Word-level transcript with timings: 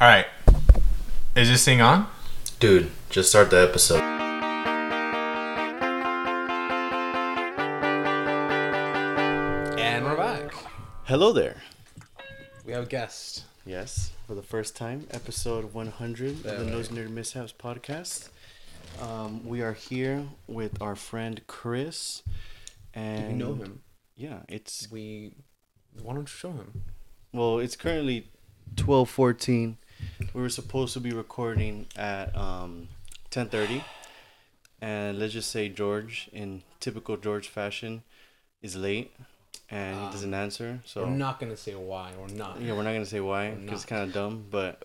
All 0.00 0.06
right. 0.06 0.26
Is 1.34 1.48
this 1.48 1.64
thing 1.64 1.80
on? 1.80 2.06
Dude, 2.60 2.90
just 3.10 3.30
start 3.30 3.50
the 3.50 3.60
episode. 3.60 4.00
And 9.78 10.04
we're 10.04 10.16
back. 10.16 10.54
Hello 11.04 11.32
there. 11.32 11.56
We 12.64 12.72
have 12.72 12.84
a 12.84 12.86
guest. 12.86 13.44
Yes, 13.66 14.12
for 14.28 14.36
the 14.36 14.42
first 14.42 14.76
time, 14.76 15.08
episode 15.10 15.74
100 15.74 16.30
of 16.30 16.42
the 16.44 16.48
There 16.50 16.64
Nosy 16.64 16.94
Nerd 16.94 17.10
Mishaps 17.10 17.52
podcast. 17.52 18.28
Um, 19.02 19.44
we 19.44 19.62
are 19.62 19.72
here 19.72 20.28
with 20.46 20.80
our 20.80 20.94
friend 20.94 21.40
Chris. 21.48 22.22
And 22.94 23.32
we 23.32 23.34
know 23.34 23.54
him? 23.54 23.80
Yeah, 24.14 24.42
it's 24.48 24.88
We. 24.92 25.32
Why 26.02 26.14
don't 26.14 26.22
you 26.22 26.26
show 26.28 26.52
him? 26.52 26.84
well, 27.32 27.58
it's 27.58 27.74
currently 27.74 28.30
12:14. 28.76 29.76
We 30.34 30.40
were 30.42 30.48
supposed 30.48 30.92
to 30.94 31.00
be 31.00 31.12
recording 31.12 31.86
at 31.96 32.34
um 32.36 32.88
10:30. 33.30 33.82
And 34.80 35.18
let's 35.18 35.32
just 35.32 35.50
say 35.50 35.68
George 35.68 36.28
in 36.32 36.62
typical 36.80 37.16
George 37.16 37.48
fashion 37.48 38.02
is 38.62 38.76
late 38.76 39.10
and 39.70 39.96
he 39.98 40.04
Um, 40.06 40.12
doesn't 40.12 40.34
answer. 40.34 40.80
So 40.86 41.04
i'm 41.04 41.18
not 41.18 41.40
gonna 41.40 41.56
say 41.56 41.74
why. 41.74 42.12
We're 42.18 42.28
not. 42.28 42.60
Yeah, 42.60 42.74
we're 42.74 42.84
not 42.84 42.92
gonna 42.92 43.06
say 43.06 43.20
why 43.20 43.50
because 43.50 43.80
it's 43.82 43.84
kind 43.84 44.02
of 44.04 44.12
dumb, 44.12 44.46
but 44.50 44.84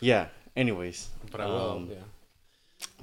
yeah. 0.00 0.28
Anyways, 0.56 1.08
But 1.30 1.40
I 1.42 1.46
will. 1.46 1.70
um, 1.72 1.88
yeah. 1.90 1.96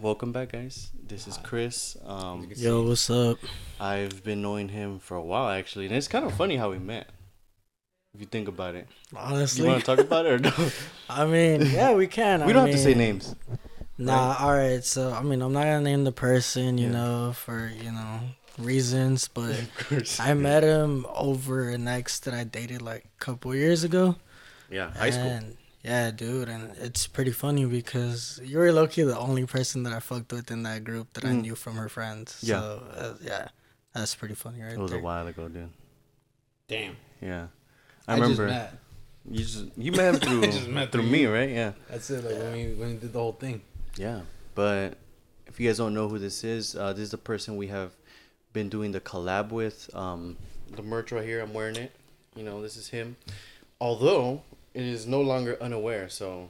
welcome 0.01 0.31
back, 0.31 0.51
guys. 0.53 0.89
This 1.07 1.27
is 1.27 1.37
Chris. 1.37 1.95
Um, 2.03 2.49
Yo, 2.55 2.81
what's 2.81 3.07
up? 3.11 3.37
I've 3.79 4.23
been 4.23 4.41
knowing 4.41 4.69
him 4.69 4.97
for 4.97 5.15
a 5.15 5.21
while 5.21 5.49
actually, 5.49 5.85
and 5.85 5.93
it's 5.95 6.07
kind 6.07 6.25
of 6.25 6.33
funny 6.33 6.57
how 6.57 6.71
we 6.71 6.79
met. 6.79 7.07
If 8.13 8.21
you 8.21 8.27
think 8.27 8.47
about 8.47 8.75
it, 8.75 8.87
honestly, 9.15 9.63
you 9.63 9.69
want 9.71 9.83
to 9.83 9.85
talk 9.95 9.97
about 9.99 10.27
it 10.27 10.33
or 10.33 10.37
no? 10.37 10.51
I 11.09 11.25
mean, 11.25 11.61
yeah, 11.61 11.93
we 11.93 12.05
can. 12.05 12.41
we 12.45 12.51
I 12.51 12.53
don't 12.53 12.67
have 12.67 12.75
to 12.75 12.77
say 12.83 12.93
names. 12.93 13.35
Nah, 13.97 14.35
all 14.39 14.53
right. 14.53 14.83
So, 14.83 15.11
I 15.11 15.23
mean, 15.23 15.41
I'm 15.41 15.51
not 15.51 15.63
gonna 15.63 15.81
name 15.81 16.03
the 16.03 16.11
person, 16.11 16.77
you 16.77 16.87
Yeah. 16.87 16.93
know, 16.93 17.33
for 17.33 17.71
you 17.75 17.91
know 17.91 18.19
reasons, 18.59 19.27
but 19.27 19.57
Of 19.59 19.75
course. 19.89 20.19
I 20.19 20.35
met 20.35 20.61
him 20.63 21.07
over 21.09 21.69
an 21.69 21.87
ex 21.87 22.19
that 22.19 22.35
I 22.35 22.43
dated 22.43 22.83
like 22.83 23.05
a 23.05 23.23
couple 23.23 23.55
years 23.55 23.83
ago. 23.83 24.15
Yeah, 24.69 24.91
high 24.91 25.09
school. 25.09 25.39
Yeah, 25.83 26.11
dude, 26.11 26.49
and 26.49 26.77
it's 26.77 27.07
pretty 27.07 27.31
funny 27.31 27.65
because 27.65 28.39
you 28.43 28.59
were 28.59 28.71
lucky 28.71 29.01
the 29.03 29.17
only 29.17 29.45
person 29.47 29.81
that 29.83 29.91
I 29.93 29.99
fucked 29.99 30.31
with 30.31 30.49
in 30.51 30.61
that 30.63 30.83
group 30.85 31.11
that 31.13 31.25
I 31.25 31.29
Mm. 31.33 31.41
knew 31.41 31.55
from 31.55 31.75
her 31.77 31.89
friends. 31.89 32.37
Yeah. 32.41 32.59
So, 32.61 32.83
uh, 32.95 33.13
yeah, 33.21 33.47
that's 33.93 34.13
pretty 34.15 34.35
funny, 34.35 34.61
right 34.61 34.73
It 34.73 34.79
was 34.79 34.91
there. 34.91 34.99
a 34.99 35.03
while 35.03 35.25
ago, 35.27 35.49
dude. 35.49 35.71
Damn. 36.69 36.95
Yeah, 37.21 37.47
I, 38.07 38.13
I, 38.13 38.15
remember 38.15 38.47
just 38.47 38.61
met. 38.63 38.77
you 39.29 39.43
just 39.43 39.65
you 39.77 39.91
met 39.91 40.13
him 40.13 40.19
through 40.21 40.41
just 40.43 40.67
met 40.67 40.91
through 40.91 41.01
through 41.03 41.11
me, 41.11 41.25
right? 41.25 41.49
Yeah. 41.49 41.71
That's 41.89 42.09
it. 42.09 42.23
Like 42.23 42.37
when 42.37 42.53
we 42.53 42.73
when 42.73 42.89
we 42.89 42.95
did 42.95 43.13
the 43.13 43.19
whole 43.19 43.33
thing. 43.33 43.61
Yeah, 43.95 44.21
but 44.55 44.97
if 45.47 45.59
you 45.59 45.69
guys 45.69 45.77
don't 45.77 45.93
know 45.93 46.07
who 46.09 46.17
this 46.17 46.43
is, 46.43 46.75
uh, 46.75 46.93
this 46.93 47.03
is 47.03 47.11
the 47.11 47.17
person 47.17 47.57
we 47.57 47.67
have 47.67 47.91
been 48.53 48.69
doing 48.69 48.91
the 48.91 48.99
collab 48.99 49.49
with. 49.51 49.89
Um, 49.93 50.37
the 50.75 50.81
merch 50.81 51.11
right 51.11 51.23
here, 51.23 51.41
I'm 51.41 51.53
wearing 51.53 51.75
it. 51.75 51.91
You 52.35 52.43
know, 52.43 52.61
this 52.61 52.75
is 52.75 52.89
him. 52.89 53.15
Although 53.79 54.41
it 54.73 54.83
is 54.83 55.05
no 55.05 55.21
longer 55.21 55.57
unaware, 55.61 56.09
so 56.09 56.49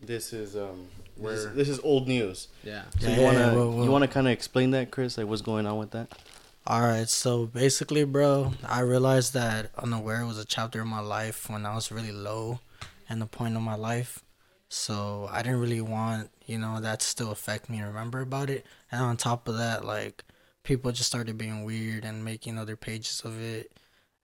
this 0.00 0.32
is 0.32 0.56
um, 0.56 0.86
this, 1.16 1.40
is, 1.40 1.54
this 1.54 1.68
is 1.68 1.80
old 1.80 2.08
news. 2.08 2.48
Yeah. 2.62 2.82
So 2.98 3.08
Yeah, 3.08 3.16
you 3.16 3.22
wanna 3.22 3.38
yeah, 3.38 3.54
whoa, 3.54 3.70
whoa. 3.70 3.84
you 3.84 3.90
wanna 3.90 4.08
kind 4.08 4.26
of 4.26 4.32
explain 4.32 4.70
that, 4.72 4.90
Chris? 4.90 5.18
Like, 5.18 5.26
what's 5.26 5.42
going 5.42 5.66
on 5.66 5.78
with 5.78 5.90
that? 5.92 6.12
All 6.66 6.80
right, 6.80 7.08
so 7.08 7.46
basically, 7.46 8.04
bro, 8.04 8.52
I 8.66 8.80
realized 8.80 9.34
that 9.34 9.70
unaware 9.76 10.24
was 10.24 10.38
a 10.38 10.46
chapter 10.46 10.80
in 10.80 10.88
my 10.88 11.00
life 11.00 11.50
when 11.50 11.66
I 11.66 11.74
was 11.74 11.92
really 11.92 12.12
low, 12.12 12.60
and 13.08 13.20
the 13.20 13.26
point 13.26 13.54
of 13.56 13.62
my 13.62 13.74
life. 13.74 14.22
So 14.70 15.28
I 15.30 15.42
didn't 15.42 15.60
really 15.60 15.82
want, 15.82 16.30
you 16.46 16.58
know, 16.58 16.80
that 16.80 17.00
to 17.00 17.06
still 17.06 17.30
affect 17.30 17.68
me 17.68 17.78
and 17.78 17.86
remember 17.86 18.20
about 18.22 18.48
it. 18.48 18.64
And 18.90 19.02
on 19.02 19.16
top 19.18 19.46
of 19.46 19.58
that, 19.58 19.84
like 19.84 20.24
people 20.62 20.90
just 20.90 21.08
started 21.10 21.36
being 21.36 21.64
weird 21.64 22.04
and 22.04 22.24
making 22.24 22.58
other 22.58 22.76
pages 22.76 23.20
of 23.24 23.38
it, 23.42 23.70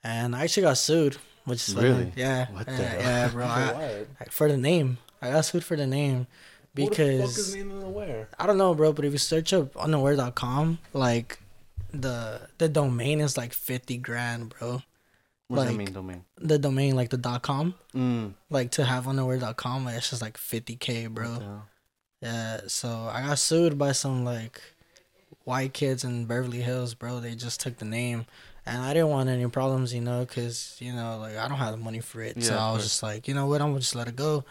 and 0.02 0.34
I 0.34 0.44
actually 0.44 0.62
got 0.62 0.78
sued, 0.78 1.18
which 1.44 1.68
is 1.68 1.74
Really? 1.74 1.90
funny. 2.04 2.12
yeah, 2.16 2.46
What 2.52 2.66
the 2.66 2.72
yeah, 2.72 2.88
hell? 2.88 3.00
yeah, 3.02 3.28
bro, 3.28 3.46
For 3.46 3.50
I. 3.52 4.24
I- 4.24 4.24
for 4.30 4.48
the 4.48 4.56
name, 4.56 4.96
I 5.20 5.30
got 5.30 5.44
sued 5.44 5.62
for 5.64 5.76
the 5.76 5.86
name 5.86 6.26
Who 6.74 6.88
the 6.88 6.96
fuck 6.96 6.98
is 7.00 7.18
because 7.20 7.54
name 7.54 7.70
unaware? 7.70 8.28
I 8.38 8.46
don't 8.46 8.56
know, 8.58 8.72
bro, 8.74 8.94
but 8.94 9.04
if 9.04 9.12
you 9.12 9.18
search 9.18 9.52
up 9.52 9.76
unaware.com, 9.76 10.78
like 10.94 11.38
the 11.92 12.48
the 12.58 12.68
domain 12.68 13.20
is 13.20 13.36
like 13.36 13.52
50 13.52 13.98
grand, 13.98 14.50
bro. 14.58 14.82
What 15.48 15.56
does 15.56 15.64
that 15.64 15.70
Like- 15.72 15.76
mean, 15.78 15.92
domain? 15.92 16.24
The 16.38 16.58
domain 16.58 16.94
like 16.96 17.10
the 17.10 17.16
dot 17.16 17.42
com, 17.42 17.74
Mm. 17.94 18.34
like 18.50 18.70
to 18.72 18.84
have 18.84 19.08
unaware.com, 19.08 19.84
like 19.84 19.96
it's 19.96 20.10
just 20.10 20.22
like 20.22 20.36
50k, 20.38 21.06
bro. 21.08 21.62
Yeah, 22.22 22.60
so 22.68 23.08
I 23.12 23.22
got 23.26 23.38
sued 23.38 23.76
by 23.78 23.92
some 23.92 24.24
like 24.24 24.60
white 25.44 25.72
kids 25.72 26.04
in 26.04 26.26
Beverly 26.26 26.60
Hills, 26.62 26.94
bro. 26.94 27.18
They 27.20 27.34
just 27.34 27.60
took 27.60 27.78
the 27.78 27.84
name. 27.86 28.26
And 28.66 28.82
I 28.82 28.92
didn't 28.92 29.08
want 29.08 29.28
any 29.30 29.48
problems, 29.48 29.92
you 29.94 30.02
know, 30.02 30.20
because, 30.20 30.76
you 30.80 30.92
know, 30.92 31.18
like 31.18 31.36
I 31.36 31.48
don't 31.48 31.56
have 31.58 31.72
the 31.72 31.78
money 31.78 32.00
for 32.00 32.20
it. 32.22 32.42
so 32.44 32.52
Yeah, 32.54 32.58
of 32.60 32.70
I 32.70 32.72
was 32.74 32.82
just 32.84 33.02
like, 33.02 33.26
you 33.26 33.32
know 33.34 33.46
what, 33.46 33.60
I'm 33.62 33.72
to 33.74 33.80
just 33.80 33.94
let 33.94 34.06
it 34.06 34.14
go. 34.16 34.44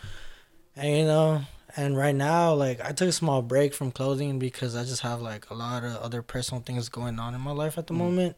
And, 0.76 0.98
you 0.98 1.06
know, 1.06 1.44
and 1.78 1.96
right 1.98 2.16
now, 2.16 2.54
like 2.54 2.82
I 2.82 2.92
took 2.92 3.10
a 3.10 3.12
small 3.14 3.42
break 3.42 3.74
from 3.74 3.92
clothing 3.92 4.40
because 4.40 4.76
I 4.76 4.84
just 4.84 5.02
have 5.02 5.22
like 5.22 5.50
a 5.50 5.54
lot 5.54 5.84
of 5.84 5.96
other 5.98 6.22
personal 6.22 6.62
things 6.64 6.90
going 6.90 7.20
on 7.20 7.36
in 7.36 7.42
my 7.42 7.52
life 7.52 7.78
at 7.78 7.88
the 7.88 7.94
Mm. 7.94 7.98
moment 7.98 8.36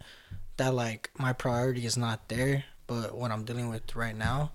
that 0.58 0.74
like 0.74 1.10
my 1.18 1.34
priority 1.34 1.86
is 1.86 1.98
not 1.98 2.28
there. 2.30 2.66
But 2.88 3.16
what 3.18 3.32
I'm 3.32 3.46
dealing 3.46 3.70
with 3.70 3.96
right 3.96 4.16
now, 4.16 4.52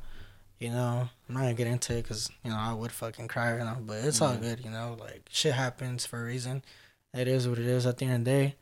you 0.58 0.68
know, 0.70 1.08
I'm 1.28 1.34
not 1.34 1.40
gonna 1.40 1.54
get 1.54 1.66
into 1.68 1.94
it 1.96 2.02
because 2.02 2.28
you 2.44 2.50
know 2.50 2.56
I 2.58 2.74
would 2.74 2.92
fucking 2.92 3.28
cry 3.28 3.52
right 3.52 3.64
now, 3.64 3.78
but 3.80 4.04
it's 4.04 4.20
all 4.20 4.36
good, 4.36 4.62
you 4.64 4.70
know. 4.70 4.96
Like 4.98 5.22
shit 5.30 5.54
happens 5.54 6.04
for 6.04 6.20
a 6.20 6.24
reason. 6.24 6.62
It 7.14 7.28
is 7.28 7.48
what 7.48 7.58
it 7.58 7.66
is 7.66 7.86
at 7.86 7.96
the 7.98 8.04
end 8.04 8.14
of 8.14 8.24
the 8.24 8.30
day. 8.30 8.54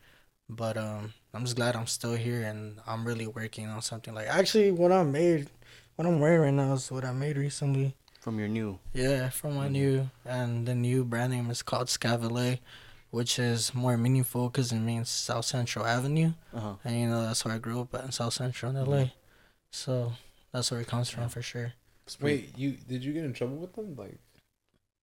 But 0.49 0.77
um, 0.77 1.15
I'm 1.33 1.45
just 1.45 1.57
glad 1.57 1.75
I'm 1.75 1.87
still 1.89 2.15
here 2.15 2.43
and 2.43 2.79
I'm 2.87 3.05
really 3.07 3.27
working 3.27 3.67
on 3.69 3.83
something. 3.83 4.15
Like 4.15 4.29
actually, 4.29 4.71
what 4.71 4.93
I 4.93 5.03
made, 5.03 5.49
what 5.97 6.07
I'm 6.07 6.21
wearing 6.21 6.41
right 6.43 6.55
now 6.67 6.75
is 6.75 6.91
what 6.93 7.05
I 7.05 7.13
made 7.13 7.37
recently. 7.37 7.97
From 8.25 8.39
your 8.39 8.49
new. 8.49 8.79
Yeah, 8.95 9.29
from 9.29 9.57
my 9.57 9.69
Mhm. 9.69 9.73
new 9.73 10.11
and 10.25 10.67
the 10.67 10.75
new 10.75 11.05
brand 11.05 11.33
name 11.35 11.51
is 11.51 11.61
called 11.63 11.89
Scavalet, 11.89 12.61
which 13.11 13.39
is 13.39 13.75
more 13.75 13.99
meaningful 13.99 14.49
because 14.49 14.73
it 14.73 14.81
means 14.81 15.11
South 15.11 15.45
Central 15.45 15.85
Avenue, 15.85 16.33
Uh 16.51 16.61
huh. 16.61 16.75
and 16.85 16.99
you 16.99 17.07
know 17.07 17.21
that's 17.21 17.45
where 17.45 17.53
I 17.53 17.59
grew 17.59 17.83
up 17.83 17.95
at 17.95 18.03
in 18.07 18.13
South 18.13 18.33
Central 18.33 18.71
in 18.71 18.79
LA. 18.79 19.13
So 19.71 20.15
that's 20.53 20.71
where 20.71 20.81
it 20.81 20.87
comes 20.87 21.11
from 21.11 21.29
for 21.29 21.43
sure. 21.43 21.75
Wait, 22.19 22.57
you 22.57 22.79
did 22.89 23.05
you 23.05 23.13
get 23.13 23.25
in 23.27 23.35
trouble 23.35 23.59
with 23.59 23.75
them? 23.75 23.95
Like, 23.95 24.19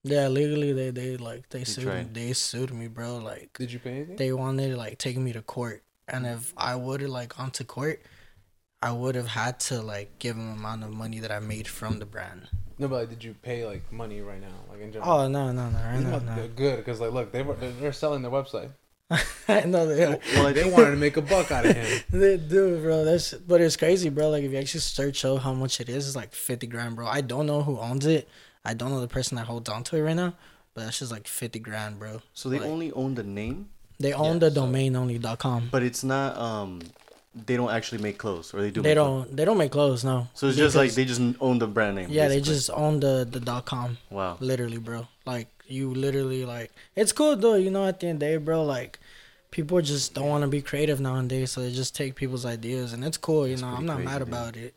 Yeah, 0.02 0.28
legally 0.28 0.74
they 0.74 0.90
they 0.90 1.16
like 1.18 1.48
they, 1.50 1.59
They 1.59 1.66
sued 1.66 1.86
me, 1.94 2.09
they 2.12 2.34
sued 2.34 2.74
me, 2.74 2.88
bro. 2.88 3.18
Like 3.18 3.53
did 3.53 3.72
you 3.72 3.78
pay 3.78 3.98
anything? 3.98 4.16
they 4.16 4.34
wanted 4.34 4.70
to 4.72 4.78
like 4.78 4.98
take 4.98 5.18
me 5.18 5.32
to 5.34 5.44
court, 5.44 5.84
and 6.08 6.26
if 6.26 6.56
I 6.58 6.76
would 6.76 7.02
have 7.02 7.12
like 7.12 7.36
gone 7.38 7.52
to 7.52 7.64
court, 7.64 8.02
I 8.84 8.92
would 8.92 9.16
have 9.16 9.28
had 9.28 9.59
to 9.62 9.81
like 9.81 10.18
give 10.19 10.36
him 10.36 10.52
amount 10.53 10.84
of 10.84 10.92
money 10.92 11.19
that 11.19 11.31
I 11.31 11.40
made 11.40 11.68
from 11.68 12.00
the 12.00 12.06
brand. 12.06 12.47
no, 12.80 12.88
but 12.88 12.96
like, 13.02 13.09
did 13.09 13.24
you 13.24 13.36
pay 13.42 13.66
like 13.66 13.92
money 13.92 14.22
right 14.22 14.42
now? 14.42 14.47
Like 14.69 14.81
in 14.81 14.92
general? 14.92 15.12
Oh 15.12 15.28
no 15.28 15.52
no 15.52 15.69
no 15.69 15.80
These 15.97 16.03
no 16.06 16.19
no! 16.19 16.47
good 16.56 16.78
because 16.78 17.00
like 17.00 17.12
look 17.12 17.31
they 17.31 17.44
were 17.44 17.56
they're, 17.56 17.72
they're 17.72 17.94
selling 17.94 18.22
their 18.24 18.31
website. 18.31 18.70
no 19.68 19.86
they, 19.86 20.18
Well, 20.36 20.47
I 20.47 20.53
They 20.53 20.70
wanted 20.72 20.91
to 20.91 20.96
make 20.97 21.18
a 21.18 21.22
buck 21.22 21.52
out 21.52 21.66
of 21.66 21.75
him. 21.75 22.02
they 22.09 22.38
do, 22.38 22.80
bro. 22.81 23.03
That's 23.03 23.34
but 23.34 23.59
it's 23.62 23.75
crazy, 23.75 24.09
bro. 24.09 24.30
Like 24.30 24.44
if 24.44 24.52
you 24.52 24.58
actually 24.58 24.80
search 24.80 25.25
out 25.25 25.38
how 25.41 25.53
much 25.53 25.80
it 25.81 25.90
is, 25.90 26.08
it's 26.08 26.16
like 26.16 26.34
fifty 26.34 26.66
grand, 26.68 26.96
bro. 26.96 27.08
I 27.08 27.22
don't 27.22 27.46
know 27.46 27.62
who 27.62 27.78
owns 27.80 28.06
it. 28.06 28.28
I 28.64 28.74
don't 28.74 28.90
know 28.90 29.02
the 29.02 29.08
person 29.08 29.36
that 29.38 29.47
holds 29.47 29.70
on 29.70 29.84
to 29.86 29.97
it 29.97 30.02
right 30.02 30.16
now, 30.16 30.34
but 30.74 30.86
that's 30.86 31.00
just 31.00 31.12
like 31.12 31.28
fifty 31.28 31.59
grand, 31.59 32.00
bro. 32.00 32.22
so. 32.34 32.50
They 32.50 32.59
like- 32.59 32.68
only 32.70 32.91
own 32.94 33.16
the 33.16 33.24
name, 33.24 33.70
They 34.00 34.14
own 34.14 34.34
Yeah, 34.36 34.40
the 34.40 34.50
so- 34.50 34.56
domain 34.62 34.96
only 34.96 35.18
dot 35.20 35.40
com. 35.40 35.68
but 35.72 35.84
it's 35.84 36.03
not. 36.03 36.38
Um, 36.38 36.80
they 37.34 37.56
don't 37.56 37.72
actually 37.72 38.02
make 38.02 38.18
clothes, 38.18 38.53
or 38.53 38.62
they 38.62 38.72
do. 38.72 38.81
They 38.81 38.90
make 38.90 38.96
don't. 38.96 39.36
They 39.36 39.46
don't 39.46 39.58
make 39.58 39.72
clothes, 39.72 40.03
no. 40.03 40.28
So 40.34 40.47
it's 40.47 40.58
just 40.58 40.75
like 40.75 40.92
they 40.92 41.06
just 41.06 41.22
own 41.40 41.59
the 41.59 41.68
brand 41.68 41.96
name. 41.96 42.08
Yeah, 42.09 42.28
they 42.28 42.42
just 42.42 42.69
own 42.69 43.00
the 43.00 43.28
the 43.30 43.40
dot 43.40 43.66
com. 43.66 43.97
Wow. 44.09 44.38
Literally, 44.40 44.78
bro. 44.78 45.08
Like 45.26 45.47
you 45.67 45.94
literally 45.94 46.44
like 46.46 46.72
it's 46.96 47.11
cool 47.14 47.35
though, 47.38 47.56
you 47.56 47.72
know, 47.72 47.85
at 47.88 48.00
the 48.02 48.08
end 48.08 48.22
of 48.22 48.28
the 48.28 48.34
day, 48.34 48.38
bro, 48.38 48.64
like 48.64 49.00
people 49.52 49.82
just 49.82 50.14
don't 50.14 50.28
want 50.28 50.41
to 50.44 50.47
be 50.50 50.61
creative 50.61 51.00
nowadays, 51.00 51.52
so 51.52 51.61
they 51.61 51.72
just 51.72 51.96
take 51.96 52.16
people's 52.16 52.46
ideas 52.46 52.91
and 52.94 53.03
it's 53.06 53.17
cool, 53.17 53.46
you 53.47 53.53
That's 53.56 53.61
know. 53.61 53.67
I'm 53.70 53.85
not 53.85 53.96
crazy, 53.97 54.09
mad 54.09 54.20
dude. 54.20 54.28
about 54.28 54.56
it. 54.58 54.73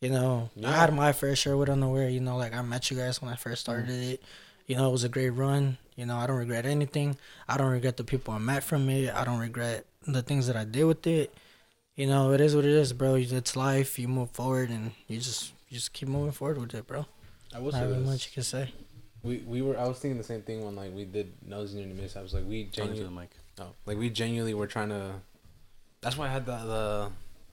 You 0.00 0.10
know, 0.10 0.50
I 0.58 0.60
Yeah. 0.60 0.76
had 0.80 0.94
my 0.94 1.12
fair 1.12 1.34
share 1.34 1.56
with 1.56 1.70
unaware, 1.70 2.08
you 2.10 2.20
know, 2.20 2.36
like 2.36 2.54
I 2.54 2.60
met 2.60 2.90
you 2.90 2.96
guys 2.98 3.22
when 3.22 3.32
I 3.32 3.36
first 3.36 3.62
started 3.62 3.88
Mm. 3.88 4.12
it. 4.12 4.22
You 4.66 4.76
know, 4.76 4.88
it 4.88 4.92
was 4.92 5.04
a 5.04 5.08
great 5.08 5.30
run. 5.30 5.78
You 5.96 6.04
know, 6.04 6.16
I 6.16 6.26
don't 6.26 6.36
regret 6.36 6.66
anything. 6.66 7.16
I 7.48 7.56
don't 7.56 7.70
regret 7.70 7.96
the 7.96 8.04
people 8.04 8.34
I 8.34 8.38
met 8.38 8.62
from 8.62 8.90
it. 8.90 9.14
I 9.14 9.24
don't 9.24 9.38
regret 9.38 9.86
the 10.06 10.20
things 10.22 10.46
that 10.48 10.56
I 10.56 10.64
did 10.64 10.84
with 10.84 11.06
it. 11.06 11.32
You 11.96 12.06
know, 12.06 12.32
it 12.32 12.40
is 12.42 12.54
what 12.54 12.64
it 12.64 12.70
is, 12.72 12.92
bro. 12.92 13.14
It's 13.14 13.56
life. 13.56 13.98
You 13.98 14.06
move 14.08 14.30
forward 14.30 14.68
and 14.70 14.92
you 15.08 15.16
just 15.18 15.52
you 15.68 15.76
just 15.76 15.92
keep 15.92 16.08
moving 16.08 16.32
forward 16.32 16.58
with 16.58 16.74
it, 16.74 16.86
bro. 16.86 17.06
I 17.54 17.58
will 17.58 17.72
Not 17.72 17.78
say 17.78 17.86
really 17.86 17.98
this. 18.00 18.06
much 18.08 18.26
you 18.26 18.32
can 18.34 18.42
say. 18.42 18.70
We 19.22 19.38
we 19.38 19.62
were 19.62 19.78
I 19.78 19.88
was 19.88 19.98
thinking 19.98 20.18
the 20.18 20.24
same 20.24 20.42
thing 20.42 20.64
when 20.64 20.76
like 20.76 20.94
we 20.94 21.04
did 21.04 21.32
nosy 21.44 21.78
near 21.78 21.88
the 21.88 21.94
miss. 21.94 22.16
I 22.16 22.22
was 22.22 22.34
like 22.34 22.44
we 22.46 22.64
Talking 22.64 22.72
to 22.84 22.88
the 22.90 22.94
genuinely 22.96 23.20
mic. 23.22 23.30
oh, 23.60 23.70
like 23.86 23.96
we 23.98 24.10
genuinely 24.10 24.54
were 24.54 24.66
trying 24.66 24.90
to. 24.90 25.14
That's 26.02 26.16
why 26.18 26.26
I 26.26 26.30
had 26.30 26.44
the 26.46 26.56
the 26.58 27.10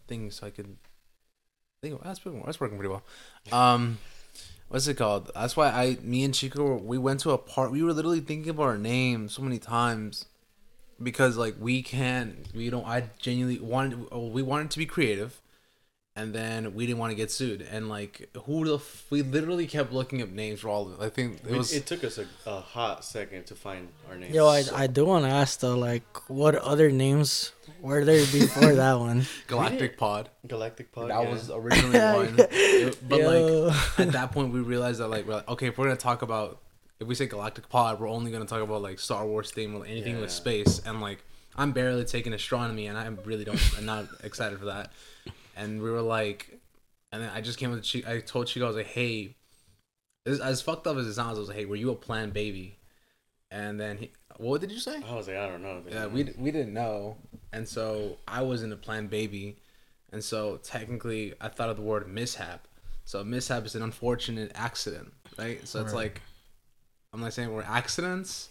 thing 0.08 0.30
so 0.30 0.46
I 0.48 0.50
could. 0.50 0.68
I 0.68 1.88
think 1.88 2.04
that's 2.04 2.24
working. 2.26 2.44
That's 2.46 2.60
working 2.60 2.78
pretty 2.78 2.92
well. 2.92 3.04
Um, 3.52 3.98
what's 4.68 4.88
it 4.88 4.96
called? 4.96 5.32
That's 5.34 5.56
why 5.58 5.68
I, 5.70 5.98
me 6.02 6.24
and 6.24 6.34
Chico, 6.34 6.76
we 6.78 6.98
went 6.98 7.22
to 7.22 7.32
a 7.32 7.38
part. 7.38 7.72
We 7.72 7.82
were 7.84 7.94
literally 7.94 8.20
thinking 8.22 8.50
about 8.50 8.64
our 8.64 8.78
name 8.78 9.28
so 9.30 9.42
many 9.42 9.58
times 9.58 10.26
because 11.04 11.38
like 11.38 11.56
we 11.60 11.82
can't, 11.82 12.48
we 12.56 12.70
don't. 12.70 12.88
I 12.88 13.10
genuinely 13.20 13.60
wanted, 13.60 14.10
we 14.12 14.42
wanted 14.42 14.72
to 14.72 14.78
be 14.80 14.86
creative, 14.86 15.42
and 16.16 16.34
then 16.34 16.74
we 16.76 16.86
didn't 16.86 17.00
want 17.00 17.12
to 17.12 17.16
get 17.16 17.32
sued. 17.32 17.62
And 17.62 17.90
like, 17.90 18.30
who 18.46 18.66
the? 18.66 18.76
F- 18.76 19.06
we 19.10 19.22
literally 19.22 19.68
kept 19.68 19.92
looking 19.92 20.22
up 20.22 20.30
names 20.30 20.62
for 20.62 20.70
all. 20.70 20.94
I 21.02 21.10
think 21.10 21.42
it 21.44 21.52
It, 21.52 21.58
was. 21.58 21.74
it 21.74 21.86
took 21.86 22.04
us 22.04 22.18
a, 22.18 22.28
a 22.46 22.62
hot 22.62 23.04
second 23.04 23.46
to 23.48 23.56
find 23.56 23.90
our 24.10 24.16
name. 24.18 24.34
Yo, 24.34 24.48
I, 24.48 24.64
I 24.74 24.88
do 24.88 25.06
want 25.06 25.26
to 25.26 25.32
ask 25.32 25.60
though, 25.60 25.78
like, 25.78 26.04
what 26.30 26.56
other 26.56 26.92
names 26.92 27.52
were 27.82 28.06
there 28.06 28.26
before 28.32 28.74
that 28.84 29.00
one? 29.00 29.26
Galactic 29.48 29.98
Pod. 29.98 30.30
Galactic 30.48 30.92
Pod. 30.92 31.10
That 31.10 31.24
yeah. 31.24 31.30
was 31.32 31.50
originally 31.54 32.00
one. 32.00 32.36
It- 32.38 33.10
but 33.10 33.20
Yo. 33.20 33.68
like 33.68 34.00
at 34.00 34.12
that 34.14 34.32
point, 34.32 34.54
we 34.54 34.60
realized 34.62 35.00
that 35.00 35.08
like, 35.10 35.26
we're 35.28 35.36
like, 35.36 35.50
okay, 35.50 35.68
if 35.68 35.78
we're 35.78 35.86
gonna 35.86 35.98
talk 35.98 36.22
about, 36.22 36.60
if 37.00 37.08
we 37.08 37.16
say 37.16 37.26
Galactic 37.28 37.70
Pod, 37.70 38.00
we're 38.00 38.08
only 38.10 38.32
gonna 38.32 38.46
talk 38.46 38.62
about 38.62 38.82
like 38.82 39.00
Star 39.00 39.26
Wars 39.26 39.52
theme 39.52 39.76
or 39.76 39.86
anything 39.86 40.16
with 40.16 40.30
Yeah. 40.30 40.36
space. 40.36 40.80
And 40.86 41.02
like, 41.02 41.24
I'm 41.56 41.72
barely 41.72 42.06
taking 42.06 42.34
astronomy, 42.34 42.88
and 42.88 42.98
I 42.98 43.06
really 43.26 43.44
don't, 43.46 43.60
I'm 43.78 43.86
not 43.86 44.08
excited 44.24 44.58
for 44.60 44.66
that. 44.66 44.92
And 45.56 45.82
we 45.82 45.92
were 45.92 46.02
like, 46.02 46.60
and 47.12 47.22
then 47.22 47.30
I 47.34 47.42
just 47.42 47.60
came 47.60 47.72
with, 47.72 47.86
Chi- 47.90 48.04
I 48.12 48.20
told 48.22 48.48
Chico, 48.48 48.66
I 48.66 48.68
was 48.70 48.78
like, 48.78 48.88
hey, 48.88 49.36
this, 50.26 50.40
as 50.40 50.62
fucked 50.62 50.88
up 50.88 50.98
as 50.98 51.06
it 51.06 51.14
sounds, 51.14 51.38
I 51.38 51.40
was 51.40 51.50
like, 51.50 51.58
hey, 51.58 51.66
were 51.66 51.76
you 51.76 51.92
a 51.92 51.96
planned 51.96 52.34
baby? 52.34 52.78
And 53.52 53.80
then 53.80 53.98
he, 53.98 54.12
what 54.38 54.62
did 54.62 54.72
you 54.72 54.80
say? 54.80 55.00
I 55.08 55.14
was 55.14 55.28
like, 55.28 55.38
I 55.38 55.48
don't 55.48 55.62
know. 55.62 55.84
Yeah, 55.88 56.08
we 56.08 56.34
we 56.40 56.50
didn't 56.50 56.74
know, 56.74 57.18
and 57.52 57.68
so 57.68 58.18
I 58.28 58.42
wasn't 58.42 58.74
a 58.74 58.76
planned 58.78 59.12
baby, 59.12 59.58
and 60.12 60.24
so 60.24 60.58
technically 60.64 61.36
I 61.40 61.50
thought 61.50 61.70
of 61.70 61.76
the 61.78 61.84
word 61.84 62.08
mishap. 62.08 62.68
So 63.06 63.24
mishap 63.24 63.64
is 63.68 63.76
an 63.76 63.84
unfortunate 63.84 64.52
accident, 64.56 65.14
right? 65.38 65.68
So 65.68 65.82
it's 65.82 65.94
like 65.94 66.22
I'm 67.14 67.22
not 67.22 67.34
saying 67.34 67.54
we're 67.54 67.62
accidents. 67.62 68.50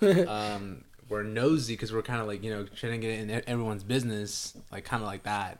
um, 0.26 0.84
we're 1.08 1.22
nosy 1.22 1.74
because 1.74 1.92
we're 1.92 2.02
kind 2.02 2.20
of 2.20 2.26
like 2.26 2.42
you 2.42 2.50
know 2.50 2.64
trying 2.64 3.00
to 3.00 3.06
get 3.06 3.18
in 3.18 3.30
everyone's 3.46 3.84
business, 3.84 4.56
like 4.72 4.84
kind 4.84 5.02
of 5.02 5.06
like 5.06 5.24
that, 5.24 5.58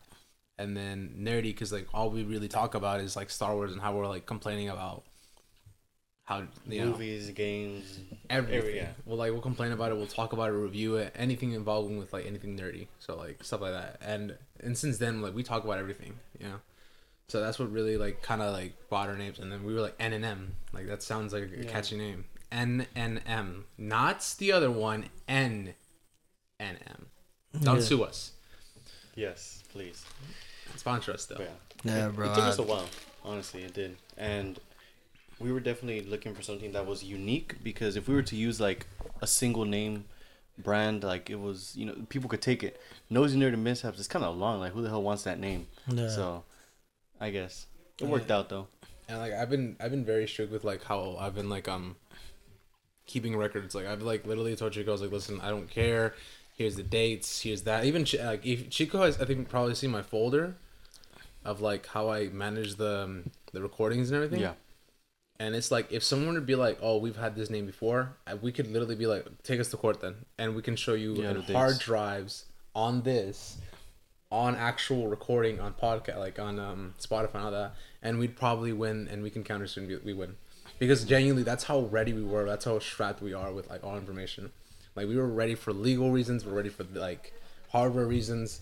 and 0.58 0.76
then 0.76 1.14
nerdy 1.18 1.42
because 1.44 1.72
like 1.72 1.86
all 1.92 2.10
we 2.10 2.22
really 2.24 2.48
talk 2.48 2.74
about 2.74 3.00
is 3.00 3.16
like 3.16 3.30
Star 3.30 3.54
Wars 3.54 3.72
and 3.72 3.80
how 3.80 3.94
we're 3.94 4.06
like 4.06 4.26
complaining 4.26 4.68
about 4.68 5.02
how 6.24 6.44
you 6.68 6.80
know 6.80 6.92
Movies, 6.92 7.28
games. 7.30 7.98
everything. 8.30 8.58
Every- 8.58 8.76
yeah. 8.76 8.90
We'll 9.04 9.18
like 9.18 9.32
we'll 9.32 9.42
complain 9.42 9.72
about 9.72 9.90
it. 9.90 9.96
We'll 9.96 10.06
talk 10.06 10.32
about 10.32 10.48
it, 10.50 10.52
review 10.52 10.96
it, 10.96 11.12
anything 11.16 11.52
involving 11.52 11.98
with 11.98 12.12
like 12.12 12.24
anything 12.24 12.56
nerdy. 12.56 12.86
So 13.00 13.16
like 13.16 13.42
stuff 13.42 13.60
like 13.60 13.72
that. 13.72 13.98
And 14.00 14.36
and 14.60 14.78
since 14.78 14.98
then, 14.98 15.20
like 15.20 15.34
we 15.34 15.42
talk 15.42 15.64
about 15.64 15.78
everything. 15.78 16.14
You 16.38 16.46
know. 16.48 16.54
So 17.30 17.40
that's 17.40 17.58
what 17.58 17.70
really 17.70 17.96
like 17.96 18.22
kind 18.22 18.42
of 18.42 18.52
like 18.52 18.72
brought 18.88 19.08
our 19.08 19.16
names. 19.16 19.38
And 19.38 19.50
then 19.52 19.64
we 19.64 19.72
were 19.74 19.80
like 19.80 19.94
N 20.00 20.12
and 20.12 20.24
M. 20.24 20.56
Like 20.72 20.86
that 20.88 21.02
sounds 21.02 21.32
like 21.32 21.44
a 21.44 21.62
Yeah. 21.64 21.70
catchy 21.70 21.96
name. 21.96 22.24
N 22.52 22.86
and 22.96 23.20
M, 23.26 23.66
not 23.78 24.34
the 24.38 24.50
other 24.52 24.70
one. 24.70 25.06
N 25.28 25.74
and 26.58 26.78
M. 26.86 27.06
Don't 27.62 27.76
Yeah. 27.76 27.82
sue 27.82 28.02
us. 28.02 28.32
Yes, 29.14 29.62
please. 29.72 30.04
Sponsor 30.76 31.12
us 31.12 31.26
though. 31.26 31.36
But 31.36 31.50
yeah. 31.84 31.96
Yeah, 31.96 32.08
It- 32.08 32.14
bro. 32.16 32.30
It 32.30 32.34
took 32.34 32.44
us 32.44 32.58
a 32.58 32.62
while, 32.62 32.88
honestly. 33.24 33.62
It 33.62 33.74
did, 33.74 33.96
and 34.16 34.58
we 35.38 35.52
were 35.52 35.60
definitely 35.60 36.02
looking 36.02 36.34
for 36.34 36.42
something 36.42 36.72
that 36.72 36.84
was 36.86 37.02
unique 37.04 37.62
because 37.62 37.96
if 37.96 38.08
we 38.08 38.14
were 38.14 38.22
to 38.22 38.36
use 38.36 38.60
like 38.60 38.86
a 39.22 39.26
single 39.26 39.64
name 39.64 40.04
brand, 40.58 41.02
like 41.04 41.30
it 41.30 41.36
was, 41.40 41.74
you 41.76 41.86
know, 41.86 41.94
people 42.08 42.28
could 42.28 42.42
take 42.42 42.62
it. 42.62 42.80
Nosy 43.08 43.38
Nerd 43.38 43.54
and 43.54 43.64
Mishaps 43.64 43.98
it's 43.98 44.08
kind 44.08 44.24
of 44.24 44.36
long. 44.36 44.60
Like, 44.60 44.72
who 44.72 44.82
the 44.82 44.88
hell 44.90 45.02
wants 45.02 45.22
that 45.22 45.38
name? 45.38 45.68
Yeah. 45.88 46.08
So, 46.10 46.44
I 47.20 47.30
guess 47.30 47.66
it 48.00 48.06
worked 48.06 48.30
out 48.30 48.48
though. 48.48 48.66
and 49.08 49.18
like 49.18 49.32
I've 49.32 49.50
been 49.50 49.76
I've 49.80 49.90
been 49.90 50.04
very 50.04 50.26
strict 50.26 50.50
with 50.52 50.64
like 50.64 50.82
how 50.84 51.16
I've 51.18 51.34
been 51.34 51.48
like 51.50 51.68
um 51.68 51.96
keeping 53.06 53.36
records. 53.36 53.74
Like 53.74 53.86
I've 53.86 54.02
like 54.02 54.26
literally 54.26 54.56
told 54.56 54.72
Chico 54.72 54.90
I 54.90 54.92
was 54.92 55.02
like, 55.02 55.12
listen, 55.12 55.40
I 55.40 55.50
don't 55.50 55.68
care. 55.68 56.14
Here's 56.56 56.76
the 56.76 56.82
dates. 56.82 57.40
Here's 57.42 57.62
that. 57.62 57.84
Even 57.84 58.06
like 58.24 58.44
if 58.46 58.70
Chico 58.70 59.02
has 59.02 59.20
I 59.20 59.24
think 59.24 59.48
probably 59.48 59.74
seen 59.74 59.90
my 59.90 60.02
folder 60.02 60.56
of 61.44 61.60
like 61.60 61.86
how 61.86 62.10
I 62.10 62.28
manage 62.28 62.76
the 62.76 63.02
um, 63.04 63.30
the 63.52 63.62
recordings 63.62 64.10
and 64.10 64.16
everything. 64.16 64.40
Yeah. 64.40 64.54
And 65.38 65.54
it's 65.54 65.70
like 65.70 65.90
if 65.90 66.04
someone 66.04 66.34
would 66.34 66.44
be 66.44 66.54
like, 66.54 66.78
"Oh, 66.82 66.98
we've 66.98 67.16
had 67.16 67.34
this 67.34 67.48
name 67.48 67.64
before," 67.64 68.16
we 68.42 68.52
could 68.52 68.70
literally 68.70 68.94
be 68.94 69.06
like, 69.06 69.24
"Take 69.42 69.58
us 69.58 69.68
to 69.70 69.78
court 69.78 70.00
then," 70.02 70.26
and 70.38 70.54
we 70.54 70.60
can 70.60 70.76
show 70.76 70.92
you 70.92 71.14
Yeah, 71.14 71.32
the 71.32 71.52
hard 71.54 71.72
dates. 71.72 71.84
drives 71.84 72.44
on 72.74 73.00
this, 73.02 73.56
on 74.30 74.54
actual 74.54 75.08
recording 75.08 75.60
on 75.60 75.74
podcast, 75.74 76.18
like 76.18 76.38
on 76.38 76.58
um, 76.58 76.94
Spotify 77.00 77.34
and 77.34 77.44
all 77.44 77.50
that, 77.50 77.74
and 78.02 78.18
we'd 78.18 78.36
probably 78.36 78.72
win, 78.72 79.08
and 79.10 79.22
we 79.22 79.30
can 79.30 79.42
counter 79.42 79.66
soon 79.66 79.86
we, 79.86 79.96
we 79.98 80.12
win, 80.12 80.36
because 80.78 81.04
genuinely 81.04 81.42
that's 81.42 81.64
how 81.64 81.80
ready 81.80 82.12
we 82.12 82.22
were. 82.22 82.44
That's 82.44 82.64
how 82.64 82.78
strapped 82.78 83.22
we 83.22 83.34
are 83.34 83.52
with 83.52 83.68
like 83.68 83.84
all 83.84 83.96
information. 83.96 84.52
Like 84.96 85.08
we 85.08 85.16
were 85.16 85.28
ready 85.28 85.54
for 85.54 85.72
legal 85.72 86.10
reasons. 86.10 86.44
We're 86.44 86.54
ready 86.54 86.68
for 86.68 86.84
like 86.94 87.32
hardware 87.70 88.06
reasons 88.06 88.60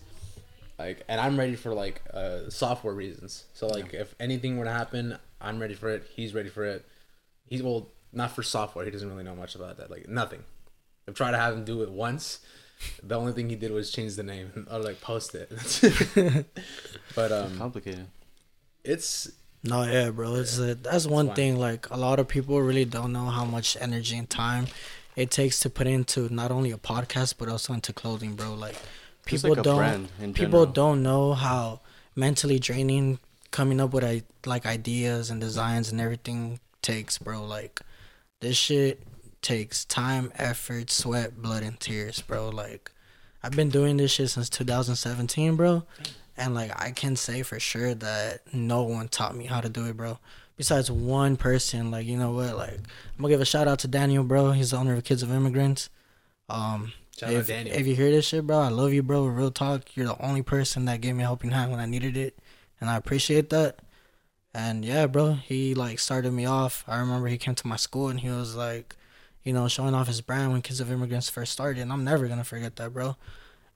like 0.79 1.03
and 1.07 1.19
i'm 1.19 1.37
ready 1.37 1.55
for 1.55 1.73
like 1.73 2.01
uh 2.13 2.49
software 2.49 2.93
reasons 2.93 3.45
so 3.53 3.67
like 3.67 3.93
if 3.93 4.15
anything 4.19 4.57
were 4.57 4.65
to 4.65 4.71
happen 4.71 5.17
i'm 5.41 5.59
ready 5.59 5.75
for 5.75 5.89
it 5.89 6.07
he's 6.15 6.33
ready 6.33 6.49
for 6.49 6.63
it 6.63 6.85
he's 7.45 7.61
well 7.61 7.89
not 8.13 8.31
for 8.31 8.41
software 8.41 8.85
he 8.85 8.89
doesn't 8.91 9.09
really 9.09 9.23
know 9.23 9.35
much 9.35 9.53
about 9.55 9.77
that 9.77 9.91
like 9.91 10.07
nothing 10.07 10.43
i've 11.07 11.13
tried 11.13 11.31
to 11.31 11.37
have 11.37 11.53
him 11.53 11.65
do 11.65 11.83
it 11.83 11.91
once 11.91 12.39
the 13.03 13.15
only 13.15 13.33
thing 13.33 13.49
he 13.49 13.55
did 13.55 13.71
was 13.71 13.91
change 13.91 14.15
the 14.15 14.23
name 14.23 14.67
or 14.71 14.79
like 14.79 15.01
post 15.01 15.35
it 15.35 15.49
but 17.15 17.31
um 17.31 17.57
Complicated. 17.57 18.07
it's 18.83 19.29
No, 19.63 19.83
yeah, 19.83 20.09
bro. 20.11 20.35
It's 20.35 20.57
uh, 20.57 20.75
that's 20.81 21.05
one 21.05 21.27
fine. 21.27 21.35
thing. 21.35 21.59
Like 21.59 21.89
a 21.89 21.97
lot 21.97 22.19
of 22.19 22.27
people 22.29 22.61
really 22.61 22.85
don't 22.85 23.11
know 23.11 23.27
how 23.27 23.43
much 23.43 23.75
energy 23.81 24.15
and 24.17 24.29
time 24.29 24.67
it 25.17 25.29
takes 25.31 25.59
to 25.61 25.69
put 25.69 25.85
into 25.87 26.33
not 26.33 26.49
only 26.51 26.71
a 26.71 26.77
podcast 26.77 27.35
but 27.37 27.49
also 27.49 27.73
into 27.73 27.91
clothing, 27.91 28.35
bro. 28.35 28.53
Like 28.53 28.75
people 29.25 29.49
like 29.53 29.63
don't 29.63 30.07
people 30.33 30.63
general. 30.63 30.65
don't 30.65 31.03
know 31.03 31.33
how 31.33 31.81
mentally 32.15 32.57
draining 32.59 33.19
coming 33.51 33.81
up 33.81 33.91
with 33.91 34.05
I 34.05 34.23
like 34.45 34.65
ideas 34.65 35.29
and 35.29 35.41
designs 35.41 35.91
and 35.91 35.99
everything 35.99 36.61
takes, 36.81 37.17
bro. 37.17 37.43
Like 37.43 37.81
this 38.39 38.55
shit 38.55 39.03
takes 39.41 39.85
time, 39.85 40.31
effort, 40.35 40.89
sweat, 40.89 41.41
blood, 41.41 41.63
and 41.63 41.79
tears, 41.79 42.21
bro. 42.21 42.49
Like 42.49 42.91
I've 43.43 43.55
been 43.55 43.69
doing 43.69 43.97
this 43.97 44.11
shit 44.11 44.29
since 44.29 44.49
2017, 44.49 45.55
bro. 45.55 45.83
And 46.37 46.55
like 46.55 46.71
I 46.81 46.91
can 46.91 47.15
say 47.15 47.41
for 47.43 47.59
sure 47.59 47.93
that 47.95 48.41
no 48.53 48.83
one 48.83 49.07
taught 49.07 49.35
me 49.35 49.45
how 49.45 49.61
to 49.61 49.69
do 49.69 49.85
it, 49.85 49.97
bro. 49.97 50.19
Besides 50.57 50.91
one 50.91 51.37
person, 51.37 51.91
like 51.91 52.05
you 52.05 52.17
know 52.17 52.31
what, 52.31 52.55
like 52.57 52.73
I'm 52.73 53.21
gonna 53.21 53.29
give 53.29 53.41
a 53.41 53.45
shout 53.45 53.67
out 53.67 53.79
to 53.79 53.87
Daniel, 53.87 54.23
bro. 54.23 54.51
He's 54.51 54.71
the 54.71 54.77
owner 54.77 54.95
of 54.95 55.03
Kids 55.03 55.23
of 55.23 55.31
Immigrants. 55.31 55.89
Um, 56.49 56.93
Shout 57.17 57.29
out 57.29 57.35
if, 57.35 57.47
Daniel. 57.47 57.75
if 57.75 57.87
you 57.87 57.95
hear 57.95 58.11
this 58.11 58.25
shit, 58.25 58.47
bro, 58.47 58.59
I 58.59 58.69
love 58.69 58.93
you, 58.93 59.03
bro. 59.03 59.25
Real 59.25 59.51
talk, 59.51 59.95
you're 59.95 60.07
the 60.07 60.21
only 60.21 60.41
person 60.41 60.85
that 60.85 61.01
gave 61.01 61.15
me 61.15 61.23
a 61.23 61.27
helping 61.27 61.51
hand 61.51 61.71
when 61.71 61.79
I 61.79 61.85
needed 61.85 62.17
it, 62.17 62.39
and 62.81 62.89
I 62.89 62.95
appreciate 62.95 63.49
that. 63.51 63.79
And 64.53 64.83
yeah, 64.83 65.05
bro, 65.05 65.33
he 65.33 65.75
like 65.75 65.99
started 65.99 66.31
me 66.33 66.45
off. 66.45 66.83
I 66.87 66.99
remember 66.99 67.27
he 67.27 67.37
came 67.37 67.55
to 67.55 67.67
my 67.67 67.75
school 67.75 68.09
and 68.09 68.19
he 68.19 68.29
was 68.29 68.55
like, 68.55 68.95
you 69.49 69.53
know, 69.53 69.67
showing 69.67 69.95
off 69.95 70.05
his 70.05 70.21
brand 70.21 70.51
when 70.51 70.61
Kids 70.61 70.79
of 70.79 70.91
Immigrants 70.91 71.27
first 71.27 71.51
started, 71.51 71.81
and 71.81 71.91
I'm 71.91 72.03
never 72.03 72.27
gonna 72.27 72.43
forget 72.43 72.75
that, 72.75 72.93
bro. 72.93 73.15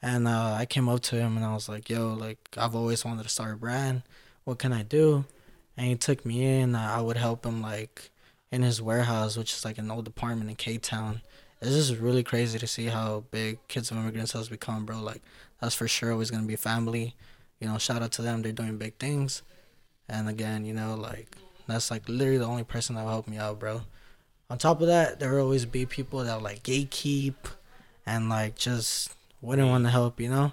And 0.04 0.28
uh, 0.28 0.56
I 0.60 0.68
came 0.68 0.88
up 0.88 1.00
to 1.00 1.16
him 1.16 1.36
and 1.36 1.44
I 1.44 1.56
was 1.56 1.68
like, 1.68 1.90
yo, 1.90 2.14
like 2.14 2.38
I've 2.56 2.76
always 2.76 3.04
wanted 3.04 3.24
to 3.24 3.30
start 3.30 3.56
a 3.56 3.58
brand. 3.58 4.04
What 4.44 4.60
can 4.60 4.72
I 4.72 4.84
do? 4.84 5.26
And 5.76 5.88
he 5.88 5.96
took 5.96 6.28
me 6.28 6.46
in. 6.46 6.76
I 6.76 7.02
would 7.02 7.18
help 7.18 7.44
him 7.44 7.64
like 7.64 8.12
in 8.52 8.62
his 8.62 8.84
warehouse, 8.84 9.36
which 9.36 9.52
is 9.52 9.66
like 9.66 9.80
an 9.80 9.90
old 9.90 10.06
apartment 10.06 10.48
in 10.48 10.58
K 10.58 10.78
Town. 10.78 11.22
It's 11.60 11.72
just 11.72 12.00
really 12.00 12.22
crazy 12.22 12.60
to 12.60 12.68
see 12.68 12.86
how 12.86 13.24
big 13.32 13.58
Kids 13.68 13.90
of 13.90 13.98
Immigrants 13.98 14.34
has 14.34 14.50
become, 14.50 14.86
bro. 14.86 15.00
Like 15.00 15.24
that's 15.60 15.74
for 15.74 15.88
sure 15.88 16.12
always 16.12 16.30
gonna 16.30 16.46
be 16.46 16.56
family. 16.56 17.16
You 17.60 17.68
know, 17.68 17.80
shout 17.80 18.04
out 18.04 18.12
to 18.12 18.22
them. 18.22 18.44
They're 18.44 18.52
doing 18.52 18.78
big 18.78 18.98
things. 19.00 19.42
And 20.08 20.30
again, 20.30 20.66
you 20.66 20.74
know, 20.76 20.94
like 20.94 21.36
that's 21.66 21.90
like 21.90 22.08
literally 22.08 22.38
the 22.38 22.46
only 22.46 22.64
person 22.64 22.94
that 22.94 23.06
will 23.06 23.10
help 23.10 23.28
me 23.28 23.38
out, 23.38 23.58
bro. 23.58 23.82
On 24.54 24.60
top 24.60 24.82
of 24.82 24.88
that, 24.88 25.20
there 25.20 25.32
will 25.32 25.42
always 25.42 25.66
be 25.66 25.88
people 25.88 26.24
that 26.24 26.44
like 26.44 26.62
gatekeep 26.62 27.34
and 28.06 28.30
like 28.30 28.56
just 28.56 29.12
wouldn't 29.42 29.68
want 29.68 29.84
to 29.86 29.90
help, 29.90 30.22
you 30.22 30.30
know. 30.30 30.52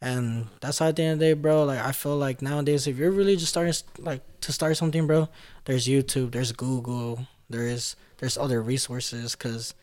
And 0.00 0.46
that's 0.60 0.78
how 0.78 0.86
at 0.86 0.94
the 0.94 1.02
end 1.02 1.12
of 1.14 1.18
the 1.18 1.24
day, 1.24 1.32
bro. 1.32 1.64
Like 1.64 1.80
I 1.80 1.90
feel 1.90 2.16
like 2.16 2.42
nowadays, 2.42 2.86
if 2.86 2.96
you're 2.96 3.10
really 3.10 3.34
just 3.34 3.48
starting 3.48 3.74
like 3.98 4.22
to 4.42 4.52
start 4.52 4.76
something, 4.76 5.08
bro, 5.08 5.28
there's 5.64 5.88
YouTube, 5.88 6.30
there's 6.30 6.52
Google, 6.52 7.26
there's 7.50 7.96
there's 8.18 8.38
other 8.38 8.62
resources. 8.62 9.34
Cause 9.34 9.74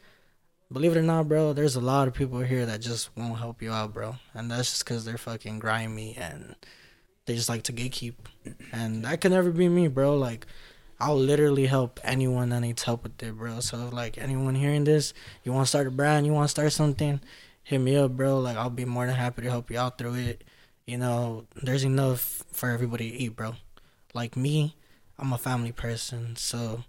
believe 0.72 0.96
it 0.96 1.00
or 1.00 1.02
not, 1.02 1.28
bro, 1.28 1.52
there's 1.52 1.76
a 1.76 1.82
lot 1.82 2.08
of 2.08 2.14
people 2.14 2.40
here 2.40 2.66
that 2.66 2.80
just 2.80 3.10
won't 3.18 3.40
help 3.40 3.62
you 3.62 3.74
out, 3.74 3.94
bro. 3.94 4.16
And 4.34 4.50
that's 4.50 4.70
just 4.70 4.86
cause 4.86 5.04
they're 5.04 5.18
fucking 5.18 5.60
grimy 5.60 6.16
and 6.16 6.56
they 7.26 7.36
just 7.36 7.50
like 7.50 7.64
to 7.64 7.74
gatekeep. 7.74 8.16
And 8.72 9.04
that 9.04 9.20
can 9.20 9.34
never 9.34 9.52
be 9.52 9.68
me, 9.68 9.90
bro. 9.90 10.16
Like 10.16 10.48
I'll 11.02 11.18
literally 11.18 11.66
help 11.66 12.00
anyone 12.04 12.50
that 12.50 12.60
needs 12.60 12.84
help 12.84 13.04
with 13.04 13.22
it, 13.24 13.36
bro. 13.36 13.60
So 13.60 13.90
like 13.92 14.20
anyone 14.20 14.54
hearing 14.54 14.84
this, 14.84 15.14
you 15.44 15.52
want 15.52 15.66
to 15.66 15.70
start 15.70 15.88
a 15.88 15.92
brand, 15.92 16.28
you 16.28 16.34
want 16.34 16.46
to 16.46 16.52
start 16.52 16.72
something, 16.72 17.20
hit 17.64 17.80
me 17.80 17.96
up, 17.98 18.12
bro. 18.12 18.40
Like 18.40 18.56
I'll 18.56 18.70
be 18.70 18.86
more 18.86 19.08
than 19.08 19.16
happy 19.16 19.42
to 19.42 19.50
help 19.50 19.72
you 19.72 19.80
out 19.80 19.98
through 19.98 20.16
it. 20.16 20.44
You 20.86 20.98
know, 21.00 21.46
there's 21.56 21.84
enough 21.84 22.44
for 22.52 22.70
everybody 22.70 23.10
to 23.10 23.18
eat, 23.18 23.36
bro. 23.36 23.56
Like 24.14 24.38
me, 24.38 24.76
I'm 25.18 25.34
a 25.34 25.40
family 25.40 25.72
person, 25.72 26.36
so 26.36 26.84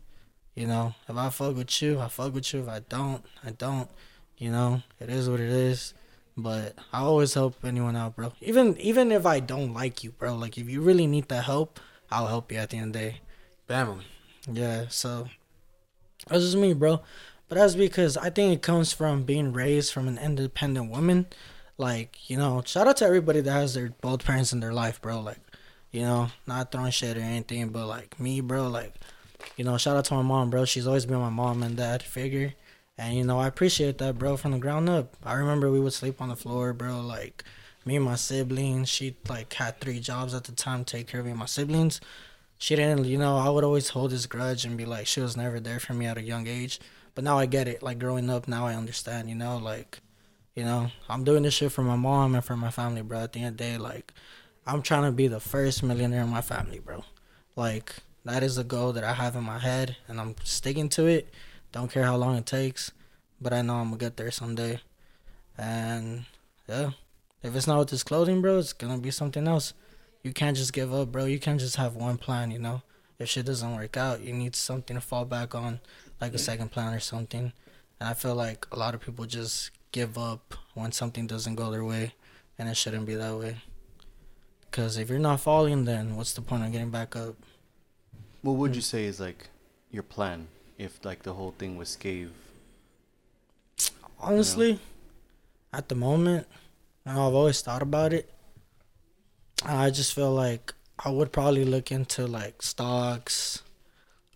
you 0.54 0.66
know, 0.66 0.94
if 1.08 1.16
I 1.16 1.30
fuck 1.30 1.56
with 1.56 1.80
you, 1.80 1.98
I 1.98 2.08
fuck 2.08 2.34
with 2.34 2.52
you. 2.52 2.60
If 2.60 2.68
I 2.68 2.80
don't, 2.80 3.24
I 3.42 3.50
don't. 3.52 3.88
You 4.36 4.50
know, 4.50 4.82
it 5.00 5.08
is 5.08 5.30
what 5.30 5.40
it 5.40 5.48
is. 5.48 5.94
But 6.36 6.74
I 6.92 7.00
always 7.00 7.32
help 7.32 7.64
anyone 7.64 7.96
out, 7.96 8.16
bro. 8.16 8.32
Even 8.40 8.76
even 8.78 9.12
if 9.12 9.24
I 9.24 9.40
don't 9.40 9.72
like 9.72 10.04
you, 10.04 10.10
bro. 10.10 10.34
Like 10.36 10.58
if 10.58 10.68
you 10.68 10.82
really 10.82 11.06
need 11.06 11.28
the 11.28 11.40
help, 11.40 11.80
I'll 12.10 12.26
help 12.26 12.52
you 12.52 12.58
at 12.58 12.70
the 12.70 12.76
end 12.76 12.94
of 12.94 13.00
the 13.00 13.08
day. 13.10 13.20
Family. 13.68 14.04
Yeah, 14.50 14.86
so 14.88 15.28
that's 16.28 16.42
just 16.42 16.56
me, 16.56 16.74
bro. 16.74 17.00
But 17.48 17.56
that's 17.58 17.74
because 17.74 18.16
I 18.16 18.30
think 18.30 18.54
it 18.54 18.62
comes 18.62 18.92
from 18.92 19.24
being 19.24 19.52
raised 19.52 19.92
from 19.92 20.08
an 20.08 20.18
independent 20.18 20.90
woman. 20.90 21.26
Like, 21.78 22.30
you 22.30 22.36
know, 22.36 22.62
shout 22.64 22.86
out 22.86 22.96
to 22.98 23.04
everybody 23.04 23.40
that 23.40 23.52
has 23.52 23.74
their 23.74 23.90
both 24.00 24.24
parents 24.24 24.52
in 24.52 24.60
their 24.60 24.72
life, 24.72 25.00
bro. 25.00 25.20
Like, 25.20 25.38
you 25.90 26.02
know, 26.02 26.28
not 26.46 26.72
throwing 26.72 26.92
shit 26.92 27.16
or 27.16 27.20
anything, 27.20 27.68
but 27.68 27.86
like 27.86 28.18
me, 28.18 28.40
bro, 28.40 28.68
like, 28.68 28.94
you 29.56 29.64
know, 29.64 29.76
shout 29.76 29.96
out 29.96 30.04
to 30.06 30.14
my 30.14 30.22
mom, 30.22 30.50
bro. 30.50 30.64
She's 30.64 30.86
always 30.86 31.06
been 31.06 31.18
my 31.18 31.30
mom 31.30 31.62
and 31.62 31.76
dad 31.76 32.02
figure. 32.02 32.54
And, 32.98 33.16
you 33.16 33.24
know, 33.24 33.38
I 33.38 33.46
appreciate 33.48 33.98
that, 33.98 34.18
bro, 34.18 34.36
from 34.36 34.52
the 34.52 34.58
ground 34.58 34.88
up. 34.88 35.16
I 35.24 35.34
remember 35.34 35.70
we 35.70 35.80
would 35.80 35.92
sleep 35.92 36.20
on 36.20 36.28
the 36.28 36.36
floor, 36.36 36.72
bro. 36.72 37.00
Like, 37.00 37.44
me 37.84 37.96
and 37.96 38.04
my 38.04 38.16
siblings, 38.16 38.88
she, 38.88 39.16
like, 39.28 39.52
had 39.54 39.80
three 39.80 39.98
jobs 39.98 40.34
at 40.34 40.44
the 40.44 40.52
time, 40.52 40.84
to 40.84 40.96
take 40.96 41.08
care 41.08 41.20
of 41.20 41.26
me 41.26 41.32
and 41.32 41.40
my 41.40 41.46
siblings 41.46 42.00
she 42.62 42.76
didn't 42.76 43.06
you 43.06 43.18
know 43.18 43.36
i 43.38 43.50
would 43.50 43.64
always 43.64 43.88
hold 43.88 44.12
this 44.12 44.26
grudge 44.26 44.64
and 44.64 44.78
be 44.78 44.84
like 44.84 45.04
she 45.04 45.20
was 45.20 45.36
never 45.36 45.58
there 45.58 45.80
for 45.80 45.94
me 45.94 46.06
at 46.06 46.16
a 46.16 46.22
young 46.22 46.46
age. 46.46 46.78
But 47.12 47.24
now 47.24 47.36
i 47.36 47.44
get 47.44 47.66
it. 47.66 47.82
Like 47.82 47.98
growing 47.98 48.30
up 48.30 48.46
now 48.46 48.68
i 48.68 48.74
understand 48.74 49.28
you 49.28 49.34
know 49.34 49.58
like 49.58 49.98
you 50.54 50.64
know 50.64 50.92
i'm 51.08 51.24
doing 51.24 51.42
this 51.42 51.54
shit 51.54 51.72
for 51.72 51.82
my 51.82 51.96
mom 51.96 52.36
and 52.36 52.44
for 52.44 52.56
my 52.56 52.70
family 52.70 53.02
bro. 53.02 53.18
At 53.18 53.32
the 53.32 53.40
end 53.40 53.54
of 53.54 53.56
the 53.56 53.64
day 53.64 53.78
like 53.78 54.12
i'm 54.64 54.80
trying 54.80 55.02
to 55.02 55.10
be 55.10 55.26
the 55.26 55.40
first 55.40 55.82
millionaire 55.82 56.22
in 56.22 56.28
my 56.28 56.40
family 56.40 56.78
bro. 56.78 57.04
Like 57.56 57.96
that 58.24 58.44
is 58.44 58.56
a 58.58 58.64
goal 58.64 58.92
that 58.92 59.02
i 59.02 59.14
have 59.14 59.34
in 59.34 59.42
my 59.42 59.58
head 59.58 59.96
and 60.06 60.20
i'm 60.20 60.36
sticking 60.44 60.88
to 60.90 61.06
it. 61.06 61.34
Don't 61.72 61.90
care 61.90 62.04
how 62.04 62.16
long 62.16 62.36
it 62.36 62.46
takes 62.46 62.92
but 63.40 63.52
i 63.52 63.60
know 63.60 63.74
i'm 63.74 63.86
gonna 63.86 63.96
get 63.96 64.16
there 64.16 64.30
someday. 64.30 64.78
And 65.58 66.26
yeah 66.68 66.90
if 67.42 67.56
it's 67.56 67.66
not 67.66 67.80
with 67.80 67.90
this 67.90 68.04
clothing 68.04 68.40
bro 68.40 68.58
it's 68.60 68.72
gonna 68.72 68.98
be 68.98 69.10
something 69.10 69.48
else 69.48 69.74
you 70.22 70.32
can't 70.32 70.56
just 70.56 70.72
give 70.72 70.94
up, 70.94 71.10
bro. 71.10 71.24
You 71.24 71.38
can't 71.38 71.60
just 71.60 71.76
have 71.76 71.96
one 71.96 72.16
plan, 72.16 72.50
you 72.50 72.58
know. 72.58 72.82
If 73.18 73.28
shit 73.28 73.46
doesn't 73.46 73.76
work 73.76 73.96
out, 73.96 74.20
you 74.20 74.32
need 74.32 74.56
something 74.56 74.96
to 74.96 75.00
fall 75.00 75.24
back 75.24 75.54
on, 75.54 75.80
like 76.20 76.34
a 76.34 76.38
second 76.38 76.70
plan 76.70 76.94
or 76.94 77.00
something. 77.00 77.52
And 78.00 78.08
I 78.08 78.14
feel 78.14 78.34
like 78.34 78.66
a 78.72 78.78
lot 78.78 78.94
of 78.94 79.00
people 79.00 79.26
just 79.26 79.70
give 79.92 80.16
up 80.16 80.54
when 80.74 80.92
something 80.92 81.26
doesn't 81.26 81.54
go 81.54 81.70
their 81.70 81.84
way, 81.84 82.14
and 82.58 82.68
it 82.68 82.76
shouldn't 82.76 83.06
be 83.06 83.14
that 83.14 83.36
way. 83.36 83.56
Because 84.70 84.96
if 84.96 85.10
you're 85.10 85.18
not 85.18 85.40
falling, 85.40 85.84
then 85.84 86.16
what's 86.16 86.32
the 86.32 86.40
point 86.40 86.64
of 86.64 86.72
getting 86.72 86.90
back 86.90 87.14
up? 87.14 87.36
What 88.40 88.54
would 88.54 88.70
hmm. 88.70 88.76
you 88.76 88.80
say 88.80 89.04
is 89.04 89.20
like 89.20 89.50
your 89.90 90.02
plan 90.02 90.48
if 90.78 91.04
like 91.04 91.22
the 91.22 91.34
whole 91.34 91.54
thing 91.58 91.76
was 91.76 91.88
scave? 91.88 92.30
Honestly, 94.18 94.78
at 95.72 95.88
the 95.88 95.94
moment, 95.94 96.46
I've 97.04 97.34
always 97.34 97.60
thought 97.60 97.82
about 97.82 98.12
it. 98.12 98.31
I 99.64 99.90
just 99.90 100.14
feel 100.14 100.32
like 100.32 100.74
I 100.98 101.10
would 101.10 101.32
probably 101.32 101.64
look 101.64 101.90
into 101.90 102.26
like 102.26 102.62
stocks, 102.62 103.62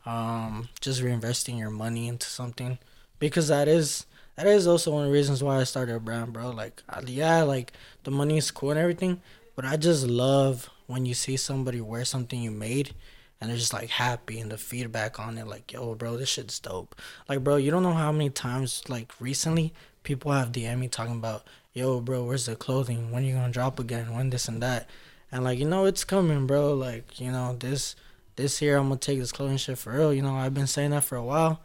um, 0.04 0.68
just 0.80 1.02
reinvesting 1.02 1.58
your 1.58 1.70
money 1.70 2.08
into 2.08 2.26
something 2.26 2.78
because 3.18 3.48
that 3.48 3.68
is 3.68 4.06
that 4.36 4.46
is 4.46 4.66
also 4.66 4.92
one 4.92 5.04
of 5.04 5.08
the 5.08 5.12
reasons 5.12 5.42
why 5.42 5.60
I 5.60 5.64
started 5.64 5.96
a 5.96 6.00
brand, 6.00 6.32
bro. 6.32 6.50
Like, 6.50 6.82
yeah, 7.06 7.42
like 7.42 7.72
the 8.04 8.10
money 8.10 8.36
is 8.36 8.50
cool 8.50 8.70
and 8.70 8.78
everything, 8.78 9.20
but 9.54 9.64
I 9.64 9.76
just 9.76 10.06
love 10.06 10.68
when 10.86 11.06
you 11.06 11.14
see 11.14 11.36
somebody 11.36 11.80
wear 11.80 12.04
something 12.04 12.40
you 12.40 12.50
made 12.50 12.94
and 13.40 13.50
they're 13.50 13.56
just 13.56 13.72
like 13.72 13.90
happy 13.90 14.38
and 14.38 14.50
the 14.50 14.58
feedback 14.58 15.18
on 15.18 15.38
it, 15.38 15.46
like, 15.46 15.72
yo, 15.72 15.94
bro, 15.94 16.16
this 16.16 16.28
shit's 16.28 16.58
dope. 16.60 16.94
Like, 17.28 17.42
bro, 17.42 17.56
you 17.56 17.70
don't 17.70 17.82
know 17.82 17.92
how 17.92 18.12
many 18.12 18.30
times, 18.30 18.82
like, 18.88 19.12
recently 19.20 19.72
people 20.02 20.32
have 20.32 20.52
DM 20.52 20.78
me 20.78 20.88
talking 20.88 21.16
about, 21.16 21.46
yo, 21.72 22.00
bro, 22.00 22.24
where's 22.24 22.46
the 22.46 22.56
clothing? 22.56 23.10
When 23.10 23.24
you 23.24 23.34
gonna 23.34 23.52
drop 23.52 23.78
again? 23.78 24.14
When 24.14 24.30
this 24.30 24.48
and 24.48 24.62
that? 24.62 24.88
And 25.32 25.44
like, 25.44 25.58
you 25.58 25.66
know, 25.66 25.84
it's 25.84 26.04
coming, 26.04 26.46
bro. 26.46 26.74
Like, 26.74 27.20
you 27.20 27.30
know, 27.32 27.56
this 27.58 27.96
this 28.36 28.60
year 28.60 28.76
I'm 28.76 28.88
gonna 28.88 29.00
take 29.00 29.18
this 29.18 29.32
clothing 29.32 29.56
shit 29.56 29.78
for 29.78 29.92
real. 29.92 30.12
You 30.12 30.22
know, 30.22 30.34
I've 30.34 30.54
been 30.54 30.66
saying 30.66 30.90
that 30.90 31.04
for 31.04 31.16
a 31.16 31.24
while, 31.24 31.60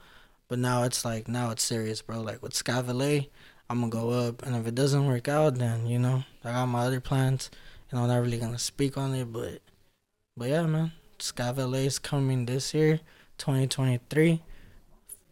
but 0.47 0.57
now 0.57 0.83
it's 0.83 1.05
like 1.05 1.27
now 1.27 1.51
it's 1.51 1.63
serious, 1.63 2.01
bro. 2.01 2.21
Like 2.21 2.41
with 2.41 2.53
Scavalet, 2.53 3.29
I'm 3.69 3.79
gonna 3.79 3.91
go 3.91 4.09
up, 4.09 4.43
and 4.43 4.55
if 4.55 4.65
it 4.65 4.75
doesn't 4.75 5.05
work 5.05 5.27
out, 5.27 5.55
then 5.55 5.85
you 5.85 5.99
know 5.99 6.23
I 6.43 6.51
got 6.51 6.65
my 6.67 6.85
other 6.85 6.99
plans. 7.01 7.51
You 7.91 7.97
know, 7.97 8.03
I'm 8.03 8.09
not 8.09 8.21
really 8.21 8.37
gonna 8.37 8.59
speak 8.59 8.97
on 8.97 9.13
it, 9.13 9.31
but 9.31 9.59
but 10.35 10.49
yeah, 10.49 10.65
man, 10.65 10.93
Scavalet 11.19 11.85
is 11.85 11.99
coming 11.99 12.45
this 12.45 12.73
year, 12.73 13.01
2023, 13.37 14.41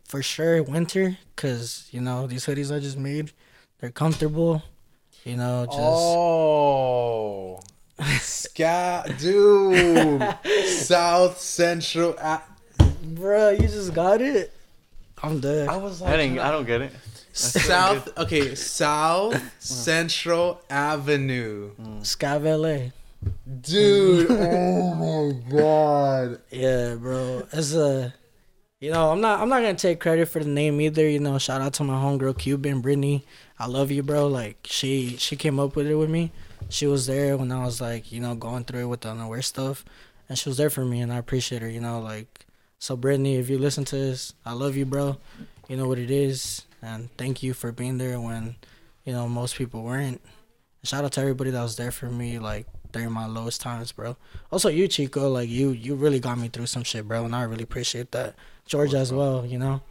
for 0.04 0.22
sure, 0.22 0.62
winter, 0.62 1.18
cause 1.36 1.88
you 1.92 2.02
know 2.02 2.28
these 2.28 2.46
hoodies 2.46 2.76
I 2.76 2.80
just 2.80 2.98
made, 2.98 3.32
they're 3.80 3.92
comfortable. 3.92 4.62
You 5.24 5.38
know, 5.38 5.66
just 5.66 5.80
Oh. 5.80 7.60
Scat, 8.22 9.18
dude. 9.20 10.22
South 10.68 11.40
Central. 11.40 12.16
A- 12.20 12.42
bro, 13.04 13.50
you 13.52 13.68
just 13.68 13.94
got 13.94 14.22
it. 14.22 14.54
I'm 15.22 15.40
dead. 15.40 15.68
I 15.68 15.76
was 15.78 16.02
I 16.02 16.16
didn't. 16.18 16.40
I 16.40 16.52
don't 16.52 16.66
get 16.66 16.82
it. 16.82 16.92
South. 17.34 18.18
Okay, 18.18 18.56
South 18.56 19.40
Central 19.60 20.62
Avenue, 20.70 21.72
Scavalet. 22.02 22.92
dude. 23.62 24.28
oh 24.32 24.94
my 24.96 25.58
god. 25.58 26.42
Yeah, 26.52 26.96
bro. 26.96 27.48
It's 27.52 27.74
a, 27.74 28.14
you 28.80 28.92
know, 28.92 29.12
I'm 29.12 29.22
not, 29.22 29.40
I'm 29.42 29.50
not 29.50 29.62
gonna 29.62 29.76
take 29.76 30.00
credit 30.00 30.28
for 30.28 30.40
the 30.44 30.50
name 30.50 30.80
either. 30.82 31.08
You 31.08 31.20
know, 31.20 31.38
shout 31.38 31.62
out 31.62 31.74
to 31.76 31.84
my 31.84 31.94
homegirl 31.96 32.38
Cuban 32.38 32.82
Brittany. 32.82 33.26
I 33.58 33.68
love 33.68 33.92
you, 33.92 34.04
bro. 34.04 34.28
Like 34.28 34.58
she, 34.64 35.18
she 35.18 35.36
came 35.36 35.60
up 35.60 35.76
with 35.76 35.88
it 35.88 35.96
with 35.96 36.10
me. 36.10 36.32
She 36.70 36.88
was 36.88 37.08
there 37.08 37.36
when 37.36 37.52
I 37.52 37.66
was 37.66 37.82
like, 37.82 38.12
you 38.12 38.20
know, 38.20 38.36
going 38.36 38.64
through 38.64 38.82
it 38.82 38.88
with 38.88 39.02
the 39.02 39.10
unaware 39.10 39.42
stuff, 39.42 39.84
and 40.28 40.38
she 40.38 40.50
was 40.50 40.58
there 40.58 40.70
for 40.70 40.86
me, 40.86 41.02
and 41.02 41.12
I 41.12 41.18
appreciate 41.18 41.62
her. 41.62 41.70
You 41.70 41.82
know, 41.82 42.00
like, 42.00 42.46
so 42.78 42.96
Brittany, 42.96 43.36
if 43.36 43.50
you 43.50 43.58
listen 43.58 43.86
to 43.86 43.96
this, 43.96 44.34
I 44.46 44.54
love 44.54 44.78
you, 44.78 44.86
bro. 44.86 45.18
You 45.68 45.78
know 45.78 45.88
what 45.88 46.00
it 46.00 46.12
is, 46.12 46.66
and 46.82 47.10
thank 47.18 47.44
you 47.44 47.54
for 47.54 47.72
being 47.72 47.98
there 47.98 48.20
when, 48.20 48.56
you 49.04 49.14
know, 49.14 49.28
most 49.28 49.56
people 49.56 49.84
weren't. 49.84 50.22
Shout 50.84 51.04
out 51.04 51.12
to 51.14 51.22
everybody 51.22 51.52
that 51.52 51.62
was 51.62 51.76
there 51.76 51.92
for 51.92 52.06
me, 52.06 52.40
like 52.40 52.66
during 52.92 53.12
my 53.12 53.26
lowest 53.26 53.62
times, 53.62 53.92
bro. 53.92 54.16
Also, 54.52 54.70
you 54.70 54.88
Chico, 54.88 55.30
like 55.30 55.50
you, 55.50 55.72
you 55.72 55.96
really 55.96 56.20
got 56.20 56.38
me 56.38 56.48
through 56.48 56.68
some 56.68 56.84
shit, 56.84 57.08
bro, 57.08 57.26
and 57.26 57.36
I 57.36 57.44
really 57.44 57.64
appreciate 57.64 58.12
that. 58.12 58.36
George 58.66 58.94
as 58.94 59.12
well, 59.12 59.46
you 59.46 59.58
know, 59.58 59.82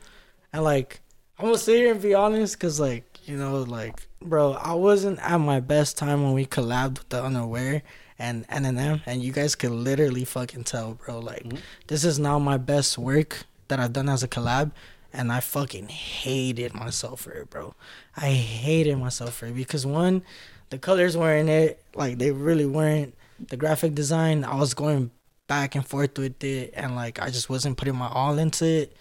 and 0.52 0.62
like 0.62 1.00
I'm 1.38 1.46
gonna 1.46 1.58
sit 1.58 1.76
here 1.76 1.92
and 1.92 2.00
be 2.00 2.14
honest, 2.14 2.58
cause 2.58 2.80
like 2.80 3.18
you 3.28 3.36
know, 3.36 3.62
like 3.62 4.07
bro, 4.20 4.52
I 4.52 4.74
wasn't 4.74 5.18
at 5.20 5.38
my 5.38 5.60
best 5.60 5.96
time 5.96 6.22
when 6.22 6.32
we 6.32 6.46
collabed 6.46 6.98
with 6.98 7.08
the 7.08 7.22
Unaware 7.22 7.82
and 8.18 8.44
N&M, 8.48 9.02
and 9.06 9.22
you 9.22 9.32
guys 9.32 9.54
could 9.54 9.70
literally 9.70 10.24
fucking 10.24 10.64
tell, 10.64 10.94
bro. 10.94 11.20
Like 11.20 11.44
mm-hmm. 11.44 11.58
this 11.86 12.04
is 12.04 12.18
now 12.18 12.38
my 12.38 12.56
best 12.56 12.98
work 12.98 13.44
that 13.68 13.78
I've 13.78 13.92
done 13.92 14.08
as 14.08 14.22
a 14.22 14.28
collab. 14.28 14.72
And 15.10 15.32
I 15.32 15.40
fucking 15.40 15.88
hated 15.88 16.74
myself 16.74 17.20
for 17.22 17.32
it, 17.32 17.48
bro. 17.48 17.74
I 18.14 18.30
hated 18.30 18.98
myself 18.98 19.36
for 19.36 19.46
it 19.46 19.56
because 19.56 19.86
one, 19.86 20.22
the 20.68 20.78
colors 20.78 21.16
weren't 21.16 21.48
it. 21.48 21.82
Like 21.94 22.18
they 22.18 22.30
really 22.30 22.66
weren't. 22.66 23.14
The 23.48 23.56
graphic 23.56 23.94
design, 23.94 24.44
I 24.44 24.56
was 24.56 24.74
going 24.74 25.10
back 25.46 25.74
and 25.74 25.86
forth 25.86 26.18
with 26.18 26.44
it, 26.44 26.72
and 26.76 26.94
like 26.94 27.20
I 27.22 27.30
just 27.30 27.48
wasn't 27.48 27.78
putting 27.78 27.96
my 27.96 28.08
all 28.08 28.38
into 28.38 28.66
it. 28.66 28.96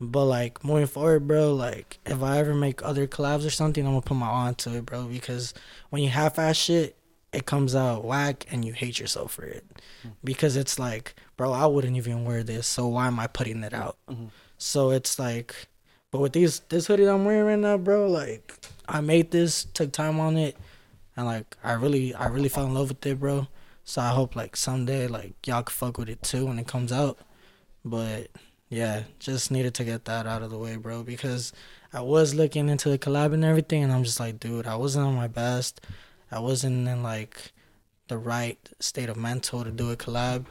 But 0.00 0.26
like 0.26 0.64
moving 0.64 0.86
forward, 0.86 1.26
bro, 1.26 1.54
like 1.54 1.98
if 2.06 2.22
I 2.22 2.38
ever 2.38 2.54
make 2.54 2.84
other 2.84 3.06
collabs 3.06 3.44
or 3.44 3.50
something, 3.50 3.84
I'm 3.84 3.92
gonna 3.92 4.02
put 4.02 4.16
my 4.16 4.28
on 4.28 4.54
to 4.56 4.76
it, 4.76 4.86
bro. 4.86 5.04
Because 5.04 5.54
when 5.90 6.02
you 6.02 6.08
half-ass 6.08 6.56
shit, 6.56 6.96
it 7.32 7.46
comes 7.46 7.74
out 7.74 8.04
whack, 8.04 8.46
and 8.50 8.64
you 8.64 8.72
hate 8.72 8.98
yourself 8.98 9.32
for 9.32 9.44
it. 9.44 9.66
Mm-hmm. 10.00 10.10
Because 10.24 10.56
it's 10.56 10.78
like, 10.78 11.14
bro, 11.36 11.52
I 11.52 11.66
wouldn't 11.66 11.96
even 11.96 12.24
wear 12.24 12.42
this, 12.42 12.66
so 12.66 12.86
why 12.86 13.06
am 13.06 13.18
I 13.18 13.26
putting 13.26 13.62
it 13.62 13.74
out? 13.74 13.98
Mm-hmm. 14.08 14.26
So 14.56 14.90
it's 14.90 15.18
like, 15.18 15.54
but 16.10 16.20
with 16.20 16.32
these 16.32 16.60
this 16.68 16.86
hoodie 16.86 17.04
that 17.04 17.12
I'm 17.12 17.24
wearing 17.24 17.46
right 17.46 17.58
now, 17.58 17.76
bro, 17.76 18.08
like 18.08 18.54
I 18.88 19.00
made 19.00 19.30
this, 19.30 19.64
took 19.64 19.92
time 19.92 20.20
on 20.20 20.36
it, 20.36 20.56
and 21.16 21.26
like 21.26 21.56
I 21.62 21.72
really, 21.72 22.14
I 22.14 22.28
really 22.28 22.48
fell 22.48 22.66
in 22.66 22.74
love 22.74 22.88
with 22.88 23.04
it, 23.04 23.18
bro. 23.20 23.48
So 23.84 24.00
I 24.00 24.10
hope 24.10 24.36
like 24.36 24.56
someday 24.56 25.06
like 25.08 25.34
y'all 25.46 25.62
can 25.64 25.72
fuck 25.72 25.98
with 25.98 26.08
it 26.08 26.22
too 26.22 26.46
when 26.46 26.58
it 26.58 26.66
comes 26.66 26.92
out. 26.92 27.18
But 27.84 28.28
yeah, 28.68 29.04
just 29.18 29.50
needed 29.50 29.74
to 29.74 29.84
get 29.84 30.04
that 30.06 30.26
out 30.26 30.42
of 30.42 30.50
the 30.50 30.58
way, 30.58 30.76
bro, 30.76 31.02
because 31.02 31.52
I 31.92 32.00
was 32.02 32.34
looking 32.34 32.68
into 32.68 32.88
the 32.90 32.98
collab 32.98 33.32
and 33.32 33.44
everything, 33.44 33.82
and 33.82 33.92
I'm 33.92 34.04
just 34.04 34.20
like, 34.20 34.38
dude, 34.40 34.66
I 34.66 34.76
wasn't 34.76 35.06
on 35.06 35.14
my 35.14 35.28
best. 35.28 35.80
I 36.30 36.38
wasn't 36.40 36.86
in 36.86 37.02
like 37.02 37.52
the 38.08 38.18
right 38.18 38.58
state 38.80 39.08
of 39.08 39.16
mental 39.16 39.64
to 39.64 39.70
do 39.70 39.90
a 39.90 39.96
collab, 39.96 40.44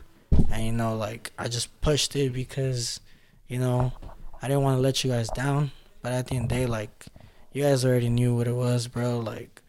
and 0.52 0.66
you 0.66 0.72
know, 0.72 0.96
like 0.96 1.32
I 1.38 1.48
just 1.48 1.80
pushed 1.82 2.16
it 2.16 2.34
because, 2.34 3.00
you 3.48 3.60
know, 3.60 3.94
I 4.42 4.48
didn't 4.48 4.64
want 4.64 4.78
to 4.78 4.82
let 4.82 5.04
you 5.04 5.12
guys 5.12 5.30
down. 5.30 5.72
But 6.02 6.14
at 6.14 6.28
the 6.28 6.36
end 6.36 6.46
of 6.46 6.50
the 6.50 6.56
day, 6.56 6.66
like 6.66 7.06
you 7.54 7.64
guys 7.64 7.86
already 7.86 8.10
knew 8.10 8.36
what 8.36 8.48
it 8.48 8.54
was, 8.56 8.88
bro. 8.88 9.20
Like 9.20 9.62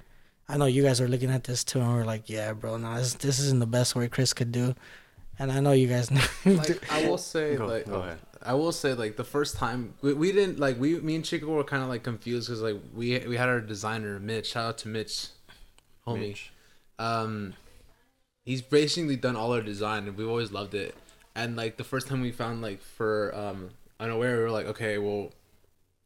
I 0.49 0.57
know 0.57 0.65
you 0.67 0.83
guys 0.83 1.01
are 1.01 1.09
looking 1.09 1.31
at 1.31 1.45
this 1.45 1.65
too, 1.65 1.81
and 1.81 1.93
we're 1.93 2.05
like, 2.05 2.31
yeah, 2.31 2.53
bro, 2.55 2.79
no, 2.79 2.97
this, 2.97 3.15
this 3.15 3.39
isn't 3.41 3.61
the 3.61 3.67
best 3.67 3.95
way 3.95 4.09
Chris 4.09 4.33
could 4.33 4.53
do. 4.53 4.75
and 5.39 5.53
I 5.53 5.61
know 5.61 5.73
you 5.73 5.89
guys 5.89 6.11
know. 6.11 6.23
like 6.47 6.91
I 6.91 7.07
will 7.09 7.19
say 7.19 7.57
Go- 7.57 7.67
like 7.67 7.87
go 7.87 7.97
ahead. 8.01 8.19
I 8.43 8.55
will 8.55 8.73
say 8.73 8.95
like 8.95 9.17
the 9.17 9.25
first 9.25 9.57
time 9.57 9.95
we, 10.01 10.13
we 10.13 10.33
didn't 10.33 10.59
like 10.59 10.79
we 10.79 11.01
me 11.01 11.17
and 11.17 11.25
Chico 11.25 11.47
were 11.47 11.65
kind 11.65 11.83
of 11.83 11.89
like 11.89 12.03
confused 12.03 12.49
because 12.49 12.63
like 12.63 12.77
we 12.95 13.19
we 13.27 13.37
had 13.37 13.49
our 13.49 13.61
designer 13.61 14.19
Mitch. 14.19 14.51
Shout 14.51 14.65
out 14.65 14.79
to 14.79 14.89
Mitch 14.89 15.29
homie. 16.07 16.29
Mitch. 16.29 16.53
um 16.99 17.55
he's 18.45 18.63
basically 18.63 19.17
done 19.17 19.37
all 19.37 19.53
our 19.53 19.63
design 19.63 20.07
and 20.07 20.17
we've 20.17 20.29
always 20.29 20.53
loved 20.53 20.75
it. 20.75 20.95
And 21.35 21.57
like 21.57 21.77
the 21.77 21.85
first 21.85 22.07
time 22.09 22.21
we 22.21 22.33
found 22.33 22.63
like 22.63 22.81
for 22.83 23.35
um 23.35 23.71
unaware 24.01 24.37
we 24.37 24.43
were 24.45 24.51
like 24.51 24.67
okay 24.67 24.99
well 24.99 25.33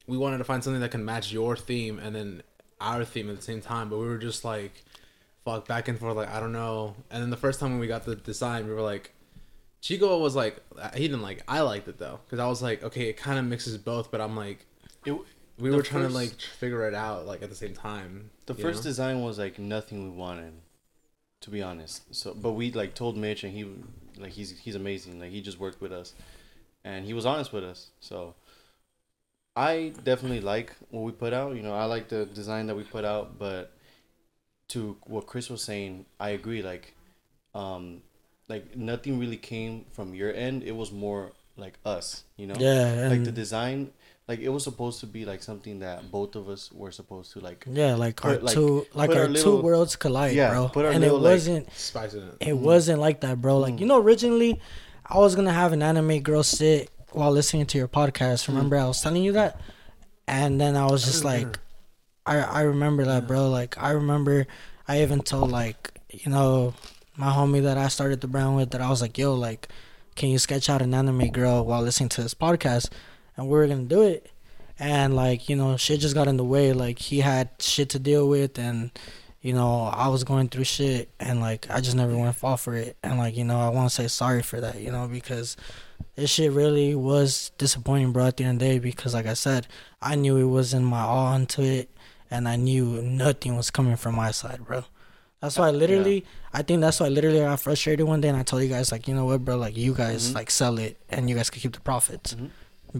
we 0.06 0.16
wanted 0.16 0.38
to 0.38 0.44
find 0.44 0.64
something 0.64 0.80
that 0.80 0.90
can 0.90 1.04
match 1.04 1.32
your 1.32 1.56
theme 1.56 1.98
and 1.98 2.14
then 2.16 2.42
our 2.80 3.04
theme 3.04 3.30
at 3.30 3.36
the 3.36 3.42
same 3.42 3.60
time. 3.60 3.88
But 3.88 3.98
we 3.98 4.06
were 4.06 4.18
just 4.18 4.44
like 4.44 4.84
fuck 5.44 5.66
back 5.66 5.88
and 5.88 5.98
forth 5.98 6.16
like 6.16 6.32
i 6.32 6.40
don't 6.40 6.52
know. 6.52 6.94
And 7.10 7.22
then 7.22 7.30
the 7.30 7.36
first 7.36 7.60
time 7.60 7.72
when 7.72 7.80
we 7.80 7.86
got 7.86 8.04
the 8.04 8.16
design 8.16 8.66
we 8.66 8.74
were 8.74 8.80
like 8.80 9.12
chico 9.82 10.16
was 10.18 10.34
like 10.34 10.56
he 10.94 11.02
didn't 11.08 11.20
like 11.22 11.38
it. 11.38 11.44
i 11.48 11.60
liked 11.60 11.86
it 11.88 11.98
though 11.98 12.20
because 12.24 12.38
i 12.38 12.46
was 12.46 12.62
like 12.62 12.82
okay 12.82 13.08
it 13.10 13.16
kind 13.18 13.38
of 13.38 13.44
mixes 13.44 13.76
both 13.76 14.10
but 14.10 14.20
i'm 14.20 14.34
like 14.36 14.64
It, 15.04 15.14
we 15.58 15.70
were 15.70 15.82
trying 15.82 16.04
first- 16.04 16.14
to 16.14 16.18
like 16.20 16.40
figure 16.58 16.88
it 16.88 16.94
out 16.94 17.26
like 17.26 17.42
at 17.42 17.50
the 17.50 17.54
same 17.56 17.74
time 17.74 18.30
the 18.46 18.54
first 18.54 18.78
know? 18.84 18.90
design 18.90 19.22
was 19.22 19.38
like 19.38 19.58
nothing 19.58 20.02
we 20.04 20.10
wanted, 20.10 20.54
to 21.42 21.50
be 21.50 21.62
honest. 21.62 22.12
So, 22.14 22.34
but 22.34 22.52
we 22.52 22.72
like 22.72 22.94
told 22.94 23.16
Mitch, 23.16 23.44
and 23.44 23.52
he 23.52 23.64
like 24.18 24.32
he's 24.32 24.58
he's 24.58 24.74
amazing. 24.74 25.20
Like 25.20 25.30
he 25.30 25.40
just 25.40 25.60
worked 25.60 25.80
with 25.80 25.92
us, 25.92 26.12
and 26.84 27.04
he 27.06 27.14
was 27.14 27.24
honest 27.24 27.52
with 27.52 27.62
us. 27.62 27.90
So, 28.00 28.34
I 29.54 29.92
definitely 30.02 30.40
like 30.40 30.74
what 30.90 31.02
we 31.02 31.12
put 31.12 31.32
out. 31.32 31.54
You 31.54 31.62
know, 31.62 31.72
I 31.74 31.84
like 31.84 32.08
the 32.08 32.26
design 32.26 32.66
that 32.66 32.74
we 32.76 32.82
put 32.82 33.04
out, 33.04 33.38
but 33.38 33.72
to 34.70 34.96
what 35.04 35.26
Chris 35.26 35.48
was 35.48 35.62
saying, 35.62 36.06
I 36.18 36.30
agree. 36.30 36.62
Like, 36.62 36.94
um, 37.54 38.02
like 38.52 38.64
nothing 38.90 39.14
really 39.22 39.40
came 39.52 39.74
from 39.96 40.06
your 40.20 40.32
end. 40.46 40.56
It 40.70 40.76
was 40.82 40.90
more 41.04 41.22
like 41.64 41.74
us. 41.84 42.04
You 42.40 42.46
know. 42.48 42.56
yeah, 42.58 43.08
Like 43.12 43.24
the 43.24 43.32
design, 43.44 43.78
like 44.28 44.40
it 44.46 44.50
was 44.56 44.62
supposed 44.70 44.98
to 45.02 45.06
be 45.16 45.22
like 45.32 45.42
something 45.50 45.76
that 45.86 46.10
both 46.16 46.32
of 46.40 46.44
us 46.54 46.62
were 46.80 46.92
supposed 47.00 47.28
to 47.34 47.38
like. 47.48 47.60
yeah, 47.80 47.94
like 48.04 48.16
our 48.24 48.32
put, 48.34 48.42
like, 48.46 48.54
two, 48.54 48.86
like 49.00 49.08
put 49.10 49.18
our 49.18 49.26
our 49.28 49.32
two 49.44 49.56
worlds 49.68 49.92
collide, 49.96 50.34
Yeah, 50.36 50.50
bro. 50.52 50.68
put 50.76 50.84
our 50.86 50.92
And 50.92 51.02
it 51.04 51.06
little, 51.08 51.20
like- 51.20 51.34
wasn't, 51.38 51.64
spice 51.90 52.14
it 52.18 52.22
in. 52.40 52.48
it 52.52 52.56
wasn't 52.70 53.00
like 53.06 53.18
that, 53.24 53.40
bro. 53.42 53.58
Like 53.58 53.74
Mm. 53.74 53.80
you 53.80 53.86
know, 53.90 53.98
originally, 54.06 54.52
I 55.14 55.16
was 55.24 55.34
gonna 55.36 55.52
have 55.62 55.72
an 55.76 55.82
anime 55.82 56.20
girl 56.28 56.42
sit 56.42 56.90
while 57.18 57.32
listening 57.38 57.66
to 57.72 57.76
your 57.80 57.88
podcast. 58.00 58.48
Remember, 58.48 58.76
I 58.76 58.86
was 58.92 59.00
telling 59.04 59.22
you 59.28 59.32
that, 59.40 59.60
and 60.26 60.60
then 60.60 60.76
I 60.76 60.86
was 60.86 61.04
just 61.04 61.24
like, 61.32 61.58
I 62.26 62.36
I 62.38 62.60
remember 62.72 63.04
that, 63.10 63.26
bro. 63.28 63.48
Like 63.58 63.72
I 63.88 63.90
remember, 64.00 64.46
I 64.88 65.02
even 65.04 65.20
told 65.20 65.50
like 65.50 65.78
you 66.22 66.30
know 66.30 66.74
my 67.16 67.30
homie 67.30 67.62
that 67.62 67.78
I 67.78 67.88
started 67.88 68.20
the 68.20 68.28
brand 68.28 68.56
with 68.56 68.70
that 68.70 68.80
I 68.80 68.88
was 68.88 69.02
like, 69.02 69.18
yo, 69.18 69.34
like, 69.34 69.68
can 70.14 70.28
you 70.30 70.38
sketch 70.38 70.68
out 70.68 70.82
an 70.82 70.94
anime 70.94 71.28
girl 71.28 71.64
while 71.64 71.82
listening 71.82 72.08
to 72.10 72.22
this 72.22 72.34
podcast? 72.34 72.90
And 73.36 73.46
we 73.46 73.52
were 73.52 73.66
gonna 73.66 73.84
do 73.84 74.02
it, 74.02 74.30
and 74.78 75.16
like 75.16 75.48
you 75.48 75.56
know, 75.56 75.76
shit 75.76 76.00
just 76.00 76.14
got 76.14 76.28
in 76.28 76.36
the 76.36 76.44
way. 76.44 76.72
Like 76.72 76.98
he 76.98 77.20
had 77.20 77.50
shit 77.58 77.88
to 77.90 77.98
deal 77.98 78.28
with, 78.28 78.58
and 78.58 78.90
you 79.40 79.52
know, 79.52 79.84
I 79.84 80.08
was 80.08 80.22
going 80.22 80.48
through 80.48 80.64
shit, 80.64 81.10
and 81.18 81.40
like 81.40 81.66
I 81.70 81.80
just 81.80 81.96
never 81.96 82.16
went 82.16 82.32
to 82.34 82.38
fall 82.38 82.56
for 82.56 82.74
it. 82.74 82.96
And 83.02 83.18
like 83.18 83.36
you 83.36 83.44
know, 83.44 83.58
I 83.58 83.70
want 83.70 83.90
to 83.90 83.94
say 83.94 84.06
sorry 84.08 84.42
for 84.42 84.60
that, 84.60 84.80
you 84.80 84.92
know, 84.92 85.08
because 85.08 85.56
this 86.14 86.30
shit 86.30 86.52
really 86.52 86.94
was 86.94 87.52
disappointing, 87.56 88.12
bro. 88.12 88.26
At 88.26 88.36
the 88.36 88.44
end 88.44 88.60
of 88.60 88.68
the 88.68 88.74
day, 88.74 88.78
because 88.78 89.14
like 89.14 89.26
I 89.26 89.34
said, 89.34 89.66
I 90.00 90.14
knew 90.14 90.36
it 90.36 90.50
was 90.50 90.74
in 90.74 90.84
my 90.84 91.00
all 91.00 91.34
into 91.34 91.62
it, 91.62 91.90
and 92.30 92.46
I 92.46 92.56
knew 92.56 93.00
nothing 93.02 93.56
was 93.56 93.70
coming 93.70 93.96
from 93.96 94.14
my 94.14 94.30
side, 94.30 94.64
bro. 94.66 94.84
That's 95.42 95.58
why 95.58 95.68
I 95.68 95.70
literally, 95.72 96.24
I 96.54 96.62
think 96.62 96.80
that's 96.80 97.00
why 97.00 97.06
I 97.06 97.08
literally 97.10 97.42
I 97.42 97.46
got 97.50 97.60
frustrated 97.60 98.06
one 98.06 98.20
day, 98.22 98.28
and 98.28 98.36
I 98.38 98.44
told 98.44 98.62
you 98.62 98.68
guys 98.68 98.90
like, 98.92 99.08
you 99.08 99.14
know 99.14 99.24
what, 99.26 99.44
bro, 99.44 99.56
like 99.56 99.76
you 99.76 99.92
guys 99.92 100.30
Mhm. 100.30 100.34
like 100.36 100.50
sell 100.50 100.78
it, 100.78 100.96
and 101.10 101.28
you 101.28 101.34
guys 101.36 101.50
can 101.50 101.60
keep 101.60 101.74
the 101.74 101.80
profits, 101.80 102.34
Mhm. 102.34 102.48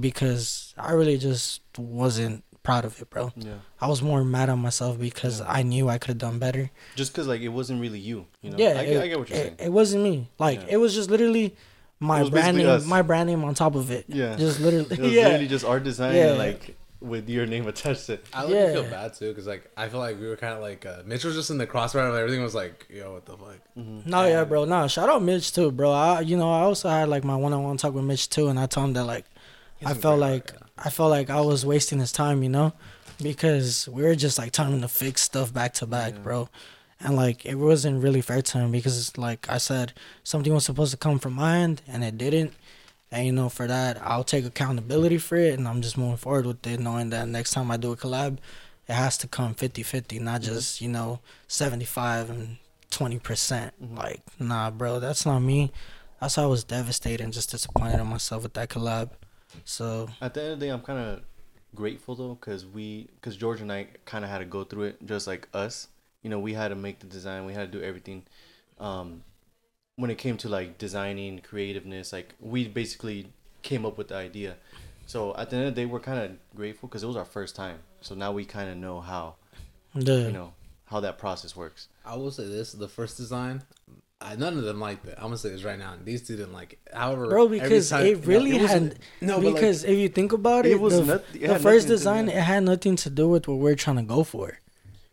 because 0.00 0.74
I 0.76 0.92
really 0.92 1.18
just 1.18 1.60
wasn't 1.78 2.44
proud 2.62 2.84
of 2.84 3.00
it, 3.00 3.10
bro. 3.10 3.32
Yeah. 3.36 3.54
I 3.80 3.88
was 3.88 4.02
more 4.02 4.24
mad 4.24 4.48
at 4.50 4.56
myself 4.56 4.98
because 4.98 5.40
Yeah. 5.40 5.46
I 5.48 5.62
knew 5.62 5.88
I 5.88 5.98
could 5.98 6.08
have 6.08 6.18
done 6.18 6.38
better. 6.38 6.70
Just 6.96 7.12
because 7.12 7.26
like 7.26 7.40
it 7.40 7.48
wasn't 7.48 7.80
really 7.80 7.98
you. 7.98 8.26
You 8.40 8.50
know. 8.50 8.56
Yeah, 8.58 8.68
I, 8.78 8.82
it, 8.82 8.86
get- 8.92 9.02
I 9.02 9.08
get 9.08 9.18
what 9.18 9.28
you're 9.30 9.38
it, 9.38 9.42
saying. 9.42 9.56
It 9.58 9.72
wasn't 9.72 10.02
me. 10.04 10.28
Like 10.38 10.60
Yeah. 10.62 10.66
it 10.70 10.76
was 10.78 10.94
just 10.94 11.10
literally 11.10 11.54
my 12.00 12.28
brand 12.28 12.56
name, 12.56 12.68
us. 12.68 12.84
my 12.86 13.02
brand 13.02 13.28
name 13.28 13.44
on 13.44 13.54
top 13.54 13.74
of 13.76 13.90
it. 13.90 14.04
Yeah. 14.08 14.36
just 14.36 14.58
literally. 14.64 14.86
It 14.90 14.98
was 14.98 15.12
yeah, 15.12 15.24
literally 15.24 15.48
just 15.48 15.64
our 15.64 15.78
design, 15.80 16.14
Yeah. 16.16 16.28
and, 16.30 16.38
like 16.38 16.76
with 17.02 17.28
your 17.28 17.46
name 17.46 17.66
attached 17.66 18.06
to 18.06 18.14
it. 18.14 18.26
I 18.32 18.44
like 18.44 18.72
feel 18.72 18.84
bad 18.84 19.14
too 19.14 19.28
because 19.28 19.46
like 19.46 19.70
I 19.76 19.88
feel 19.88 20.00
like 20.00 20.18
we 20.20 20.26
were 20.28 20.36
kind 20.36 20.54
of 20.54 20.60
like 20.60 20.86
uh, 20.86 21.02
Mitch 21.04 21.24
was 21.24 21.34
just 21.34 21.50
in 21.50 21.58
the 21.58 21.66
crossfire 21.66 22.06
of 22.06 22.14
everything 22.14 22.42
was 22.42 22.54
like 22.54 22.86
yo 22.88 23.12
what 23.14 23.26
the 23.26 23.36
fuck 23.36 23.58
No, 23.74 24.24
yeah, 24.26 24.44
bro. 24.44 24.64
No, 24.64 24.86
shout 24.88 25.08
out 25.08 25.22
Mitch 25.22 25.52
too, 25.52 25.70
bro. 25.72 25.90
I, 25.92 26.20
you 26.20 26.36
know, 26.36 26.50
I 26.52 26.60
also 26.60 26.88
had 26.88 27.08
like 27.08 27.24
my 27.24 27.36
one-on-one 27.36 27.76
talk 27.76 27.94
with 27.94 28.04
Mitch 28.04 28.28
too, 28.28 28.48
and 28.48 28.58
I 28.58 28.66
told 28.66 28.88
him 28.88 28.92
that 28.94 29.04
like, 29.04 29.26
He's 29.78 29.88
I 29.88 29.92
a 29.92 29.94
felt 29.96 30.20
like 30.20 30.52
guy, 30.52 30.66
I 30.78 30.90
felt 30.90 31.10
like 31.10 31.28
I 31.30 31.40
was 31.40 31.66
wasting 31.66 31.98
his 31.98 32.12
time, 32.12 32.42
you 32.42 32.48
know, 32.48 32.72
because 33.22 33.88
we 33.88 34.02
were 34.02 34.14
just 34.14 34.38
like 34.38 34.52
telling 34.52 34.72
him 34.74 34.80
to 34.82 34.88
fix 34.88 35.22
stuff 35.22 35.52
back 35.52 35.74
to 35.74 35.86
back, 35.86 36.14
Yeah. 36.14 36.20
bro, 36.20 36.48
and 37.00 37.16
like 37.16 37.44
it 37.44 37.56
wasn't 37.56 38.02
really 38.02 38.20
fair 38.20 38.42
to 38.42 38.58
him 38.58 38.70
because 38.72 39.16
like 39.18 39.48
I 39.48 39.58
said, 39.58 39.92
something 40.24 40.52
was 40.52 40.64
supposed 40.64 40.92
to 40.92 40.96
come 40.96 41.18
from 41.18 41.34
my 41.34 41.58
end 41.58 41.82
and 41.88 42.04
it 42.04 42.16
didn't. 42.18 42.52
And 43.12 43.26
you 43.26 43.32
know, 43.32 43.48
for 43.50 43.66
that, 43.66 44.00
I'll 44.02 44.24
take 44.24 44.46
accountability 44.46 45.18
for 45.18 45.36
it, 45.36 45.58
and 45.58 45.68
I'm 45.68 45.82
just 45.82 45.98
moving 45.98 46.16
forward 46.16 46.46
with 46.46 46.66
it, 46.66 46.80
knowing 46.80 47.10
that 47.10 47.28
next 47.28 47.52
time 47.52 47.70
I 47.70 47.76
do 47.76 47.92
a 47.92 47.96
collab, 47.96 48.38
it 48.88 48.94
has 48.94 49.18
to 49.18 49.28
come 49.28 49.54
50-50, 49.54 50.18
not 50.20 50.40
just 50.40 50.80
you 50.80 50.88
know 50.88 51.20
75 51.46 52.30
and 52.30 52.56
20 52.90 53.18
percent. 53.18 53.74
Mhm. 53.82 53.98
Like, 53.98 54.22
nah, 54.40 54.70
bro, 54.70 54.98
that's 54.98 55.26
not 55.26 55.40
me. 55.40 55.70
That's 56.20 56.36
why 56.38 56.44
I 56.44 56.46
was 56.46 56.64
devastated 56.64 57.22
and 57.22 57.32
just 57.32 57.50
disappointed 57.50 58.00
in 58.00 58.06
myself 58.06 58.44
with 58.44 58.54
that 58.54 58.70
collab. 58.70 59.10
So 59.64 60.08
At 60.20 60.32
the 60.34 60.42
end 60.42 60.52
of 60.54 60.60
the 60.60 60.66
day, 60.66 60.70
I'm 60.72 60.80
kind 60.80 60.98
of 60.98 61.20
grateful 61.74 62.14
though, 62.14 62.34
cause 62.36 62.64
we, 62.64 63.08
cause 63.20 63.36
George 63.36 63.60
and 63.60 63.70
I 63.72 63.88
kind 64.06 64.24
of 64.24 64.30
had 64.30 64.38
to 64.38 64.44
go 64.46 64.64
through 64.64 64.84
it, 64.84 65.04
just 65.04 65.26
like 65.26 65.48
us. 65.52 65.88
You 66.22 66.30
know, 66.30 66.38
we 66.38 66.54
had 66.54 66.68
to 66.68 66.76
make 66.76 67.00
the 67.00 67.06
design, 67.06 67.44
we 67.44 67.52
had 67.52 67.70
to 67.72 67.78
do 67.78 67.84
everything. 67.84 68.22
Um, 68.78 69.22
when 70.02 70.10
it 70.10 70.18
came 70.18 70.36
to 70.38 70.48
like 70.48 70.76
designing, 70.78 71.38
creativeness, 71.38 72.12
like 72.12 72.34
we 72.40 72.66
basically 72.68 73.28
came 73.62 73.86
up 73.86 73.96
with 73.96 74.08
the 74.08 74.16
idea. 74.16 74.56
So 75.06 75.34
at 75.36 75.48
the 75.50 75.56
end 75.56 75.66
of 75.68 75.74
the 75.74 75.80
day, 75.82 75.86
we're 75.86 76.00
kind 76.00 76.18
of 76.18 76.56
grateful 76.56 76.88
because 76.88 77.02
it 77.02 77.06
was 77.06 77.16
our 77.16 77.24
first 77.24 77.54
time. 77.56 77.78
So 78.00 78.14
now 78.14 78.32
we 78.32 78.44
kind 78.44 78.68
of 78.68 78.76
know 78.76 79.00
how, 79.00 79.36
the 79.94 80.22
you 80.22 80.32
know, 80.32 80.52
how 80.86 81.00
that 81.00 81.18
process 81.18 81.54
works. 81.56 81.88
I 82.04 82.16
will 82.16 82.30
say 82.32 82.46
this 82.46 82.72
the 82.72 82.88
first 82.88 83.16
design 83.16 83.62
I, 84.20 84.36
none 84.36 84.56
of 84.56 84.64
them 84.64 84.78
liked 84.80 85.06
it 85.06 85.14
I'm 85.18 85.24
gonna 85.24 85.36
say 85.38 85.50
this 85.50 85.64
right 85.64 85.78
now 85.78 85.94
these 86.04 86.26
two 86.26 86.36
didn't 86.36 86.52
like 86.52 86.74
it 86.74 86.78
however 86.92 87.26
bro, 87.28 87.44
every 87.46 87.60
because 87.60 87.90
time- 87.90 88.06
it 88.06 88.24
really 88.26 88.52
no, 88.52 88.58
had 88.58 88.62
wasn't- 88.82 88.98
no 89.20 89.36
but, 89.36 89.44
like, 89.46 89.54
because 89.54 89.84
if 89.84 89.98
you 89.98 90.08
think 90.08 90.32
about 90.32 90.64
It 90.66 90.72
it, 90.72 90.80
was 90.80 90.94
the, 90.96 91.04
not- 91.04 91.24
it 91.34 91.46
the 91.48 91.58
first 91.58 91.86
design 91.88 92.28
it 92.28 92.34
had 92.36 92.62
nothing 92.64 92.96
to 92.96 93.10
do 93.10 93.28
with 93.28 93.48
what 93.48 93.58
we're 93.58 93.74
trying 93.74 93.96
to 93.96 94.02
go 94.02 94.22
for. 94.24 94.58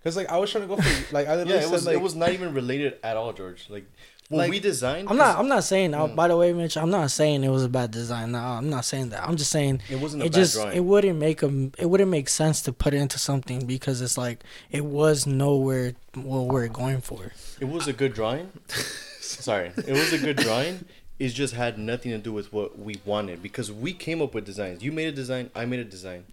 Cause 0.03 0.15
like 0.15 0.29
I 0.29 0.37
was 0.37 0.51
trying 0.51 0.67
to 0.67 0.75
go 0.75 0.81
for 0.81 1.13
like 1.13 1.27
I 1.27 1.31
Yeah, 1.37 1.37
literally 1.43 1.59
it 1.59 1.63
said 1.63 1.71
was 1.71 1.85
like 1.85 1.95
it 1.95 2.01
was 2.01 2.15
not 2.15 2.29
even 2.33 2.53
related 2.53 2.97
at 3.03 3.17
all, 3.17 3.33
George. 3.33 3.65
Like 3.69 3.85
when 4.29 4.39
Like, 4.41 4.51
we 4.51 4.59
designed, 4.59 5.09
I'm 5.09 5.17
not. 5.17 5.37
I'm 5.39 5.47
not 5.47 5.63
saying. 5.63 5.93
uh 5.93 6.07
Mm. 6.07 6.15
By 6.15 6.27
the 6.27 6.37
way, 6.37 6.53
Mitch, 6.53 6.77
I'm 6.77 6.91
not 6.91 7.09
saying 7.11 7.43
it 7.43 7.49
was 7.49 7.63
a 7.63 7.69
bad 7.69 7.89
design. 7.91 8.31
No, 8.31 8.39
I'm 8.39 8.69
not 8.69 8.85
saying 8.85 9.09
that. 9.09 9.27
I'm 9.27 9.35
just 9.37 9.51
saying 9.51 9.81
it 9.89 9.99
wasn't 9.99 10.21
a 10.21 10.25
it 10.27 10.31
bad 10.31 10.39
just 10.39 10.53
drawing. 10.53 10.77
it 10.77 10.81
wouldn't 10.85 11.17
make 11.19 11.41
a 11.43 11.47
it 11.77 11.87
wouldn't 11.89 12.11
make 12.11 12.29
sense 12.29 12.61
to 12.63 12.71
put 12.71 12.93
it 12.93 12.97
into 12.97 13.17
something 13.17 13.65
because 13.65 14.01
it's 14.01 14.17
like 14.17 14.43
it 14.71 14.85
was 14.85 15.25
nowhere 15.25 15.93
what 16.13 16.45
we're 16.45 16.67
going 16.67 17.01
for. 17.01 17.31
It 17.59 17.65
was 17.65 17.87
a 17.87 17.93
good 17.93 18.13
drawing. 18.13 18.51
Sorry, 19.19 19.71
it 19.75 19.91
was 19.91 20.13
a 20.13 20.17
good 20.19 20.37
drawing. 20.37 20.85
It 21.17 21.29
just 21.29 21.53
had 21.53 21.77
nothing 21.77 22.11
to 22.11 22.17
do 22.17 22.31
with 22.31 22.53
what 22.53 22.79
we 22.79 23.01
wanted 23.05 23.43
because 23.43 23.71
we 23.71 23.93
came 23.93 24.21
up 24.21 24.33
with 24.33 24.45
designs. 24.45 24.81
You 24.83 24.91
made 24.91 25.07
a 25.07 25.11
design, 25.11 25.49
I 25.55 25.65
made 25.65 25.79
a 25.81 25.83
design. 25.83 26.25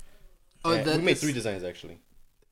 oh 0.65 0.75
that 0.77 0.97
we 0.99 1.03
made 1.03 1.13
is- 1.13 1.21
three 1.23 1.33
designs 1.33 1.65
actually, 1.65 1.99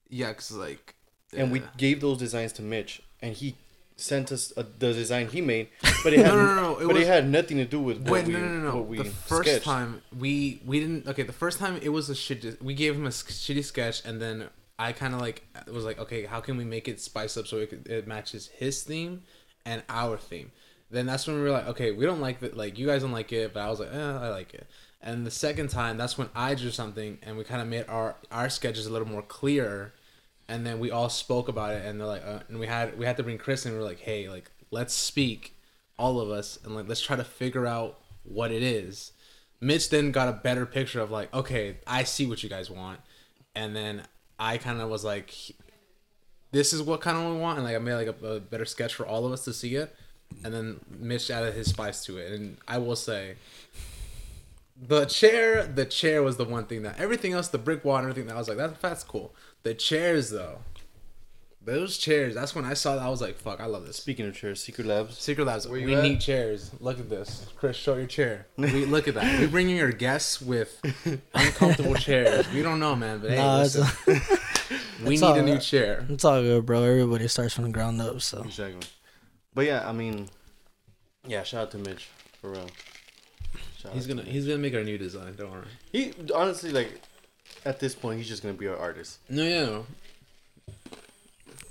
yeah 0.09 0.33
cause 0.33 0.50
like 0.52 0.94
and 1.37 1.50
we 1.52 1.62
gave 1.76 2.00
those 2.00 2.18
designs 2.18 2.52
to 2.54 2.62
Mitch, 2.62 3.02
and 3.20 3.35
he 3.35 3.57
sent 3.96 4.33
us 4.33 4.52
a, 4.57 4.62
the 4.64 4.92
design 4.92 5.28
he 5.28 5.40
made. 5.40 5.68
But 6.02 6.12
it 6.12 6.18
had 6.20 6.28
No, 6.28 6.37
no, 6.37 6.54
no, 6.54 6.62
no, 6.62 6.78
it 6.80 6.87
but 6.87 6.94
was- 6.94 7.02
it 7.02 7.07
had 7.07 7.28
nothing 7.28 7.57
to 7.59 7.64
do 7.64 7.80
with 7.80 7.98
what 8.02 8.11
Wait, 8.11 8.26
we 8.26 8.33
no, 8.35 8.40
no, 8.40 8.72
no, 8.72 8.80
we 8.83 8.98
The 8.98 9.04
first 9.04 9.48
sketched. 9.48 9.64
time 9.64 10.02
we 10.18 10.61
we 10.66 10.80
didn't. 10.80 11.07
Okay, 11.09 11.22
the 11.22 11.33
first 11.33 11.59
time 11.59 11.78
it 11.83 11.90
was 11.90 12.11
a 12.11 12.14
shit. 12.14 12.61
We 12.62 12.74
gave 12.74 12.94
him 12.96 13.07
a 13.07 13.11
shitty 13.11 13.64
sketch, 13.64 14.04
and 14.04 14.20
then 14.20 14.48
I 14.78 14.92
kind 14.92 15.14
of 15.14 15.20
like 15.20 15.44
was 15.72 15.85
like, 15.85 15.98
okay, 16.00 16.24
how 16.26 16.40
can 16.40 16.57
we 16.57 16.64
make 16.64 16.88
it 16.88 17.00
spice 17.00 17.37
up 17.37 17.46
so 17.46 17.59
it, 17.59 17.70
could, 17.70 17.87
it 17.87 18.07
matches 18.07 18.48
his 18.48 18.83
theme 18.83 19.22
and 19.64 19.83
our 19.88 20.16
theme? 20.16 20.50
Then 20.90 21.07
that's 21.07 21.26
when 21.26 21.37
we 21.37 21.42
were 21.42 21.50
like, 21.50 21.68
okay, 21.68 21.90
we 21.92 22.04
don't 22.04 22.20
like 22.20 22.40
that. 22.40 22.57
Like 22.57 22.78
you 22.78 22.87
guys 22.87 23.02
don't 23.02 23.12
like 23.12 23.33
it, 23.33 23.54
but 23.54 23.61
I 23.61 23.70
was 23.70 23.80
like, 23.80 23.92
eh, 23.92 24.18
I 24.26 24.28
like 24.28 24.52
it. 24.54 24.66
And 25.00 25.26
the 25.26 25.30
second 25.30 25.68
time, 25.68 25.96
that's 25.96 26.16
when 26.18 26.28
I 26.35 26.54
drew 26.54 26.70
something, 26.70 27.18
and 27.22 27.37
we 27.37 27.44
kind 27.44 27.62
of 27.62 27.68
made 27.68 27.85
our 27.88 28.16
our 28.30 28.48
sketches 28.50 28.87
a 28.87 28.92
little 28.92 29.09
more 29.09 29.22
clear. 29.22 29.92
And 30.48 30.66
then 30.66 30.78
we 30.78 30.90
all 30.90 31.09
spoke 31.09 31.48
about 31.48 31.72
it, 31.74 31.87
and 31.87 31.98
they're 31.98 32.07
like, 32.07 32.24
uh, 32.26 32.40
and 32.48 32.59
we 32.59 32.66
had 32.66 32.98
we 32.98 33.07
had 33.07 33.16
to 33.16 33.22
bring 33.22 33.38
Chris, 33.38 33.64
and 33.64 33.74
we 33.74 33.80
are 33.80 33.85
like, 33.85 34.00
hey, 34.00 34.28
like 34.28 34.50
let's 34.70 34.92
speak 34.92 35.57
all 35.96 36.20
of 36.20 36.28
us 36.30 36.59
and 36.64 36.74
like 36.74 36.88
let's 36.88 37.00
try 37.00 37.14
to 37.16 37.24
figure 37.24 37.66
out 37.66 38.00
what 38.24 38.50
it 38.50 38.62
is. 38.62 39.12
Mitch 39.61 39.88
then 39.88 40.11
got 40.11 40.28
a 40.28 40.33
better 40.33 40.66
picture 40.66 41.00
of 41.00 41.11
like, 41.11 41.33
okay, 41.33 41.76
I 41.87 42.02
see 42.02 42.26
what 42.26 42.42
you 42.42 42.48
guys 42.50 42.68
want, 42.70 43.00
and 43.54 43.74
then 43.74 44.02
I 44.38 44.59
kind 44.59 44.80
of 44.80 44.90
was 44.90 45.04
like, 45.04 45.33
this 46.52 46.72
is 46.72 46.83
what 46.83 47.00
kind 47.00 47.16
of 47.16 47.33
we 47.33 47.38
want, 47.40 47.59
and 47.59 47.66
like 47.66 47.76
I 47.76 47.78
made 47.78 47.94
like 47.94 48.14
a, 48.22 48.26
a 48.26 48.40
better 48.40 48.64
sketch 48.64 48.94
for 48.94 49.07
all 49.07 49.24
of 49.24 49.33
us 49.33 49.44
to 49.44 49.52
see 49.52 49.76
it. 49.76 49.94
and 50.42 50.52
then 50.52 50.80
Mitch 50.98 51.30
added 51.30 51.54
his 51.54 51.70
spice 51.70 52.04
to 52.07 52.16
it. 52.18 52.33
And 52.33 52.57
I 52.66 52.78
will 52.78 52.96
say, 52.96 53.35
the 54.76 55.04
chair, 55.04 55.64
the 55.64 55.85
chair 55.85 56.22
was 56.22 56.37
the 56.37 56.44
one 56.44 56.66
thing 56.66 56.83
that 56.83 56.98
everything 56.98 57.33
else, 57.33 57.48
the 57.48 57.59
brick 57.59 57.85
wall 57.85 57.96
and 57.96 58.04
everything, 58.09 58.26
that 58.26 58.35
I 58.35 58.38
was 58.38 58.48
like, 58.48 58.57
that's 58.57 58.78
that's 58.80 59.04
cool. 59.04 59.35
The 59.64 59.74
chairs 59.74 60.31
though, 60.31 60.59
those 61.62 61.96
chairs. 61.98 62.35
That's 62.35 62.55
when 62.55 62.64
I 62.66 62.74
saw 62.74 62.96
that 62.96 63.03
I 63.03 63.09
was 63.09 63.20
like, 63.22 63.37
fuck, 63.38 63.61
I 63.61 63.64
love 63.66 63.87
this. 63.87 63.96
Speaking 63.96 64.27
of 64.27 64.37
chairs, 64.37 64.62
Secret 64.62 64.87
Labs. 64.87 65.18
Secret 65.18 65.46
Labs, 65.46 65.66
Where 65.66 65.79
you 65.79 65.87
we 65.87 65.94
at? 65.96 66.03
need 66.03 66.20
chairs. 66.20 66.70
Look 66.81 67.00
at 67.00 67.09
this, 67.09 67.46
Chris. 67.57 67.74
Show 67.77 67.94
your 67.96 68.07
chair. 68.07 68.46
We 68.59 68.85
look 68.85 69.09
at 69.09 69.14
that. 69.14 69.40
We 69.40 69.46
bring 69.46 69.70
in 69.70 69.77
your 69.77 69.90
guests 69.92 70.40
with 70.42 70.79
uncomfortable 71.35 71.94
chairs. 71.94 72.46
We 72.53 72.62
don't 72.62 72.79
know, 72.79 72.94
man, 72.94 73.20
but 73.20 73.31
hey, 73.31 73.37
Nah, 73.38 73.62
it's, 73.62 73.77
listen, 73.77 74.20
we 75.05 75.11
need 75.16 75.22
all 75.22 75.35
a 75.35 75.42
new 75.42 75.59
chair. 75.59 76.05
it's 76.11 76.24
all 76.24 76.42
good, 76.42 76.66
bro. 76.66 76.83
Everybody 76.83 77.27
starts 77.29 77.55
from 77.55 77.64
the 77.64 77.70
ground 77.70 78.00
up, 78.03 78.20
so 78.20 78.42
Exactly. 78.42 78.87
But 79.55 79.64
yeah, 79.64 79.88
I 79.88 79.92
mean, 79.92 80.29
yeah. 81.27 81.42
Shout 81.44 81.62
out 81.62 81.70
to 81.70 81.79
Mitch 81.79 82.09
for 82.40 82.50
real. 82.50 82.66
Shout 83.79 83.92
He's 83.94 84.07
gonna 84.07 84.22
to 84.24 84.31
he's 84.31 84.44
gonna 84.46 84.59
make 84.59 84.74
our 84.74 84.85
new 84.85 84.98
design. 84.98 85.35
Don't 85.37 85.50
worry. 85.50 85.64
He 85.92 86.12
honestly 86.35 86.70
like, 86.70 87.00
at 87.64 87.81
this 87.81 87.94
point, 87.94 88.18
he's 88.18 88.29
just 88.29 88.42
gonna 88.42 88.55
be 88.55 88.66
an 88.66 88.74
artist. 88.74 89.18
No, 89.29 89.42
yeah. 89.44 89.83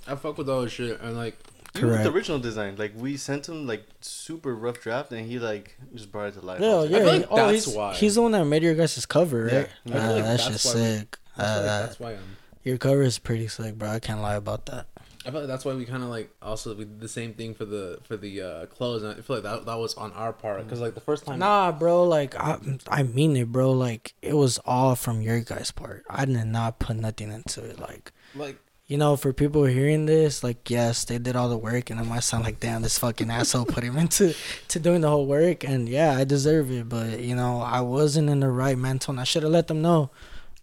I 0.08 0.16
fuck 0.16 0.38
with 0.38 0.50
all 0.50 0.64
this 0.64 0.74
shit 0.74 1.00
and 1.02 1.16
like 1.16 1.38
Even 1.76 1.90
with 1.90 1.96
Correct. 1.98 2.04
the 2.04 2.12
original 2.12 2.40
design, 2.40 2.76
like 2.78 2.92
we 2.96 3.16
sent 3.18 3.48
him 3.48 3.66
like 3.66 3.86
super 4.02 4.54
rough 4.56 4.80
draft, 4.82 5.12
and 5.12 5.26
he 5.28 5.40
like 5.40 5.76
just 5.96 6.12
brought 6.12 6.28
it 6.30 6.34
to 6.40 6.42
life. 6.46 6.62
I 6.62 6.66
yeah, 6.66 6.76
was 6.76 6.90
yeah. 6.90 6.98
like, 6.98 7.06
feel 7.06 7.20
like 7.20 7.28
oh, 7.32 7.36
that's 7.52 7.66
he's, 7.66 7.76
why. 7.76 7.94
he's 7.94 8.16
the 8.16 8.22
one 8.22 8.32
that 8.34 8.46
made 8.46 8.64
your 8.64 8.76
guys' 8.76 9.06
cover, 9.06 9.46
right? 9.46 9.70
I 9.86 9.90
feel 9.90 9.98
Uh, 10.02 10.14
like 10.14 10.24
that's 10.24 10.44
that's 10.48 10.64
just 10.64 10.76
why 10.76 10.82
we- 10.82 10.88
sick. 10.88 11.18
Like 11.38 11.48
Uh, 11.48 11.62
that's 11.64 12.00
why 12.00 12.12
I'm. 12.14 12.38
your 12.64 12.78
cover 12.78 13.02
is 13.02 13.18
pretty 13.18 13.48
sick, 13.48 13.76
bro. 13.76 13.90
I 13.90 14.00
can't 14.00 14.22
lie 14.22 14.36
about 14.36 14.66
that. 14.68 14.86
I 15.26 15.32
feel 15.32 15.40
like 15.42 15.48
that's 15.48 15.64
why 15.64 15.74
we 15.74 15.86
kind 15.86 16.04
of 16.04 16.10
like 16.10 16.30
also 16.42 16.76
we 16.76 16.84
did 16.84 17.00
the 17.00 17.08
same 17.08 17.34
thing 17.34 17.54
for 17.54 17.66
the 17.66 18.00
for 18.04 18.18
the 18.18 18.42
uh 18.42 18.66
clothes, 18.68 19.04
and 19.04 19.18
I 19.18 19.22
feel 19.22 19.38
like 19.38 19.44
that 19.44 19.66
that 19.66 19.80
was 19.80 19.94
on 19.96 20.12
our 20.14 20.34
part 20.34 20.64
because 20.64 20.82
like 20.82 20.96
the 20.96 21.02
first 21.02 21.26
time. 21.26 21.40
Nah, 21.40 21.72
bro. 21.72 22.04
Like 22.04 22.36
I, 22.36 22.60
I 22.88 23.04
mean 23.04 23.38
it, 23.38 23.52
bro. 23.52 23.72
Like 23.72 24.14
it 24.22 24.36
was 24.36 24.60
all 24.66 24.96
from 24.96 25.22
your 25.22 25.40
guys' 25.40 25.72
part. 25.72 26.04
I 26.10 26.26
did 26.26 26.46
not 26.46 26.80
put 26.80 26.98
nothing 26.98 27.32
into 27.32 27.64
it. 27.64 27.80
Like 27.80 28.12
Like 28.36 28.58
you 28.86 28.98
know, 28.98 29.16
for 29.16 29.32
people 29.32 29.64
hearing 29.64 30.08
this, 30.08 30.44
like 30.44 30.70
yes, 30.70 31.06
they 31.06 31.18
did 31.18 31.38
all 31.38 31.48
the 31.48 31.58
work, 31.58 31.90
and 31.90 32.02
it 32.02 32.04
might 32.04 32.24
sound 32.24 32.44
like 32.44 32.60
damn, 32.60 32.82
this 32.82 33.00
fucking 33.00 33.32
asshole 33.32 33.66
put 33.66 33.84
him 33.84 33.98
into 34.04 34.36
to 34.68 34.80
doing 34.80 35.02
the 35.02 35.10
whole 35.10 35.26
work, 35.26 35.64
and 35.64 35.88
yeah, 35.88 36.18
I 36.18 36.26
deserve 36.26 36.70
it. 36.70 36.90
But 36.90 37.22
you 37.22 37.36
know, 37.36 37.62
I 37.62 37.80
wasn't 37.80 38.30
in 38.30 38.42
the 38.42 38.50
right 38.50 38.78
mental, 38.78 39.14
and 39.14 39.22
I 39.22 39.24
should 39.24 39.44
have 39.44 39.54
let 39.54 39.68
them 39.68 39.82
know. 39.82 40.12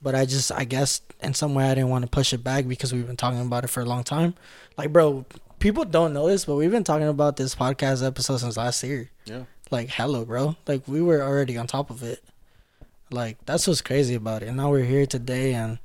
But 0.02 0.14
I 0.14 0.24
just, 0.24 0.50
I 0.50 0.64
guess, 0.64 1.02
in 1.22 1.34
some 1.34 1.54
way, 1.54 1.70
I 1.70 1.74
didn't 1.74 1.90
want 1.90 2.04
to 2.04 2.10
push 2.10 2.32
it 2.32 2.42
back 2.42 2.66
because 2.66 2.92
we've 2.92 3.06
been 3.06 3.16
talking 3.16 3.40
about 3.40 3.64
it 3.64 3.68
for 3.68 3.82
a 3.82 3.84
long 3.84 4.02
time. 4.02 4.34
Like, 4.78 4.92
bro, 4.92 5.26
people 5.58 5.84
don't 5.84 6.14
know 6.14 6.26
this, 6.26 6.46
but 6.46 6.56
we've 6.56 6.70
been 6.70 6.84
talking 6.84 7.08
about 7.08 7.36
this 7.36 7.54
podcast 7.54 8.06
episode 8.06 8.38
since 8.38 8.56
last 8.56 8.82
year. 8.82 9.10
Yeah. 9.26 9.42
Like, 9.70 9.90
hello, 9.90 10.24
bro. 10.24 10.56
Like, 10.66 10.88
we 10.88 11.02
were 11.02 11.22
already 11.22 11.56
on 11.58 11.66
top 11.66 11.90
of 11.90 12.02
it. 12.02 12.24
Like, 13.10 13.44
that's 13.44 13.66
what's 13.66 13.82
crazy 13.82 14.14
about 14.14 14.42
it. 14.42 14.48
And 14.48 14.56
now 14.56 14.70
we're 14.70 14.84
here 14.84 15.04
today, 15.04 15.52
and, 15.52 15.78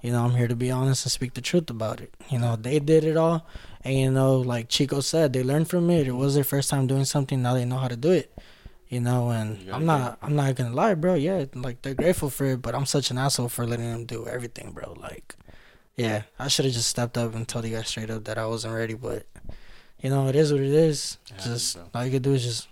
you 0.00 0.12
know, 0.12 0.24
I'm 0.24 0.36
here 0.36 0.46
to 0.46 0.54
be 0.54 0.70
honest 0.70 1.04
and 1.04 1.12
speak 1.12 1.34
the 1.34 1.40
truth 1.40 1.68
about 1.68 2.00
it. 2.00 2.14
You 2.30 2.38
know, 2.38 2.54
they 2.54 2.78
did 2.78 3.02
it 3.02 3.16
all. 3.16 3.46
And, 3.82 3.94
you 3.94 4.10
know, 4.10 4.36
like 4.36 4.68
Chico 4.68 5.00
said, 5.00 5.32
they 5.32 5.42
learned 5.42 5.68
from 5.68 5.90
it. 5.90 6.06
It 6.06 6.12
was 6.12 6.34
their 6.34 6.44
first 6.44 6.70
time 6.70 6.86
doing 6.86 7.04
something. 7.04 7.42
Now 7.42 7.54
they 7.54 7.64
know 7.64 7.78
how 7.78 7.88
to 7.88 7.96
do 7.96 8.12
it. 8.12 8.32
You 8.88 9.00
know, 9.00 9.30
and 9.30 9.60
You 9.62 9.72
I'm 9.72 9.84
not, 9.84 10.18
I'm 10.22 10.36
not 10.36 10.54
gonna 10.54 10.74
lie, 10.74 10.94
bro. 10.94 11.14
Yeah, 11.14 11.44
like 11.54 11.82
they're 11.82 11.94
grateful 11.94 12.30
for 12.30 12.44
it, 12.46 12.62
but 12.62 12.74
I'm 12.74 12.86
such 12.86 13.10
an 13.10 13.18
asshole 13.18 13.48
for 13.48 13.66
letting 13.66 13.90
them 13.90 14.04
do 14.06 14.26
everything, 14.28 14.70
bro. 14.72 14.92
Like, 14.92 15.34
yeah, 15.96 16.22
I 16.38 16.46
should 16.48 16.66
have 16.66 16.74
just 16.74 16.88
stepped 16.88 17.18
up 17.18 17.34
and 17.34 17.48
told 17.48 17.64
you 17.64 17.74
guys 17.76 17.88
straight 17.88 18.10
up 18.10 18.24
that 18.24 18.38
I 18.38 18.46
wasn't 18.46 18.74
ready. 18.74 18.94
But, 18.94 19.26
you 20.00 20.10
know, 20.10 20.28
it 20.28 20.36
is 20.36 20.52
what 20.52 20.60
it 20.62 20.72
is. 20.72 21.18
Yeah, 21.30 21.42
just 21.44 21.74
bro. 21.76 21.84
all 21.94 22.04
you 22.04 22.12
can 22.12 22.22
do 22.22 22.32
is 22.34 22.44
just 22.44 22.68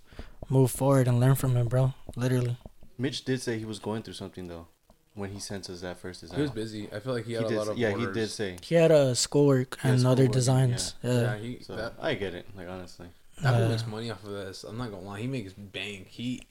move 0.48 0.70
forward 0.70 1.08
and 1.08 1.18
learn 1.18 1.34
from 1.34 1.56
it, 1.56 1.68
bro. 1.68 1.94
Literally. 2.14 2.58
Mitch 2.96 3.24
did 3.24 3.42
say 3.42 3.58
he 3.58 3.64
was 3.64 3.80
going 3.80 4.02
through 4.04 4.14
something 4.14 4.46
though, 4.46 4.68
when 5.14 5.30
he 5.32 5.40
sent 5.40 5.68
us 5.68 5.80
that 5.80 5.98
first 5.98 6.20
design. 6.20 6.36
he 6.36 6.42
was 6.42 6.50
busy. 6.52 6.88
I 6.94 7.00
feel 7.00 7.12
like 7.12 7.24
he 7.24 7.30
He 7.32 7.36
had 7.36 7.46
a 7.46 7.48
did, 7.48 7.58
lot 7.58 7.68
of 7.68 7.76
yeah, 7.78 7.96
he 7.96 8.06
did 8.06 8.30
say. 8.30 8.56
He 8.62 8.76
had 8.76 8.92
a 8.92 9.16
schoolwork 9.16 9.78
and 9.82 9.94
other 10.06 10.22
schoolwork, 10.26 10.32
designs. 10.32 10.94
Yeah. 11.02 11.20
Yeah, 11.22 11.36
he 11.38 11.58
So 11.62 11.74
that 11.74 11.94
I 12.00 12.14
get 12.14 12.34
it. 12.34 12.46
Like 12.56 12.68
honestly, 12.68 13.08
that 13.42 13.54
fool 13.54 13.64
Uh, 13.64 13.68
makes 13.68 13.86
money 13.86 14.10
off 14.10 14.22
of 14.24 14.30
this. 14.30 14.64
I'm 14.64 14.76
not 14.78 14.90
gonna 14.90 15.02
lie, 15.04 15.20
he 15.20 15.26
makes 15.26 15.52
bank. 15.52 16.08
He 16.08 16.42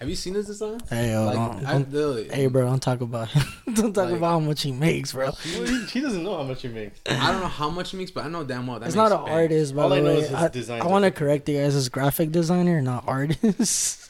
have 0.00 0.08
you 0.08 0.14
seen 0.14 0.34
his 0.34 0.46
design? 0.46 0.78
Hey, 0.88 1.10
yo, 1.10 1.24
like, 1.24 1.34
don't, 1.34 1.66
I, 1.66 1.72
don't- 1.72 1.92
literally, 1.92 2.28
hey, 2.28 2.46
bro, 2.46 2.64
don't 2.66 2.80
talk 2.80 3.00
about 3.00 3.28
him. 3.30 3.42
don't 3.74 3.92
talk 3.92 4.06
Like- 4.06 4.14
about 4.18 4.28
how 4.30 4.38
much 4.40 4.62
he 4.62 4.70
makes, 4.70 5.12
bro. 5.12 5.32
he, 5.32 5.84
he 5.86 6.00
doesn't 6.00 6.22
know 6.22 6.36
how 6.36 6.44
much 6.44 6.62
he 6.62 6.68
makes. 6.68 7.00
I 7.08 7.32
don't 7.32 7.40
know 7.40 7.48
how 7.48 7.68
much 7.68 7.90
he 7.90 7.96
makes, 7.96 8.12
but 8.12 8.24
I 8.24 8.28
know 8.28 8.44
damn 8.44 8.66
well 8.68 8.78
that 8.78 8.86
He's 8.86 8.94
makes 8.94 9.10
not 9.10 9.18
an 9.20 9.24
bank. 9.26 9.36
artist, 9.36 9.74
by 9.74 9.82
All 9.82 9.88
the 9.88 9.96
I 9.96 10.00
know 10.00 10.04
way. 10.14 10.18
is 10.18 10.28
his 10.54 10.70
I, 10.70 10.78
I 10.78 10.86
want 10.86 11.04
to 11.04 11.10
correct 11.10 11.48
you 11.48 11.58
guys 11.60 11.74
as 11.74 11.88
graphic 11.88 12.30
designer, 12.30 12.80
not 12.80 13.04
artist. 13.08 14.04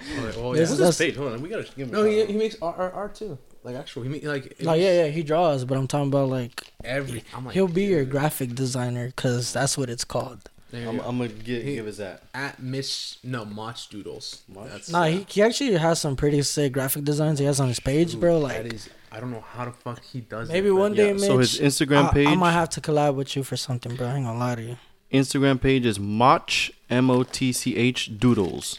Oh, 0.00 0.22
like, 0.24 0.36
oh, 0.38 0.54
This 0.54 0.70
is- 0.72 0.80
What's 0.80 0.96
his 0.98 1.06
page? 1.08 1.16
Hold 1.16 1.32
on, 1.34 1.42
we 1.42 1.48
gotta 1.48 1.62
give 1.76 1.88
him. 1.88 1.90
No, 1.90 2.02
a 2.04 2.08
he, 2.08 2.32
he 2.32 2.38
makes 2.38 2.56
art, 2.62 2.76
art, 2.78 2.94
art 2.94 3.14
too. 3.14 3.38
Like 3.64 3.76
actual, 3.76 4.02
he 4.04 4.08
make 4.08 4.24
like 4.24 4.60
no, 4.60 4.72
yeah, 4.74 5.04
yeah, 5.04 5.06
he 5.08 5.22
draws, 5.24 5.64
but 5.64 5.76
I'm 5.76 5.86
talking 5.88 6.06
about 6.08 6.28
like 6.30 6.72
every. 6.84 7.22
I'm 7.34 7.44
like, 7.44 7.54
he'll 7.54 7.66
be 7.68 7.84
your 7.84 8.04
graphic 8.04 8.54
designer 8.54 9.06
because 9.08 9.52
that's 9.52 9.76
what 9.76 9.90
it's 9.90 10.04
called. 10.04 10.48
There 10.70 10.86
I'm. 10.88 11.00
I'm 11.00 11.18
gonna 11.18 11.28
get, 11.28 11.64
He- 11.64 11.76
give 11.76 11.86
us 11.86 11.96
that. 11.96 12.24
at 12.34 12.62
Miss 12.62 13.18
no 13.24 13.44
Mach 13.44 13.78
Doodles. 13.90 14.42
Mach? 14.52 14.68
That's 14.68 14.90
Nah, 14.90 15.04
he, 15.04 15.24
he 15.28 15.42
actually 15.42 15.72
has 15.74 16.00
some 16.00 16.14
pretty 16.16 16.42
sick 16.42 16.72
graphic 16.72 17.04
designs 17.04 17.38
he 17.38 17.46
has 17.46 17.58
on 17.60 17.68
his 17.68 17.80
page, 17.80 18.12
Dude, 18.12 18.20
bro. 18.20 18.38
Like 18.38 18.66
is, 18.72 18.90
I 19.10 19.20
don't 19.20 19.30
know 19.30 19.40
how 19.54 19.64
the 19.64 19.72
fuck 19.72 20.02
he 20.04 20.20
does. 20.20 20.48
maybe 20.48 20.68
it, 20.68 20.72
but 20.72 20.76
one 20.78 20.94
day, 20.94 21.06
Yeah, 21.06 21.12
Mitch. 21.14 21.22
so 21.22 21.38
his 21.38 21.58
Instagram 21.58 22.10
I, 22.10 22.12
page- 22.12 22.28
I 22.28 22.34
might 22.34 22.52
have 22.52 22.68
to 22.70 22.80
collab 22.82 23.14
with 23.14 23.34
you 23.34 23.42
for 23.42 23.56
something, 23.56 23.96
bro. 23.96 24.06
I 24.08 24.16
ain't 24.16 24.26
gonna 24.26 24.38
lie 24.38 24.54
to 24.56 24.62
you. 24.62 24.76
Instagram 25.12 25.58
page 25.60 25.86
is 25.86 25.98
Motch 25.98 26.70
M 26.90 27.10
O 27.10 27.22
T 27.22 27.50
C 27.52 27.74
H 27.76 28.18
Doodles. 28.18 28.78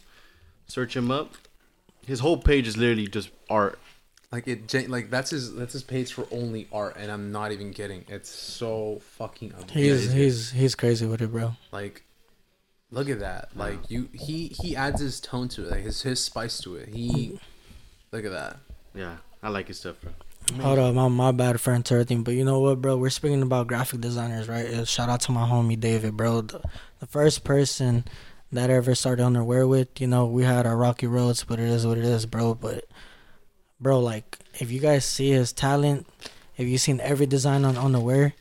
Search 0.68 0.96
him 0.96 1.10
up. 1.10 1.34
His 2.06 2.20
whole 2.20 2.38
page 2.38 2.68
is 2.68 2.78
literally 2.78 3.08
just 3.08 3.30
art. 3.50 3.80
Like 4.32 4.48
it, 4.48 4.90
like 4.90 5.10
that's 5.10 5.32
his 5.32 5.56
that's 5.56 5.74
his 5.74 5.82
page 5.84 6.14
for 6.14 6.28
only 6.32 6.68
art, 6.72 6.98
and 6.98 7.12
I'm 7.12 7.32
not 7.32 7.52
even 7.52 7.74
kidding. 7.74 8.06
It's 8.08 8.30
so 8.30 9.02
fucking 9.18 9.54
He's 9.72 9.92
amazing. 9.92 10.18
he's 10.18 10.52
he's 10.52 10.52
he's 10.52 10.76
crazy 10.76 11.08
with 11.08 11.22
it, 11.22 11.32
bro. 11.32 11.54
like, 11.72 12.04
look 12.92 13.10
at 13.10 13.20
that. 13.22 13.50
Like 13.56 13.90
you, 13.90 14.08
he 14.14 14.50
he 14.62 14.76
adds 14.76 15.02
his 15.02 15.20
tone 15.20 15.48
to 15.50 15.64
it, 15.66 15.72
like 15.72 15.82
his 15.82 16.04
his 16.04 16.24
spice 16.24 16.60
to 16.62 16.76
it. 16.76 16.90
He, 16.90 17.40
look 18.12 18.24
at 18.24 18.32
that. 18.32 18.58
Yeah, 18.94 19.18
I 19.42 19.50
like 19.50 19.68
his 19.68 19.80
stuff, 19.80 19.96
bro. 20.02 20.12
Hold 20.62 20.78
up, 20.80 20.94
my 20.94 21.08
my 21.08 21.32
bad 21.32 21.60
for 21.60 21.74
interrupting, 21.74 22.22
but 22.24 22.36
you 22.36 22.46
know 22.46 22.60
what, 22.60 22.82
bro? 22.84 22.98
We're 22.98 23.10
speaking 23.10 23.42
about 23.42 23.66
graphic 23.66 24.00
designers, 24.00 24.48
right? 24.48 24.68
Uh, 24.68 24.86
Shout 24.86 25.10
out 25.10 25.22
to 25.22 25.32
my 25.32 25.48
homie 25.48 25.80
David, 25.80 26.16
bro. 26.16 26.42
The, 26.42 26.62
the 27.00 27.08
first 27.08 27.44
person 27.44 28.06
that 28.52 28.70
I 28.70 28.74
ever 28.74 28.94
started 28.94 29.24
unaware 29.24 29.68
with, 29.68 30.00
you 30.00 30.06
know, 30.08 30.28
we 30.28 30.44
had 30.44 30.68
our 30.68 30.78
rocky 30.78 31.08
roads, 31.08 31.44
but 31.44 31.60
it 31.60 31.68
is 31.68 31.86
what 31.86 31.98
it 31.98 32.04
is, 32.04 32.26
bro. 32.28 32.54
But 32.56 32.86
bro, 33.80 34.00
like, 34.00 34.38
if 34.60 34.72
you 34.72 34.80
guys 34.80 35.06
see 35.06 35.30
his 35.30 35.54
talent, 35.54 36.08
if 36.58 36.68
you've 36.68 36.82
seen 36.82 37.00
every 37.00 37.26
design 37.26 37.66
on 37.66 37.78
unaware, 37.78 38.34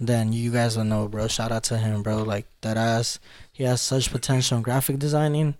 then 0.00 0.32
you 0.32 0.52
guys 0.52 0.76
will 0.76 0.84
know, 0.84 1.08
bro. 1.08 1.26
Shout 1.28 1.50
out 1.50 1.64
to 1.64 1.78
him, 1.78 2.02
bro. 2.02 2.22
Like 2.22 2.46
that 2.60 2.76
ass, 2.76 3.18
he 3.52 3.64
has 3.64 3.80
such 3.80 4.10
potential 4.10 4.56
in 4.58 4.62
graphic 4.62 4.98
designing, 4.98 5.54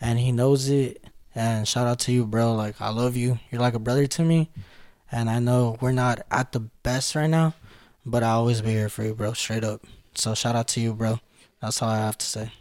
and 0.00 0.18
he 0.18 0.32
knows 0.32 0.68
it. 0.68 1.02
And 1.34 1.66
shout 1.66 1.86
out 1.86 1.98
to 2.00 2.12
you, 2.12 2.24
bro. 2.24 2.54
Like 2.54 2.80
I 2.80 2.90
love 2.90 3.16
you. 3.16 3.38
You're 3.50 3.60
like 3.60 3.74
a 3.74 3.78
brother 3.78 4.06
to 4.06 4.22
me. 4.22 4.50
And 5.10 5.28
I 5.28 5.38
know 5.38 5.76
we're 5.80 5.92
not 5.92 6.22
at 6.30 6.52
the 6.52 6.60
best 6.60 7.14
right 7.14 7.28
now, 7.28 7.54
but 8.06 8.22
I'll 8.22 8.38
always 8.38 8.62
be 8.62 8.70
here 8.70 8.88
for 8.88 9.02
you, 9.04 9.14
bro. 9.14 9.32
Straight 9.32 9.64
up. 9.64 9.82
So 10.14 10.34
shout 10.34 10.56
out 10.56 10.68
to 10.68 10.80
you, 10.80 10.94
bro. 10.94 11.20
That's 11.60 11.82
all 11.82 11.88
I 11.88 11.98
have 11.98 12.18
to 12.18 12.26
say. 12.26 12.52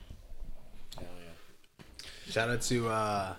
Shout 2.29 2.49
out 2.49 2.62
to 2.63 2.89
uh, 2.89 3.36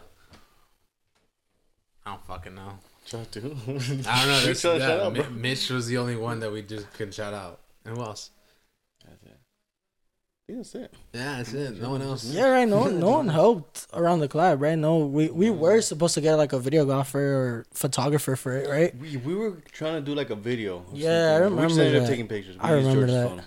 I 2.06 2.10
don't 2.10 2.26
fucking 2.26 2.54
know. 2.54 2.78
Shout 3.06 3.20
out 3.20 3.32
to 3.32 3.40
I 3.40 3.42
don't 3.44 3.66
know. 4.06 4.40
This, 4.40 4.60
Shout- 4.62 4.78
yeah, 4.80 4.86
shout 4.86 5.00
out, 5.00 5.12
Mi- 5.12 5.40
Mitch 5.40 5.70
was 5.70 5.86
the 5.86 5.98
only 5.98 6.16
one 6.16 6.40
that 6.40 6.52
we 6.52 6.62
just 6.62 6.92
couldn't 6.94 7.12
shout 7.14 7.34
out. 7.34 7.60
And 7.84 7.96
who 7.96 8.02
else? 8.02 8.30
That's 9.04 9.22
it. 9.24 9.38
I 10.50 10.52
that's 10.56 10.74
it. 10.74 10.94
Yeah, 11.14 11.36
that's 11.38 11.52
it. 11.54 11.80
No 11.80 11.90
one 11.90 12.02
else. 12.02 12.24
Yeah, 12.24 12.48
right. 12.48 12.68
No, 12.68 12.78
one- 12.80 13.00
no 13.00 13.10
one 13.10 13.28
helped 13.40 13.86
around 13.94 14.20
the 14.20 14.28
collab, 14.28 14.60
right? 14.60 14.76
No, 14.76 14.98
we 14.98 15.28
we 15.30 15.50
were 15.50 15.80
supposed 15.80 16.14
to 16.14 16.20
get 16.20 16.34
like 16.34 16.52
a 16.52 16.58
videographer 16.60 17.14
or 17.14 17.66
photographer 17.72 18.36
for 18.36 18.56
it, 18.56 18.68
right? 18.68 18.94
We, 18.96 19.16
we 19.18 19.34
were 19.34 19.58
trying 19.72 19.94
to 19.94 20.00
do 20.02 20.14
like 20.14 20.30
a 20.30 20.34
video. 20.36 20.78
or 20.78 20.84
Yeah, 20.92 21.36
I 21.36 21.40
something. 21.40 21.56
We 21.56 21.62
just 21.68 21.78
remember 21.78 21.82
ended 21.96 22.02
up 22.02 22.08
taking 22.08 22.28
pictures. 22.28 22.56
We 22.56 22.60
I 22.62 22.74
used 22.76 22.86
remember 22.88 23.06
George's 23.06 23.14
that. 23.14 23.28
phone. 23.28 23.42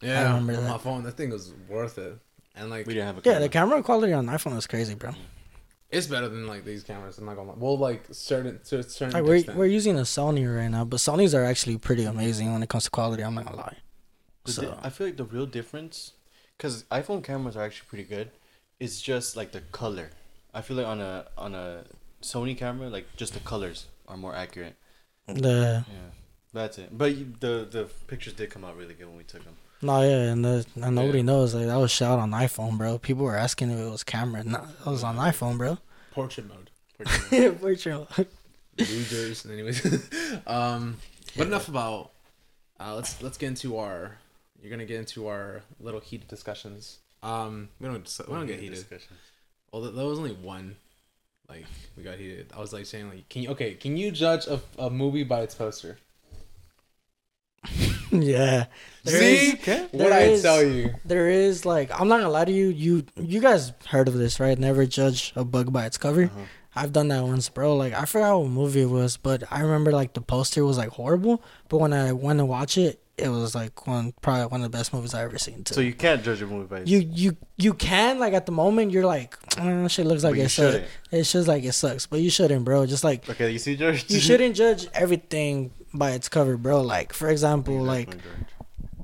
Yeah, 0.00 0.20
I 0.20 0.24
remember 0.26 0.54
on 0.56 0.64
that. 0.64 0.70
my 0.70 0.78
phone. 0.78 1.02
That 1.02 1.16
thing 1.16 1.30
was 1.30 1.52
worth 1.68 1.98
it. 1.98 2.16
And 2.54 2.70
like, 2.70 2.86
We 2.86 2.94
didn't 2.94 3.06
have 3.14 3.18
a 3.26 3.28
Yeah, 3.30 3.38
the 3.40 3.48
camera 3.48 3.82
quality 3.82 4.12
on 4.12 4.26
iPhone 4.26 4.54
was 4.54 4.66
crazy, 4.68 4.94
bro. 4.94 5.10
Mm. 5.10 5.16
It's 5.90 6.06
better 6.06 6.28
than 6.28 6.46
like 6.46 6.64
these 6.64 6.82
cameras. 6.82 7.18
I'm 7.18 7.26
not 7.26 7.36
gonna 7.36 7.50
lie. 7.50 7.56
Well, 7.58 7.78
like 7.78 8.04
certain 8.12 8.60
to 8.66 8.78
a 8.80 8.82
certain 8.82 9.14
Like 9.14 9.24
we're 9.24 9.54
we're 9.56 9.66
using 9.66 9.96
a 9.98 10.02
Sony 10.02 10.44
right 10.54 10.68
now, 10.68 10.84
but 10.84 10.98
Sony's 10.98 11.34
are 11.34 11.44
actually 11.44 11.78
pretty 11.78 12.04
amazing 12.04 12.52
when 12.52 12.62
it 12.62 12.68
comes 12.68 12.84
to 12.84 12.90
quality. 12.90 13.22
I'm 13.24 13.34
not 13.34 13.44
gonna 13.46 13.56
lie. 13.56 13.76
The 14.44 14.52
So 14.52 14.62
di- 14.62 14.78
I 14.82 14.90
feel 14.90 15.06
like 15.08 15.16
the 15.16 15.24
real 15.24 15.46
difference, 15.46 16.12
because 16.56 16.84
iPhone 16.84 17.22
cameras 17.24 17.56
are 17.56 17.62
actually 17.64 17.88
pretty 17.88 18.04
good, 18.04 18.30
is 18.80 19.00
just 19.00 19.36
like 19.36 19.52
the 19.52 19.60
color. 19.72 20.10
I 20.54 20.60
feel 20.62 20.76
like 20.76 20.86
on 20.86 21.00
a 21.00 21.26
on 21.36 21.54
a 21.54 21.84
Sony 22.22 22.56
camera, 22.56 22.88
like 22.90 23.06
just 23.16 23.32
the 23.34 23.40
colors 23.40 23.86
are 24.08 24.16
more 24.16 24.34
accurate. 24.34 24.76
the 25.26 25.84
Yeah, 25.88 26.10
that's 26.52 26.78
it. 26.78 26.96
But 26.96 27.16
you- 27.16 27.34
the 27.40 27.66
the 27.70 27.84
pictures 28.06 28.32
did 28.34 28.50
come 28.50 28.64
out 28.64 28.76
really 28.76 28.94
good 28.94 29.06
when 29.08 29.16
we 29.16 29.24
took 29.24 29.44
them. 29.44 29.56
No, 29.80 30.02
yeah, 30.02 30.32
and, 30.32 30.44
the, 30.44 30.66
and 30.82 30.96
nobody 30.96 31.22
knows 31.22 31.54
like 31.54 31.66
that 31.66 31.76
was 31.76 31.92
shot 31.92 32.18
on 32.18 32.32
iPhone, 32.32 32.76
bro. 32.76 32.98
People 32.98 33.24
were 33.24 33.36
asking 33.36 33.70
if 33.70 33.78
it 33.78 33.90
was 33.90 34.02
camera. 34.02 34.42
No, 34.42 34.58
it 34.58 34.90
was 34.90 35.04
on 35.04 35.16
iPhone, 35.16 35.56
bro. 35.56 35.78
Portrait 36.10 36.48
mode. 36.48 36.70
Portrait 37.60 37.92
mode. 37.94 38.26
Losers. 38.76 39.46
Anyways, 39.46 40.10
um, 40.46 40.96
but 41.36 41.46
enough 41.46 41.68
about. 41.68 42.10
Uh, 42.80 42.94
let's 42.94 43.22
let's 43.22 43.38
get 43.38 43.48
into 43.48 43.76
our. 43.78 44.18
You're 44.60 44.70
gonna 44.70 44.84
get 44.84 44.98
into 44.98 45.28
our 45.28 45.62
little 45.78 46.00
heated 46.00 46.26
discussions. 46.26 46.98
Um, 47.22 47.68
we 47.80 47.86
don't 47.86 48.18
we 48.28 48.34
don't 48.34 48.46
get 48.46 48.58
heated. 48.58 48.74
Discussion. 48.74 49.16
Well, 49.72 49.82
there 49.82 50.06
was 50.06 50.18
only 50.18 50.32
one. 50.34 50.76
Like 51.48 51.64
we 51.96 52.02
got 52.02 52.18
heated. 52.18 52.52
I 52.54 52.60
was 52.60 52.72
like 52.72 52.86
saying 52.86 53.08
like, 53.08 53.28
can 53.28 53.42
you 53.42 53.50
okay? 53.50 53.74
Can 53.74 53.96
you 53.96 54.10
judge 54.10 54.46
a, 54.46 54.60
a 54.78 54.90
movie 54.90 55.24
by 55.24 55.42
its 55.42 55.54
poster? 55.54 55.98
yeah. 58.12 58.66
There 59.04 59.18
See 59.20 59.50
is- 59.52 59.88
what 59.92 60.12
I 60.12 60.20
is- 60.22 60.42
tell 60.42 60.62
you? 60.62 60.94
There 61.04 61.28
is 61.28 61.64
like 61.64 61.90
I'm 61.98 62.08
not 62.08 62.18
gonna 62.18 62.30
lie 62.30 62.44
to 62.44 62.52
you. 62.52 62.68
You 62.68 63.04
you 63.16 63.40
guys 63.40 63.72
heard 63.86 64.08
of 64.08 64.14
this, 64.14 64.38
right? 64.40 64.58
Never 64.58 64.86
judge 64.86 65.32
a 65.36 65.44
book 65.44 65.72
by 65.72 65.86
its 65.86 65.98
cover. 65.98 66.24
Uh-huh. 66.24 66.40
I've 66.76 66.92
done 66.92 67.08
that 67.08 67.24
once, 67.24 67.48
bro. 67.48 67.74
Like 67.76 67.92
I 67.94 68.04
forgot 68.04 68.38
what 68.40 68.50
movie 68.50 68.82
it 68.82 68.90
was, 68.90 69.16
but 69.16 69.42
I 69.50 69.60
remember 69.60 69.90
like 69.92 70.12
the 70.14 70.20
poster 70.20 70.64
was 70.64 70.78
like 70.78 70.90
horrible. 70.90 71.42
But 71.68 71.78
when 71.78 71.92
I 71.92 72.12
went 72.12 72.38
to 72.38 72.44
watch 72.44 72.76
it, 72.78 73.02
it 73.18 73.28
was 73.28 73.54
like 73.54 73.86
one 73.86 74.12
probably 74.22 74.46
one 74.46 74.62
of 74.62 74.70
the 74.70 74.76
best 74.78 74.92
movies 74.92 75.14
I 75.14 75.22
ever 75.24 75.38
seen. 75.38 75.64
Too. 75.64 75.74
So 75.74 75.80
you 75.80 75.92
can't 75.94 76.22
judge 76.22 76.40
a 76.42 76.46
movie 76.46 76.66
by 76.66 76.82
you 76.84 76.98
you 76.98 77.36
you 77.56 77.74
can 77.74 78.18
like 78.18 78.32
at 78.34 78.46
the 78.46 78.52
moment 78.52 78.92
you're 78.92 79.06
like 79.06 79.36
oh, 79.60 79.88
shit 79.88 80.06
looks 80.06 80.22
like 80.24 80.34
But 80.34 80.40
it 80.40 80.48
sucks. 80.50 80.86
It's 81.10 81.32
just 81.32 81.48
like 81.48 81.64
it 81.64 81.72
sucks, 81.72 82.06
but 82.06 82.20
you 82.20 82.30
shouldn't, 82.30 82.64
bro. 82.64 82.86
Just 82.86 83.04
like 83.04 83.28
Okay, 83.28 83.50
you 83.50 83.58
see, 83.58 83.76
George. 83.76 84.08
you 84.10 84.20
shouldn't 84.20 84.54
judge 84.56 84.86
everything 84.94 85.72
by 85.92 86.10
its 86.12 86.28
cover, 86.28 86.56
bro. 86.56 86.82
Like 86.82 87.12
for 87.12 87.28
example, 87.28 87.82
like 87.82 88.14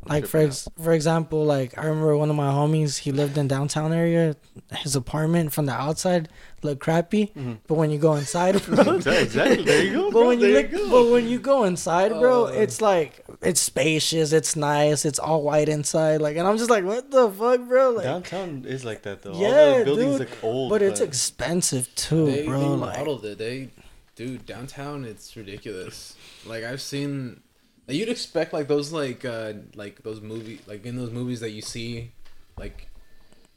like 0.06 0.26
for 0.26 0.36
ex- 0.38 0.68
for 0.82 0.92
example, 0.92 1.44
like 1.46 1.78
I 1.78 1.86
remember 1.86 2.14
one 2.16 2.28
of 2.28 2.36
my 2.36 2.48
homies, 2.52 2.98
he 2.98 3.10
lived 3.10 3.38
in 3.38 3.48
downtown 3.48 3.90
area. 3.92 4.36
His 4.76 4.94
apartment 4.96 5.52
from 5.54 5.64
the 5.64 5.72
outside 5.72 6.28
looked 6.62 6.80
crappy, 6.82 7.32
Mhm. 7.34 7.58
but 7.66 7.76
when 7.76 7.90
you 7.90 7.96
go 7.98 8.14
inside, 8.14 8.60
bro, 8.66 8.96
exactly. 8.96 9.64
There 9.64 9.82
you 9.82 9.92
go. 9.92 10.04
but 10.10 10.10
bro. 10.12 10.26
when 10.28 10.40
you 10.40 10.48
look, 10.48 10.72
you 10.72 10.78
go. 10.78 10.90
but 10.90 11.10
when 11.10 11.26
you 11.28 11.38
go 11.38 11.64
inside, 11.64 12.10
bro, 12.10 12.44
Oh. 12.44 12.46
it's 12.48 12.82
like 12.82 13.24
it's 13.44 13.60
spacious, 13.60 14.32
it's 14.32 14.56
nice, 14.56 15.04
it's 15.04 15.18
all 15.18 15.42
white 15.42 15.68
inside. 15.68 16.20
Like, 16.20 16.36
and 16.36 16.46
I'm 16.46 16.56
just 16.56 16.70
like, 16.70 16.84
what 16.84 17.10
the 17.10 17.30
fuck, 17.30 17.60
bro? 17.68 17.90
Like, 17.90 18.04
downtown 18.04 18.64
is 18.66 18.84
like 18.84 19.02
that 19.02 19.22
though. 19.22 19.32
All 19.32 19.40
Yeah, 19.40 19.78
the 19.78 19.84
buildings 19.84 20.18
dude. 20.18 20.20
look 20.30 20.44
old, 20.44 20.70
but 20.70 20.82
it's 20.82 21.00
expensive 21.00 21.94
too, 21.94 22.26
they, 22.26 22.46
bro. 22.46 22.60
they 22.60 22.66
like, 22.66 22.98
modeled 22.98 23.24
it. 23.24 23.38
They, 23.38 23.70
dude, 24.16 24.46
downtown, 24.46 25.04
it's 25.04 25.36
ridiculous. 25.36 26.16
Like 26.46 26.64
I've 26.64 26.80
seen, 26.80 27.40
like, 27.86 27.96
you'd 27.96 28.08
expect 28.08 28.52
like 28.52 28.68
those 28.68 28.92
like 28.92 29.24
uh 29.24 29.54
like 29.74 30.02
those 30.02 30.20
movie 30.20 30.60
like 30.66 30.84
in 30.86 30.96
those 30.96 31.10
movies 31.10 31.40
that 31.40 31.50
you 31.50 31.62
see, 31.62 32.12
like 32.56 32.88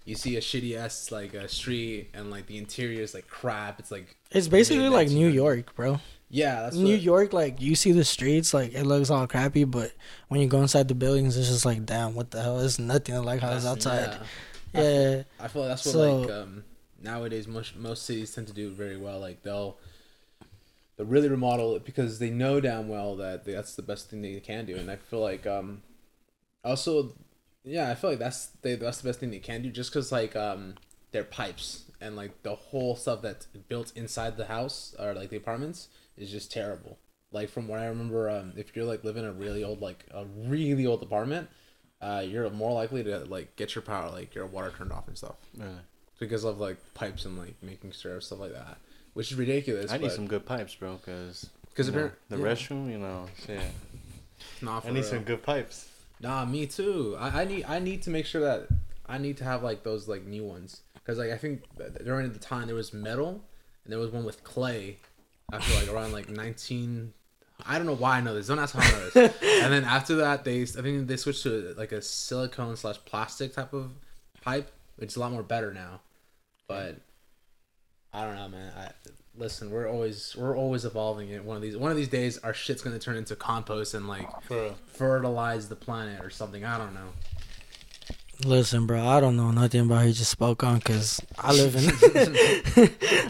you 0.06 0.15
see 0.15 0.38
a 0.38 0.41
shitty 0.41 0.78
ass 0.78 1.12
like 1.12 1.34
a 1.34 1.50
street 1.50 2.10
and 2.13 2.32
like 2.32 2.45
the 2.47 2.58
interior 2.58 3.02
is 3.02 3.13
like 3.13 3.28
crap. 3.28 3.80
It's 3.80 3.91
like 3.91 4.15
it's 4.32 4.47
basically 4.47 4.89
like 4.89 5.10
New. 5.10 5.28
York, 5.28 5.76
bro. 5.76 6.00
Yeah, 6.30 6.63
that's 6.63 6.76
New 6.76 6.94
what- 6.94 7.02
York, 7.02 7.34
like 7.34 7.62
you 7.62 7.76
see 7.76 7.92
the 7.92 8.04
streets, 8.04 8.54
like 8.54 8.74
it 8.74 8.84
looks 8.84 9.10
all 9.10 9.28
crappy, 9.28 9.63
but 9.63 9.92
when 10.28 10.42
you 10.42 10.48
go 10.48 10.62
inside 10.62 10.88
the 10.88 10.96
buildings, 10.96 11.38
it's 11.38 11.48
just 11.50 11.66
like, 11.66 11.86
damn, 11.86 12.16
what 12.16 12.32
the 12.32 12.42
hell? 12.42 12.60
It's 12.60 12.80
nothing 12.80 13.16
like 13.24 13.42
how 13.42 13.54
it's 13.54 13.66
outside. 13.66 14.18
yeah. 14.74 14.82
Yeah, 14.82 15.24
I 15.40 15.48
feel 15.48 15.62
like 15.63 15.70
that's 15.72 15.86
what 15.86 15.92
So- 15.94 16.18
like 16.20 16.32
um 16.32 16.63
nowadays 17.02 17.48
most 17.48 17.76
most 17.78 18.04
cities 18.04 18.34
tend 18.34 18.48
to 18.48 18.54
do 18.54 18.72
very 18.72 18.98
well. 18.98 19.20
Like 19.20 19.42
they'll 19.44 19.78
they'll 20.98 21.08
really 21.08 21.30
remodel 21.30 21.76
it 21.76 21.86
because 21.86 22.20
they 22.20 22.30
know 22.30 22.60
damn 22.60 22.90
well 22.90 23.16
that 23.18 23.46
that's 23.46 23.76
the 23.76 23.82
best 23.82 24.10
thing 24.10 24.22
they 24.22 24.40
can 24.40 24.66
do. 24.66 24.76
And 24.76 24.92
I 24.92 24.98
feel 24.98 25.22
like 25.22 25.48
um 25.48 25.82
also 26.63 27.13
yeah, 27.63 27.90
I 27.90 27.96
feel 27.96 28.10
like 28.12 28.20
that's 28.20 28.48
they 28.62 28.76
that's 28.76 29.00
the 29.02 29.08
best 29.10 29.20
thing 29.20 29.32
they 29.32 29.40
can 29.40 29.62
do 29.62 29.72
just 29.72 29.92
because 29.92 30.12
like 30.12 30.36
um 30.36 30.76
their 31.12 31.24
pipes 31.24 31.86
and 32.02 32.16
like 32.16 32.44
the 32.44 32.56
whole 32.56 32.96
stuff 32.96 33.22
that's 33.22 33.46
built 33.70 33.92
inside 33.96 34.38
the 34.38 34.46
house 34.46 34.94
or 35.00 35.13
like 35.13 35.30
the 35.30 35.38
apartments 35.38 35.88
is 36.18 36.32
just 36.32 36.52
terrible. 36.52 36.98
Like 37.32 37.50
from 37.50 37.68
what 37.68 37.80
I 37.80 37.88
remember, 37.88 38.30
um, 38.30 38.54
if 38.56 38.76
you're 38.76 38.86
like 38.86 39.04
living 39.04 39.24
in 39.24 39.30
a 39.30 39.34
really 39.34 39.64
old 39.64 39.82
like 39.82 40.06
a 40.12 40.26
really 40.46 40.86
old 40.86 41.04
apartment, 41.04 41.50
uh, 42.02 42.24
you're 42.26 42.50
more 42.50 42.74
likely 42.74 43.04
to 43.04 43.20
like 43.26 43.56
get 43.56 43.76
your 43.76 43.82
power 43.82 44.10
like 44.10 44.34
your 44.36 44.46
water 44.46 44.72
turned 44.78 44.92
off 44.92 45.08
and 45.08 45.18
stuff 45.18 45.36
Really? 45.58 45.72
because 46.20 46.44
of 46.44 46.60
like 46.60 46.78
pipes 46.94 47.26
and 47.26 47.38
like 47.38 47.56
making 47.62 47.92
sure 47.92 48.22
stuff 48.22 48.40
like 48.40 48.54
that, 48.54 48.78
which 49.14 49.32
is 49.32 49.38
ridiculous. 49.38 49.92
I 49.92 49.98
need 49.98 50.12
some 50.12 50.28
good 50.28 50.46
pipes, 50.46 50.76
bro, 50.76 50.96
because 50.96 51.50
because 51.70 51.92
the 51.92 52.12
yeah, 52.30 52.38
restroom, 52.38 52.90
you 52.92 52.98
know, 52.98 53.26
shit. 53.46 53.60
Nah, 54.62 54.82
I 54.84 54.88
need 54.90 54.96
real. 54.96 55.04
some 55.04 55.24
good 55.24 55.44
pipes. 55.44 55.90
Nah, 56.22 56.46
me 56.46 56.66
too. 56.66 57.16
I, 57.20 57.42
I 57.42 57.46
need 57.46 57.66
I 57.66 57.80
need 57.80 58.02
to 58.04 58.10
make 58.10 58.26
sure 58.26 58.42
that 58.42 58.68
I 59.06 59.18
need 59.18 59.38
to 59.38 59.44
have 59.44 59.64
like 59.64 59.84
those 59.84 60.08
like 60.08 60.26
new 60.26 60.44
ones 60.46 60.82
because 60.96 61.18
like 61.18 61.32
I 61.32 61.38
think 61.38 61.64
during 62.04 62.32
the 62.32 62.40
time 62.40 62.68
there 62.68 62.76
was 62.76 62.94
metal 62.94 63.44
and 63.84 63.92
there 63.92 64.00
was 64.00 64.12
one 64.12 64.24
with 64.24 64.44
clay. 64.44 64.98
I 65.52 65.60
feel 65.60 65.80
like 65.80 65.90
around 65.90 66.12
like 66.12 66.30
nineteen. 66.30 67.14
I 67.66 67.78
don't 67.78 67.88
know 67.88 67.96
why 67.96 68.18
I 68.18 68.22
know 68.22 68.36
this. 68.36 68.48
Don't 68.48 68.60
ask 68.60 68.76
how 68.76 68.82
I 68.82 68.92
know 68.92 69.10
this. 69.10 69.16
and 69.64 69.74
then 69.74 69.84
after 69.84 70.16
that, 70.18 70.44
they 70.44 70.62
I 70.62 70.66
think 70.66 71.08
they 71.08 71.18
switched 71.18 71.44
to 71.44 71.74
like 71.78 71.92
a 71.92 72.02
silicone 72.02 72.76
slash 72.76 72.98
plastic 73.06 73.54
type 73.54 73.74
of 73.74 73.92
pipe, 74.42 74.72
It's 74.98 75.16
a 75.16 75.20
lot 75.20 75.32
more 75.32 75.44
better 75.44 75.74
now. 75.74 76.02
But 76.68 76.98
I 78.14 78.26
don't 78.26 78.36
know, 78.36 78.50
man. 78.50 78.74
I 78.78 78.92
listen. 79.38 79.72
We're 79.72 79.90
always 79.90 80.36
we're 80.38 80.58
always 80.58 80.86
evolving. 80.86 81.30
It 81.30 81.44
one 81.44 81.56
of 81.56 81.62
these 81.62 81.78
one 81.78 81.92
of 81.92 81.98
these 81.98 82.08
days, 82.10 82.38
our 82.40 82.54
shit's 82.54 82.82
gonna 82.82 83.00
turn 83.00 83.16
into 83.16 83.36
compost 83.36 83.94
and 83.94 84.08
like 84.08 84.28
fertilize 84.94 85.70
the 85.70 85.76
planet 85.76 86.24
or 86.24 86.30
something. 86.30 86.66
I 86.66 86.78
don't 86.78 86.94
know. 86.94 87.10
Listen, 88.45 88.86
bro, 88.86 89.06
I 89.06 89.19
don't 89.19 89.36
know 89.36 89.50
nothing 89.50 89.82
about 89.82 90.02
who 90.02 90.10
you 90.10 90.13
just 90.13 90.30
spoke 90.30 90.63
on 90.63 90.78
because 90.78 91.19
I 91.39 91.54
live 91.54 91.76
in 91.76 91.89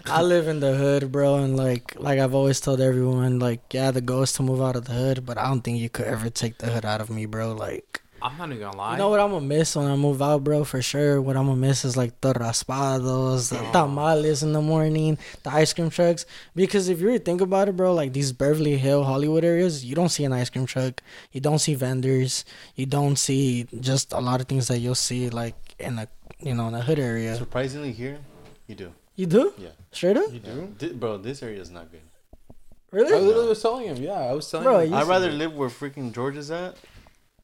I 0.05 0.21
live 0.21 0.49
in 0.49 0.59
the 0.59 0.75
hood, 0.75 1.11
bro, 1.13 1.37
and 1.37 1.55
like 1.55 1.95
like 1.97 2.19
I've 2.19 2.35
always 2.35 2.59
told 2.59 2.81
everyone, 2.81 3.39
like 3.39 3.73
yeah, 3.73 3.91
the 3.91 4.01
goal 4.01 4.23
is 4.23 4.33
to 4.33 4.43
move 4.43 4.61
out 4.61 4.75
of 4.75 4.85
the 4.85 4.93
hood, 4.93 5.25
but 5.25 5.37
I 5.37 5.47
don't 5.47 5.61
think 5.61 5.79
you 5.79 5.89
could 5.89 6.07
ever 6.07 6.29
take 6.29 6.57
the 6.57 6.67
hood 6.67 6.83
out 6.83 6.99
of 6.99 7.09
me, 7.09 7.25
bro. 7.25 7.53
Like 7.53 8.01
I'm 8.21 8.37
not 8.37 8.49
even 8.49 8.59
gonna 8.59 8.77
lie. 8.77 8.91
you 8.93 8.97
know 8.97 9.09
what 9.09 9.19
I'm 9.19 9.31
gonna 9.31 9.45
miss 9.45 9.75
when 9.75 9.87
I 9.87 9.95
move 9.95 10.21
out, 10.21 10.43
bro, 10.43 10.63
for 10.63 10.81
sure. 10.81 11.21
What 11.21 11.37
I'm 11.37 11.45
gonna 11.45 11.59
miss 11.59 11.85
is 11.85 11.95
like 11.95 12.19
the 12.21 12.33
raspados, 12.33 13.49
the 13.49 13.59
oh. 13.59 13.71
tamales 13.71 14.43
in 14.43 14.53
the 14.53 14.61
morning, 14.61 15.17
the 15.43 15.51
ice 15.51 15.73
cream 15.73 15.89
trucks. 15.89 16.25
Because 16.55 16.89
if 16.89 16.99
you 16.99 17.07
really 17.07 17.19
think 17.19 17.41
about 17.41 17.69
it, 17.69 17.75
bro, 17.77 17.93
like 17.93 18.13
these 18.13 18.31
Beverly 18.31 18.77
Hill 18.77 19.03
Hollywood 19.03 19.43
areas, 19.43 19.85
you 19.85 19.95
don't 19.95 20.09
see 20.09 20.23
an 20.25 20.33
ice 20.33 20.49
cream 20.49 20.65
truck, 20.65 21.01
you 21.31 21.41
don't 21.41 21.59
see 21.59 21.75
vendors, 21.75 22.45
you 22.75 22.85
don't 22.85 23.15
see 23.17 23.67
just 23.79 24.13
a 24.13 24.19
lot 24.19 24.41
of 24.41 24.47
things 24.47 24.67
that 24.67 24.79
you'll 24.79 24.95
see 24.95 25.29
like 25.29 25.55
in 25.79 25.99
a 25.99 26.07
you 26.39 26.53
know 26.53 26.67
in 26.67 26.73
a 26.73 26.81
hood 26.81 26.99
area. 26.99 27.35
Surprisingly, 27.35 27.91
here, 27.91 28.19
you 28.67 28.75
do. 28.75 28.93
You 29.15 29.25
do? 29.25 29.53
Yeah. 29.57 29.69
Straight 29.91 30.17
up? 30.17 30.31
You 30.31 30.39
do? 30.39 30.75
Thi- 30.77 30.93
bro, 30.93 31.17
this 31.17 31.41
area 31.41 31.59
is 31.59 31.71
not 31.71 31.91
good. 31.91 32.01
Really? 32.91 33.07
I 33.07 33.11
Really? 33.15 33.25
literally 33.27 33.49
was 33.49 33.61
telling 33.61 33.87
him. 33.87 33.97
Yeah, 33.97 34.13
I 34.13 34.33
was 34.33 34.49
telling 34.49 34.63
Bro, 34.63 34.79
him. 34.79 34.91
you- 34.91 34.95
I'd 34.95 35.07
rather 35.07 35.31
live 35.31 35.53
where 35.55 35.69
freaking 35.69 36.13
George 36.13 36.37
is 36.37 36.51
at 36.51 36.75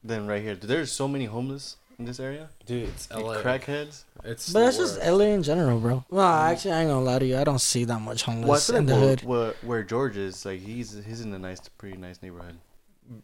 than 0.04 0.26
right 0.26 0.42
here. 0.42 0.54
There's 0.54 0.92
so 0.92 1.08
many 1.08 1.24
homeless 1.24 1.76
in 1.98 2.04
this 2.04 2.18
area. 2.20 2.48
dude, 2.66 2.88
it's 2.88 3.10
Like 3.10 3.24
LA. 3.24 3.36
Crackheads. 3.42 4.02
It's 4.24 4.52
But 4.52 4.58
the 4.60 4.64
that's 4.66 4.76
just. 4.78 4.98
LA 5.00 5.26
in 5.26 5.42
general, 5.42 5.78
bro. 5.80 6.04
Well, 6.10 6.26
actually, 6.26 6.72
I 6.72 6.80
ain't 6.82 6.90
gonna 6.90 7.04
lie 7.04 7.18
to 7.20 7.26
you. 7.26 7.36
I 7.38 7.44
don't 7.44 7.60
see 7.60 7.84
that 7.84 8.00
much 8.00 8.22
homeless 8.24 8.66
feel 8.68 8.76
in 8.76 8.86
the 8.86 8.96
hood. 8.96 9.22
where, 9.22 9.54
where 9.62 9.82
George 9.82 10.16
is, 10.16 10.44
like 10.44 10.60
he's 10.60 10.92
he's 11.04 11.20
in 11.20 11.32
a 11.32 11.38
nice, 11.38 11.60
pretty 11.78 11.96
nice 11.96 12.20
neighborhood. 12.22 12.56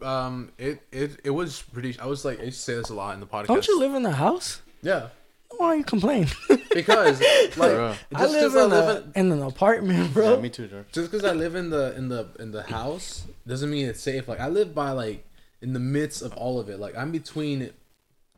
Um, 0.03 0.53
it 0.59 0.83
it 0.93 1.21
it 1.25 1.31
was 1.31 1.62
pretty. 1.62 1.99
I 1.99 2.07
was 2.07 2.25
like, 2.25 2.40
I 2.40 2.45
used 2.45 2.59
to 2.59 2.62
say 2.64 2.75
this 2.75 2.90
a 2.90 2.95
lot 2.95 3.14
in 3.14 3.21
the 3.21 3.27
podcast. 3.27 3.47
Don't 3.47 3.66
you 3.69 3.79
live 3.79 3.95
in 3.95 4.05
a 4.07 4.12
house? 4.12 4.61
Yeah, 4.83 5.09
Why 5.57 5.75
you 5.77 5.85
complain? 5.85 6.27
because 6.75 7.21
like 7.21 7.73
Bro. 7.73 7.95
just 8.12 8.14
I 8.14 8.27
live 8.27 8.53
'cause 8.53 8.57
I 8.57 8.64
live 8.64 8.88
a, 9.14 9.19
in 9.19 9.27
in 9.27 9.33
an 9.33 9.43
apartment, 9.43 10.12
bro. 10.12 10.35
Yeah, 10.35 10.40
me 10.40 10.51
too, 10.51 10.66
George. 10.69 10.87
just 10.93 11.11
because 11.11 11.25
I 11.25 11.33
live 11.33 11.55
in 11.55 11.71
the 11.71 11.97
in 11.97 12.09
the 12.09 12.29
in 12.38 12.53
the 12.53 12.62
house 12.62 13.25
doesn't 13.49 13.71
mean 13.71 13.87
it's 13.88 14.01
safe. 14.01 14.29
Like 14.29 14.38
I 14.40 14.49
live 14.49 14.75
by 14.75 14.90
like 14.93 15.25
in 15.62 15.73
the 15.73 15.81
midst 15.81 16.23
of 16.23 16.33
all 16.35 16.59
of 16.61 16.68
it. 16.68 16.79
Like 16.81 16.96
I'm 16.96 17.12
between 17.12 17.70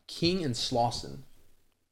King 0.06 0.44
and 0.44 0.54
Slauson, 0.54 1.18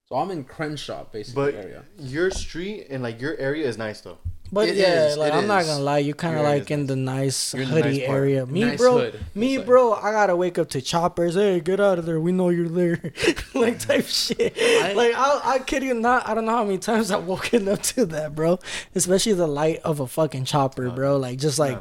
so 0.09 0.17
I'm 0.17 0.31
in 0.31 0.45
Crenshaw, 0.45 1.05
basically 1.13 1.53
But 1.53 1.55
area. 1.55 1.85
your 1.99 2.31
street 2.31 2.87
and 2.91 3.03
like 3.03 3.21
your 3.21 3.37
area 3.39 3.67
is 3.67 3.79
nice 3.79 4.01
though. 4.01 4.19
But 4.53 4.69
It 4.71 4.79
yeah, 4.79 5.07
is, 5.07 5.17
like 5.17 5.33
I'm 5.33 5.47
not 5.47 5.65
gonna 5.65 5.81
lie, 5.85 5.99
you're 5.99 6.17
kind 6.17 6.37
of 6.37 6.43
like 6.43 6.73
in 6.73 6.87
the 6.89 6.97
nice 6.97 7.55
You're 7.55 7.65
the 7.65 7.71
hoodie 7.71 7.99
nice 8.01 8.09
area. 8.09 8.45
Me, 8.47 8.65
Nice 8.65 8.79
bro, 8.81 8.99
hood, 8.99 9.21
me, 9.33 9.53
we'll 9.59 9.61
say. 9.61 9.67
bro, 9.67 9.93
I 9.93 10.11
gotta 10.11 10.35
wake 10.35 10.59
up 10.59 10.69
to 10.71 10.81
choppers. 10.83 11.37
Hey, 11.37 11.61
get 11.61 11.79
out 11.79 12.01
of 12.01 12.05
there. 12.07 12.19
We 12.21 12.33
know 12.33 12.49
you're 12.49 12.69
there, 12.69 13.01
like 13.55 13.79
type 13.79 14.07
shit. 14.07 14.57
like 14.97 15.15
I, 15.15 15.41
I 15.45 15.59
kid 15.61 15.85
you 15.85 15.95
not. 15.95 16.29
I 16.29 16.35
don't 16.35 16.47
know 16.47 16.51
how 16.57 16.65
many 16.65 16.79
times 16.79 17.13
I've 17.13 17.27
woken 17.29 17.69
up 17.69 17.81
to 17.95 18.05
that, 18.07 18.35
bro. 18.35 18.59
Especially 18.93 19.35
the 19.35 19.47
light 19.47 19.79
of 19.85 20.01
a 20.01 20.09
fucking 20.09 20.47
chopper, 20.47 20.91
bro. 20.91 21.17
Like 21.17 21.39
just 21.39 21.61
like, 21.61 21.81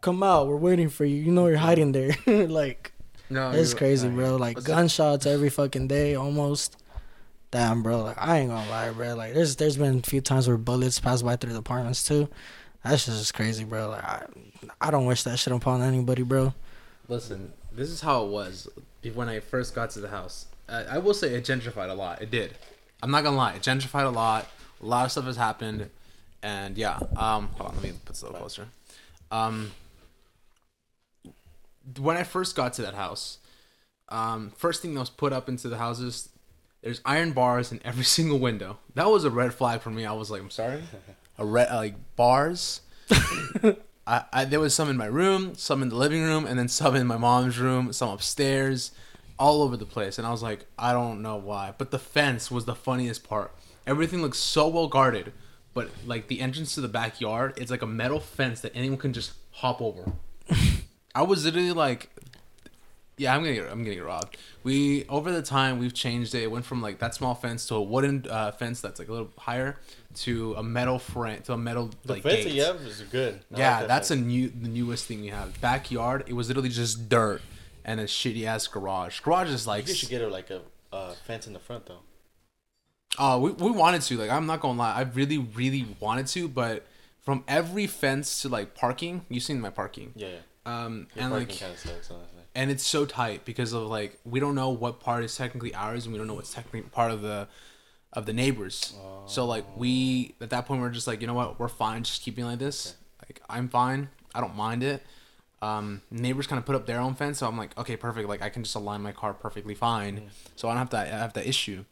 come 0.00 0.22
out. 0.22 0.46
We're 0.46 0.56
waiting 0.56 0.88
for 0.88 1.04
you. 1.04 1.16
You 1.16 1.32
know 1.32 1.46
you're 1.46 1.56
hiding 1.58 1.92
there. 1.92 2.10
like 2.26 2.92
No, 3.30 3.50
it's 3.50 3.74
crazy, 3.74 4.08
nah, 4.08 4.14
bro. 4.14 4.36
Like 4.36 4.56
What's 4.56 4.66
that? 4.66 4.72
gunshots 4.72 5.26
every 5.26 5.50
fucking 5.50 5.88
day, 5.88 6.14
almost. 6.14 6.76
Damn, 7.50 7.82
bro. 7.82 8.02
Like 8.02 8.18
I 8.18 8.38
ain't 8.38 8.50
gonna 8.50 8.68
lie, 8.70 8.90
bro. 8.90 9.14
Like 9.14 9.34
there's 9.34 9.56
there's 9.56 9.76
been 9.76 9.98
a 9.98 10.02
few 10.02 10.20
times 10.20 10.46
where 10.48 10.56
bullets 10.56 11.00
pass 11.00 11.22
by 11.22 11.36
through 11.36 11.52
the 11.52 11.58
apartments 11.60 12.04
too. 12.04 12.28
That's 12.84 13.06
just 13.06 13.34
crazy, 13.34 13.64
bro. 13.64 13.88
Like 13.90 14.04
I, 14.04 14.26
I 14.80 14.90
don't 14.90 15.06
wish 15.06 15.22
that 15.24 15.38
shit 15.38 15.52
upon 15.52 15.82
anybody, 15.82 16.22
bro. 16.22 16.54
Listen, 17.08 17.52
this 17.72 17.88
is 17.88 18.00
how 18.00 18.24
it 18.24 18.28
was 18.28 18.68
when 19.14 19.28
I 19.28 19.40
first 19.40 19.74
got 19.74 19.90
to 19.90 20.00
the 20.00 20.08
house. 20.08 20.46
I, 20.68 20.82
I 20.84 20.98
will 20.98 21.14
say 21.14 21.28
it 21.34 21.44
gentrified 21.44 21.90
a 21.90 21.94
lot. 21.94 22.20
It 22.20 22.30
did. 22.30 22.54
I'm 23.02 23.10
not 23.10 23.24
gonna 23.24 23.36
lie. 23.36 23.54
It 23.54 23.62
gentrified 23.62 24.04
a 24.04 24.10
lot. 24.10 24.46
A 24.82 24.86
lot 24.86 25.06
of 25.06 25.12
stuff 25.12 25.24
has 25.24 25.36
happened, 25.36 25.88
and 26.42 26.76
yeah. 26.76 26.98
Um, 27.16 27.48
hold 27.56 27.70
on. 27.70 27.74
Let 27.76 27.82
me 27.82 27.92
put 27.92 28.06
this 28.06 28.22
a 28.22 28.26
little 28.26 28.40
closer. 28.40 28.68
Um, 29.30 29.72
when 31.98 32.16
I 32.16 32.22
first 32.22 32.56
got 32.56 32.72
to 32.74 32.82
that 32.82 32.94
house, 32.94 33.38
um, 34.08 34.52
first 34.56 34.82
thing 34.82 34.94
that 34.94 35.00
was 35.00 35.10
put 35.10 35.32
up 35.32 35.48
into 35.48 35.68
the 35.68 35.78
houses, 35.78 36.30
there's 36.82 37.00
iron 37.04 37.32
bars 37.32 37.72
in 37.72 37.80
every 37.84 38.04
single 38.16 38.38
window. 38.38 38.78
That 38.94 39.10
was 39.10 39.24
a 39.24 39.30
red 39.30 39.54
flag 39.54 39.80
for 39.80 39.90
me. 39.90 40.04
I 40.04 40.12
was 40.12 40.30
like, 40.30 40.42
I'm 40.42 40.50
sorry, 40.50 40.82
a 41.38 41.44
red 41.44 41.70
like 41.72 41.94
bars. 42.16 42.80
I, 44.06 44.24
I 44.32 44.44
there 44.44 44.60
was 44.60 44.74
some 44.74 44.88
in 44.88 44.96
my 44.96 45.06
room, 45.06 45.54
some 45.54 45.82
in 45.82 45.88
the 45.88 45.96
living 45.96 46.22
room, 46.22 46.46
and 46.46 46.58
then 46.58 46.68
some 46.68 46.96
in 46.96 47.06
my 47.06 47.16
mom's 47.16 47.58
room, 47.58 47.92
some 47.92 48.10
upstairs, 48.10 48.92
all 49.38 49.62
over 49.62 49.76
the 49.76 49.86
place. 49.86 50.18
And 50.18 50.26
I 50.26 50.30
was 50.30 50.42
like, 50.42 50.66
I 50.78 50.92
don't 50.92 51.22
know 51.22 51.36
why, 51.36 51.74
but 51.76 51.90
the 51.90 51.98
fence 51.98 52.50
was 52.50 52.64
the 52.64 52.74
funniest 52.74 53.28
part. 53.28 53.52
Everything 53.86 54.20
looks 54.20 54.38
so 54.38 54.68
well 54.68 54.88
guarded, 54.88 55.32
but 55.74 55.90
like 56.06 56.28
the 56.28 56.40
entrance 56.40 56.74
to 56.74 56.80
the 56.80 56.88
backyard, 56.88 57.54
it's 57.56 57.70
like 57.70 57.82
a 57.82 57.86
metal 57.86 58.20
fence 58.20 58.60
that 58.60 58.72
anyone 58.74 58.98
can 58.98 59.12
just 59.12 59.32
hop 59.52 59.80
over. 59.80 60.12
I 61.18 61.22
was 61.22 61.44
literally 61.44 61.72
like, 61.72 62.10
yeah, 63.16 63.34
I'm 63.34 63.42
gonna 63.42 63.54
get, 63.54 63.64
I'm 63.64 63.82
gonna 63.82 63.96
get 63.96 64.04
robbed. 64.04 64.36
We 64.62 65.04
over 65.08 65.32
the 65.32 65.42
time 65.42 65.80
we've 65.80 65.92
changed 65.92 66.32
it. 66.32 66.44
It 66.44 66.50
went 66.52 66.64
from 66.64 66.80
like 66.80 67.00
that 67.00 67.12
small 67.12 67.34
fence 67.34 67.66
to 67.66 67.74
a 67.74 67.82
wooden 67.82 68.24
uh, 68.30 68.52
fence 68.52 68.80
that's 68.80 69.00
like 69.00 69.08
a 69.08 69.12
little 69.12 69.30
higher 69.36 69.80
to 70.16 70.54
a 70.54 70.62
metal 70.62 71.00
frame 71.00 71.42
to 71.42 71.54
a 71.54 71.58
metal 71.58 71.90
The 72.04 72.12
like 72.12 72.22
fence 72.22 72.36
gate. 72.36 72.44
that 72.44 72.50
you 72.52 72.62
have 72.62 72.76
is 72.82 73.00
good. 73.10 73.40
I 73.52 73.58
Yeah, 73.58 73.70
like 73.70 73.80
that 73.80 73.88
that's 73.88 74.10
a 74.12 74.16
new 74.16 74.48
the 74.48 74.68
newest 74.68 75.06
thing 75.06 75.22
we 75.22 75.26
have. 75.28 75.60
Backyard, 75.60 76.22
it 76.28 76.34
was 76.34 76.46
literally 76.46 76.68
just 76.68 77.08
dirt 77.08 77.42
and 77.84 77.98
a 77.98 78.04
shitty 78.04 78.44
ass 78.44 78.68
garage. 78.68 79.18
Garage 79.18 79.50
is 79.50 79.66
like 79.66 79.88
You 79.88 79.94
should 79.94 80.10
get 80.10 80.20
her 80.20 80.30
like 80.30 80.50
a 80.50 80.60
uh, 80.92 81.14
fence 81.26 81.48
in 81.48 81.52
the 81.52 81.58
front 81.58 81.86
though. 81.86 82.02
Oh, 83.18 83.40
we, 83.40 83.50
we 83.50 83.72
wanted 83.72 84.02
to. 84.02 84.16
Like, 84.16 84.30
I'm 84.30 84.46
not 84.46 84.60
gonna 84.60 84.78
lie. 84.78 84.94
I 84.94 85.00
really, 85.00 85.38
really 85.38 85.84
wanted 85.98 86.28
to, 86.28 86.46
but 86.46 86.86
from 87.20 87.42
every 87.48 87.88
fence 87.88 88.42
to 88.42 88.48
like 88.48 88.76
parking, 88.76 89.26
you've 89.28 89.42
seen 89.42 89.60
my 89.60 89.70
parking. 89.70 90.12
Yeah, 90.14 90.28
yeah. 90.28 90.38
Um, 90.68 91.06
Your 91.14 91.24
and 91.24 91.32
like, 91.32 91.58
kind 91.58 91.72
of 91.72 91.78
sucks. 91.78 92.10
And 92.54 92.70
it's 92.70 92.86
so 92.86 93.06
tight 93.06 93.44
because 93.44 93.72
of 93.72 93.84
like 93.84 94.18
we 94.24 94.40
don't 94.40 94.54
know 94.54 94.70
what 94.70 95.00
part 95.00 95.24
is 95.24 95.34
technically 95.36 95.74
ours, 95.74 96.04
and 96.04 96.12
we 96.12 96.18
don't 96.18 96.26
know 96.26 96.34
what's 96.34 96.52
technically 96.52 96.82
part 96.82 97.10
of 97.10 97.22
the 97.22 97.48
of 98.12 98.26
the 98.26 98.32
neighbors. 98.32 98.94
So 99.26 99.46
like 99.46 99.64
we 99.76 100.34
at 100.40 100.50
that 100.50 100.66
point 100.66 100.80
we're 100.80 100.90
just 100.90 101.06
like, 101.06 101.20
you 101.20 101.26
know 101.26 101.34
what, 101.34 101.58
we're 101.58 101.68
fine, 101.68 102.02
just 102.02 102.22
keeping 102.22 102.44
like 102.44 102.58
this. 102.58 102.96
Like 103.22 103.40
I'm 103.48 103.68
fine. 103.68 104.08
I 104.34 104.40
don't 104.40 104.56
mind 104.56 104.82
it. 104.82 105.02
Um, 105.60 106.02
neighbors 106.10 106.46
kind 106.46 106.58
of 106.58 106.66
put 106.66 106.76
up 106.76 106.86
their 106.86 107.00
own 107.00 107.14
fence, 107.14 107.38
so 107.38 107.46
I'm 107.46 107.56
like, 107.56 107.76
okay, 107.78 107.96
perfect. 107.96 108.28
Like 108.28 108.42
I 108.42 108.48
can 108.48 108.62
just 108.62 108.74
align 108.74 109.02
my 109.02 109.12
car 109.12 109.34
perfectly 109.34 109.74
fine, 109.74 110.30
so 110.54 110.68
I 110.68 110.72
don't 110.72 110.78
have 110.78 110.90
to 110.90 110.98
have 110.98 111.32
that 111.32 111.46
issue. 111.46 111.84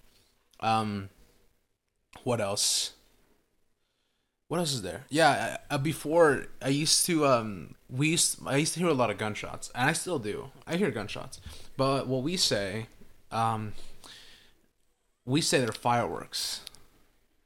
Um, 0.61 1.11
what 2.25 2.41
else? 2.41 2.93
What 4.49 4.59
else 4.59 4.73
is 4.73 4.83
there? 4.83 5.05
Yeah, 5.11 5.59
uh, 5.71 5.79
before 5.79 6.47
I 6.63 6.69
used 6.69 7.07
to 7.07 7.27
um 7.27 7.76
we 7.89 8.09
used 8.09 8.39
I 8.47 8.57
used 8.57 8.75
to 8.75 8.81
hear 8.81 8.89
a 8.89 8.95
lot 8.95 9.11
of 9.11 9.19
gunshots, 9.19 9.71
and 9.75 9.89
I 9.89 9.93
still 9.93 10.19
do. 10.19 10.51
I 10.67 10.77
hear 10.77 10.91
gunshots, 10.91 11.41
but 11.77 12.07
what 12.07 12.23
we 12.23 12.37
say, 12.37 12.87
um, 13.31 13.73
we 15.25 15.41
say 15.41 15.59
they're 15.59 15.73
fireworks. 15.73 16.63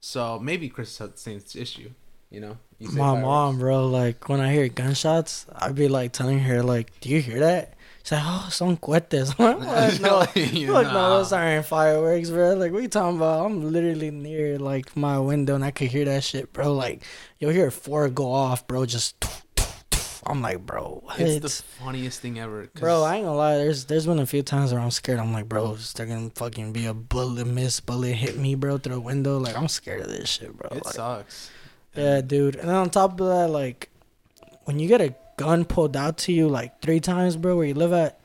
So 0.00 0.38
maybe 0.38 0.68
Chris 0.68 0.96
has 0.98 1.11
the 1.11 1.18
same 1.18 1.42
issue. 1.55 1.90
You 2.31 2.40
know, 2.40 2.59
you 2.79 2.88
My 2.88 2.94
fireworks. 3.12 3.22
mom, 3.22 3.59
bro, 3.59 3.87
like 3.88 4.29
when 4.29 4.40
I 4.40 4.53
hear 4.53 4.68
gunshots, 4.68 5.46
I'd 5.55 5.74
be 5.74 5.88
like 5.88 6.12
telling 6.12 6.38
her, 6.40 6.62
like, 6.62 6.98
"Do 7.00 7.09
you 7.09 7.20
hear 7.20 7.40
that?" 7.40 7.74
She's 8.05 8.12
like, 8.12 8.22
"Oh, 8.24 8.48
son 8.50 8.76
cohetes." 8.76 9.35
I'm 9.38 9.59
like, 9.59 10.00
no, 10.00 10.20
look, 10.20 10.37
no, 10.92 11.11
those 11.18 11.33
aren't 11.33 11.66
fireworks, 11.66 12.31
bro. 12.31 12.55
Like, 12.55 12.72
what 12.72 12.83
you 12.83 12.88
talking 12.88 13.16
about? 13.16 13.46
I'm 13.46 13.72
literally 13.72 14.11
near 14.11 14.59
like 14.59 14.96
my 14.96 15.18
window 15.18 15.55
and 15.57 15.64
I 15.64 15.70
could 15.72 15.88
hear 15.88 16.05
that 16.07 16.22
shit, 16.24 16.53
bro. 16.53 16.72
Like, 16.72 17.03
you'll 17.40 17.50
hear 17.50 17.70
four 17.70 18.09
go 18.09 18.31
off, 18.31 18.66
bro. 18.66 18.87
Just, 18.87 19.22
I'm 20.26 20.42
like, 20.42 20.64
bro, 20.66 21.00
what? 21.04 21.18
It's 21.18 21.40
the 21.40 21.62
funniest 21.83 22.20
thing 22.20 22.38
ever. 22.38 22.68
Bro, 22.74 23.02
I 23.04 23.16
ain't 23.16 23.24
gonna 23.24 23.37
lie. 23.37 23.56
There's 23.56 23.87
there's 23.87 24.06
been 24.06 24.18
a 24.18 24.26
few 24.26 24.42
times 24.42 24.72
where 24.72 24.80
I'm 24.83 24.90
scared. 24.90 25.18
I'm 25.18 25.33
like, 25.33 25.48
bro, 25.48 25.72
is 25.72 25.92
there 25.94 26.06
gonna 26.06 26.30
fucking 26.35 26.72
be 26.72 26.87
a 26.87 26.94
bullet 26.94 27.46
miss, 27.46 27.80
bullet 27.80 28.12
hit 28.12 28.37
me, 28.37 28.54
bro, 28.54 28.78
through 28.78 28.94
the 28.96 29.00
window? 29.00 29.38
Like, 29.38 29.56
I'm 29.56 29.68
scared 29.68 30.02
of 30.02 30.09
this 30.09 30.28
shit, 30.28 30.56
bro. 30.56 30.68
it 30.76 30.85
Like, 30.85 30.94
sucks. 30.94 31.50
yeah, 31.94 32.20
dude. 32.20 32.56
And 32.56 32.68
then 32.68 32.76
on 32.76 32.90
top 32.90 33.18
of 33.20 33.26
that, 33.28 33.48
like, 33.48 33.88
when 34.64 34.78
you 34.78 34.88
get 34.88 35.00
a 35.00 35.14
gun 35.38 35.64
pulled 35.64 35.96
out 35.96 36.18
to 36.18 36.33
you 36.33 36.48
like 36.48 36.83
three 36.83 37.00
times, 37.00 37.37
bro, 37.37 37.56
where 37.56 37.64
you 37.66 37.74
live 37.74 37.92
at, 37.94 38.20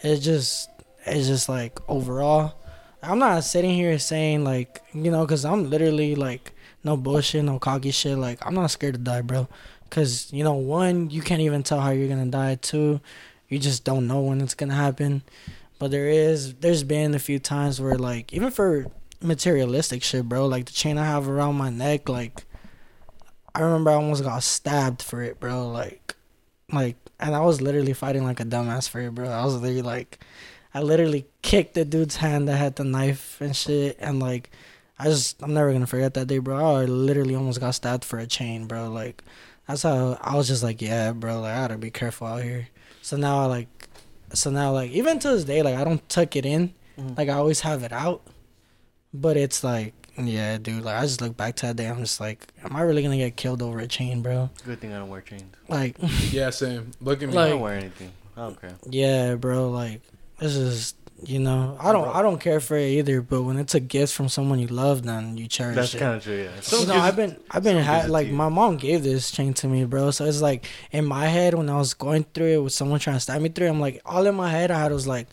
it's 0.00 0.24
just, 0.24 0.70
it's 1.04 1.26
just 1.26 1.48
like 1.48 1.78
overall. 1.88 2.54
I'm 3.02 3.18
not 3.18 3.42
sitting 3.42 3.70
here 3.74 3.98
saying 3.98 4.44
like, 4.44 4.80
you 4.94 5.10
know, 5.10 5.26
cause 5.26 5.44
I'm 5.44 5.68
literally 5.68 6.14
like, 6.14 6.52
no 6.84 6.96
bullshit, 6.96 7.44
no 7.44 7.58
cocky 7.58 7.90
shit. 7.90 8.16
Like, 8.16 8.44
I'm 8.46 8.54
not 8.54 8.70
scared 8.70 8.94
to 8.94 9.00
die, 9.00 9.22
bro. 9.22 9.48
Cause 9.92 10.32
you 10.32 10.42
know, 10.42 10.54
one, 10.54 11.10
you 11.10 11.22
can't 11.22 11.42
even 11.42 11.62
tell 11.62 11.80
how 11.80 11.90
you're 11.90 12.08
gonna 12.08 12.26
die. 12.26 12.56
Two, 12.56 13.00
you 13.48 13.60
just 13.60 13.84
don't 13.84 14.08
know 14.08 14.22
when 14.22 14.40
it's 14.40 14.54
gonna 14.54 14.74
happen. 14.74 15.22
But 15.78 15.92
there 15.92 16.08
is, 16.08 16.54
there's 16.54 16.82
been 16.82 17.14
a 17.14 17.20
few 17.20 17.38
times 17.38 17.80
where 17.80 17.96
like, 17.96 18.32
even 18.32 18.50
for 18.50 18.86
materialistic 19.20 20.02
shit, 20.02 20.28
bro, 20.28 20.46
like 20.46 20.64
the 20.66 20.72
chain 20.72 20.98
I 20.98 21.04
have 21.04 21.28
around 21.28 21.54
my 21.54 21.70
neck, 21.70 22.08
like. 22.08 22.44
I 23.54 23.60
remember 23.60 23.90
I 23.90 23.96
almost 23.96 24.24
got 24.24 24.42
stabbed 24.42 25.02
for 25.02 25.22
it, 25.22 25.38
bro. 25.38 25.68
Like, 25.68 26.16
like, 26.72 26.96
and 27.20 27.34
I 27.34 27.40
was 27.40 27.60
literally 27.60 27.92
fighting 27.92 28.24
like 28.24 28.40
a 28.40 28.46
dumbass 28.46 28.88
for 28.88 28.98
it, 29.00 29.14
bro. 29.14 29.28
I 29.28 29.44
was 29.44 29.56
literally 29.56 29.82
like, 29.82 30.24
I 30.72 30.80
literally 30.80 31.26
kicked 31.42 31.74
the 31.74 31.84
dude's 31.84 32.16
hand 32.16 32.48
that 32.48 32.56
had 32.56 32.76
the 32.76 32.84
knife 32.84 33.42
and 33.42 33.54
shit, 33.54 33.98
and 34.00 34.20
like, 34.20 34.50
I 34.98 35.04
just, 35.04 35.42
I'm 35.42 35.52
never 35.52 35.70
gonna 35.70 35.86
forget 35.86 36.14
that 36.14 36.28
day, 36.28 36.38
bro. 36.38 36.76
I 36.76 36.86
literally 36.86 37.34
almost 37.34 37.60
got 37.60 37.74
stabbed 37.74 38.06
for 38.06 38.18
a 38.18 38.26
chain, 38.26 38.66
bro. 38.66 38.88
Like, 38.88 39.22
that's 39.68 39.82
how 39.82 40.18
I 40.20 40.36
was 40.36 40.48
just 40.48 40.62
like, 40.62 40.82
yeah, 40.82 41.12
bro. 41.12 41.40
Like, 41.40 41.52
I 41.54 41.60
gotta 41.62 41.78
be 41.78 41.90
careful 41.90 42.26
out 42.26 42.42
here. 42.42 42.68
So 43.02 43.16
now 43.16 43.40
I 43.40 43.46
like, 43.46 43.88
so 44.34 44.50
now 44.50 44.72
like, 44.72 44.90
even 44.92 45.18
to 45.20 45.28
this 45.30 45.44
day, 45.44 45.62
like, 45.62 45.76
I 45.76 45.84
don't 45.84 46.06
tuck 46.08 46.36
it 46.36 46.44
in. 46.46 46.74
Mhm. 46.98 47.16
Like, 47.16 47.28
I 47.28 47.34
always 47.34 47.60
have 47.60 47.82
it 47.82 47.92
out, 47.92 48.22
but 49.14 49.36
it's 49.36 49.62
like. 49.64 49.94
Yeah, 50.18 50.58
dude. 50.58 50.84
Like 50.84 50.96
I 50.96 51.00
just 51.02 51.22
look 51.22 51.38
back 51.38 51.56
to 51.56 51.66
that 51.68 51.76
day. 51.76 51.86
I'm 51.88 52.00
just 52.00 52.20
like, 52.20 52.46
am 52.62 52.76
I 52.76 52.82
really 52.82 53.02
gonna 53.02 53.16
get 53.16 53.34
killed 53.34 53.62
over 53.62 53.78
a 53.80 53.86
chain, 53.86 54.20
bro? 54.20 54.50
Good 54.66 54.78
thing 54.80 54.92
I 54.92 54.98
don't 54.98 55.08
wear 55.08 55.22
chains. 55.22 55.54
Like, 55.68 55.96
Yeah, 56.30 56.50
same. 56.50 56.90
Look 57.00 57.22
at 57.22 57.30
me. 57.30 57.36
I 57.38 57.48
don't 57.48 57.60
wear 57.62 57.78
anything. 57.78 58.12
I 58.36 58.40
don't 58.42 58.60
care. 58.60 58.74
yeah, 58.90 59.36
bro. 59.36 59.70
Like, 59.70 60.02
this 60.38 60.54
is, 60.54 60.92
you 61.24 61.38
know, 61.38 61.76
I 61.80 61.92
don't, 61.92 62.08
I 62.08 62.22
don't 62.22 62.38
care 62.40 62.60
for 62.60 62.76
it 62.76 62.88
either. 62.88 63.22
But 63.22 63.42
when 63.42 63.56
it's 63.58 63.74
a 63.74 63.80
gift 63.80 64.12
from 64.14 64.28
someone 64.28 64.58
you 64.58 64.66
love, 64.68 65.02
then 65.04 65.36
you 65.36 65.46
cherish 65.48 65.72
it. 65.74 65.76
That's 65.76 65.94
it. 65.94 65.98
kind 65.98 66.14
of 66.16 66.22
true. 66.22 66.36
Yeah. 66.36 66.54
you 66.56 66.62
Someone 66.62 66.88
know, 66.88 67.02
I've 67.02 67.16
been, 67.16 67.36
I've 67.50 67.62
been, 67.62 67.82
someone 67.84 68.02
ha- 68.02 68.06
like, 68.08 68.28
my 68.28 68.48
mom 68.48 68.76
gave 68.76 69.02
this 69.02 69.30
chain 69.30 69.54
to 69.54 69.68
me, 69.68 69.84
bro. 69.84 70.10
So 70.10 70.24
it's 70.24 70.40
like 70.42 70.66
in 70.90 71.04
my 71.04 71.26
head 71.26 71.54
when 71.54 71.68
I 71.68 71.76
was 71.78 71.94
going 71.94 72.24
through 72.34 72.52
it 72.54 72.62
with 72.62 72.72
someone 72.72 72.98
trying 73.00 73.16
to 73.16 73.20
stab 73.20 73.40
me 73.40 73.48
through, 73.48 73.66
it, 73.66 73.70
I'm 73.70 73.80
like, 73.80 74.00
all 74.04 74.26
in 74.26 74.34
my 74.34 74.50
head, 74.50 74.70
I 74.70 74.80
had 74.80 74.92
was 74.92 75.06
like, 75.06 75.28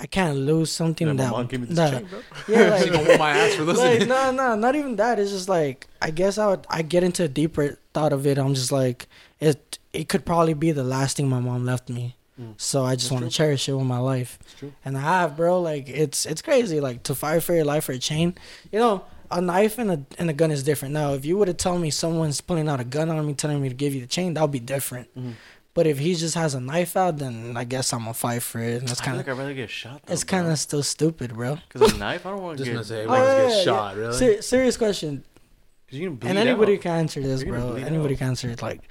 I 0.00 0.06
can't 0.06 0.36
lose 0.38 0.70
something 0.70 1.06
Yeah, 1.08 1.12
my 1.14 1.22
that, 1.24 1.30
mom 1.32 1.46
gave 1.46 1.60
me 1.60 1.66
this 1.66 1.76
that 1.76 1.90
chain, 1.92 2.08
bro. 2.08 2.20
yeah, 2.48 2.78
She 2.78 2.90
like, 2.90 2.92
gonna 2.92 3.08
whoop 3.08 3.18
my 3.18 3.30
ass 3.30 3.54
for 3.54 3.64
listening. 3.64 3.98
like 3.98 4.08
no 4.08 4.30
no 4.30 4.54
not 4.54 4.76
even 4.76 4.94
that 4.94 5.18
it's 5.18 5.32
just 5.32 5.48
like 5.48 5.88
i 6.00 6.12
guess 6.12 6.38
i 6.38 6.46
would 6.46 6.64
i 6.70 6.82
get 6.82 7.02
into 7.02 7.24
a 7.24 7.28
deeper 7.28 7.80
thought 7.92 8.12
of 8.12 8.24
it 8.24 8.38
i'm 8.38 8.54
just 8.54 8.70
like 8.70 9.08
it 9.40 9.80
it 9.92 10.08
could 10.08 10.24
probably 10.24 10.54
be 10.54 10.70
the 10.70 10.84
last 10.84 11.16
thing 11.16 11.28
my 11.28 11.40
mom 11.40 11.64
left 11.66 11.88
me 11.88 12.14
Mm. 12.40 12.54
so 12.56 12.84
i 12.84 12.94
just 12.94 13.10
want 13.10 13.24
to 13.24 13.30
cherish 13.30 13.68
it 13.68 13.72
with 13.72 13.86
my 13.86 13.98
life 13.98 14.38
true. 14.58 14.72
and 14.84 14.96
i 14.96 15.00
have 15.00 15.36
bro 15.36 15.60
like 15.60 15.88
it's 15.88 16.24
it's 16.24 16.40
crazy 16.40 16.80
like 16.80 17.02
to 17.04 17.14
fight 17.14 17.42
for 17.42 17.52
your 17.54 17.64
life 17.64 17.84
for 17.84 17.92
a 17.92 17.98
chain 17.98 18.34
you 18.70 18.78
know 18.78 19.04
a 19.30 19.40
knife 19.40 19.76
and 19.78 19.90
a 19.90 20.00
and 20.18 20.30
a 20.30 20.32
gun 20.32 20.50
is 20.50 20.62
different 20.62 20.94
now 20.94 21.14
if 21.14 21.24
you 21.24 21.36
would 21.36 21.48
have 21.48 21.56
told 21.56 21.80
me 21.80 21.90
someone's 21.90 22.40
pulling 22.40 22.68
out 22.68 22.78
a 22.80 22.84
gun 22.84 23.10
on 23.10 23.26
me 23.26 23.34
telling 23.34 23.60
me 23.60 23.68
to 23.68 23.74
give 23.74 23.94
you 23.94 24.00
the 24.00 24.06
chain 24.06 24.34
that 24.34 24.40
would 24.42 24.52
be 24.52 24.60
different 24.60 25.08
Mhm. 25.18 25.32
but 25.74 25.86
if 25.86 25.98
he 25.98 26.14
just 26.14 26.34
has 26.36 26.54
a 26.54 26.60
knife 26.60 26.96
out 26.96 27.18
then 27.18 27.56
i 27.56 27.64
guess 27.64 27.92
i'm 27.92 28.00
gonna 28.00 28.14
fight 28.14 28.42
for 28.42 28.60
it 28.60 28.80
and 28.80 28.88
that's 28.88 29.00
I 29.00 29.04
feel 29.04 29.06
kind 29.06 29.16
like 29.18 29.26
of 29.28 29.38
I'd 29.38 29.42
rather 29.42 29.54
get 29.54 29.68
shot. 29.70 30.02
Though, 30.06 30.12
it's 30.14 30.22
kind 30.24 30.46
of 30.46 30.58
still 30.58 30.82
stupid 30.84 31.34
bro 31.34 31.58
because 31.68 31.92
a 31.92 31.98
knife. 31.98 32.24
I 32.24 32.30
don't 32.30 32.42
want 32.42 32.58
to 32.58 32.64
Just 32.64 32.70
get. 32.70 32.74
gonna 32.74 32.84
say, 32.84 33.04
Oh, 33.04 33.08
like, 33.08 33.22
yeah, 33.22 33.48
get 33.48 33.56
yeah, 33.58 33.64
shot, 33.64 33.96
really? 33.96 34.16
Ser- 34.16 34.42
serious 34.42 34.76
question 34.76 35.24
Cause 35.90 35.98
you 35.98 36.06
can 36.08 36.16
bleed 36.16 36.28
and 36.30 36.38
anybody 36.38 36.74
out. 36.76 36.82
can 36.82 36.92
answer 36.92 37.20
this, 37.20 37.42
You're 37.42 37.58
bro. 37.58 37.74
Anybody 37.74 38.14
out. 38.14 38.18
can 38.18 38.28
answer 38.28 38.48
it. 38.50 38.62
Like, 38.62 38.82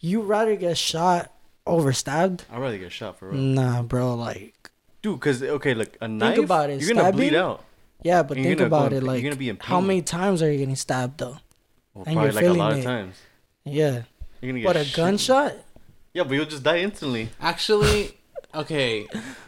you 0.00 0.20
rather 0.22 0.54
get 0.56 0.76
shot 0.76 1.32
over 1.66 1.92
stabbed? 1.92 2.44
I'd 2.50 2.60
rather 2.60 2.78
get 2.78 2.92
shot 2.92 3.18
for 3.18 3.28
real. 3.30 3.40
Nah, 3.40 3.82
bro. 3.82 4.14
Like, 4.14 4.70
Dude, 5.02 5.20
cause 5.20 5.42
okay, 5.42 5.74
look, 5.74 5.96
a 6.00 6.08
knife. 6.08 6.38
about 6.38 6.70
it, 6.70 6.80
You're 6.80 6.94
gonna 6.94 7.12
bleed 7.12 7.28
stabbing- 7.28 7.38
out. 7.40 7.64
yeah, 8.02 8.22
but 8.22 8.36
You're 8.36 8.44
think 8.44 8.58
gonna 8.58 8.70
go 8.70 8.76
about 8.76 8.92
in- 8.92 8.98
it. 8.98 9.04
Like, 9.04 9.22
you're 9.22 9.30
gonna 9.30 9.38
be 9.38 9.48
in 9.50 9.58
how 9.60 9.80
many 9.80 10.00
times 10.02 10.42
are 10.42 10.50
you 10.50 10.58
getting 10.58 10.76
stabbed 10.76 11.18
though? 11.18 11.38
Well, 11.92 12.04
And 12.06 12.14
probably 12.16 12.22
you're 12.22 12.32
like 12.32 12.36
a 12.36 12.46
feeling 12.46 12.58
lot 12.58 12.72
it. 12.72 12.78
of 12.78 12.84
times. 12.84 13.16
Yeah, 13.64 14.02
You're 14.40 14.52
gonna 14.52 14.60
get. 14.60 14.66
but 14.66 14.76
a 14.76 14.84
shit. 14.84 14.96
gunshot? 14.96 15.54
Yeah, 16.14 16.24
but 16.24 16.34
you'll 16.34 16.44
just 16.46 16.62
die 16.62 16.78
instantly. 16.78 17.30
Actually, 17.40 18.16
okay. 18.54 19.00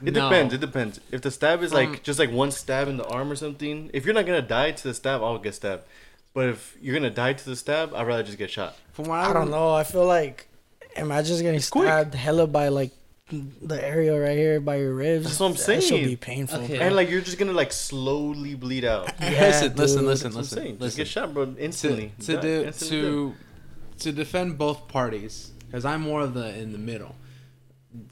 It 0.04 0.14
no. 0.14 0.28
depends. 0.28 0.52
It 0.54 0.60
depends. 0.60 1.00
If 1.10 1.22
the 1.22 1.30
stab 1.30 1.62
is 1.62 1.70
From- 1.70 1.78
like 1.78 1.88
um, 1.88 1.98
just 2.02 2.18
like 2.18 2.30
one 2.30 2.50
stab 2.50 2.88
in 2.88 2.96
the 2.98 3.06
arm 3.06 3.30
or 3.32 3.36
something, 3.36 3.90
if 3.94 4.04
you're 4.04 4.14
not 4.14 4.26
gonna 4.26 4.42
die 4.42 4.72
to 4.72 4.82
the 4.88 4.94
stab, 4.94 5.22
I'll 5.22 5.38
get 5.38 5.54
stabbed. 5.54 5.82
But 6.34 6.48
if 6.50 6.76
you're 6.82 6.94
gonna 6.94 7.08
die 7.10 7.32
to 7.32 7.44
the 7.44 7.56
stab, 7.56 7.94
I'd 7.94 8.06
rather 8.06 8.22
just 8.22 8.36
get 8.36 8.50
shot. 8.50 8.76
From 8.92 9.06
what 9.06 9.20
I, 9.20 9.30
I 9.30 9.32
don't 9.32 9.50
know. 9.50 9.72
I 9.74 9.84
feel 9.84 10.04
like, 10.04 10.48
am 10.96 11.12
I 11.12 11.22
just 11.22 11.42
getting 11.42 11.60
quick. 11.60 11.84
stabbed 11.84 12.14
hella 12.14 12.46
by 12.46 12.68
like 12.68 12.92
the 13.30 13.84
area 13.84 14.18
right 14.18 14.36
here 14.36 14.60
by 14.60 14.76
your 14.76 14.94
ribs. 14.94 15.24
That's 15.24 15.40
what 15.40 15.50
I'm 15.50 15.56
saying. 15.56 15.80
That 15.80 15.86
should 15.86 15.96
saying. 15.96 16.06
be 16.06 16.16
painful. 16.16 16.60
Okay. 16.60 16.78
And 16.78 16.94
like 16.94 17.10
you're 17.10 17.20
just 17.20 17.38
gonna 17.38 17.52
like 17.52 17.72
slowly 17.72 18.54
bleed 18.54 18.84
out. 18.84 19.12
Yeah, 19.20 19.30
listen, 19.40 19.74
listen, 19.76 19.98
dude. 19.98 20.06
listen, 20.06 20.32
That's 20.32 20.50
what 20.52 20.62
I'm 20.62 20.64
listen. 20.64 20.78
Just 20.78 20.96
get 20.96 21.08
shot, 21.08 21.34
bro, 21.34 21.54
instantly. 21.58 22.12
to 22.20 22.26
to 22.26 22.40
do, 22.40 22.64
instantly 22.64 23.00
to 23.00 23.34
to 23.98 24.12
defend 24.12 24.58
both 24.58 24.88
parties 24.88 25.50
because 25.66 25.84
I'm 25.84 26.02
more 26.02 26.20
of 26.20 26.34
the 26.34 26.56
in 26.56 26.72
the 26.72 26.78
middle. 26.78 27.16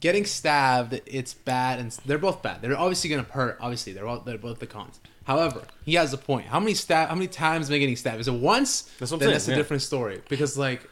Getting 0.01 0.25
stabbed, 0.25 1.01
it's 1.05 1.35
bad, 1.35 1.79
and 1.79 1.93
they're 2.07 2.19
both 2.19 2.43
bad. 2.43 2.63
They're 2.63 2.77
obviously 2.77 3.11
gonna 3.11 3.25
hurt. 3.25 3.59
Obviously, 3.61 3.93
they're 3.93 4.07
all, 4.07 4.21
they're 4.21 4.39
both 4.39 4.59
the 4.59 4.67
cons. 4.67 4.99
However, 5.25 5.63
he 5.85 5.95
has 5.95 6.13
a 6.13 6.19
point. 6.19 6.47
How 6.47 6.59
many 6.59 6.75
stab? 6.75 7.09
How 7.09 7.15
many 7.15 7.29
times 7.29 7.69
am 7.69 7.75
I 7.75 7.79
getting 7.79 7.97
stabbed? 7.97 8.21
Is 8.21 8.29
it 8.29 8.33
once? 8.33 8.83
That's 8.99 9.11
what 9.11 9.17
I'm 9.17 9.19
then 9.21 9.29
saying, 9.29 9.33
that's 9.33 9.49
a 9.49 9.51
yeah. 9.53 9.57
different 9.57 9.83
story. 9.83 10.23
Because 10.29 10.59
like, 10.59 10.89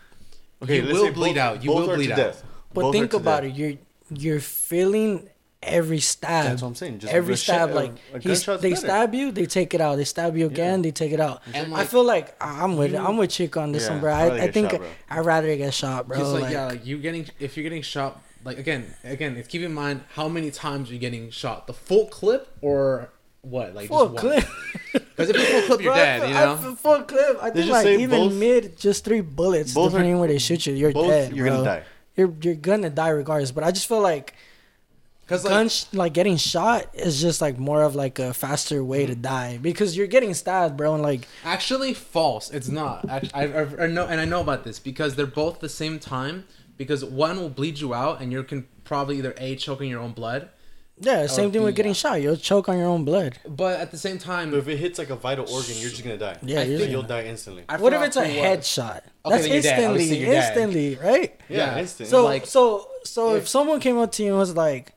Okay, 0.62 0.80
you 0.80 0.92
will 0.94 1.12
bleed 1.12 1.34
both- 1.34 1.36
out. 1.38 1.64
You 1.64 1.72
will 1.72 1.86
bleed 1.94 2.10
out. 2.10 2.16
death. 2.16 2.44
But 2.74 2.82
Both 2.82 2.94
think 2.94 3.12
about 3.12 3.42
death. 3.42 3.50
it. 3.52 3.56
You're 3.56 3.72
you're 4.14 4.40
feeling 4.40 5.28
every 5.62 6.00
stab. 6.00 6.44
That's 6.44 6.62
what 6.62 6.68
I'm 6.68 6.74
saying. 6.74 6.98
Just 7.00 7.12
every 7.12 7.36
stab, 7.36 7.68
shot- 7.70 7.74
like 7.76 7.92
a 8.14 8.18
he's, 8.18 8.44
they 8.44 8.56
better. 8.70 8.76
stab 8.76 9.14
you, 9.14 9.30
they 9.30 9.46
take 9.46 9.74
it 9.74 9.80
out. 9.80 9.96
They 9.96 10.04
stab 10.04 10.36
you 10.36 10.46
again, 10.46 10.82
they 10.82 10.90
take 10.90 11.12
it 11.12 11.20
out. 11.20 11.40
And, 11.54 11.74
I 11.74 11.84
feel 11.84 12.04
like 12.04 12.34
I- 12.42 12.62
I'm 12.64 12.76
with 12.76 12.94
I'm 12.94 13.16
with 13.16 13.30
Chick 13.30 13.56
on 13.56 13.72
this 13.72 13.84
Yeah, 13.84 13.90
one, 13.92 14.00
bro. 14.00 14.12
I, 14.12 14.42
I 14.44 14.50
think 14.50 14.70
shot, 14.70 14.80
bro. 14.80 14.88
I'd 15.10 15.24
rather 15.26 15.56
get 15.56 15.72
shot, 15.74 16.08
bro. 16.08 16.18
Like, 16.32 16.42
Like, 16.42 16.52
yeah, 16.52 16.66
like 16.66 16.86
you 16.86 16.98
getting 16.98 17.26
if 17.38 17.56
you're 17.56 17.62
getting 17.64 17.82
shot, 17.82 18.20
like 18.44 18.58
again, 18.58 18.94
again, 19.04 19.36
it's 19.36 19.48
keep 19.48 19.62
in 19.62 19.72
mind 19.72 20.02
how 20.14 20.28
many 20.28 20.50
times 20.50 20.90
you're 20.90 20.98
getting 21.00 21.30
shot. 21.30 21.66
The 21.66 21.72
full 21.74 22.06
clip 22.06 22.48
or 22.60 23.10
what? 23.42 23.74
Like 23.74 23.88
full 23.88 24.08
just 24.08 24.18
clip. 24.18 24.44
Because 24.92 25.30
if 25.30 25.36
you 25.36 25.60
full 25.62 25.76
clip, 25.76 25.80
you're 25.84 25.94
dead. 25.94 26.28
You 26.28 26.34
I 26.34 26.44
know. 26.46 26.56
feel 26.56 26.74
full 26.76 27.02
clip. 27.02 27.38
I 27.42 27.50
think 27.50 27.70
like 27.70 27.86
even 27.86 28.10
both- 28.28 28.34
mid, 28.34 28.76
just 28.78 29.04
three 29.04 29.20
bullets, 29.20 29.74
both 29.74 29.88
are- 29.88 29.98
depending 29.98 30.18
where 30.18 30.28
they 30.28 30.38
shoot 30.38 30.66
you, 30.66 30.74
you're 30.74 30.92
Both, 30.92 31.08
dead. 31.08 31.36
you're 31.36 31.46
bro. 31.46 31.56
gonna 31.56 31.64
die. 31.64 31.82
You're 32.16 32.34
you're 32.40 32.54
gonna 32.54 32.90
die 32.90 33.08
regardless. 33.08 33.50
But 33.52 33.64
I 33.64 33.72
just 33.72 33.88
feel 33.88 34.00
like 34.00 34.34
Because 35.22 35.42
gun 35.44 35.64
like, 35.64 35.70
sh- 35.70 35.84
like 35.92 36.12
getting 36.12 36.36
shot 36.36 36.86
is 36.94 37.20
just 37.20 37.40
like 37.40 37.58
more 37.58 37.82
of 37.82 37.94
like 37.94 38.18
a 38.18 38.32
faster 38.32 38.84
way 38.84 39.06
to 39.06 39.12
mm-hmm. 39.12 39.22
die 39.22 39.58
because 39.60 39.96
you're 39.96 40.06
getting 40.06 40.34
stabbed, 40.34 40.76
bro. 40.76 40.94
And 40.94 41.02
like 41.02 41.26
actually, 41.44 41.94
false. 41.94 42.50
It's 42.50 42.68
not. 42.68 43.08
Actually, 43.08 43.34
I, 43.34 43.62
I, 43.62 43.84
I 43.84 43.86
know, 43.86 44.06
and 44.06 44.20
I 44.20 44.24
know 44.24 44.40
about 44.40 44.64
this 44.64 44.78
because 44.78 45.16
they're 45.16 45.26
both 45.26 45.60
the 45.60 45.68
same 45.68 45.98
time. 45.98 46.44
Because 46.78 47.04
one 47.04 47.38
will 47.38 47.50
bleed 47.50 47.78
you 47.80 47.94
out, 47.94 48.20
and 48.20 48.32
you 48.32 48.42
can 48.42 48.66
probably 48.82 49.18
either 49.18 49.34
a 49.36 49.54
choking 49.56 49.88
your 49.90 50.00
own 50.00 50.12
blood, 50.12 50.48
yeah, 51.02 51.26
same 51.26 51.50
thing 51.52 51.62
with 51.62 51.74
getting 51.74 51.92
shot. 51.92 52.22
You'll 52.22 52.36
choke 52.36 52.68
on 52.68 52.78
your 52.78 52.86
own 52.88 53.04
blood. 53.04 53.38
but 53.46 53.78
at 53.80 53.90
the 53.90 53.98
same 53.98 54.18
time, 54.18 54.50
But 54.50 54.58
if 54.58 54.68
it 54.68 54.76
hits 54.78 54.98
like 54.98 55.10
a 55.10 55.16
vital 55.16 55.44
organ, 55.52 55.74
you're 55.78 55.90
just 55.90 56.02
gonna 56.04 56.16
die. 56.16 56.38
Yeah, 56.42 56.60
I 56.60 56.62
you're 56.64 56.78
So 56.78 56.82
think 56.84 56.92
you'll 56.92 57.02
die 57.16 57.24
instantly. 57.24 57.64
I 57.68 57.76
What 57.76 57.92
if 57.92 57.98
forgot 58.00 58.06
it's 58.08 58.16
a 58.16 58.24
who 58.26 58.40
was. 58.40 58.46
headshot? 58.46 58.96
Okay, 58.96 59.02
That's 59.30 59.42
then 59.42 59.52
you're 59.52 59.62
dead. 59.62 59.84
Obviously, 59.90 60.16
instantly, 60.16 60.18
you're 60.24 60.34
instantly, 60.34 60.94
right? 60.96 61.40
Yeah, 61.48 61.56
Yeah. 61.74 61.78
instant. 61.80 62.08
So 62.08 62.24
Like, 62.24 62.46
so 62.46 62.88
so 63.04 63.34
if 63.36 63.42
if- 63.42 63.48
someone 63.48 63.80
came 63.80 63.98
up 63.98 64.12
to 64.12 64.22
you 64.22 64.30
and 64.30 64.38
was 64.38 64.54
like, 64.56 64.92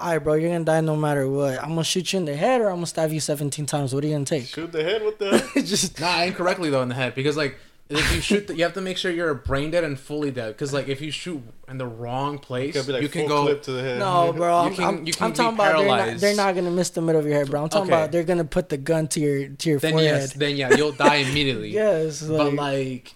"All 0.00 0.08
right, 0.12 0.18
bro, 0.22 0.34
you're 0.34 0.50
gonna 0.50 0.64
die 0.64 0.80
no 0.80 0.96
matter 0.96 1.28
what. 1.28 1.62
I'm 1.62 1.70
gonna 1.70 1.84
shoot 1.84 2.12
you 2.12 2.18
in 2.20 2.24
the 2.24 2.36
head 2.36 2.60
or 2.60 2.68
I'm 2.68 2.76
gonna 2.76 2.86
stab 2.86 3.10
you 3.12 3.20
17 3.20 3.66
times. 3.66 3.94
What 3.94 4.04
are 4.04 4.06
you 4.06 4.14
gonna 4.14 4.24
take?" 4.24 4.46
shoot 4.46 4.70
the 4.72 4.82
head. 4.84 5.02
What 5.04 5.18
the? 5.18 5.38
hell? 5.38 5.62
Just 5.74 6.00
Nah, 6.00 6.22
incorrectly 6.22 6.70
though 6.70 6.82
in 6.82 6.88
the 6.88 6.94
head 6.94 7.14
because 7.14 7.36
like 7.36 7.56
if 7.90 8.14
you 8.14 8.20
shoot, 8.20 8.46
the, 8.46 8.54
you 8.56 8.64
have 8.64 8.74
to 8.74 8.80
make 8.80 8.98
sure 8.98 9.10
you're 9.10 9.32
brain 9.34 9.70
dead 9.70 9.82
and 9.84 9.98
fully 9.98 10.30
dead. 10.30 10.48
Because 10.48 10.72
like 10.72 10.88
if 10.88 11.00
you 11.00 11.10
shoot 11.10 11.42
in 11.68 11.78
the 11.78 11.86
wrong 11.86 12.38
place, 12.38 12.74
Gotta 12.74 12.92
like 12.92 13.02
you 13.02 13.08
can 13.08 13.26
go. 13.26 13.42
clip 13.44 13.62
to 13.62 13.72
the 13.72 13.82
head. 13.82 13.98
no, 13.98 14.32
bro. 14.36 14.62
You 14.64 14.68
I'm, 14.68 14.74
can- 14.74 14.84
I'm, 14.84 15.06
you 15.06 15.12
can 15.12 15.24
I'm 15.24 15.30
be 15.32 15.36
talking 15.36 15.54
about 15.54 15.78
they're 15.78 15.86
not, 16.12 16.18
they're 16.20 16.36
not 16.36 16.54
gonna 16.54 16.70
miss 16.70 16.90
the 16.90 17.00
middle 17.00 17.20
of 17.20 17.26
your 17.26 17.36
head, 17.36 17.50
bro. 17.50 17.62
I'm 17.62 17.68
talking 17.68 17.90
Okay. 17.90 18.00
about 18.02 18.12
they're 18.12 18.24
gonna 18.24 18.44
put 18.44 18.68
the 18.68 18.76
gun 18.76 19.08
to 19.08 19.20
your 19.20 19.48
to 19.48 19.70
your 19.70 19.78
Then 19.78 19.92
forehead. 19.92 20.10
yes, 20.20 20.32
then 20.34 20.56
yeah, 20.56 20.74
you'll 20.76 20.92
die 20.92 21.16
immediately. 21.16 21.70
yes, 21.72 22.22
but 22.22 22.52
like, 22.54 22.56
like 22.56 23.14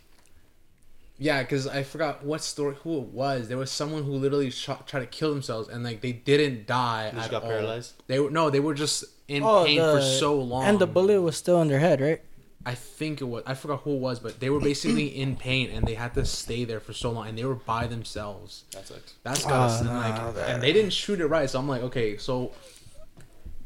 yeah 1.19 1.43
because 1.43 1.69
i 1.69 1.83
forgot 1.85 2.25
what 2.25 2.43
story 2.43 2.75
who 2.83 2.97
it 2.99 3.05
was 3.09 3.47
there 3.47 3.59
was 3.59 3.71
someone 3.71 4.03
who 4.03 4.13
literally 4.13 4.51
shot, 4.51 4.89
tried 4.89 5.01
to 5.01 5.07
kill 5.07 5.31
themselves 5.33 5.69
and 5.69 5.85
like 5.85 6.01
they 6.01 6.11
didn't 6.13 6.67
die 6.67 7.11
They 7.11 7.17
just 7.17 7.27
at 7.27 7.31
got 7.31 7.43
all. 7.45 7.51
paralyzed? 7.51 8.03
they 8.09 8.19
were 8.19 8.31
no 8.31 8.51
they 8.51 8.59
were 8.61 8.75
just 8.75 9.05
in 9.29 9.43
oh, 9.45 9.65
pain 9.65 9.79
the- 9.79 9.93
for 9.93 10.01
so 10.03 10.35
long 10.41 10.65
and 10.65 10.79
the 10.79 10.87
bullet 10.87 11.21
was 11.21 11.37
still 11.37 11.61
in 11.63 11.69
their 11.69 11.79
head, 11.79 12.01
right? 12.01 12.23
I 12.67 12.75
think 12.75 13.21
it 13.21 13.25
was 13.25 13.43
i 13.47 13.55
forgot 13.55 13.81
who 13.81 13.93
it 13.95 13.99
was 13.99 14.21
but 14.21 14.39
they 14.41 14.49
were 14.51 14.61
basically 14.61 15.07
in 15.07 15.35
pain 15.37 15.69
and 15.71 15.87
they 15.87 15.95
had 15.95 16.15
to 16.15 16.25
stay 16.25 16.65
there 16.65 16.81
for 16.81 16.93
so 16.93 17.11
long 17.11 17.27
and 17.29 17.37
they 17.37 17.45
were 17.45 17.55
by 17.57 17.87
themselves 17.87 18.65
That 18.73 18.87
sucks. 18.87 19.15
that's 19.25 19.45
gotta 19.45 19.55
ah, 19.55 19.77
Oh, 19.77 19.81
and, 19.81 19.89
like 20.27 20.35
that- 20.37 20.51
and 20.51 20.63
they 20.63 20.73
didn't 20.73 20.93
shoot 20.93 21.21
it 21.21 21.27
right 21.27 21.49
so 21.51 21.59
i'm 21.59 21.69
like 21.69 21.83
okay 21.83 22.17
so 22.17 22.53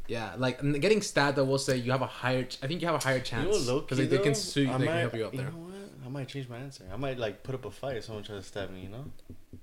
yeah, 0.08 0.34
like 0.38 0.62
and 0.62 0.80
getting 0.80 1.02
stabbed, 1.02 1.36
I 1.36 1.42
will 1.42 1.58
say 1.58 1.78
you 1.78 1.90
have 1.90 2.00
a 2.00 2.06
higher. 2.06 2.46
I 2.62 2.68
think 2.68 2.80
you 2.80 2.86
have 2.86 2.94
a 2.94 3.02
higher 3.04 3.18
chance 3.18 3.66
know, 3.66 3.72
low 3.74 3.80
because 3.80 3.98
key, 3.98 4.04
they, 4.04 4.16
they 4.18 4.22
can 4.22 4.34
though, 4.34 4.38
sue 4.38 4.62
you. 4.62 4.70
I 4.70 4.78
They 4.78 4.84
might- 4.84 4.92
can 4.92 5.00
help 5.00 5.14
you 5.16 5.26
out 5.26 5.34
you 5.34 5.38
there. 5.40 5.50
know 5.50 5.56
what? 5.58 5.74
I 6.04 6.08
might 6.08 6.28
change 6.28 6.48
my 6.48 6.58
answer. 6.58 6.84
I 6.92 6.96
might 6.96 7.18
like 7.18 7.42
put 7.42 7.56
up 7.56 7.64
a 7.64 7.72
fight 7.72 7.96
if 7.96 8.04
someone 8.04 8.22
tries 8.22 8.42
to 8.42 8.46
stab 8.48 8.70
me. 8.70 8.82
You 8.82 8.90
know, 8.90 9.04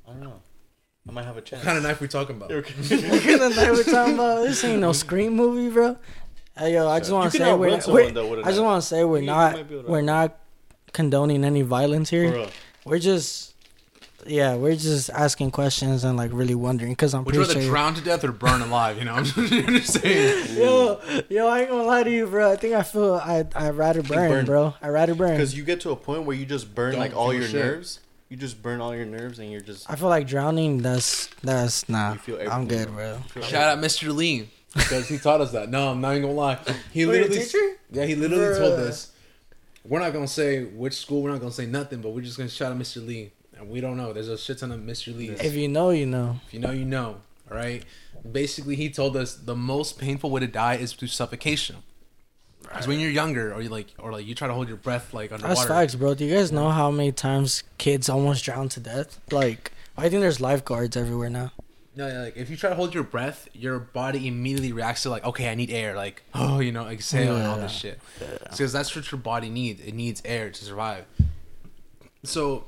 I 0.05 0.11
don't 0.11 0.19
know. 0.19 0.41
I 1.07 1.11
might 1.13 1.23
have 1.23 1.37
a 1.37 1.41
chance. 1.41 1.61
What 1.65 1.67
kind 1.67 1.77
of 1.77 1.83
knife 1.85 2.01
we 2.01 2.09
talking 2.09 2.35
about? 2.35 2.51
What 2.51 2.65
kind 2.65 3.41
of 3.41 3.55
night 3.55 3.71
we're 3.71 3.83
talking 3.83 4.15
about? 4.15 4.43
This 4.43 4.61
ain't 4.65 4.81
no 4.81 4.91
scream 4.91 5.33
movie, 5.33 5.73
bro. 5.73 5.97
Hey, 6.57 6.73
yo, 6.73 6.87
I 6.87 6.99
just 6.99 7.11
want 7.11 7.31
to 7.31 7.37
say 7.37 7.53
we're, 7.53 7.81
someone, 7.81 8.03
we're 8.03 8.11
though, 8.11 8.29
with 8.29 8.39
a 8.39 8.43
I 8.43 8.49
just 8.51 8.61
want 8.61 8.81
to 8.81 8.87
say 8.87 9.03
we're 9.03 9.19
You 9.19 9.25
not 9.25 9.53
might 9.53 9.67
be 9.67 9.73
able 9.75 9.85
to 9.85 9.91
we're 9.91 10.01
not 10.01 10.37
condoning 10.91 11.43
any 11.43 11.63
violence 11.63 12.09
here. 12.11 12.47
We're 12.85 12.99
just 12.99 13.53
yeah, 14.25 14.55
we're 14.55 14.75
just 14.75 15.09
asking 15.09 15.51
questions 15.51 16.03
and 16.03 16.15
like 16.15 16.31
really 16.31 16.55
wondering 16.55 16.91
because 16.93 17.13
I'm 17.13 17.23
Would 17.25 17.33
you 17.35 17.41
pretty 17.43 17.55
rather 17.55 17.65
sure. 17.65 17.71
drown 17.71 17.93
to 17.95 18.01
death 18.01 18.23
or 18.23 18.31
burn 18.31 18.61
alive? 18.61 18.97
You 18.99 19.05
know, 19.05 19.13
I'm 19.15 19.25
just 19.25 19.99
saying. 20.01 20.57
Yo, 20.57 21.01
yo, 21.29 21.47
I 21.47 21.61
ain't 21.61 21.69
gonna 21.69 21.83
lie 21.83 22.03
to 22.03 22.11
you, 22.11 22.27
bro. 22.27 22.51
I 22.51 22.55
think 22.55 22.73
I 22.75 22.83
feel 22.83 23.15
I 23.15 23.45
I 23.55 23.71
rather 23.71 24.03
burn, 24.03 24.29
burn. 24.29 24.45
bro. 24.45 24.73
I 24.81 24.89
rather 24.89 25.15
burn. 25.15 25.31
Because 25.31 25.57
you 25.57 25.63
get 25.63 25.81
to 25.81 25.91
a 25.91 25.95
point 25.95 26.23
where 26.23 26.35
you 26.37 26.45
just 26.45 26.73
burn 26.73 26.91
Don't 26.91 27.01
like 27.01 27.15
all 27.15 27.33
your 27.33 27.43
shit. 27.43 27.55
nerves. 27.65 27.99
You 28.29 28.37
just 28.37 28.63
burn 28.63 28.79
all 28.81 28.95
your 28.95 29.05
nerves, 29.05 29.39
and 29.39 29.51
you're 29.51 29.61
just. 29.61 29.89
I 29.89 29.95
feel 29.95 30.09
like 30.09 30.25
drowning. 30.27 30.77
That's 30.81 31.27
that's 31.43 31.89
nah. 31.89 32.13
You 32.13 32.19
feel 32.19 32.51
I'm 32.51 32.67
good, 32.67 32.89
bro. 32.93 33.19
Shout 33.41 33.77
out 33.77 33.83
Mr. 33.83 34.15
Lee 34.15 34.49
because 34.73 35.07
he 35.07 35.17
taught 35.17 35.41
us 35.41 35.51
that. 35.51 35.69
No, 35.69 35.91
I'm 35.91 36.01
not 36.01 36.11
even 36.11 36.23
gonna 36.23 36.33
lie. 36.33 36.59
He 36.91 37.01
your 37.01 37.11
literally, 37.11 37.39
teacher? 37.39 37.77
yeah, 37.91 38.05
he 38.05 38.15
literally 38.15 38.57
told 38.57 38.79
uh, 38.79 38.83
us. 38.83 39.11
We're 39.83 39.99
not 39.99 40.13
gonna 40.13 40.27
say 40.27 40.63
which 40.63 40.95
school. 40.95 41.21
We're 41.21 41.31
not 41.31 41.39
gonna 41.39 41.51
say 41.51 41.65
nothing, 41.65 42.01
but 42.01 42.09
we're 42.09 42.21
just 42.21 42.37
gonna 42.37 42.49
shout 42.49 42.71
out 42.71 42.79
Mr. 42.79 43.05
Lee, 43.05 43.31
and 43.57 43.69
we 43.69 43.81
don't 43.81 43.97
know. 43.97 44.13
There's 44.13 44.29
a 44.29 44.37
shit 44.37 44.59
ton 44.59 44.71
of 44.71 44.79
Mr. 44.79 45.15
Lees. 45.15 45.39
If 45.41 45.53
you 45.53 45.67
know, 45.67 45.89
you 45.89 46.05
know. 46.05 46.39
If 46.47 46.53
you 46.53 46.59
know, 46.59 46.71
you 46.71 46.85
know. 46.85 47.17
All 47.51 47.57
right. 47.57 47.83
Basically, 48.29 48.75
he 48.75 48.89
told 48.89 49.17
us 49.17 49.35
the 49.35 49.55
most 49.55 49.99
painful 49.99 50.29
way 50.29 50.39
to 50.39 50.47
die 50.47 50.75
is 50.75 50.93
through 50.93 51.09
suffocation. 51.09 51.77
Because 52.61 52.87
when 52.87 52.99
you're 52.99 53.11
younger, 53.11 53.53
or 53.53 53.61
you 53.61 53.69
like, 53.69 53.93
or 53.99 54.11
like 54.11 54.25
you 54.25 54.33
try 54.33 54.47
to 54.47 54.53
hold 54.53 54.69
your 54.69 54.77
breath 54.77 55.13
like 55.13 55.31
underwater. 55.31 55.55
That's 55.55 55.67
facts, 55.67 55.95
bro. 55.95 56.15
Do 56.15 56.25
you 56.25 56.33
guys 56.33 56.51
know 56.51 56.69
how 56.69 56.89
many 56.89 57.11
times 57.11 57.63
kids 57.77 58.07
almost 58.07 58.45
drown 58.45 58.69
to 58.69 58.79
death? 58.79 59.19
Like, 59.31 59.71
I 59.97 60.09
think 60.09 60.21
there's 60.21 60.39
lifeguards 60.39 60.95
everywhere 60.95 61.29
now. 61.29 61.51
No, 61.95 62.07
yeah, 62.07 62.21
like 62.21 62.37
if 62.37 62.49
you 62.49 62.57
try 62.57 62.69
to 62.69 62.75
hold 62.75 62.93
your 62.93 63.03
breath, 63.03 63.47
your 63.53 63.77
body 63.79 64.27
immediately 64.27 64.71
reacts 64.71 65.03
to 65.03 65.09
like, 65.09 65.23
okay, 65.23 65.49
I 65.49 65.55
need 65.55 65.69
air, 65.69 65.95
like, 65.95 66.23
oh, 66.33 66.59
you 66.59 66.71
know, 66.71 66.87
exhale 66.87 67.35
and 67.35 67.45
all 67.45 67.57
this 67.57 67.71
shit, 67.71 67.99
because 68.49 68.73
that's 68.73 68.95
what 68.95 69.11
your 69.11 69.19
body 69.19 69.49
needs. 69.49 69.81
It 69.81 69.93
needs 69.93 70.21
air 70.25 70.49
to 70.49 70.65
survive. 70.65 71.05
So, 72.23 72.65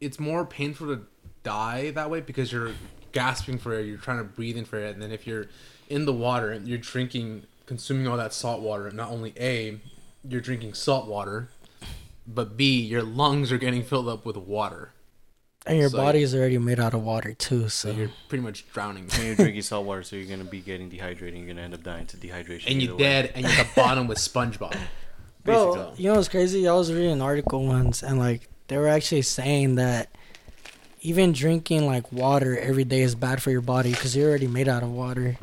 it's 0.00 0.18
more 0.18 0.44
painful 0.44 0.88
to 0.88 1.06
die 1.42 1.90
that 1.90 2.10
way 2.10 2.20
because 2.20 2.50
you're 2.52 2.72
gasping 3.12 3.58
for 3.58 3.72
air, 3.72 3.80
you're 3.80 3.98
trying 3.98 4.18
to 4.18 4.24
breathe 4.24 4.56
in 4.56 4.64
for 4.64 4.76
air, 4.76 4.86
and 4.86 5.00
then 5.00 5.12
if 5.12 5.26
you're 5.26 5.46
in 5.88 6.04
the 6.04 6.12
water 6.12 6.50
and 6.50 6.66
you're 6.66 6.78
drinking, 6.78 7.44
consuming 7.66 8.08
all 8.08 8.16
that 8.16 8.32
salt 8.32 8.60
water, 8.60 8.90
not 8.90 9.10
only 9.10 9.32
a, 9.38 9.78
you're 10.28 10.40
drinking 10.40 10.74
salt 10.74 11.06
water, 11.06 11.48
but 12.26 12.56
b, 12.56 12.80
your 12.80 13.02
lungs 13.02 13.52
are 13.52 13.58
getting 13.58 13.82
filled 13.84 14.08
up 14.08 14.24
with 14.24 14.36
water, 14.36 14.92
And 15.66 15.78
your 15.78 15.88
So- 15.88 15.96
body 15.96 16.22
is 16.22 16.34
already 16.34 16.58
made 16.58 16.78
out 16.78 16.92
of 16.92 17.02
water 17.02 17.32
too, 17.32 17.68
so 17.70 17.90
so 17.90 17.96
you're 17.96 18.10
pretty 18.28 18.44
much 18.44 18.70
drowning. 18.72 19.08
And 19.14 19.24
you're 19.24 19.34
drinking 19.34 19.62
salt 19.62 19.86
water, 19.86 20.02
so 20.02 20.14
you're 20.16 20.28
gonna 20.28 20.44
be 20.48 20.60
getting 20.60 20.88
dehydrated. 20.90 21.38
You're 21.38 21.48
gonna 21.48 21.62
end 21.62 21.72
up 21.74 21.82
dying 21.82 22.06
to 22.06 22.16
dehydration. 22.18 22.70
and 22.70 22.82
you're 22.82 22.92
way. 22.96 22.98
dead, 23.02 23.32
and 23.34 23.44
you're 23.46 23.52
at 23.58 23.74
the 23.74 23.80
bottom 23.80 24.06
with 24.06 24.18
SpongeBob. 24.18 24.76
Bro, 25.44 25.74
Basically. 25.74 26.02
you 26.04 26.10
know 26.10 26.16
what's 26.16 26.28
crazy? 26.28 26.66
I 26.68 26.72
was 26.74 26.92
reading 26.92 27.12
an 27.12 27.20
article 27.22 27.64
once, 27.66 28.02
and 28.02 28.18
like 28.18 28.48
they 28.68 28.76
were 28.76 28.88
actually 28.88 29.22
saying 29.22 29.74
that 29.76 30.10
even 31.00 31.32
drinking 31.32 31.86
like 31.86 32.10
water 32.12 32.58
every 32.58 32.84
day 32.84 33.00
is 33.02 33.14
bad 33.14 33.42
for 33.42 33.50
your 33.50 33.60
body 33.60 33.90
because 33.90 34.14
you're 34.16 34.28
already 34.28 34.46
made 34.46 34.68
out 34.68 34.82
of 34.82 34.90
water. 34.90 35.36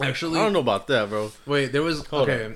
Actually, 0.00 0.40
I 0.40 0.44
don't 0.44 0.52
know 0.52 0.60
about 0.60 0.86
that, 0.88 1.08
bro. 1.08 1.32
Wait, 1.46 1.72
there 1.72 1.82
was 1.82 2.04
Hold 2.06 2.28
okay. 2.28 2.54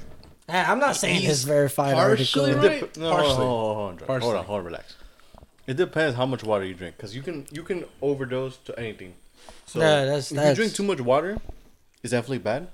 Hey, 0.51 0.61
I'm 0.61 0.79
not 0.81 0.97
saying 0.97 1.17
He's 1.21 1.29
this 1.29 1.43
verified 1.45 1.95
partially 1.95 2.53
article. 2.55 2.69
right. 2.69 2.97
No, 2.97 3.11
Partially. 3.11 3.35
hold 3.37 3.49
on, 3.49 3.75
hold 3.77 3.79
on, 3.79 3.99
hold 3.99 4.11
on, 4.11 4.21
hold 4.23 4.35
on, 4.37 4.45
hold 4.45 4.59
on, 4.61 4.65
relax. 4.65 4.95
It 5.69 5.77
depends 5.77 6.17
how 6.17 6.27
much 6.27 6.43
water 6.43 6.65
you 6.65 6.75
drink, 6.75 6.97
because 6.97 7.15
you 7.15 7.23
can 7.23 7.47
you 7.53 7.63
can 7.63 7.85
overdose 8.03 8.57
to 8.69 8.79
anything. 8.79 9.13
So 9.67 9.81
Yeah, 9.81 10.05
that's- 10.05 10.31
if 10.31 10.37
that's- 10.37 10.51
you 10.57 10.63
drink 10.63 10.75
too 10.75 10.83
much 10.83 11.01
water, 11.01 11.37
it's 12.03 12.11
definitely 12.13 12.39
bad. 12.39 12.69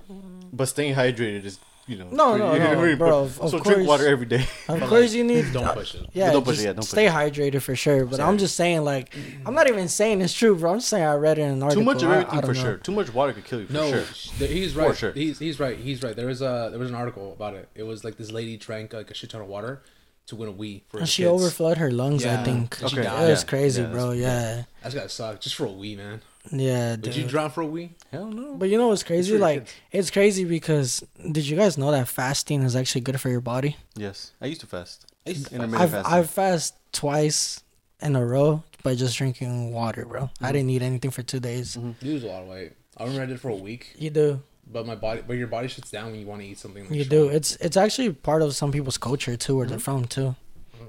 But 0.53 0.67
staying 0.67 0.95
hydrated 0.95 1.45
is 1.45 1.59
you 1.87 1.97
know 1.99 2.09
No, 2.11 2.27
pretty- 2.31 2.45
no, 2.65 2.73
no, 2.75 2.81
very 2.81 2.95
bro, 2.97 3.07
important. 3.25 3.45
of 3.45 3.51
so 3.51 3.59
course. 3.59 3.75
drink 3.75 3.89
water 3.89 4.07
every 4.15 4.27
day. 4.35 4.45
Of 4.69 4.79
But, 4.81 4.89
course, 4.89 5.11
like, 5.11 5.19
you 5.19 5.25
need 5.25 5.53
Don't 5.53 5.75
push 5.75 5.95
it. 5.97 6.07
Yeah, 6.15 6.31
Don't 6.33 6.45
push 6.45 6.55
it, 6.55 6.57
just 6.57 6.65
yeah, 6.67 6.73
don't 6.73 6.83
push 6.87 6.89
stay 6.99 7.07
it. 7.09 7.13
hydrated 7.13 7.63
for 7.63 7.77
sure. 7.77 8.07
But 8.07 8.21
I'm 8.21 8.39
just 8.39 8.55
saying, 8.57 8.85
like, 8.85 9.07
I'm 9.45 9.55
not 9.55 9.67
even 9.69 9.89
saying 9.89 10.23
it's 10.23 10.33
true, 10.33 10.55
bro. 10.57 10.71
I'm 10.73 10.79
just 10.79 10.89
saying 10.89 11.05
I 11.05 11.15
read 11.27 11.39
it 11.39 11.43
in 11.43 11.51
an 11.51 11.59
too 11.59 11.65
article. 11.65 11.83
much 11.91 12.03
of 12.05 12.09
I- 12.11 12.15
I 12.15 12.17
everything 12.21 12.41
don't 12.41 12.47
for 12.51 12.55
know. 12.55 12.63
sure. 12.63 12.77
Too 12.79 12.93
much 13.01 13.13
water 13.13 13.33
could 13.35 13.45
kill 13.45 13.61
you 13.61 13.67
for 13.67 13.73
No, 13.81 13.91
sure. 13.91 14.05
sh- 14.15 14.31
th- 14.39 14.51
he's 14.51 14.75
right. 14.77 14.97
sure. 14.97 15.13
He's 15.13 15.39
he's 15.41 15.59
right. 15.61 15.77
He's 15.77 16.03
right. 16.03 16.15
There 16.17 16.27
was 16.27 16.41
a 16.43 16.69
there 16.71 16.79
was 16.79 16.89
an 16.91 16.95
article 16.97 17.33
about 17.33 17.55
it. 17.55 17.69
It 17.75 17.83
was 17.83 18.05
like 18.05 18.17
this 18.17 18.31
lady 18.31 18.57
drank 18.57 18.93
like 18.95 19.11
a 19.11 19.15
shit 19.15 19.31
ton 19.31 19.41
of 19.43 19.49
water, 19.49 19.83
to 20.27 20.37
win 20.37 20.49
a 20.49 20.53
Wii 20.53 20.83
for 20.89 20.99
And 20.99 21.03
his 21.03 21.11
she 21.11 21.23
kids. 21.23 21.31
overflowed 21.33 21.79
her 21.79 21.91
lungs. 21.91 22.25
I 22.25 22.43
think 22.45 22.83
Okay. 22.83 23.03
died. 23.03 23.29
it 23.29 23.31
was 23.31 23.45
crazy, 23.45 23.83
Yeah, 23.83 23.89
bro. 23.89 24.15
that's- 24.17 24.21
Yeah, 24.59 24.63
That's 24.83 24.95
gotta 24.95 25.09
suck 25.09 25.41
just 25.41 25.55
for 25.55 25.67
a 25.67 25.71
Wii, 25.71 25.97
man. 25.97 26.23
yeah, 26.51 26.93
Would 26.93 27.03
dude. 27.03 27.17
you 27.17 27.25
drown 27.25 27.51
for 27.51 27.63
a 27.63 27.67
Wii? 27.67 27.91
Hell 28.11 28.27
no. 28.27 28.55
But 28.55 28.69
you 28.71 28.79
know 28.79 28.89
what's 28.89 29.03
crazy? 29.03 29.33
your 29.33 29.41
Like 29.41 29.61
kids. 29.67 29.73
it's 29.93 30.11
crazy 30.11 30.45
because 30.45 31.05
did 31.33 31.47
you 31.47 31.57
guys 31.57 31.77
know 31.77 31.91
that 31.91 32.09
fasting 32.09 32.63
is 32.63 32.75
actually 32.75 33.03
good 33.03 33.21
for 33.21 33.29
your 33.29 33.41
body? 33.43 33.77
Yes, 33.97 34.33
I 34.41 34.47
used 34.47 34.61
to 34.63 34.67
fast. 34.67 35.07
I 35.27 35.31
used 35.31 35.47
to 35.49 35.55
Intermittent 35.55 35.83
I've 35.83 35.91
fasting. 35.91 36.13
I've 36.15 36.31
fast 36.31 36.75
twice 36.93 37.61
in 38.01 38.17
a 38.17 38.25
row 38.25 38.63
by 38.83 38.95
just 38.95 39.17
drinking 39.17 39.73
water, 39.73 40.05
bro. 40.07 40.31
I 40.41 40.53
didn't 40.53 40.71
eat 40.71 40.83
anything 40.83 41.11
for 41.11 41.23
two 41.23 41.41
days. 41.41 41.77
Mm-hmm. 41.77 42.07
lose 42.07 42.25
a 42.25 42.27
lot 42.29 42.43
of 42.43 42.49
weight. 42.49 42.73
I 42.97 43.03
remember 43.05 43.23
I 43.23 43.27
did 43.27 43.35
it 43.37 43.41
for 43.41 43.49
a 43.51 43.55
week, 43.57 43.95
You 43.99 44.11
do, 44.11 44.41
but 44.71 44.87
my 44.87 44.95
body, 44.95 45.23
but 45.27 45.35
your 45.35 45.47
body 45.47 45.69
shuts 45.69 45.91
down 45.91 46.11
when 46.13 46.21
you 46.21 46.27
want 46.27 46.41
to 46.43 46.47
eat 46.47 46.59
something. 46.59 46.85
Like 46.85 46.93
you 46.95 47.05
strong. 47.05 47.29
do. 47.29 47.29
It's 47.29 47.57
it's 47.57 47.77
actually 47.77 48.13
part 48.13 48.43
of 48.43 48.55
some 48.55 48.73
people's 48.73 48.99
culture 48.99 49.37
too, 49.37 49.57
where 49.57 49.67
they're 49.67 49.79
mm-hmm. 49.79 49.99
from 49.99 50.05
too. 50.07 50.37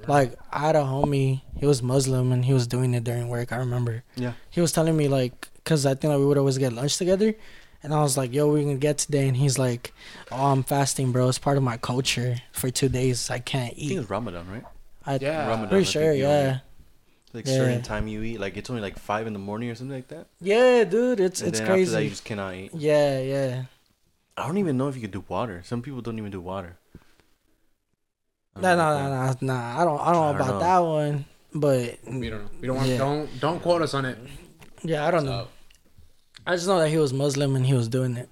Like 0.08 0.36
I 0.52 0.60
had 0.60 0.76
a 0.76 0.82
homie, 0.84 1.42
he 1.58 1.66
was 1.66 1.82
Muslim 1.82 2.32
and 2.32 2.46
he 2.46 2.54
was 2.54 2.68
doing 2.68 2.94
it 2.94 3.04
during 3.04 3.28
work. 3.28 3.52
I 3.52 3.58
remember. 3.58 4.04
Yeah. 4.16 4.34
He 4.52 4.62
was 4.62 4.72
telling 4.72 4.96
me 4.96 5.08
like, 5.08 5.50
cause 5.64 5.86
I 5.86 5.96
think 5.96 6.12
like, 6.12 6.20
we 6.20 6.26
would 6.26 6.38
always 6.38 6.60
get 6.60 6.74
lunch 6.74 6.98
together, 6.98 7.34
and 7.82 7.92
I 7.94 8.02
was 8.02 8.16
like, 8.16 8.32
"Yo, 8.32 8.48
we 8.52 8.62
can 8.64 8.78
get 8.78 9.00
today," 9.00 9.28
and 9.28 9.36
he's 9.36 9.58
like, 9.58 9.94
"Oh, 10.32 10.52
I'm 10.52 10.62
fasting, 10.64 11.12
bro. 11.12 11.28
It's 11.28 11.40
part 11.40 11.58
of 11.58 11.64
my 11.64 11.78
culture. 11.78 12.36
For 12.52 12.70
two 12.70 12.88
days, 12.90 13.32
I 13.32 13.40
can't 13.40 13.72
I 13.72 13.76
think 13.76 13.92
eat." 13.92 13.98
it's 14.00 14.10
Ramadan, 14.10 14.48
right? 14.48 14.64
I, 15.08 15.18
Yeah. 15.20 15.48
Ramadan. 15.48 15.70
pretty 15.70 15.88
I 15.88 15.92
sure, 15.92 16.02
think 16.04 16.20
you 16.20 16.26
only- 16.26 16.38
yeah, 16.38 16.60
Like 17.36 17.46
Yeah. 17.48 17.58
certain 17.58 17.82
time 17.84 18.08
you 18.08 18.24
eat, 18.24 18.40
like 18.40 18.56
it's 18.58 18.70
only 18.70 18.82
like 18.82 18.98
five 18.98 19.28
in 19.28 19.34
the 19.34 19.40
morning 19.40 19.70
or 19.70 19.76
something 19.76 19.96
like 19.96 20.08
that. 20.08 20.28
yeah, 20.40 20.84
dude. 20.86 21.20
It's 21.20 21.42
and 21.42 21.50
it's 21.50 21.60
then 21.60 21.68
after 21.68 21.92
that, 21.92 22.00
you 22.00 22.10
crazy. 22.10 22.10
just 22.10 22.24
cannot 22.26 22.56
eat. 22.56 22.72
Yeah, 22.74 23.20
yeah. 23.20 23.64
I 24.38 24.48
don't 24.48 24.58
even 24.58 24.78
know 24.78 24.88
if 24.88 24.96
you 24.96 25.02
could 25.02 25.12
do 25.12 25.24
water. 25.28 25.62
Some 25.66 25.82
people 25.82 26.02
don't 26.02 26.18
even 26.18 26.32
do 26.32 26.42
water. 26.42 26.78
I 28.56 28.62
Nah, 28.62 28.70
don't 28.70 28.78
know 28.78 28.84
nah, 28.84 28.92
about 29.08 29.42
nah, 29.42 29.54
nah, 29.54 29.60
nah. 29.76 29.82
I 29.82 29.86
don't, 29.86 30.00
I 30.00 30.12
don't 30.14 30.22
know 30.22 30.30
I 30.30 30.32
don't 30.32 30.42
about 30.42 30.54
know. 30.54 30.60
that 30.60 30.80
one, 30.80 31.26
but 31.54 31.98
We 32.08 32.30
don't. 32.30 32.50
We 32.62 32.68
don't 32.68 32.78
want. 32.78 32.90
Yeah. 32.90 32.98
Don't 32.98 33.40
don't 33.40 33.62
quote 33.62 33.82
us 33.82 33.94
on 33.94 34.06
it. 34.06 34.18
yeah, 34.84 35.06
I 35.06 35.12
don't 35.12 35.26
know. 35.26 35.48
I 36.48 36.56
just 36.56 36.68
know 36.68 36.80
that 36.80 36.90
he 36.90 36.98
was 36.98 37.12
Muslim 37.12 37.56
and 37.56 37.66
he 37.66 37.74
was 37.74 37.88
doing 37.90 38.16
it. 38.18 38.30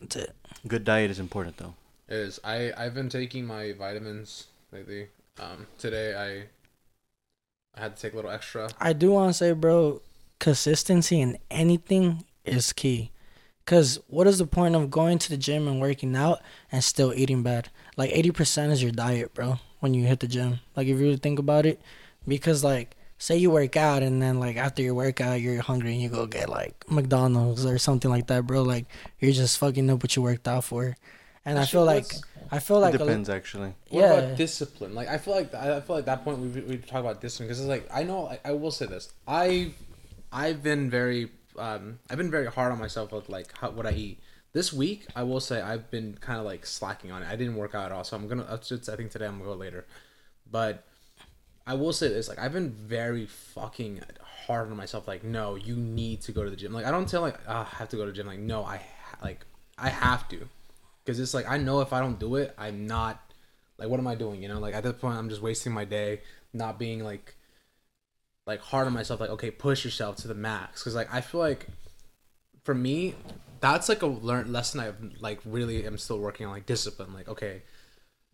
That's 0.00 0.16
it. 0.16 0.34
Good 0.66 0.84
diet 0.84 1.10
is 1.10 1.18
important 1.18 1.58
though. 1.58 1.74
it 2.08 2.16
is 2.16 2.40
I 2.44 2.72
I've 2.76 2.94
been 2.94 3.08
taking 3.08 3.44
my 3.46 3.72
vitamins 3.72 4.46
lately. 4.72 5.08
Um, 5.38 5.66
today 5.78 6.14
I 6.16 6.46
I 7.76 7.80
had 7.82 7.96
to 7.96 8.02
take 8.02 8.12
a 8.12 8.16
little 8.16 8.30
extra. 8.30 8.70
I 8.80 8.92
do 8.92 9.10
want 9.12 9.30
to 9.30 9.34
say, 9.34 9.52
bro, 9.52 10.00
consistency 10.38 11.20
in 11.20 11.38
anything 11.50 12.24
is 12.44 12.72
key. 12.72 13.10
Cause 13.66 13.98
what 14.06 14.28
is 14.28 14.38
the 14.38 14.46
point 14.46 14.76
of 14.76 14.90
going 14.90 15.18
to 15.18 15.28
the 15.28 15.36
gym 15.36 15.66
and 15.66 15.80
working 15.80 16.14
out 16.14 16.40
and 16.70 16.84
still 16.84 17.12
eating 17.12 17.42
bad? 17.42 17.68
Like 17.96 18.10
eighty 18.12 18.30
percent 18.30 18.72
is 18.72 18.80
your 18.80 18.92
diet, 18.92 19.34
bro. 19.34 19.58
When 19.80 19.92
you 19.92 20.06
hit 20.06 20.20
the 20.20 20.28
gym, 20.28 20.60
like 20.76 20.86
if 20.86 20.90
you 20.98 21.04
really 21.04 21.16
think 21.16 21.40
about 21.40 21.66
it, 21.66 21.80
because 22.28 22.62
like 22.62 22.96
say 23.18 23.36
you 23.36 23.50
work 23.50 23.76
out 23.76 24.04
and 24.04 24.22
then 24.22 24.38
like 24.38 24.56
after 24.56 24.82
your 24.82 24.94
workout 24.94 25.40
you're 25.40 25.60
hungry 25.62 25.94
and 25.94 26.00
you 26.02 26.08
go 26.08 26.26
get 26.26 26.48
like 26.48 26.84
McDonald's 26.88 27.66
or 27.66 27.76
something 27.78 28.10
like 28.10 28.28
that, 28.28 28.46
bro. 28.46 28.62
Like 28.62 28.86
you're 29.18 29.32
just 29.32 29.58
fucking 29.58 29.90
up 29.90 30.00
what 30.00 30.14
you 30.14 30.22
worked 30.22 30.46
out 30.46 30.62
for. 30.62 30.96
And 31.44 31.58
I 31.58 31.64
feel 31.64 31.84
like 31.84 32.04
what's- 32.04 32.22
I 32.50 32.58
feel 32.58 32.80
like 32.80 32.94
it 32.94 33.00
a- 33.00 33.04
depends 33.04 33.28
actually. 33.28 33.74
What 33.90 34.00
yeah. 34.00 34.12
about 34.12 34.36
discipline? 34.36 34.94
Like 34.94 35.08
I 35.08 35.18
feel 35.18 35.34
like 35.34 35.54
I 35.54 35.80
feel 35.80 35.96
like 35.96 36.04
that 36.06 36.24
point 36.24 36.38
we 36.38 36.60
we 36.60 36.76
talk 36.78 37.00
about 37.00 37.20
discipline 37.20 37.48
because 37.48 37.60
it's 37.60 37.68
like 37.68 37.88
I 37.92 38.02
know 38.02 38.28
I, 38.28 38.38
I 38.44 38.52
will 38.52 38.70
say 38.70 38.86
this 38.86 39.12
I 39.26 39.72
I've 40.32 40.62
been 40.62 40.90
very 40.90 41.30
um 41.58 41.98
I've 42.10 42.18
been 42.18 42.30
very 42.30 42.46
hard 42.46 42.72
on 42.72 42.78
myself 42.78 43.12
with 43.12 43.28
like 43.28 43.56
how, 43.58 43.70
what 43.70 43.86
I 43.86 43.92
eat. 43.92 44.20
This 44.52 44.72
week 44.72 45.06
I 45.14 45.22
will 45.22 45.40
say 45.40 45.60
I've 45.60 45.90
been 45.90 46.16
kind 46.20 46.38
of 46.38 46.46
like 46.46 46.64
slacking 46.66 47.10
on 47.12 47.22
it. 47.22 47.28
I 47.28 47.36
didn't 47.36 47.56
work 47.56 47.74
out 47.74 47.86
at 47.86 47.92
all, 47.92 48.04
so 48.04 48.16
I'm 48.16 48.26
gonna. 48.28 48.46
that's 48.48 48.68
just- 48.68 48.88
I 48.88 48.96
think 48.96 49.10
today 49.10 49.26
I'm 49.26 49.38
gonna 49.38 49.50
go 49.50 49.54
later, 49.56 49.86
but 50.50 50.84
I 51.66 51.74
will 51.74 51.92
say 51.92 52.08
this: 52.08 52.28
like 52.28 52.38
I've 52.38 52.52
been 52.52 52.70
very 52.70 53.26
fucking 53.26 54.02
hard 54.46 54.70
on 54.70 54.76
myself. 54.76 55.08
Like 55.08 55.24
no, 55.24 55.56
you 55.56 55.76
need 55.76 56.22
to 56.22 56.32
go 56.32 56.44
to 56.44 56.50
the 56.50 56.56
gym. 56.56 56.72
Like 56.72 56.86
I 56.86 56.90
don't 56.90 57.08
tell 57.08 57.20
like 57.22 57.38
"Ah, 57.48 57.68
I 57.70 57.76
have 57.78 57.88
to 57.90 57.96
go 57.96 58.04
to 58.06 58.12
the 58.12 58.16
gym. 58.16 58.26
Like 58.26 58.38
no, 58.38 58.64
I 58.64 58.76
ha- 58.76 59.18
like 59.22 59.44
I 59.76 59.88
have 59.88 60.28
to 60.28 60.48
because 61.06 61.20
it's 61.20 61.32
like 61.34 61.48
I 61.48 61.56
know 61.56 61.80
if 61.80 61.92
I 61.92 62.00
don't 62.00 62.18
do 62.18 62.34
it, 62.34 62.52
I'm 62.58 62.86
not 62.86 63.22
like 63.78 63.88
what 63.88 64.00
am 64.00 64.08
I 64.08 64.16
doing? 64.16 64.42
You 64.42 64.48
know, 64.48 64.58
like 64.58 64.74
at 64.74 64.82
this 64.82 64.94
point, 64.94 65.16
I'm 65.16 65.28
just 65.28 65.40
wasting 65.40 65.72
my 65.72 65.84
day, 65.84 66.20
not 66.52 66.78
being 66.78 67.04
like 67.04 67.36
like 68.46 68.60
hard 68.60 68.88
on 68.88 68.92
myself. 68.92 69.20
Like 69.20 69.30
okay, 69.30 69.52
push 69.52 69.84
yourself 69.84 70.16
to 70.16 70.28
the 70.28 70.34
max 70.34 70.82
because 70.82 70.96
like 70.96 71.12
I 71.14 71.20
feel 71.20 71.40
like 71.40 71.68
for 72.64 72.74
me, 72.74 73.14
that's 73.60 73.88
like 73.88 74.02
a 74.02 74.06
learned 74.06 74.52
lesson 74.52 74.80
I've 74.80 74.96
like 75.20 75.38
really 75.44 75.86
am 75.86 75.96
still 75.96 76.18
working 76.18 76.46
on 76.46 76.52
like 76.52 76.66
discipline. 76.66 77.14
Like 77.14 77.28
okay, 77.28 77.62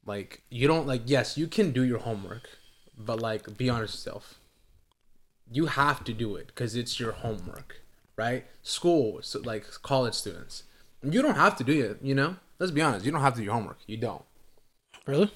like 0.07 0.43
you 0.49 0.67
don't 0.67 0.87
like 0.87 1.03
yes 1.05 1.37
you 1.37 1.49
can 1.49 1.73
do 1.73 1.85
your 1.85 1.99
homework, 1.99 2.49
but 2.97 3.21
like 3.21 3.59
be 3.59 3.69
honest 3.69 3.95
with 3.95 4.07
yourself. 4.07 4.39
You 5.51 5.67
have 5.67 6.05
to 6.05 6.15
do 6.15 6.37
it 6.37 6.47
because 6.47 6.75
it's 6.75 6.99
your 6.99 7.13
homework, 7.13 7.83
right? 8.17 8.47
School, 8.63 9.19
so 9.21 9.41
like 9.41 9.67
college 9.83 10.15
students, 10.15 10.63
you 11.03 11.21
don't 11.21 11.35
have 11.35 11.57
to 11.57 11.65
do 11.65 11.79
it. 11.85 11.99
You 12.01 12.15
know, 12.15 12.37
let's 12.63 12.71
be 12.73 12.81
honest. 12.81 13.05
You 13.05 13.11
don't 13.13 13.21
have 13.21 13.35
to 13.35 13.41
do 13.41 13.45
your 13.45 13.55
homework. 13.55 13.79
You 13.87 13.97
don't. 13.99 14.23
really. 15.07 15.31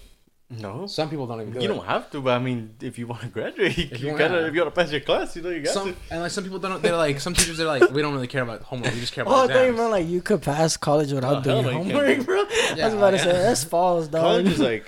No. 0.49 0.87
Some 0.87 1.11
people 1.11 1.27
don't 1.27 1.41
even 1.41 1.53
do 1.55 1.59
You 1.59 1.65
it. 1.65 1.75
don't 1.75 1.85
have 1.87 2.09
to, 2.13 2.21
but 2.21 2.37
I 2.37 2.39
mean, 2.39 2.77
if 2.81 3.01
you 3.01 3.09
want 3.09 3.23
to 3.23 3.29
graduate, 3.29 3.77
you, 3.77 3.85
you 4.13 4.17
gotta. 4.17 4.35
wanna- 4.35 4.47
If 4.47 4.55
you 4.55 4.61
want 4.63 4.73
to 4.75 4.81
pass 4.81 4.93
your 4.93 5.01
class, 5.01 5.35
you 5.35 5.43
know 5.43 5.51
you 5.51 5.61
got 5.63 5.75
some 5.75 5.93
to. 5.93 5.99
and 6.13 6.21
like 6.21 6.31
some 6.31 6.45
people 6.45 6.61
don't. 6.61 6.81
They're 6.81 6.97
like 6.97 7.19
some 7.19 7.35
teachers. 7.35 7.57
They're 7.59 7.67
like, 7.67 7.91
we 7.91 8.01
don't 8.01 8.15
really 8.15 8.29
care 8.29 8.43
about 8.45 8.63
homework. 8.63 8.95
We 8.95 9.01
just 9.01 9.13
care 9.13 9.23
about. 9.23 9.35
Oh, 9.35 9.45
about 9.45 9.51
I 9.51 9.55
thought 9.59 9.67
you 9.67 9.73
meant 9.73 9.91
like 9.91 10.07
you 10.07 10.23
could 10.23 10.43
pass 10.43 10.77
college 10.77 11.13
without 11.13 11.39
Oh, 11.39 11.43
doing 11.43 11.65
your 11.65 11.73
no, 11.75 11.83
can't. 11.83 11.93
homework, 11.97 12.27
bro. 12.27 12.41
I 12.43 12.75
Yeah, 12.77 12.85
was 12.87 12.95
about 12.95 13.11
to 13.11 13.17
yeah. 13.17 13.23
say 13.25 13.33
that's 13.33 13.65
false, 13.65 14.07
dog. 14.07 14.23
College 14.23 14.47
is 14.47 14.61
like, 14.71 14.87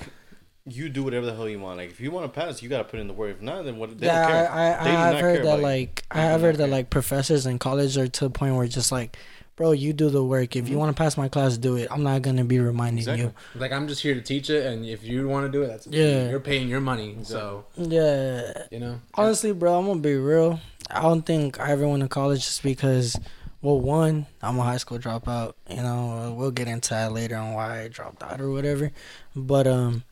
you 0.64 0.88
do 0.88 1.02
whatever 1.02 1.26
the 1.26 1.34
hell 1.34 1.48
you 1.48 1.58
want. 1.58 1.78
Like, 1.78 1.90
if 1.90 1.98
you 2.00 2.12
want 2.12 2.32
to 2.32 2.40
pass, 2.40 2.62
you 2.62 2.68
gotta 2.68 2.84
put 2.84 3.00
in 3.00 3.08
the 3.08 3.14
work. 3.14 3.30
If 3.38 3.42
not, 3.42 3.64
then 3.64 3.78
what? 3.78 3.98
They 3.98 4.06
yeah, 4.06 4.20
don't 4.22 4.30
care. 4.30 4.52
I, 4.52 4.74
I, 4.74 4.84
They 4.84 4.90
do 4.92 4.96
I 4.96 5.00
have 5.00 5.12
not 5.14 5.20
heard 5.22 5.34
care 5.38 5.44
that 5.44 5.48
about 5.48 5.56
you. 5.58 5.62
like 5.64 6.04
I 6.12 6.20
have 6.20 6.40
heard 6.40 6.56
that 6.58 6.68
like 6.70 6.88
professors 6.90 7.46
in 7.46 7.58
college 7.58 7.98
are 7.98 8.06
to 8.06 8.24
the 8.26 8.30
point 8.30 8.54
where 8.54 8.68
just 8.68 8.92
like, 8.92 9.16
bro, 9.58 9.72
you 9.72 9.92
do 9.92 10.08
the 10.08 10.22
work. 10.22 10.54
If 10.54 10.68
you 10.68 10.76
Mhm. 10.76 10.78
want 10.78 10.96
to 10.96 11.02
pass 11.02 11.16
my 11.16 11.28
class, 11.28 11.58
do 11.58 11.74
it. 11.74 11.88
I'm 11.90 12.04
not 12.04 12.22
gonna 12.22 12.44
be 12.44 12.60
reminding 12.60 12.98
Exactly. 13.00 13.32
Like 13.56 13.72
I'm 13.72 13.88
just 13.88 14.00
here 14.02 14.14
to 14.14 14.20
teach 14.20 14.48
it, 14.50 14.64
and 14.64 14.86
if 14.86 15.02
you 15.02 15.26
want 15.26 15.46
to 15.46 15.52
do 15.52 15.62
it, 15.64 15.66
that's 15.66 15.86
Yeah. 15.88 16.30
You're 16.30 16.38
paying 16.38 16.68
your 16.68 16.80
money, 16.80 17.16
so. 17.24 17.64
Yeah, 17.76 18.52
you 18.70 18.78
know. 18.78 19.00
honestly, 19.14 19.52
bro, 19.52 19.76
I'm 19.78 19.86
gonna 19.86 20.00
be 20.00 20.14
real. 20.14 20.60
I 20.88 21.02
don't 21.02 21.26
think 21.26 21.58
I 21.58 21.72
ever 21.72 21.86
went 21.88 22.02
to 22.04 22.08
college 22.08 22.44
just 22.46 22.62
because. 22.62 23.18
Well, 23.60 23.80
one, 23.80 24.26
I'm 24.40 24.56
a 24.60 24.62
high 24.62 24.76
school 24.76 25.00
dropout. 25.00 25.54
You 25.68 25.82
know, 25.82 26.32
we'll 26.38 26.52
get 26.52 26.68
into 26.68 26.90
that 26.90 27.10
later 27.12 27.34
on 27.34 27.54
why 27.54 27.82
I 27.82 27.88
dropped 27.88 28.22
out 28.22 28.40
or 28.40 28.52
whatever. 28.52 28.92
But 29.34 29.66
um, 29.66 30.04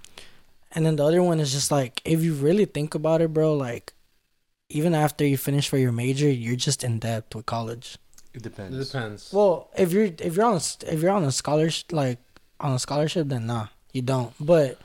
and 0.73 0.85
then 0.85 0.97
the 0.97 1.05
other 1.05 1.23
one 1.23 1.39
is 1.39 1.53
just 1.53 1.71
like 1.71 2.03
if 2.05 2.21
you 2.25 2.35
really 2.35 2.65
think 2.65 2.97
about 2.97 3.23
it, 3.23 3.33
bro. 3.33 3.55
Like, 3.55 3.93
even 4.69 4.93
after 4.93 5.25
you 5.25 5.37
finish 5.39 5.69
for 5.69 5.79
your 5.79 5.93
major, 5.93 6.29
you're 6.29 6.57
just 6.57 6.83
in 6.83 6.99
debt 6.99 7.33
with 7.33 7.47
college. 7.47 7.99
It 8.37 8.43
depends. 8.43 8.77
It 8.77 8.85
depends. 8.85 8.93
depends. 8.93 9.33
Well, 9.33 9.71
if 9.77 9.93
you're 9.93 10.11
if 10.19 10.37
you're 10.37 10.45
on 10.45 10.57
a, 10.57 10.93
if 10.93 11.01
you're 11.01 11.11
on 11.11 11.25
a 11.25 11.33
scholarship 11.33 11.91
like 11.93 12.19
on 12.61 12.73
a 12.73 12.79
scholarship, 12.79 13.29
then 13.29 13.47
nah, 13.47 13.69
you 13.93 14.03
don't. 14.03 14.33
But 14.39 14.79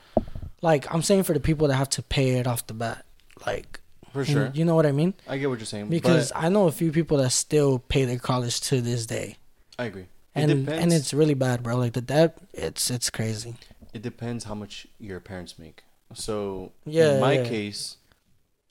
like 0.62 0.92
I'm 0.92 1.02
saying 1.02 1.24
for 1.24 1.34
the 1.34 1.40
people 1.40 1.68
that 1.68 1.74
have 1.74 1.90
to 1.90 2.02
pay 2.02 2.30
it 2.38 2.46
off 2.46 2.66
the 2.66 2.72
bat, 2.74 3.04
like 3.46 3.80
For 4.12 4.24
sure. 4.24 4.50
you 4.54 4.64
know 4.64 4.74
what 4.74 4.86
I 4.86 4.92
mean? 4.92 5.12
I 5.28 5.36
get 5.36 5.50
what 5.50 5.58
you're 5.58 5.66
saying. 5.66 5.88
Because 5.88 6.32
but 6.32 6.42
I 6.44 6.48
know 6.48 6.66
a 6.66 6.72
few 6.72 6.90
people 6.92 7.18
that 7.18 7.30
still 7.30 7.78
pay 7.78 8.04
their 8.06 8.18
college 8.18 8.60
to 8.62 8.80
this 8.80 9.04
day, 9.06 9.36
I 9.78 9.84
agree. 9.84 10.02
It 10.02 10.08
and 10.34 10.64
depends. 10.64 10.82
and 10.82 10.92
it's 10.94 11.12
really 11.12 11.34
bad, 11.34 11.62
bro. 11.62 11.76
Like 11.76 11.92
the 11.92 12.00
debt, 12.00 12.38
it's 12.54 12.90
it's 12.90 13.10
crazy. 13.10 13.54
it 13.92 14.00
depends 14.00 14.44
how 14.44 14.54
much 14.54 14.86
your 14.98 15.20
parents 15.20 15.58
make. 15.58 15.84
So 16.14 16.72
Yeah, 16.86 17.14
in 17.14 17.20
my 17.20 17.34
yeah. 17.34 17.44
case, 17.44 17.98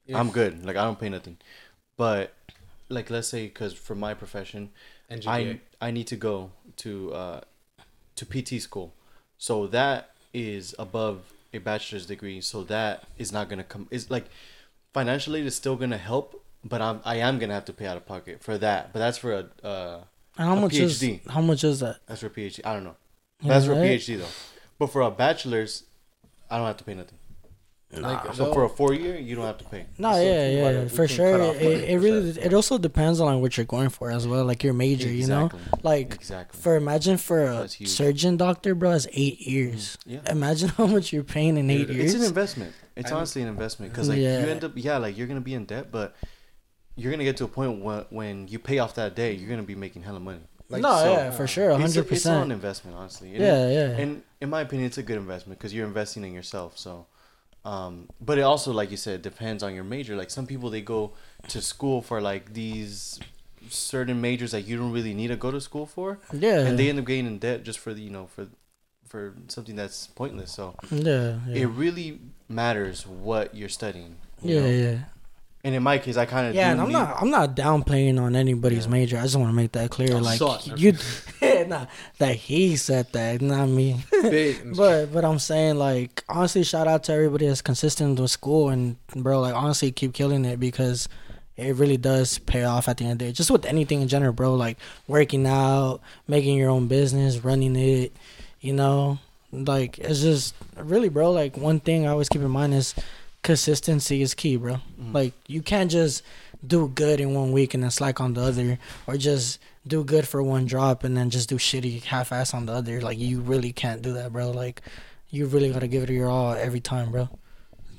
If- 0.07 0.15
I'm 0.15 0.31
good. 0.31 0.65
Like 0.65 0.75
I 0.75 0.83
don't 0.85 0.99
pay 0.99 1.09
nothing. 1.09 1.37
But 1.97 2.33
like 2.91 3.09
let's 3.09 3.27
say 3.27 3.45
because 3.47 3.73
for 3.73 3.95
my 3.95 4.13
profession, 4.13 4.69
And 5.09 5.23
I 5.27 5.59
I 5.81 5.91
need 5.91 6.07
to 6.07 6.15
go 6.15 6.51
to 6.77 7.13
uh 7.13 7.41
to 8.17 8.25
PT 8.25 8.61
school. 8.61 8.93
So 9.37 9.67
that 9.67 10.11
is 10.33 10.75
above 10.77 11.17
a 11.53 11.57
bachelor's 11.59 12.05
degree. 12.05 12.39
So 12.41 12.63
that 12.65 13.03
is 13.17 13.31
not 13.31 13.49
gonna 13.49 13.63
come. 13.63 13.87
It's 13.91 14.09
like 14.11 14.25
financially 14.93 15.41
it's 15.45 15.55
still 15.55 15.75
gonna 15.75 15.97
help, 15.97 16.43
but 16.63 16.81
I'm 16.81 17.01
I 17.05 17.15
am 17.17 17.39
gonna 17.39 17.53
have 17.53 17.65
to 17.65 17.73
pay 17.73 17.85
out 17.87 17.97
of 17.97 18.05
pocket 18.05 18.43
for 18.43 18.57
that. 18.57 18.93
But 18.93 18.99
that's 18.99 19.17
for 19.17 19.31
a 19.33 19.43
uh 19.67 19.97
And 20.37 20.47
how 20.49 20.57
A 20.57 20.61
much 20.61 20.73
PhD. 20.73 21.25
is 21.25 21.31
how 21.31 21.41
much 21.41 21.63
is 21.63 21.79
that? 21.79 21.97
that's 22.07 22.21
for 22.21 22.27
a 22.27 22.35
PhD. 22.37 22.59
I 22.65 22.73
don't 22.73 22.83
know. 22.83 22.95
You 23.41 23.49
That's 23.49 23.65
know, 23.65 23.73
for 23.75 23.81
a? 23.81 23.85
PhD 23.85 24.17
though. 24.19 24.33
But 24.79 24.87
for 24.93 25.01
a 25.01 25.11
bachelor's, 25.11 25.83
I 26.49 26.57
don't 26.57 26.67
have 26.67 26.77
to 26.77 26.83
pay 26.83 26.93
nothing. 26.93 27.17
Like, 27.93 28.25
uh, 28.25 28.31
So 28.33 28.45
they'll- 28.45 28.53
for 28.53 28.63
a 28.63 28.69
four 28.69 28.93
year, 28.93 29.17
you 29.17 29.35
don't 29.35 29.45
have 29.45 29.57
to 29.57 29.65
pay. 29.65 29.85
No, 29.97 30.13
So 30.13 30.21
yeah, 30.21 30.49
yeah, 30.49 30.63
wanna- 30.63 30.89
for 30.89 31.07
sure. 31.07 31.41
It, 31.55 31.89
it 31.89 31.99
really 31.99 32.29
it 32.39 32.53
also 32.53 32.77
depends 32.77 33.19
on 33.19 33.41
what 33.41 33.57
you're 33.57 33.65
going 33.65 33.89
for 33.89 34.09
as 34.11 34.25
well, 34.27 34.45
like 34.45 34.63
your 34.63 34.73
major. 34.73 35.09
You 35.09 35.27
know, 35.27 35.49
like 35.83 36.13
Exactly. 36.15 36.59
for 36.61 36.75
imagine 36.77 37.17
for 37.17 37.41
a 37.43 37.67
surgeon 37.69 38.37
doctor, 38.37 38.75
bro, 38.75 38.91
is 38.91 39.07
eight 39.13 39.41
years. 39.41 39.97
Mm-hmm. 40.07 40.11
Yeah. 40.25 40.31
Imagine 40.31 40.69
how 40.77 40.85
much 40.87 41.11
you're 41.11 41.23
paying 41.23 41.57
in 41.57 41.69
eight 41.69 41.87
Dude, 41.87 41.95
years. 41.97 42.13
It's 42.13 42.23
an 42.23 42.27
investment. 42.29 42.73
It's 42.95 43.11
I- 43.11 43.15
honestly 43.15 43.41
an 43.41 43.47
investment 43.49 43.91
because 43.91 44.07
like 44.09 44.19
Yeah. 44.19 44.39
you 44.41 44.47
end 44.47 44.63
up 44.63 44.71
yeah 44.75 44.97
like 44.97 45.17
you're 45.17 45.27
gonna 45.27 45.41
be 45.41 45.53
in 45.53 45.65
debt, 45.65 45.91
but 45.91 46.15
you're 46.95 47.11
gonna 47.11 47.23
get 47.23 47.37
to 47.37 47.43
a 47.45 47.47
point 47.47 47.81
when 47.83 48.05
when 48.09 48.47
you 48.47 48.59
pay 48.59 48.79
off 48.79 48.95
that 48.95 49.15
day, 49.15 49.33
you're 49.33 49.49
gonna 49.49 49.63
be 49.63 49.75
making 49.75 50.03
hella 50.03 50.19
money. 50.19 50.41
Like, 50.69 50.81
no, 50.83 50.89
so- 51.03 51.11
yeah, 51.11 51.31
for 51.31 51.47
sure, 51.47 51.71
hundred 51.77 52.09
a- 52.09 52.13
it's 52.13 52.25
an 52.25 52.51
investment, 52.51 52.95
honestly. 52.95 53.31
And 53.35 53.41
Yeah, 53.43 53.65
it- 53.65 53.73
yeah. 53.73 54.01
And 54.01 54.23
in 54.39 54.49
my 54.49 54.61
opinion, 54.61 54.87
it's 54.87 54.97
a 54.97 55.03
good 55.03 55.17
investment 55.17 55.59
because 55.59 55.73
you're 55.73 55.85
investing 55.87 56.23
in 56.23 56.31
yourself. 56.33 56.77
So 56.77 57.07
Um, 57.63 58.09
but 58.19 58.37
it 58.37 58.41
also, 58.41 58.71
like 58.71 58.89
you 58.91 58.97
said, 58.97 59.21
depends 59.21 59.61
on 59.63 59.75
your 59.75 59.83
major. 59.83 60.15
Like 60.15 60.29
some 60.31 60.47
people, 60.47 60.69
they 60.69 60.81
go 60.81 61.11
to 61.49 61.61
school 61.61 62.01
for 62.01 62.19
like 62.19 62.53
these 62.53 63.19
certain 63.69 64.19
majors 64.19 64.51
that 64.51 64.61
you 64.61 64.77
don't 64.77 64.91
really 64.91 65.13
need 65.13 65.27
to 65.27 65.35
go 65.35 65.51
to 65.51 65.61
school 65.61 65.85
for, 65.85 66.17
Yeah. 66.33 66.61
and 66.61 66.79
they 66.79 66.89
end 66.89 66.97
up 66.99 67.05
getting 67.05 67.27
in 67.27 67.37
debt 67.37 67.63
just 67.63 67.77
for 67.79 67.93
the 67.93 68.01
you 68.01 68.09
know 68.09 68.25
for 68.27 68.47
for 69.07 69.33
something 69.47 69.75
that's 69.75 70.07
pointless. 70.07 70.51
So 70.53 70.73
yeah. 70.89 71.37
Yeah. 71.47 71.55
it 71.63 71.65
really 71.67 72.19
matters 72.49 73.05
what 73.05 73.53
you're 73.53 73.69
studying. 73.69 74.15
you 74.41 74.55
yeah, 74.55 74.61
know? 74.61 74.67
yeah. 74.69 74.97
And 75.63 75.75
in 75.75 75.83
my 75.83 75.99
case, 75.99 76.17
I 76.17 76.25
kind 76.25 76.47
of 76.47 76.55
Yeah, 76.55 76.71
and 76.71 76.81
I'm 76.81 76.91
not 76.91 77.21
I'm 77.21 77.29
not 77.29 77.55
downplaying 77.55 78.19
on 78.19 78.35
anybody's 78.35 78.85
Yeah. 78.85 78.91
major. 78.91 79.17
I 79.19 79.23
just 79.23 79.35
want 79.35 79.49
to 79.49 79.55
make 79.55 79.73
that 79.73 79.91
clear. 79.91 80.15
I 80.15 80.19
like 80.19 80.39
you, 80.81 80.93
nah, 81.71 81.85
that 82.19 82.35
he 82.35 82.75
said 82.75 83.11
that, 83.13 83.41
not 83.41 83.67
me. 83.67 84.03
But 84.75 85.11
but 85.13 85.23
I'm 85.25 85.39
saying 85.39 85.77
like 85.77 86.23
honestly, 86.29 86.63
shout 86.63 86.87
out 86.87 87.03
to 87.05 87.13
everybody 87.13 87.47
that's 87.47 87.61
consistent 87.61 88.19
with 88.19 88.29
school 88.31 88.69
and 88.69 88.97
bro, 89.15 89.39
like 89.39 89.55
honestly, 89.55 89.91
keep 89.91 90.13
killing 90.13 90.45
it 90.45 90.59
because 90.59 91.07
it 91.57 91.75
really 91.75 91.97
does 91.97 92.39
pay 92.39 92.63
off 92.63 92.87
at 92.87 92.97
the 92.97 93.03
end 93.05 93.13
of 93.13 93.19
the 93.19 93.25
day. 93.25 93.31
Just 93.31 93.51
with 93.51 93.65
anything 93.65 94.01
in 94.01 94.07
general, 94.07 94.33
bro. 94.33 94.53
Like 94.55 94.77
working 95.07 95.45
out, 95.47 96.01
making 96.27 96.57
your 96.57 96.69
own 96.69 96.87
business, 96.87 97.43
running 97.43 97.75
it, 97.75 98.11
you 98.59 98.73
know, 98.73 99.19
like 99.51 99.97
it's 99.99 100.21
just 100.21 100.55
really, 100.77 101.09
bro. 101.09 101.31
Like 101.31 101.57
one 101.57 101.79
thing 101.79 102.05
I 102.05 102.11
always 102.11 102.29
keep 102.29 102.41
in 102.41 102.51
mind 102.51 102.73
is 102.73 102.95
consistency 103.43 104.21
is 104.21 104.33
key, 104.33 104.55
bro. 104.57 104.75
Mhm. 104.99 105.13
Like 105.13 105.33
you 105.47 105.61
can't 105.61 105.91
just 105.91 106.23
do 106.65 106.87
good 106.89 107.19
in 107.19 107.33
one 107.33 107.51
week 107.51 107.73
and 107.73 107.83
then 107.83 107.91
slack 107.91 108.21
on 108.21 108.33
the 108.33 108.41
other, 108.41 108.77
or 109.07 109.17
just 109.17 109.59
do 109.85 110.03
good 110.03 110.27
for 110.27 110.43
one 110.43 110.65
drop 110.65 111.03
and 111.03 111.17
then 111.17 111.29
just 111.29 111.49
do 111.49 111.55
shitty 111.55 112.03
half 112.03 112.31
ass 112.31 112.53
on 112.53 112.65
the 112.67 112.73
other. 112.73 113.01
Like 113.01 113.17
you 113.17 113.39
really 113.41 113.71
can't 113.73 114.01
do 114.01 114.13
that, 114.13 114.31
bro. 114.31 114.51
Like 114.51 114.81
you 115.29 115.45
really 115.47 115.71
gotta 115.71 115.87
give 115.87 116.03
it 116.03 116.09
your 116.09 116.29
all 116.29 116.53
every 116.53 116.79
time, 116.79 117.11
bro. 117.11 117.29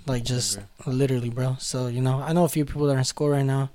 Like 0.06 0.24
just 0.24 0.58
literally, 0.86 1.30
bro. 1.30 1.56
So 1.58 1.86
you 1.88 2.00
know, 2.00 2.20
I 2.20 2.32
know 2.32 2.44
a 2.44 2.48
few 2.48 2.64
people 2.64 2.86
that 2.86 2.94
are 2.94 2.98
in 2.98 3.04
school 3.04 3.28
right 3.30 3.44
now 3.44 3.70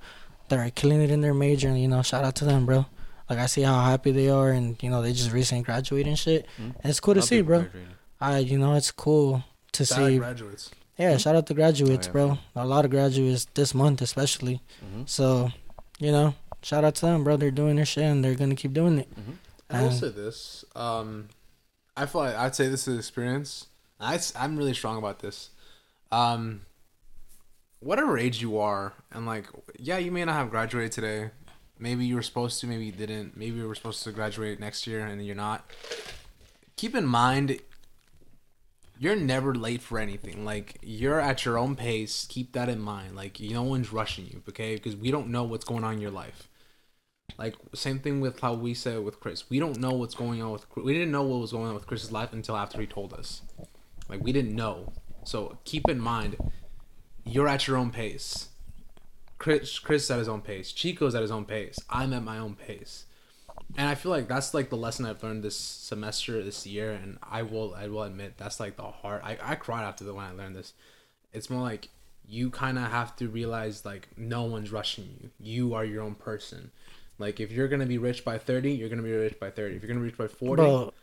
that 0.49 0.59
are 0.59 0.69
killing 0.69 1.01
it 1.01 1.11
in 1.11 1.21
their 1.21 1.33
major, 1.33 1.67
and 1.69 1.79
you 1.81 1.87
know, 1.87 2.01
shout 2.01 2.23
out 2.23 2.35
to 2.35 2.45
them, 2.45 2.65
bro. 2.65 2.85
Like 3.29 3.39
I 3.39 3.45
see 3.47 3.61
how 3.63 3.81
happy 3.83 4.11
they 4.11 4.29
are, 4.29 4.49
and 4.51 4.81
you 4.81 4.89
know, 4.89 5.01
they 5.01 5.11
just 5.13 5.31
recently 5.31 5.63
graduated 5.63 6.07
and 6.07 6.19
shit. 6.19 6.45
Mhm. 6.59 6.75
And 6.81 6.85
it's 6.85 6.99
cool 7.01 7.13
to 7.13 7.19
Not 7.19 7.27
see, 7.27 7.41
bro. 7.41 7.59
graduating. 7.61 7.87
I, 8.21 8.37
you 8.39 8.57
know, 8.57 8.73
it's 8.73 8.91
cool 8.91 9.43
to 9.73 9.85
Shout 9.85 9.97
see. 10.07 10.17
graduates. 10.17 10.71
Yeah, 10.97 11.17
shout 11.17 11.35
out 11.35 11.45
to 11.47 11.53
graduates, 11.53 12.07
Oh, 12.07 12.09
yeah. 12.09 12.13
bro. 12.13 12.37
A 12.55 12.65
lot 12.65 12.83
of 12.85 12.89
graduates 12.91 13.45
this 13.53 13.75
month, 13.75 14.01
especially. 14.01 14.61
Mhm. 14.83 15.07
So, 15.07 15.51
you 15.99 16.11
know, 16.11 16.33
shout 16.61 16.83
out 16.83 16.95
to 16.95 17.05
them, 17.05 17.23
bro. 17.23 17.37
They're 17.37 17.51
doing 17.51 17.75
their 17.77 17.85
shit, 17.85 18.03
and 18.03 18.23
they're 18.23 18.35
gonna 18.35 18.55
keep 18.55 18.73
doing 18.73 18.99
it. 18.99 19.09
Mhm. 19.15 19.35
I 19.69 19.81
will 19.81 19.89
Um, 19.89 19.95
say 19.95 20.09
this. 20.09 20.65
Um, 20.75 21.29
I 21.95 22.05
feel 22.05 22.21
like 22.21 22.35
I'd 22.35 22.55
say 22.55 22.67
this 22.69 22.87
is 22.87 22.97
experience. 22.97 23.67
I, 23.99 24.19
I'm 24.35 24.55
really 24.57 24.73
strong 24.73 24.97
about 24.97 25.19
this. 25.19 25.49
Um, 26.11 26.61
whatever 27.79 28.17
age 28.17 28.41
you 28.41 28.57
are, 28.59 28.93
and 29.11 29.25
like, 29.25 29.47
yeah, 29.77 29.97
you 29.97 30.11
may 30.11 30.23
not 30.25 30.33
have 30.35 30.49
graduated 30.49 30.91
today. 30.91 31.31
Maybe 31.79 32.05
you 32.05 32.15
were 32.15 32.21
supposed 32.23 32.59
to, 32.61 32.67
maybe 32.67 32.85
you 32.85 32.91
didn't. 32.91 33.35
Maybe 33.37 33.57
you 33.57 33.67
were 33.67 33.75
supposed 33.75 34.03
to 34.03 34.11
graduate 34.11 34.59
next 34.59 34.87
year 34.87 35.05
and 35.05 35.23
you're 35.25 35.35
not. 35.35 35.69
Keep 36.75 36.95
in 36.95 37.05
mind, 37.05 37.59
you're 38.99 39.15
never 39.15 39.53
late 39.53 39.81
for 39.81 39.99
anything. 39.99 40.45
Like, 40.45 40.77
you're 40.81 41.19
at 41.19 41.45
your 41.45 41.57
own 41.57 41.75
pace. 41.75 42.25
Keep 42.29 42.53
that 42.53 42.69
in 42.69 42.79
mind. 42.79 43.15
Like, 43.15 43.39
no 43.39 43.63
one's 43.63 43.93
rushing 43.93 44.27
you, 44.27 44.41
okay? 44.49 44.75
Because 44.75 44.95
we 44.95 45.11
don't 45.11 45.29
know 45.29 45.43
what's 45.43 45.65
going 45.65 45.83
on 45.83 45.93
in 45.93 46.01
your 46.01 46.11
life. 46.11 46.49
Like 47.37 47.55
same 47.73 47.99
thing 47.99 48.19
with 48.19 48.39
how 48.39 48.53
we 48.53 48.73
said 48.73 49.03
with 49.03 49.19
Chris. 49.19 49.49
We 49.49 49.59
don't 49.59 49.79
know 49.79 49.91
what's 49.91 50.15
going 50.15 50.41
on 50.41 50.51
with. 50.51 50.65
We 50.75 50.93
didn't 50.93 51.11
know 51.11 51.23
what 51.23 51.41
was 51.41 51.51
going 51.51 51.67
on 51.67 51.75
with 51.75 51.85
Chris's 51.85 52.11
life 52.11 52.33
until 52.33 52.57
after 52.57 52.79
he 52.79 52.87
told 52.87 53.13
us. 53.13 53.41
Like 54.09 54.23
we 54.23 54.31
didn't 54.31 54.55
know. 54.55 54.93
So 55.23 55.57
keep 55.63 55.87
in 55.87 55.99
mind, 55.99 56.37
you're 57.25 57.47
at 57.47 57.67
your 57.67 57.77
own 57.77 57.91
pace. 57.91 58.49
Chris, 59.37 59.77
Chris 59.77 60.09
at 60.09 60.17
his 60.17 60.29
own 60.29 60.41
pace. 60.41 60.71
Chico's 60.71 61.13
at 61.13 61.21
his 61.21 61.29
own 61.29 61.45
pace. 61.45 61.77
I'm 61.89 62.13
at 62.13 62.23
my 62.23 62.39
own 62.39 62.55
pace. 62.55 63.05
And 63.75 63.87
I 63.87 63.95
feel 63.95 64.11
like 64.11 64.27
that's 64.27 64.53
like 64.53 64.69
the 64.69 64.77
lesson 64.77 65.05
I've 65.05 65.21
learned 65.21 65.43
this 65.43 65.57
semester, 65.57 66.41
this 66.43 66.65
year, 66.65 66.91
and 66.91 67.17
I 67.21 67.43
will, 67.43 67.75
I 67.75 67.87
will 67.87 68.03
admit 68.03 68.35
that's 68.37 68.59
like 68.59 68.77
the 68.77 68.83
hard. 68.83 69.21
I, 69.23 69.37
I 69.41 69.55
cried 69.55 69.83
after 69.83 70.03
the 70.03 70.13
when 70.13 70.25
I 70.25 70.31
learned 70.31 70.55
this. 70.55 70.73
It's 71.33 71.49
more 71.49 71.61
like 71.61 71.89
you 72.27 72.49
kind 72.49 72.77
of 72.77 72.85
have 72.85 73.15
to 73.17 73.27
realize 73.27 73.85
like 73.85 74.09
no 74.17 74.43
one's 74.43 74.71
rushing 74.71 75.05
you. 75.21 75.29
You 75.39 75.73
are 75.73 75.85
your 75.85 76.03
own 76.03 76.15
person. 76.15 76.71
Like 77.19 77.39
if 77.39 77.51
you're 77.51 77.67
gonna 77.67 77.85
be 77.85 77.97
rich 77.97 78.23
by 78.23 78.37
thirty, 78.37 78.71
you're 78.71 78.89
gonna 78.89 79.01
be 79.01 79.11
rich 79.11 79.39
by 79.39 79.49
thirty. 79.49 79.75
If 79.75 79.81
you're 79.81 79.87
gonna 79.87 80.01
be 80.01 80.07
rich 80.07 80.17
by 80.17 80.27
forty, 80.27 80.61
Bro, 80.61 80.93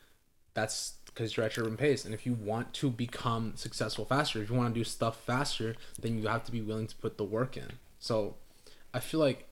that's 0.54 0.94
because 1.06 1.36
you're 1.36 1.46
at 1.46 1.56
your 1.56 1.66
own 1.66 1.76
pace. 1.76 2.04
And 2.04 2.14
if 2.14 2.26
you 2.26 2.34
want 2.34 2.72
to 2.74 2.90
become 2.90 3.52
successful 3.56 4.04
faster, 4.04 4.42
if 4.42 4.50
you 4.50 4.56
want 4.56 4.74
to 4.74 4.78
do 4.78 4.84
stuff 4.84 5.20
faster, 5.20 5.76
then 6.00 6.18
you 6.18 6.28
have 6.28 6.44
to 6.44 6.52
be 6.52 6.60
willing 6.60 6.86
to 6.86 6.96
put 6.96 7.18
the 7.18 7.24
work 7.24 7.56
in. 7.56 7.72
So 7.98 8.36
I 8.92 9.00
feel 9.00 9.20
like 9.20 9.48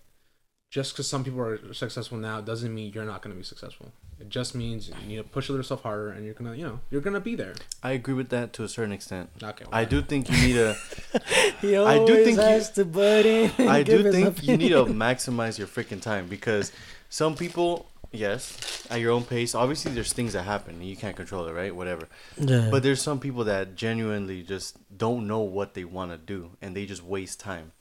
just 0.72 0.94
because 0.94 1.06
some 1.06 1.22
people 1.22 1.38
are 1.38 1.74
successful 1.74 2.16
now 2.16 2.40
doesn't 2.40 2.74
mean 2.74 2.90
you're 2.94 3.04
not 3.04 3.20
going 3.20 3.30
to 3.30 3.36
be 3.36 3.44
successful. 3.44 3.92
It 4.18 4.30
just 4.30 4.54
means 4.54 4.88
you 4.88 5.06
need 5.06 5.16
to 5.16 5.22
push 5.22 5.50
yourself 5.50 5.82
harder, 5.82 6.08
and 6.08 6.24
you're 6.24 6.32
gonna, 6.32 6.54
you 6.54 6.64
know, 6.64 6.80
you're 6.90 7.02
gonna 7.02 7.20
be 7.20 7.34
there. 7.34 7.54
I 7.82 7.90
agree 7.90 8.14
with 8.14 8.30
that 8.30 8.52
to 8.54 8.64
a 8.64 8.68
certain 8.68 8.92
extent. 8.92 9.28
Okay. 9.42 9.66
I 9.70 9.84
do 9.84 10.00
think 10.00 10.30
you 10.30 10.36
need 10.36 10.56
a. 10.56 10.74
he 11.60 11.76
I 11.76 11.96
do 11.96 12.00
always 12.00 12.24
think 12.24 12.36
you- 12.38 12.42
has 12.42 12.70
to 12.70 12.84
butt 12.86 13.26
in. 13.26 13.50
I 13.68 13.82
do 13.82 13.98
his 13.98 14.14
think 14.14 14.42
you 14.44 14.56
need 14.56 14.70
to 14.70 14.84
maximize 14.84 15.58
your 15.58 15.66
freaking 15.66 16.00
time 16.00 16.26
because 16.28 16.72
some 17.10 17.34
people, 17.34 17.90
yes, 18.12 18.86
at 18.90 19.00
your 19.00 19.10
own 19.10 19.24
pace. 19.24 19.54
Obviously, 19.54 19.92
there's 19.92 20.12
things 20.14 20.32
that 20.32 20.44
happen 20.44 20.76
and 20.76 20.84
you 20.86 20.96
can't 20.96 21.16
control 21.16 21.46
it, 21.48 21.52
right? 21.52 21.74
Whatever. 21.74 22.08
Yeah. 22.38 22.68
But 22.70 22.82
there's 22.84 23.02
some 23.02 23.18
people 23.20 23.44
that 23.44 23.74
genuinely 23.74 24.42
just 24.42 24.78
don't 24.96 25.26
know 25.26 25.40
what 25.40 25.74
they 25.74 25.84
want 25.84 26.12
to 26.12 26.16
do 26.16 26.52
and 26.62 26.74
they 26.74 26.86
just 26.86 27.02
waste 27.02 27.40
time. 27.40 27.72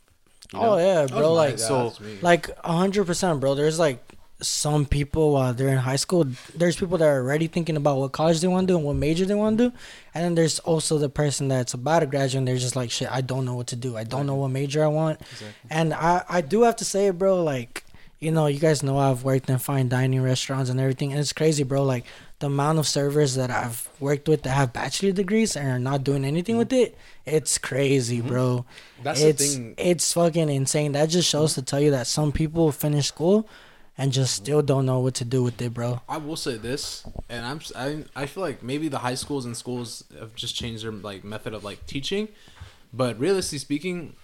You 0.53 0.59
oh, 0.59 0.61
know? 0.61 0.73
oh 0.73 0.77
yeah, 0.77 1.05
bro. 1.07 1.33
Like 1.33 1.59
so- 1.59 1.93
like 2.21 2.49
a 2.63 2.73
hundred 2.73 3.05
percent, 3.05 3.39
bro. 3.39 3.55
There's 3.55 3.79
like 3.79 3.99
some 4.41 4.85
people 4.85 5.33
while 5.33 5.53
they're 5.53 5.69
in 5.69 5.77
high 5.77 5.95
school. 5.97 6.25
There's 6.55 6.75
people 6.75 6.97
that 6.97 7.07
are 7.07 7.21
already 7.21 7.47
thinking 7.47 7.77
about 7.77 7.97
what 7.97 8.11
college 8.11 8.41
they 8.41 8.47
want 8.47 8.67
to 8.67 8.73
do 8.73 8.77
and 8.77 8.85
what 8.85 8.95
major 8.95 9.25
they 9.25 9.35
want 9.35 9.57
to 9.59 9.69
do, 9.69 9.75
and 10.13 10.25
then 10.25 10.35
there's 10.35 10.59
also 10.59 10.97
the 10.97 11.09
person 11.09 11.47
that's 11.47 11.73
about 11.73 11.99
to 11.99 12.05
graduate. 12.07 12.39
and 12.39 12.47
They're 12.47 12.57
just 12.57 12.75
like, 12.75 12.91
shit, 12.91 13.11
I 13.11 13.21
don't 13.21 13.45
know 13.45 13.53
what 13.53 13.67
to 13.67 13.75
do. 13.75 13.95
I 13.97 14.03
don't 14.03 14.25
know 14.25 14.35
what 14.35 14.49
major 14.49 14.83
I 14.83 14.87
want. 14.87 15.21
Exactly. 15.21 15.47
And 15.69 15.93
I 15.93 16.23
I 16.27 16.41
do 16.41 16.63
have 16.63 16.75
to 16.77 16.85
say, 16.85 17.09
bro, 17.11 17.43
like 17.43 17.85
you 18.21 18.31
know, 18.31 18.45
you 18.45 18.59
guys 18.59 18.83
know 18.83 18.99
I've 18.99 19.23
worked 19.23 19.49
in 19.49 19.57
fine 19.57 19.89
dining 19.89 20.21
restaurants 20.21 20.69
and 20.69 20.79
everything, 20.79 21.11
and 21.11 21.19
it's 21.19 21.33
crazy, 21.33 21.63
bro. 21.63 21.83
Like 21.83 22.05
the 22.37 22.45
amount 22.45 22.77
of 22.77 22.87
servers 22.87 23.33
that 23.35 23.49
I've 23.49 23.89
worked 23.99 24.27
with 24.27 24.43
that 24.43 24.51
have 24.51 24.71
bachelor 24.71 25.11
degrees 25.11 25.55
and 25.55 25.67
are 25.67 25.79
not 25.79 26.03
doing 26.03 26.23
anything 26.23 26.57
with 26.57 26.71
it, 26.71 26.95
it's 27.25 27.57
crazy, 27.57 28.19
mm-hmm. 28.19 28.27
bro. 28.27 28.65
that's 29.01 29.21
it's 29.21 29.55
the 29.55 29.63
thing. 29.63 29.75
it's 29.75 30.13
fucking 30.13 30.49
insane. 30.49 30.91
That 30.91 31.09
just 31.09 31.27
shows 31.27 31.55
to 31.55 31.63
tell 31.63 31.81
you 31.81 31.91
that 31.91 32.05
some 32.05 32.31
people 32.31 32.71
finish 32.71 33.07
school 33.07 33.49
and 33.97 34.11
just 34.11 34.35
mm-hmm. 34.35 34.45
still 34.45 34.61
don't 34.61 34.85
know 34.85 34.99
what 34.99 35.15
to 35.15 35.25
do 35.25 35.41
with 35.41 35.59
it, 35.59 35.73
bro. 35.73 36.01
I 36.07 36.17
will 36.17 36.35
say 36.35 36.57
this, 36.57 37.03
and 37.27 37.43
I'm 37.43 37.59
I 37.75 38.03
I 38.15 38.27
feel 38.27 38.43
like 38.43 38.61
maybe 38.61 38.87
the 38.87 38.99
high 38.99 39.15
schools 39.15 39.45
and 39.45 39.57
schools 39.57 40.03
have 40.19 40.35
just 40.35 40.55
changed 40.55 40.83
their 40.83 40.91
like 40.91 41.23
method 41.23 41.55
of 41.55 41.63
like 41.63 41.87
teaching, 41.87 42.27
but 42.93 43.19
realistically 43.19 43.57
speaking, 43.57 44.15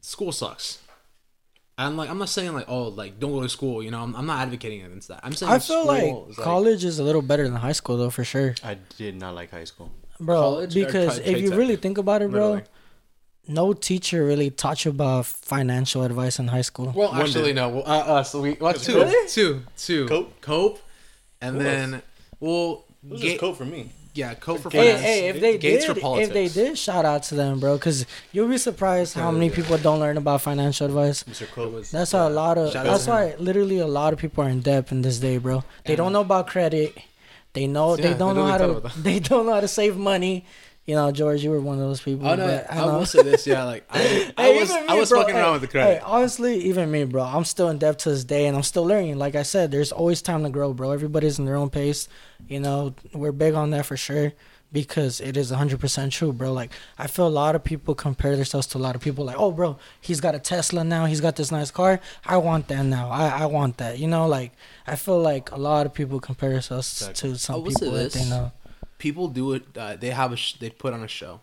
school 0.00 0.30
sucks. 0.30 0.78
And 1.78 1.96
like 1.96 2.08
I'm 2.08 2.18
not 2.18 2.30
saying 2.30 2.54
like 2.54 2.68
oh 2.68 2.88
like 2.88 3.20
don't 3.20 3.32
go 3.32 3.42
to 3.42 3.48
school, 3.48 3.82
you 3.82 3.90
know 3.90 4.00
I'm, 4.02 4.16
I'm 4.16 4.26
not 4.26 4.40
advocating 4.40 4.82
against 4.82 5.08
that. 5.08 5.20
I'm 5.22 5.32
saying 5.34 5.52
I 5.52 5.58
feel 5.58 5.86
like 5.86 6.30
is, 6.30 6.36
college 6.36 6.84
is 6.84 6.98
a 6.98 7.04
little 7.04 7.22
better 7.22 7.44
than 7.44 7.56
high 7.56 7.72
school 7.72 7.96
though, 7.98 8.10
for 8.10 8.24
sure, 8.24 8.54
I 8.64 8.78
did 8.96 9.16
not 9.16 9.34
like 9.34 9.50
high 9.50 9.64
school. 9.64 9.90
bro. 10.18 10.40
College 10.40 10.74
because 10.74 11.18
if 11.18 11.40
you 11.40 11.54
really 11.54 11.76
think 11.76 11.98
about 11.98 12.22
it, 12.22 12.30
bro, 12.30 12.40
literally. 12.52 12.64
no 13.48 13.74
teacher 13.74 14.24
really 14.24 14.48
taught 14.50 14.86
you 14.86 14.90
about 14.90 15.26
financial 15.26 16.02
advice 16.02 16.38
in 16.38 16.48
high 16.48 16.62
school. 16.62 16.92
Well, 16.96 17.10
One 17.10 17.20
actually 17.20 17.52
did. 17.52 17.56
no. 17.56 17.68
Well, 17.68 17.82
uh, 17.86 17.98
uh, 18.14 18.22
so 18.22 18.40
we 18.40 18.52
what 18.54 18.76
two, 18.76 18.94
Really? 18.96 19.28
two, 19.28 19.62
two. 19.76 20.06
Cope? 20.08 20.40
Cope, 20.40 20.78
and 21.42 21.56
Who 21.56 21.62
then 21.62 22.02
well, 22.40 22.84
It 23.04 23.10
was 23.10 23.20
Ga- 23.20 23.28
just 23.28 23.40
code 23.40 23.56
for 23.58 23.66
me. 23.66 23.92
Yeah, 24.16 24.34
Cope 24.34 24.60
for 24.60 24.70
Hey, 24.70 24.78
finance. 24.92 25.00
hey, 25.02 25.28
if 25.28 25.40
they 25.40 25.58
Gates 25.58 25.84
did, 25.86 25.94
for 25.94 26.00
politics. 26.00 26.28
if 26.28 26.34
they 26.34 26.48
did, 26.48 26.78
shout 26.78 27.04
out 27.04 27.22
to 27.24 27.34
them, 27.34 27.60
bro. 27.60 27.76
Because 27.76 28.06
you'll 28.32 28.48
be 28.48 28.58
surprised 28.58 29.14
how 29.14 29.30
many 29.30 29.50
people 29.50 29.76
don't 29.78 30.00
learn 30.00 30.16
about 30.16 30.42
financial 30.42 30.86
advice. 30.86 31.22
Mr. 31.24 31.42
It 31.42 31.52
Code. 31.52 31.72
was- 31.72 31.90
That's 31.90 32.12
why 32.12 32.20
a 32.26 32.30
lot 32.30 32.58
of. 32.58 32.72
Shout 32.72 32.86
That's 32.86 33.04
to 33.04 33.10
why 33.10 33.34
literally 33.38 33.78
a 33.78 33.86
lot 33.86 34.12
of 34.12 34.18
people 34.18 34.42
are 34.44 34.48
in 34.48 34.60
debt 34.60 34.90
in 34.92 35.02
this 35.02 35.18
day, 35.18 35.38
bro. 35.38 35.64
They 35.84 35.92
And- 35.92 35.98
don't 35.98 36.12
know 36.12 36.22
about 36.22 36.46
credit. 36.48 36.96
They 37.52 37.66
know 37.66 37.96
Yeah, 37.96 38.08
they 38.08 38.14
don't 38.14 38.34
they 38.34 38.40
know 38.42 38.46
how 38.46 38.58
to. 38.58 38.90
They 39.02 39.18
don't 39.18 39.46
know 39.46 39.54
how 39.54 39.60
to 39.60 39.68
save 39.68 39.96
money. 39.96 40.44
You 40.86 40.94
know, 40.94 41.10
George, 41.10 41.42
you 41.42 41.50
were 41.50 41.60
one 41.60 41.74
of 41.78 41.80
those 41.80 42.00
people. 42.00 42.28
Oh 42.28 42.36
no, 42.36 42.46
but 42.46 42.70
I, 42.72 42.78
I 42.82 42.84
will 42.86 43.06
say 43.06 43.22
this. 43.22 43.44
Yeah, 43.46 43.64
like 43.64 43.84
I, 43.90 44.32
I 44.38 44.42
Hey, 44.44 44.60
was, 44.60 44.70
even 44.70 44.88
I 44.88 44.94
was 44.94 45.08
bro. 45.08 45.20
fucking 45.20 45.34
Hey, 45.34 45.40
around 45.40 45.60
with 45.60 45.70
the 45.72 45.80
Hey, 45.80 46.00
honestly, 46.04 46.58
even 46.64 46.90
me, 46.92 47.02
bro, 47.04 47.24
I'm 47.24 47.44
still 47.44 47.68
in 47.70 47.78
debt 47.78 47.98
to 48.00 48.10
this 48.10 48.22
day, 48.24 48.46
and 48.46 48.56
I'm 48.56 48.62
still 48.62 48.84
learning. 48.86 49.18
Like 49.18 49.34
I 49.34 49.42
said, 49.42 49.72
there's 49.72 49.90
always 49.90 50.22
time 50.22 50.44
to 50.44 50.50
grow, 50.50 50.72
bro. 50.72 50.92
Everybody's 50.92 51.38
in 51.40 51.44
their 51.44 51.56
own 51.56 51.70
pace. 51.70 52.08
You 52.48 52.60
know, 52.60 52.94
we're 53.12 53.32
big 53.32 53.54
on 53.54 53.70
that 53.70 53.84
for 53.86 53.96
sure 53.96 54.32
because 54.72 55.20
it 55.20 55.36
is 55.36 55.50
100% 55.50 56.10
true, 56.10 56.32
bro. 56.32 56.52
Like 56.52 56.70
I 56.98 57.08
feel 57.08 57.26
a 57.26 57.28
lot 57.28 57.54
of 57.56 57.64
people 57.64 57.94
compare 57.96 58.36
themselves 58.36 58.66
to 58.68 58.78
a 58.78 58.82
lot 58.86 58.94
of 58.94 59.00
people. 59.00 59.24
Like, 59.24 59.38
oh, 59.38 59.50
bro, 59.50 59.78
he's 60.00 60.20
got 60.20 60.34
a 60.36 60.38
Tesla 60.38 60.84
now. 60.84 61.06
He's 61.06 61.20
got 61.20 61.34
this 61.34 61.50
nice 61.50 61.72
car. 61.72 62.00
I 62.24 62.36
want 62.36 62.68
that 62.68 62.84
now. 62.84 63.10
I 63.10 63.28
I 63.42 63.46
want 63.46 63.78
that. 63.78 63.98
You 63.98 64.06
know, 64.06 64.28
like 64.28 64.52
I 64.86 64.94
feel 64.94 65.18
like 65.20 65.50
a 65.50 65.56
lot 65.56 65.86
of 65.86 65.94
people 65.94 66.20
compare 66.20 66.50
themselves 66.50 66.92
Exactly. 67.08 67.32
to 67.32 67.38
some 67.38 67.54
I 67.56 67.58
will 67.58 67.70
say 67.72 67.86
people 67.86 67.94
that 67.96 68.12
they 68.12 68.28
know. 68.28 68.52
People 68.98 69.28
do 69.28 69.52
it. 69.54 69.64
Uh, 69.76 69.96
they 69.96 70.10
have 70.10 70.32
a. 70.32 70.36
Sh- 70.36 70.54
they 70.54 70.70
put 70.70 70.92
on 70.94 71.02
a 71.02 71.08
show. 71.08 71.40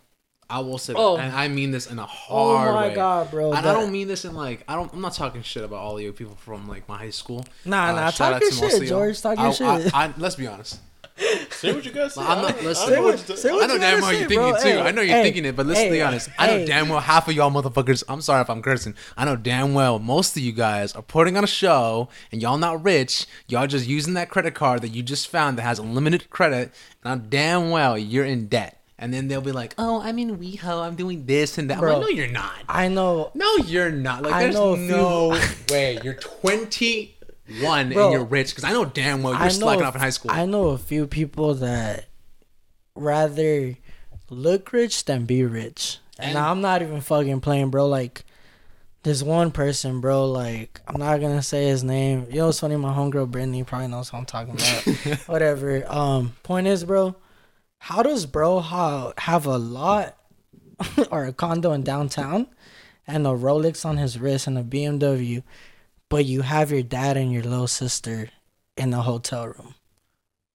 I 0.49 0.59
will 0.59 0.77
say, 0.77 0.93
Oh. 0.95 1.17
and 1.17 1.33
I 1.35 1.47
mean 1.47 1.71
this 1.71 1.89
in 1.89 1.97
a 1.97 2.05
hard 2.05 2.65
way. 2.67 2.71
Oh 2.71 2.75
my 2.75 2.87
way. 2.89 2.95
god, 2.95 3.31
bro! 3.31 3.53
And 3.53 3.65
that- 3.65 3.75
I 3.75 3.79
don't 3.79 3.91
mean 3.91 4.07
this 4.07 4.25
in 4.25 4.35
like 4.35 4.63
I 4.67 4.75
don't. 4.75 4.91
I'm 4.93 5.01
not 5.01 5.13
talking 5.13 5.41
shit 5.41 5.63
about 5.63 5.79
all 5.79 5.99
you 5.99 6.11
people 6.13 6.35
from 6.35 6.67
like 6.67 6.87
my 6.87 6.97
high 6.97 7.09
school. 7.11 7.45
Nah, 7.65 7.89
Uh, 7.89 7.91
nah, 7.93 8.05
shout 8.11 8.13
talk 8.15 8.33
out 8.35 8.39
to 8.51 8.61
most 8.61 8.79
shit. 8.79 8.87
George. 8.89 9.21
Talk 9.21 9.39
I- 9.39 9.43
your 9.43 9.69
I- 9.71 9.81
shit. 9.83 9.95
I- 9.95 10.13
let's 10.17 10.35
be 10.35 10.45
honest. 10.47 10.79
Say 11.51 11.73
what 11.73 11.85
you 11.85 11.91
guys 11.91 12.13
say. 12.15 12.21
I'm 12.21 12.41
not- 12.41 12.51
I 12.51 12.51
don't- 12.51 12.59
I 12.61 12.63
don't 12.63 12.75
Say 12.75 12.95
know 12.95 13.55
what- 13.55 13.63
I 13.63 13.67
know 13.67 13.73
you 13.73 13.79
damn 13.79 14.01
well 14.01 14.11
you're 14.13 14.27
thinking 14.27 14.37
bro. 14.51 14.57
too. 14.57 14.67
Hey, 14.67 14.81
I 14.81 14.91
know 14.91 15.01
you're 15.01 15.15
hey, 15.15 15.23
thinking 15.23 15.45
it, 15.45 15.55
but 15.55 15.65
listen 15.65 15.85
to 15.85 15.91
be 15.91 16.01
honest. 16.01 16.29
I 16.37 16.47
know 16.47 16.57
hey. 16.59 16.65
damn 16.65 16.89
well 16.89 16.99
half 16.99 17.27
of 17.27 17.33
y'all 17.33 17.51
motherfuckers. 17.51 18.03
I'm 18.07 18.21
sorry 18.21 18.41
if 18.41 18.49
I'm 18.49 18.61
cursing. 18.61 18.95
I 19.17 19.25
know 19.25 19.35
damn 19.35 19.73
well 19.73 19.99
most 19.99 20.35
of 20.35 20.43
you 20.43 20.51
guys 20.51 20.93
are 20.93 21.01
putting 21.01 21.37
on 21.37 21.43
a 21.43 21.47
show 21.47 22.09
and 22.31 22.41
y'all 22.41 22.57
not 22.57 22.83
rich. 22.83 23.25
Y'all 23.47 23.67
just 23.67 23.87
using 23.87 24.13
that 24.15 24.29
credit 24.29 24.53
card 24.53 24.81
that 24.81 24.89
you 24.89 25.01
just 25.03 25.27
found 25.27 25.57
that 25.57 25.63
has 25.63 25.79
unlimited 25.79 26.29
credit. 26.29 26.71
And 27.03 27.13
I 27.13 27.25
damn 27.25 27.69
well 27.69 27.97
you're 27.97 28.25
in 28.25 28.47
debt. 28.47 28.79
And 28.99 29.13
then 29.13 29.27
they'll 29.27 29.41
be 29.41 29.51
like, 29.51 29.73
"Oh, 29.77 30.01
I'm 30.01 30.17
in 30.17 30.37
WeHo. 30.37 30.81
I'm 30.81 30.95
doing 30.95 31.25
this 31.25 31.57
and 31.57 31.69
that." 31.69 31.73
I'm 31.73 31.79
Bro. 31.81 31.93
like, 31.97 32.01
"No, 32.03 32.07
you're 32.09 32.27
not. 32.29 32.53
I 32.69 32.87
know. 32.87 33.31
No, 33.33 33.57
you're 33.65 33.91
not. 33.91 34.21
Like, 34.23 34.33
I 34.33 34.43
there's 34.43 34.55
know 34.55 34.73
a 34.73 34.77
few- 34.77 34.87
no 34.87 35.39
way. 35.71 35.99
You're 36.03 36.13
21 37.59 37.93
Bro, 37.93 38.03
and 38.05 38.13
you're 38.13 38.23
rich 38.25 38.49
because 38.49 38.63
I 38.63 38.71
know 38.73 38.85
damn 38.85 39.23
well 39.23 39.39
you're 39.39 39.49
slacking 39.49 39.83
off 39.83 39.95
in 39.95 40.01
high 40.01 40.09
school. 40.09 40.31
I 40.31 40.45
know 40.45 40.69
a 40.69 40.77
few 40.77 41.07
people 41.07 41.53
that 41.55 42.05
rather 42.95 43.75
look 44.29 44.71
rich 44.73 45.05
than 45.05 45.25
be 45.25 45.43
rich, 45.43 45.99
and, 46.17 46.29
And- 46.29 46.37
I'm 46.37 46.61
not 46.61 46.81
even 46.81 47.01
fucking 47.01 47.41
playing, 47.41 47.69
bro. 47.69 47.87
Like. 47.87 48.25
This 49.03 49.21
one 49.21 49.51
person, 49.51 49.99
bro, 49.99 50.27
like 50.27 50.79
I'm 50.87 50.97
not 50.97 51.19
gonna 51.19 51.41
say 51.41 51.65
his 51.65 51.83
name. 51.83 52.25
You 52.29 52.37
know 52.37 52.45
what's 52.45 52.61
funny? 52.61 52.77
My 52.77 52.93
homegirl 52.93 53.29
Brittany 53.29 53.65
probably 53.65 53.89
knows 53.89 54.13
what 54.13 54.19
I'm 54.19 54.25
talking 54.25 54.53
about. 54.53 55.19
Whatever. 55.27 55.83
Um, 55.91 56.37
point 56.41 56.67
is, 56.67 56.85
bro, 56.85 57.13
how 57.79 58.01
does 58.01 58.25
bro 58.25 58.61
ha- 58.61 59.11
have 59.17 59.45
a 59.45 59.57
lot 59.57 60.15
or 61.11 61.25
a 61.25 61.33
condo 61.33 61.73
in 61.73 61.83
downtown 61.83 62.47
and 63.05 63.27
a 63.27 63.31
Rolex 63.31 63.85
on 63.85 63.97
his 63.97 64.17
wrist 64.17 64.47
and 64.47 64.57
a 64.57 64.63
BMW, 64.63 65.43
but 66.13 66.25
you 66.25 66.43
have 66.43 66.69
your 66.69 66.83
dad 66.83 67.17
and 67.17 67.33
your 67.33 67.41
little 67.41 67.65
sister 67.65 68.29
in 68.77 68.91
the 68.91 69.01
hotel 69.01 69.47
room? 69.47 69.73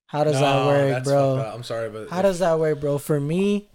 How 0.07 0.23
does 0.23 0.39
that 0.39 0.67
work, 0.67 1.03
bro? 1.03 1.51
I'm 1.53 1.65
sorry, 1.65 1.91
but 1.91 2.09
How 2.11 2.23
does 2.23 2.39
that 2.39 2.61
work, 2.61 2.81
bro? 2.81 2.97
For 2.99 3.19
me, 3.19 3.69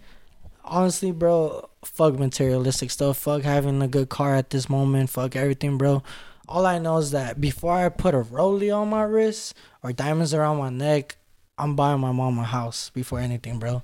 honestly, 0.63 1.11
bro, 1.11 1.69
fuck 1.83 2.17
materialistic 2.17 2.89
stuff. 2.89 3.17
Fuck 3.17 3.41
having 3.41 3.81
a 3.81 3.89
good 3.89 4.07
car 4.07 4.33
at 4.33 4.49
this 4.49 4.69
moment. 4.69 5.09
Fuck 5.09 5.35
everything, 5.35 5.77
bro. 5.77 6.03
All 6.47 6.65
I 6.65 6.79
know 6.79 6.99
is 6.99 7.11
that 7.11 7.41
before 7.41 7.73
I 7.73 7.89
put 7.89 8.15
a 8.15 8.21
rollie 8.21 8.73
on 8.73 8.89
my 8.89 9.03
wrist 9.03 9.53
or 9.83 9.91
diamonds 9.91 10.33
around 10.33 10.59
my 10.59 10.69
neck, 10.69 11.17
I'm 11.57 11.75
buying 11.75 11.99
my 11.99 12.13
mom 12.13 12.39
a 12.39 12.45
house 12.45 12.91
before 12.91 13.19
anything, 13.19 13.59
bro. 13.59 13.83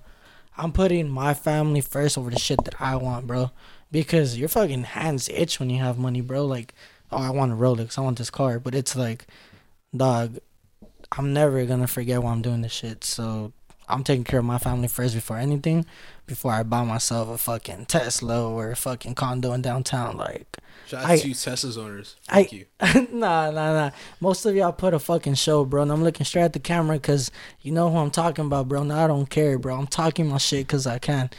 I'm 0.56 0.72
putting 0.72 1.10
my 1.10 1.34
family 1.34 1.82
first 1.82 2.18
over 2.18 2.30
the 2.30 2.40
shit 2.40 2.64
that 2.64 2.80
I 2.80 2.96
want, 2.96 3.28
bro. 3.28 3.52
Because 3.92 4.38
your 4.38 4.48
fucking 4.48 4.84
hands 4.84 5.28
itch 5.28 5.60
when 5.60 5.70
you 5.70 5.84
have 5.84 5.98
money, 5.98 6.22
bro. 6.22 6.46
Like, 6.46 6.74
oh, 7.12 7.18
I 7.18 7.30
want 7.32 7.52
a 7.52 7.56
Rolex, 7.56 7.98
I 7.98 8.02
want 8.02 8.18
this 8.18 8.30
car, 8.30 8.60
but 8.60 8.76
it's 8.76 8.96
like, 8.96 9.26
dog, 9.96 10.38
I'm 11.12 11.34
never 11.34 11.66
gonna 11.66 11.88
forget 11.88 12.22
why 12.22 12.32
I'm 12.32 12.42
doing 12.42 12.62
this 12.62 12.72
shit. 12.72 13.04
So 13.04 13.52
I'm 13.88 14.04
taking 14.04 14.24
care 14.24 14.40
of 14.40 14.46
my 14.46 14.60
family 14.60 14.88
first 14.88 15.16
before 15.16 15.38
anything, 15.38 15.86
before 16.28 16.52
I 16.52 16.64
buy 16.64 16.84
myself 16.84 17.30
a 17.30 17.38
fucking 17.38 17.88
Tesla 17.88 18.48
or 18.48 18.72
a 18.72 18.76
fucking 18.76 19.16
condo 19.16 19.52
in 19.54 19.62
downtown. 19.64 20.18
Like, 20.18 20.58
Shout 20.86 21.04
out 21.04 21.10
I- 21.10 21.18
to 21.18 21.28
you 21.30 21.34
Tesla's 21.34 21.78
owners. 21.78 22.16
I- 22.30 22.44
Thank 22.44 22.52
you. 22.54 22.66
nah, 23.12 23.50
nah, 23.50 23.74
nah. 23.74 23.90
Most 24.20 24.46
of 24.46 24.56
y'all 24.56 24.72
put 24.72 24.94
a 24.94 25.00
fucking 25.00 25.34
show, 25.36 25.66
bro. 25.66 25.82
And 25.82 25.92
I'm 25.92 26.04
looking 26.04 26.26
straight 26.26 26.44
at 26.44 26.54
the 26.54 26.60
camera 26.60 26.98
because 26.98 27.32
you 27.62 27.72
know 27.72 27.90
who 27.90 27.98
I'm 27.98 28.12
talking 28.12 28.46
about, 28.46 28.68
bro. 28.68 28.82
And 28.82 28.94
I 28.94 29.08
don't 29.08 29.30
care, 29.30 29.58
bro. 29.58 29.76
I'm 29.76 29.88
talking 29.88 30.28
my 30.28 30.38
shit 30.38 30.68
because 30.68 30.86
I 30.86 31.00
can. 31.00 31.32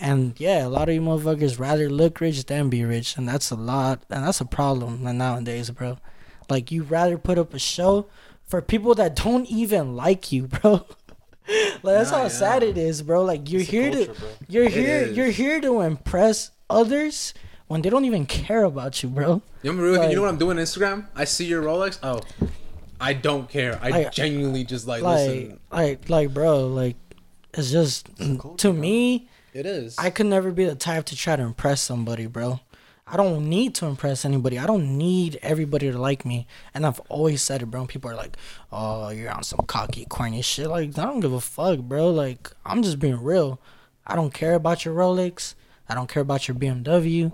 And 0.00 0.38
yeah, 0.40 0.66
a 0.66 0.68
lot 0.68 0.88
of 0.88 0.94
you 0.94 1.00
motherfuckers 1.00 1.58
rather 1.58 1.88
look 1.88 2.20
rich 2.20 2.44
than 2.46 2.68
be 2.68 2.84
rich. 2.84 3.16
And 3.16 3.28
that's 3.28 3.50
a 3.50 3.54
lot. 3.56 4.02
And 4.10 4.24
that's 4.24 4.40
a 4.40 4.44
problem 4.44 5.02
nowadays, 5.16 5.70
bro. 5.70 5.98
Like, 6.50 6.70
you 6.72 6.82
rather 6.82 7.16
put 7.16 7.38
up 7.38 7.54
a 7.54 7.58
show 7.58 8.06
for 8.42 8.60
people 8.60 8.94
that 8.96 9.16
don't 9.16 9.46
even 9.50 9.94
like 9.96 10.32
you, 10.32 10.46
bro. 10.48 10.84
like, 11.82 11.82
that's 11.82 12.10
Nah, 12.10 12.16
how 12.18 12.22
yeah. 12.24 12.28
sad 12.28 12.62
it 12.62 12.76
is, 12.76 13.02
bro. 13.02 13.22
Like, 13.24 13.50
you're 13.50 13.60
It's 13.62 13.70
here 13.70 13.90
to. 13.90 14.06
bro. 14.06 14.28
You're 14.48 14.64
It 14.64 14.72
here. 14.72 14.96
is. 15.02 15.16
You're 15.16 15.30
here 15.30 15.60
to 15.60 15.80
impress 15.80 16.50
others 16.68 17.32
when 17.68 17.82
they 17.82 17.88
don't 17.90 18.04
even 18.04 18.26
care 18.26 18.64
about 18.64 19.02
you, 19.02 19.08
bro. 19.08 19.42
You 19.62 19.72
know, 19.72 19.82
Like- 19.98 20.10
you 20.10 20.16
know 20.16 20.22
what 20.22 20.28
I'm 20.28 20.38
doing 20.38 20.58
on 20.58 20.64
Instagram? 20.64 21.06
I 21.14 21.24
see 21.24 21.46
your 21.46 21.62
Rolex. 21.62 21.98
Oh, 22.02 22.20
I 23.00 23.12
don't 23.14 23.48
care. 23.48 23.78
I 23.82 23.90
Like- 23.90 24.12
genuinely 24.12 24.64
just 24.64 24.86
like, 24.86 25.02
like 25.02 25.28
listen. 25.28 25.60
like 25.70 26.08
like 26.10 26.32
bro 26.34 26.66
like 26.68 26.96
it's 27.52 27.70
just 27.70 28.08
a 28.20 28.36
culture, 28.36 28.56
to 28.58 28.70
bro. 28.72 28.80
me 28.80 29.28
It 29.54 29.66
is. 29.66 29.96
i 29.98 30.10
could 30.10 30.26
never 30.26 30.50
be 30.50 30.64
the 30.64 30.74
type 30.74 31.04
to 31.06 31.16
try 31.16 31.36
to 31.36 31.42
impress 31.42 31.80
somebody 31.80 32.26
bro 32.26 32.60
i 33.06 33.16
don't 33.16 33.48
need 33.48 33.74
to 33.76 33.86
impress 33.86 34.24
anybody 34.24 34.58
i 34.58 34.66
don't 34.66 34.98
need 34.98 35.38
everybody 35.42 35.90
to 35.90 35.98
like 35.98 36.24
me 36.24 36.46
and 36.74 36.84
i've 36.84 37.00
always 37.08 37.40
said 37.40 37.62
it 37.62 37.66
bro 37.66 37.86
people 37.86 38.10
are 38.10 38.16
like 38.16 38.36
oh 38.72 39.10
you're 39.10 39.30
on 39.30 39.44
some 39.44 39.60
cocky 39.66 40.04
corny 40.06 40.42
shit 40.42 40.68
like 40.68 40.98
i 40.98 41.04
don't 41.04 41.20
give 41.20 41.32
a 41.32 41.40
fuck 41.40 41.78
bro 41.78 42.10
like 42.10 42.50
i'm 42.66 42.82
just 42.82 42.98
being 42.98 43.22
real 43.22 43.60
i 44.06 44.16
don't 44.16 44.34
care 44.34 44.54
about 44.54 44.84
your 44.84 44.94
rolex 44.94 45.54
i 45.88 45.94
don't 45.94 46.08
care 46.08 46.22
about 46.22 46.48
your 46.48 46.56
bmw 46.56 47.32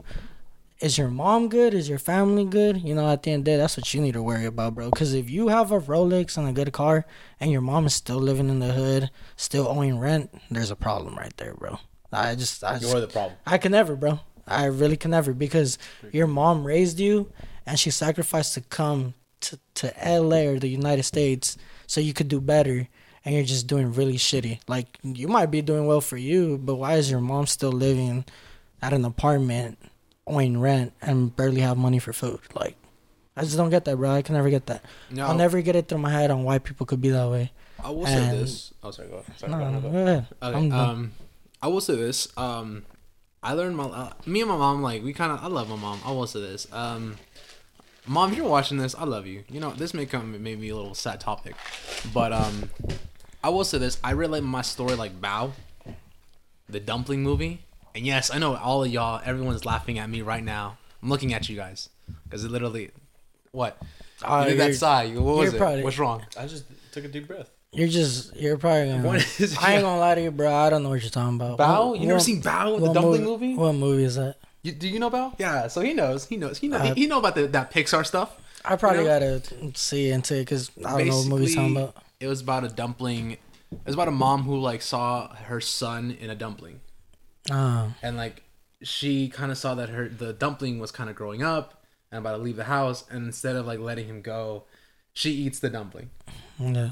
is 0.81 0.97
your 0.97 1.09
mom 1.09 1.51
good? 1.51 1.75
Is 1.75 1.91
your 1.91 1.99
family 1.99 2.45
good? 2.45 2.81
You 2.81 2.95
know, 2.95 3.11
at 3.11 3.23
the 3.23 3.33
end 3.33 3.41
of 3.41 3.45
the 3.45 3.51
day, 3.51 3.57
that's 3.59 3.77
what 3.77 3.93
you 3.93 4.01
need 4.01 4.15
to 4.15 4.23
worry 4.23 4.47
about, 4.47 4.75
bro. 4.75 4.89
Because 4.89 5.13
if 5.13 5.29
you 5.29 5.49
have 5.49 5.71
a 5.71 5.79
Rolex 5.79 6.39
and 6.39 6.49
a 6.49 6.53
good 6.53 6.73
car, 6.73 7.05
and 7.39 7.53
your 7.53 7.61
mom 7.61 7.85
is 7.85 7.95
still 7.95 8.17
living 8.17 8.49
in 8.49 8.61
the 8.61 8.73
hood, 8.73 9.11
still 9.37 9.69
owing 9.69 9.99
rent, 9.99 10.31
there's 10.51 10.71
a 10.71 10.77
problem 10.77 11.17
right 11.17 11.37
there, 11.37 11.53
bro. 11.53 11.81
I 12.13 12.35
just, 12.35 12.65
I 12.65 12.79
just, 12.79 12.91
You're 12.91 13.01
the 13.01 13.09
problem. 13.09 13.39
I 13.47 13.59
can 13.59 13.73
never, 13.73 13.97
bro. 13.97 14.21
I 14.47 14.65
really 14.67 14.97
can 14.97 15.13
never 15.13 15.33
because 15.33 15.79
your 16.11 16.27
mom 16.27 16.65
raised 16.65 16.99
you, 16.99 17.31
and 17.67 17.79
she 17.79 17.91
sacrificed 17.91 18.55
to 18.55 18.61
come 18.63 19.15
to 19.41 19.59
to 19.75 19.93
LA 20.05 20.43
or 20.49 20.59
the 20.59 20.69
United 20.69 21.05
States 21.05 21.57
so 21.87 22.01
you 22.01 22.13
could 22.13 22.29
do 22.29 22.41
better, 22.41 22.89
and 23.25 23.35
you're 23.35 23.45
just 23.45 23.67
doing 23.69 23.93
really 23.93 24.17
shitty. 24.17 24.59
Like 24.67 24.99
you 25.03 25.29
might 25.29 25.47
be 25.53 25.63
doing 25.63 25.87
well 25.87 26.01
for 26.01 26.17
you, 26.17 26.59
but 26.59 26.77
why 26.77 26.95
is 26.95 27.11
your 27.11 27.21
mom 27.21 27.47
still 27.47 27.73
living 27.73 28.25
at 28.83 28.93
an 28.93 29.05
apartment? 29.05 29.79
owing 30.31 30.61
rent 30.61 30.93
and 31.03 31.35
barely 31.35 31.61
have 31.61 31.77
money 31.77 31.99
for 31.99 32.13
food. 32.13 32.41
Like, 32.55 32.77
I 33.37 33.43
just 33.43 33.57
don't 33.57 33.71
get 33.71 33.85
that, 33.85 33.97
bro. 33.97 34.11
I 34.11 34.23
can 34.23 34.35
never 34.35 34.49
get 34.49 34.67
that. 34.67 34.85
No, 35.11 35.27
I'll 35.27 35.35
never 35.35 35.61
get 35.61 35.77
it 35.77 35.89
through 35.89 35.99
my 35.99 36.11
head 36.11 36.31
on 36.31 36.45
why 36.45 36.59
people 36.59 36.87
could 36.87 37.01
be 37.01 37.11
that 37.11 37.29
way. 37.29 37.53
I 37.83 37.91
will 37.91 38.07
say 38.07 38.31
this. 38.31 38.73
Oh, 38.83 38.91
sorry. 38.91 39.09
Go. 39.09 39.17
ahead. 39.17 39.39
Sorry. 39.39 39.53
No, 39.53 39.59
go, 39.59 39.71
no, 39.71 39.81
go, 39.81 39.89
ahead. 39.89 40.27
Okay, 40.43 40.71
um, 40.71 41.13
I 41.63 41.69
will 41.69 41.81
say 41.81 41.95
this. 41.97 42.29
Um, 42.37 42.85
I 43.43 43.53
learned 43.55 43.77
my 43.77 43.85
uh, 43.85 44.13
me 44.27 44.41
and 44.41 44.49
my 44.51 44.57
mom 44.57 44.83
like 44.83 45.03
we 45.03 45.13
kind 45.13 45.33
of 45.33 45.43
I 45.43 45.47
love 45.49 45.69
my 45.69 45.77
mom. 45.77 46.01
I 46.05 46.13
will 46.13 46.27
say 46.27 46.41
this. 46.41 46.67
Um, 46.73 47.17
mom, 48.07 48.33
if 48.33 48.39
you're 48.39 48.49
watching 48.49 48.79
this, 48.79 48.95
I 48.95 49.05
love 49.05 49.27
you. 49.27 49.45
You 49.49 49.61
know 49.61 49.71
this 49.71 49.95
may 49.95 50.07
come 50.07 50.43
maybe 50.43 50.69
a 50.71 50.77
little 50.77 50.95
sad 50.95 51.21
topic, 51.21 51.55
but 52.13 52.33
um, 52.33 52.71
I 53.43 53.49
will 53.51 53.65
say 53.65 53.79
this. 53.79 53.99
I 54.05 54.13
relate 54.13 54.43
my 54.43 54.63
story 54.63 54.95
like 54.95 55.21
Bao, 55.21 55.53
the 56.69 56.81
dumpling 56.81 57.23
movie. 57.23 57.63
And 57.95 58.07
yes, 58.07 58.31
I 58.33 58.39
know 58.39 58.55
all 58.57 58.85
of 58.85 58.91
y'all. 58.91 59.21
Everyone's 59.25 59.65
laughing 59.65 59.99
at 59.99 60.09
me 60.09 60.23
right 60.23 60.45
now. 60.45 60.79
I'm 61.03 61.09
looking 61.09 61.33
at 61.35 61.49
you 61.49 61.57
guys 61.57 61.89
because 62.25 62.45
it 62.45 62.51
literally, 62.51 62.91
what? 63.53 63.77
Uh, 64.23 64.45
you 64.47 64.51
did 64.55 64.61
that 64.61 64.75
sigh. 64.77 65.09
What 65.13 65.37
was 65.37 65.55
it? 65.55 65.59
probably- 65.59 65.83
What's 65.83 65.99
wrong? 65.99 66.23
I 66.39 66.47
just 66.47 66.65
took 66.93 67.05
a 67.05 67.09
deep 67.09 67.27
breath. 67.27 67.51
You're 67.73 67.89
just, 67.89 68.35
you're 68.37 68.57
probably 68.59 68.89
gonna. 68.91 69.07
What 69.07 69.41
is- 69.41 69.57
I 69.59 69.75
ain't 69.75 69.83
gonna 69.83 69.99
lie 70.01 70.15
to 70.17 70.23
you, 70.23 70.31
bro. 70.31 70.53
I 70.53 70.71
don't 70.71 70.83
know 70.83 70.89
what 70.91 71.03
you're 71.03 71.11
talking 71.11 71.37
about. 71.37 71.59
Bao? 71.59 71.91
What- 71.91 72.01
You 72.01 72.07
never 72.07 72.17
what- 72.17 72.23
seen 72.25 72.43
Bao, 72.43 72.77
in 72.77 72.83
the 72.83 72.93
dumpling 72.93 73.25
movie? 73.25 73.55
What 73.55 73.73
movie 73.75 74.05
is 74.05 74.17
that? 74.17 74.37
You, 74.63 74.73
do 74.73 74.89
you 74.89 74.99
know 74.99 75.07
about? 75.07 75.37
Yeah, 75.39 75.69
so 75.69 75.81
he 75.81 75.95
knows. 75.95 76.27
He 76.27 76.37
knows. 76.37 76.59
He 76.59 76.69
know. 76.69 76.77
Uh, 76.77 76.95
he, 76.95 77.03
he 77.03 77.07
know 77.07 77.19
about 77.19 77.35
the, 77.35 77.47
that 77.49 77.73
Pixar 77.73 78.05
stuff. 78.05 78.37
I 78.65 78.77
probably 78.77 78.99
You 79.01 79.05
know? 79.09 79.39
gotta 79.41 79.79
see 79.79 80.11
into 80.11 80.35
it 80.37 80.41
because 80.41 80.71
I 80.85 80.99
don't 80.99 81.09
know 81.09 81.17
what 81.19 81.27
movie 81.29 81.45
he's 81.47 81.55
talking 81.55 81.77
about. 81.77 81.97
It 82.21 82.27
was 82.27 82.43
about 82.43 82.65
a 82.65 82.69
dumpling. 82.69 83.33
It 83.33 83.39
was 83.87 83.95
about 83.95 84.09
a 84.09 84.13
mom 84.13 84.43
who 84.43 84.59
like 84.59 84.83
saw 84.83 85.35
her 85.35 85.61
son 85.63 86.11
in 86.21 86.29
a 86.29 86.35
dumpling, 86.35 86.81
Uh, 87.51 87.89
and 88.03 88.17
like 88.19 88.43
she 88.83 89.29
kind 89.29 89.51
of 89.51 89.57
saw 89.57 89.75
that 89.77 89.89
her 89.89 90.09
the 90.09 90.33
dumpling 90.35 90.79
was 90.79 90.91
kind 90.91 91.09
of 91.09 91.17
growing 91.17 91.43
up 91.43 91.83
and 92.13 92.19
about 92.19 92.33
to 92.37 92.43
leave 92.43 92.57
the 92.57 92.65
house, 92.65 93.05
and 93.11 93.25
instead 93.25 93.57
of 93.57 93.65
like 93.67 93.79
letting 93.79 94.07
him 94.09 94.21
go, 94.21 94.65
she 95.15 95.31
eats 95.31 95.61
the 95.61 95.71
dumpling. 95.71 96.11
yeah. 96.59 96.91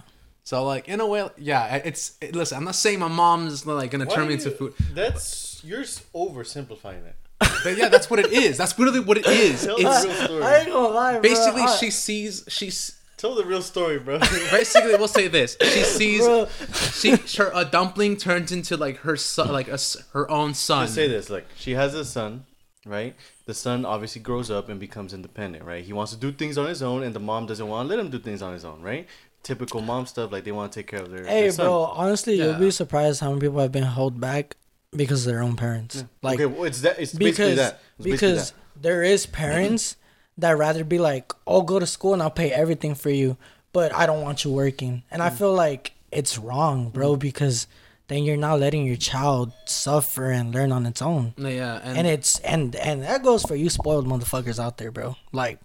So 0.49 0.65
like 0.65 0.89
in 0.89 0.99
a 1.01 1.07
way, 1.07 1.29
yeah, 1.37 1.75
it's 1.85 2.17
it, 2.23 2.35
listen. 2.35 2.57
I'm 2.57 2.65
not 2.65 2.75
saying 2.75 3.01
my 3.01 3.09
mom's 3.09 3.67
like 3.67 3.91
gonna 3.91 4.07
Why 4.07 4.15
turn 4.15 4.29
me 4.29 4.33
into 4.33 4.49
you- 4.49 4.57
food, 4.57 4.73
That's 4.95 5.61
you're 5.63 5.83
oversimplifying 5.83 7.05
it. 7.07 7.17
but 7.63 7.77
yeah, 7.77 7.91
that's 7.91 8.09
what 8.09 8.19
it 8.19 8.33
is. 8.33 8.57
That's 8.57 8.79
literally 8.79 9.01
what 9.01 9.19
it 9.19 9.27
is. 9.27 9.67
Tell 9.67 9.77
the 9.77 9.83
real 9.85 10.15
story. 10.25 10.43
I 10.43 10.57
ain't 10.61 10.69
gonna 10.73 10.89
lie, 10.89 11.13
bro. 11.13 11.21
basically 11.21 11.61
I- 11.65 11.77
she 11.77 11.91
sees 11.91 12.45
she's 12.49 12.97
Tell 13.19 13.35
the 13.35 13.45
real 13.45 13.61
story, 13.61 13.99
bro. 13.99 14.19
basically 14.51 14.95
we'll 14.97 15.07
say 15.07 15.29
this 15.29 15.59
she 15.61 15.83
sees 15.83 16.25
Bro. 16.25 16.49
she 16.95 17.17
her 17.37 17.51
a 17.55 17.67
dumpling 17.67 18.17
turns 18.17 18.51
into 18.51 18.79
like 18.79 18.97
her 19.01 19.17
son 19.19 19.53
like 19.53 19.69
a 19.69 19.73
s 19.75 19.99
her 20.15 20.31
own 20.31 20.55
son 20.55 20.85
Just 20.87 20.95
say 20.95 21.09
this: 21.09 21.29
like 21.29 21.47
she 21.57 21.73
has 21.73 21.93
a 21.93 22.07
son, 22.07 22.47
right? 22.87 23.15
The 23.45 23.53
son 23.55 23.85
obviously 23.85 24.23
grows 24.23 24.51
up 24.51 24.71
and 24.71 24.81
becomes 24.81 25.13
independent, 25.13 25.65
right? 25.65 25.85
He 25.85 25.93
wants 25.93 26.13
to 26.13 26.19
do 26.19 26.33
things 26.33 26.57
on 26.57 26.67
his 26.69 26.83
own, 26.83 27.03
and 27.03 27.13
the 27.15 27.21
mom 27.21 27.45
doesn't 27.47 27.67
want 27.69 27.87
to 27.87 27.89
let 27.95 28.03
him 28.03 28.11
do 28.11 28.19
things 28.19 28.41
on 28.41 28.53
his 28.55 28.65
own, 28.65 28.81
right? 28.83 29.07
Typical 29.43 29.81
mom 29.81 30.05
stuff, 30.07 30.31
like 30.33 30.45
they 30.45 30.53
want 30.53 30.73
to 30.73 30.79
take 30.81 30.89
care 30.89 31.01
of 31.01 31.11
their. 31.11 31.25
Hey, 31.25 31.43
their 31.43 31.53
son. 31.53 31.67
bro. 31.67 31.83
Honestly, 31.85 32.35
Yeah. 32.37 32.47
you'll 32.47 32.59
be 32.59 32.71
surprised 32.71 33.21
how 33.21 33.29
many 33.31 33.41
people 33.41 33.61
have 33.61 33.73
been 33.73 33.85
held 33.85 34.21
back 34.21 34.57
because 34.95 35.27
of 35.27 35.33
their 35.33 35.43
own 35.43 35.57
parents. 35.57 36.05
Like 36.23 36.35
okay, 36.41 36.47
well, 36.47 36.65
it's 36.65 36.81
that. 36.83 36.99
It's 36.99 37.13
basically 37.13 37.31
because 37.31 37.57
that. 37.57 37.81
It's 37.99 38.05
basically 38.05 38.11
because 38.13 38.51
that. 38.51 38.83
there 38.83 39.03
is 39.03 39.27
parents 39.27 39.97
that 40.37 40.53
rather 40.59 40.85
be 40.85 40.99
like, 40.99 41.33
"Oh, 41.47 41.63
go 41.63 41.79
to 41.79 41.87
school 41.87 42.13
and 42.13 42.23
I'll 42.23 42.31
pay 42.31 42.51
everything 42.53 42.95
for 42.95 43.11
you," 43.11 43.37
but 43.73 43.95
I 43.95 44.07
don't 44.07 44.23
want 44.23 44.45
you 44.45 44.51
working, 44.53 45.03
and 45.11 45.23
Mm. 45.23 45.27
I 45.27 45.31
feel 45.31 45.55
like 45.55 45.93
it's 46.13 46.37
wrong, 46.39 46.91
bro, 46.91 47.17
because 47.17 47.67
then 48.09 48.25
you're 48.25 48.37
not 48.39 48.59
letting 48.59 48.87
your 48.87 48.97
child 48.97 49.53
suffer 49.67 50.31
and 50.31 50.55
learn 50.55 50.73
on 50.73 50.87
its 50.87 51.03
own, 51.03 51.35
No, 51.37 51.49
yeah, 51.51 51.79
and, 51.85 51.99
and 51.99 52.07
it's 52.07 52.39
and 52.41 52.75
and 52.77 53.03
that 53.03 53.23
goes 53.23 53.43
for 53.43 53.55
you 53.55 53.69
spoiled 53.71 54.07
motherfuckers 54.07 54.59
out 54.59 54.79
there, 54.79 54.91
bro. 54.91 55.17
Like, 55.33 55.59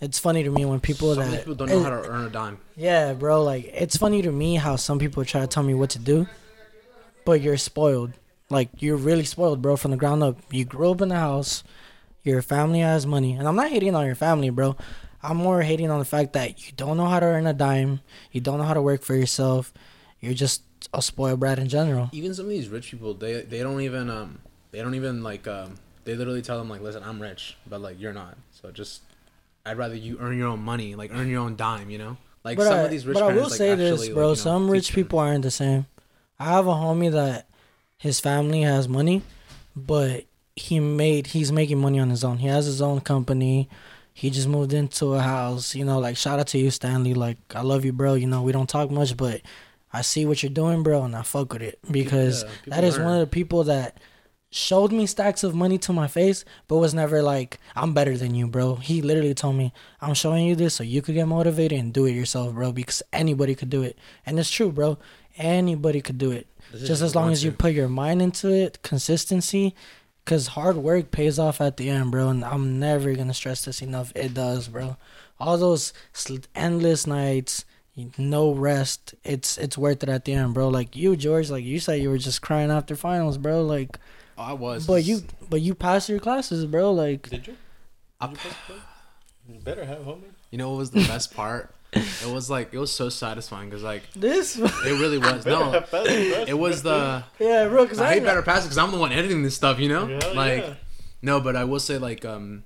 it's 0.00 0.18
funny 0.18 0.42
to 0.42 0.50
me 0.50 0.64
when 0.64 0.80
people 0.80 1.14
some 1.14 1.30
that 1.30 1.38
people 1.40 1.54
don't 1.54 1.68
know 1.68 1.80
it- 1.80 1.82
how 1.84 1.90
to 1.90 2.08
earn 2.08 2.24
a 2.26 2.30
dime. 2.30 2.58
yeah, 2.76 3.12
bro. 3.12 3.42
Like 3.42 3.64
it's 3.72 3.96
funny 3.96 4.22
to 4.22 4.32
me 4.32 4.56
how 4.56 4.76
some 4.76 4.98
people 4.98 5.24
try 5.24 5.40
to 5.40 5.46
tell 5.46 5.62
me 5.62 5.74
what 5.74 5.90
to 5.90 5.98
do, 5.98 6.26
but 7.24 7.40
you're 7.40 7.56
spoiled. 7.56 8.12
Like 8.50 8.68
you're 8.82 8.96
really 8.96 9.24
spoiled, 9.24 9.62
bro, 9.62 9.76
from 9.76 9.90
the 9.92 9.96
ground 9.96 10.22
up. 10.22 10.38
You 10.50 10.64
grew 10.64 10.90
up 10.90 11.00
in 11.00 11.10
a 11.10 11.18
house. 11.18 11.64
Your 12.22 12.40
family 12.42 12.80
has 12.80 13.06
money, 13.06 13.32
and 13.34 13.46
I'm 13.46 13.56
not 13.56 13.70
hating 13.70 13.94
on 13.94 14.06
your 14.06 14.14
family, 14.14 14.48
bro. 14.50 14.76
I'm 15.22 15.36
more 15.38 15.62
hating 15.62 15.90
on 15.90 15.98
the 15.98 16.04
fact 16.04 16.34
that 16.34 16.66
you 16.66 16.72
don't 16.76 16.96
know 16.96 17.06
how 17.06 17.20
to 17.20 17.26
earn 17.26 17.46
a 17.46 17.52
dime. 17.54 18.00
You 18.32 18.40
don't 18.40 18.58
know 18.58 18.64
how 18.64 18.74
to 18.74 18.82
work 18.82 19.02
for 19.02 19.14
yourself. 19.14 19.72
You're 20.20 20.34
just 20.34 20.62
a 20.92 21.00
spoiled 21.02 21.40
brat 21.40 21.58
in 21.58 21.68
general. 21.68 22.08
Even 22.12 22.34
some 22.34 22.44
of 22.46 22.50
these 22.50 22.68
rich 22.68 22.90
people, 22.90 23.14
they 23.14 23.42
they 23.42 23.60
don't 23.62 23.80
even 23.80 24.08
um 24.10 24.38
they 24.70 24.80
don't 24.80 24.94
even 24.94 25.22
like 25.22 25.46
um 25.48 25.76
they 26.04 26.14
literally 26.14 26.42
tell 26.42 26.58
them 26.58 26.68
like, 26.68 26.80
listen, 26.82 27.02
I'm 27.02 27.20
rich, 27.20 27.56
but 27.66 27.80
like 27.80 27.98
you're 28.00 28.12
not. 28.12 28.36
So 28.52 28.70
just 28.70 29.02
I'd 29.66 29.78
rather 29.78 29.94
you 29.94 30.18
earn 30.20 30.36
your 30.38 30.48
own 30.48 30.60
money, 30.60 30.94
like 30.94 31.10
earn 31.12 31.28
your 31.28 31.40
own 31.40 31.56
dime, 31.56 31.90
you 31.90 31.98
know. 31.98 32.16
Like 32.44 32.58
but 32.58 32.64
some 32.64 32.78
I, 32.78 32.80
of 32.82 32.90
these 32.90 33.06
rich 33.06 33.16
people. 33.16 33.28
but 33.28 33.32
I 33.34 33.36
will 33.36 33.48
like, 33.48 33.52
say 33.52 33.74
this, 33.74 33.92
actually, 33.92 34.14
bro. 34.14 34.28
like, 34.28 34.36
you 34.36 34.44
know, 34.44 34.50
some 34.50 34.70
rich 34.70 34.86
teach 34.88 34.94
them. 34.94 35.04
people 35.04 35.18
aren't 35.18 35.42
the 35.42 35.50
same. 35.50 35.86
I 36.38 36.44
have 36.44 36.66
a 36.66 36.72
homie 36.72 37.10
that 37.12 37.48
his 37.96 38.20
family 38.20 38.62
has 38.62 38.88
money, 38.88 39.22
but 39.74 40.24
he 40.56 40.78
made 40.80 41.28
he's 41.28 41.50
making 41.50 41.78
money 41.78 41.98
on 41.98 42.10
his 42.10 42.22
own. 42.24 42.38
He 42.38 42.48
has 42.48 42.66
his 42.66 42.82
own 42.82 43.00
company. 43.00 43.68
He 44.12 44.30
just 44.30 44.46
moved 44.46 44.72
into 44.72 45.14
a 45.14 45.20
house. 45.20 45.74
You 45.74 45.84
know, 45.84 45.98
like 45.98 46.16
shout 46.16 46.38
out 46.38 46.48
to 46.48 46.58
you, 46.58 46.70
Stanley. 46.70 47.14
Like 47.14 47.38
I 47.54 47.62
love 47.62 47.84
you, 47.84 47.92
bro. 47.92 48.14
You 48.14 48.26
know 48.26 48.42
we 48.42 48.52
don't 48.52 48.68
talk 48.68 48.90
much, 48.90 49.16
but 49.16 49.40
I 49.92 50.02
see 50.02 50.26
what 50.26 50.42
you're 50.42 50.50
doing, 50.50 50.82
bro, 50.82 51.04
and 51.04 51.16
I 51.16 51.22
fuck 51.22 51.52
with 51.52 51.62
it 51.62 51.78
because 51.90 52.42
Yeah, 52.42 52.50
that 52.66 52.84
is 52.84 52.96
learn. 52.98 53.06
one 53.06 53.14
of 53.14 53.20
the 53.20 53.26
people 53.32 53.64
that 53.64 53.96
showed 54.54 54.92
me 54.92 55.04
stacks 55.04 55.42
of 55.42 55.52
money 55.52 55.76
to 55.78 55.92
my 55.92 56.06
face, 56.06 56.44
but 56.68 56.76
was 56.76 56.94
never 56.94 57.20
like, 57.22 57.58
I'm 57.74 57.92
better 57.92 58.16
than 58.16 58.36
you, 58.36 58.46
bro. 58.46 58.76
He 58.76 59.02
literally 59.02 59.34
told 59.34 59.56
me, 59.56 59.72
I'm 60.00 60.14
showing 60.14 60.46
you 60.46 60.54
this 60.54 60.74
so 60.74 60.84
you 60.84 61.02
could 61.02 61.16
get 61.16 61.26
motivated 61.26 61.76
and 61.76 61.92
do 61.92 62.04
it 62.06 62.12
yourself, 62.12 62.54
bro, 62.54 62.70
because 62.70 63.02
anybody 63.12 63.56
could 63.56 63.68
do 63.68 63.82
it. 63.82 63.98
And 64.24 64.38
it's 64.38 64.48
true, 64.48 64.70
bro. 64.70 64.96
Anybody 65.36 66.00
could 66.00 66.18
do 66.18 66.30
it. 66.30 66.46
This 66.72 66.86
Just 66.86 67.02
as 67.02 67.16
long 67.16 67.32
as 67.32 67.42
you 67.42 67.50
put 67.50 67.72
your 67.72 67.88
mind 67.88 68.22
into 68.22 68.52
it, 68.52 68.80
consistency, 68.84 69.74
because 70.24 70.46
hard 70.46 70.76
work 70.76 71.10
pays 71.10 71.36
off 71.36 71.60
at 71.60 71.76
the 71.76 71.90
end, 71.90 72.12
bro. 72.12 72.28
And 72.28 72.44
I'm 72.44 72.78
never 72.78 73.12
going 73.14 73.26
to 73.26 73.34
stress 73.34 73.64
this 73.64 73.82
enough. 73.82 74.12
It 74.14 74.34
does, 74.34 74.68
bro. 74.68 74.96
All 75.40 75.58
those 75.58 75.92
sl- 76.12 76.36
endless 76.54 77.08
nights, 77.08 77.64
no 78.16 78.52
rest, 78.52 79.16
it's 79.24 79.58
it's 79.58 79.76
worth 79.76 80.04
it 80.04 80.08
at 80.08 80.24
the 80.24 80.32
end, 80.34 80.54
bro. 80.54 80.68
Like 80.68 80.94
you, 80.94 81.16
George, 81.16 81.50
like 81.50 81.64
you 81.64 81.80
said 81.80 82.00
you 82.00 82.10
were 82.10 82.18
just 82.18 82.40
crying 82.40 82.70
after 82.70 82.94
finals, 82.94 83.36
bro. 83.36 83.62
Like, 83.62 83.98
Oh, 84.36 84.42
I 84.42 84.52
was. 84.52 84.86
but 84.86 85.04
you, 85.04 85.22
but 85.48 85.60
you 85.60 85.74
passed 85.74 86.08
your 86.08 86.18
classes, 86.18 86.64
bro. 86.66 86.92
Like, 86.92 87.28
Did 87.30 87.46
you? 87.46 87.56
I- 88.20 88.26
Did 88.28 88.32
you 88.44 88.50
pass 88.50 88.56
the 88.68 89.52
You 89.54 89.60
better 89.60 89.84
have, 89.84 89.98
homie. 90.00 90.22
You 90.50 90.58
know 90.58 90.70
what 90.70 90.78
was 90.78 90.90
the 90.90 91.04
best 91.06 91.34
part? 91.34 91.74
it 91.92 92.26
was 92.32 92.50
like 92.50 92.74
it 92.74 92.78
was 92.78 92.90
so 92.92 93.08
satisfying 93.08 93.68
because 93.70 93.82
like 93.84 94.02
this, 94.14 94.56
it 94.58 95.00
really 95.00 95.18
was. 95.18 95.46
No, 95.46 95.70
have 95.70 95.90
passed 95.90 96.06
the 96.06 96.44
it 96.48 96.58
was 96.58 96.82
the 96.82 97.22
yeah, 97.38 97.68
bro. 97.68 97.86
Cause 97.86 98.00
I 98.00 98.10
I, 98.10 98.14
hate 98.14 98.24
better 98.24 98.42
pass 98.42 98.64
because 98.64 98.78
I'm 98.78 98.90
the 98.90 98.98
one 98.98 99.12
editing 99.12 99.42
this 99.42 99.54
stuff. 99.54 99.78
You 99.78 99.88
know, 99.88 100.08
Yeah, 100.08 100.26
like 100.34 100.62
yeah. 100.64 100.74
no, 101.22 101.40
but 101.40 101.54
I 101.56 101.64
will 101.64 101.80
say 101.80 101.98
like 101.98 102.24
um. 102.24 102.64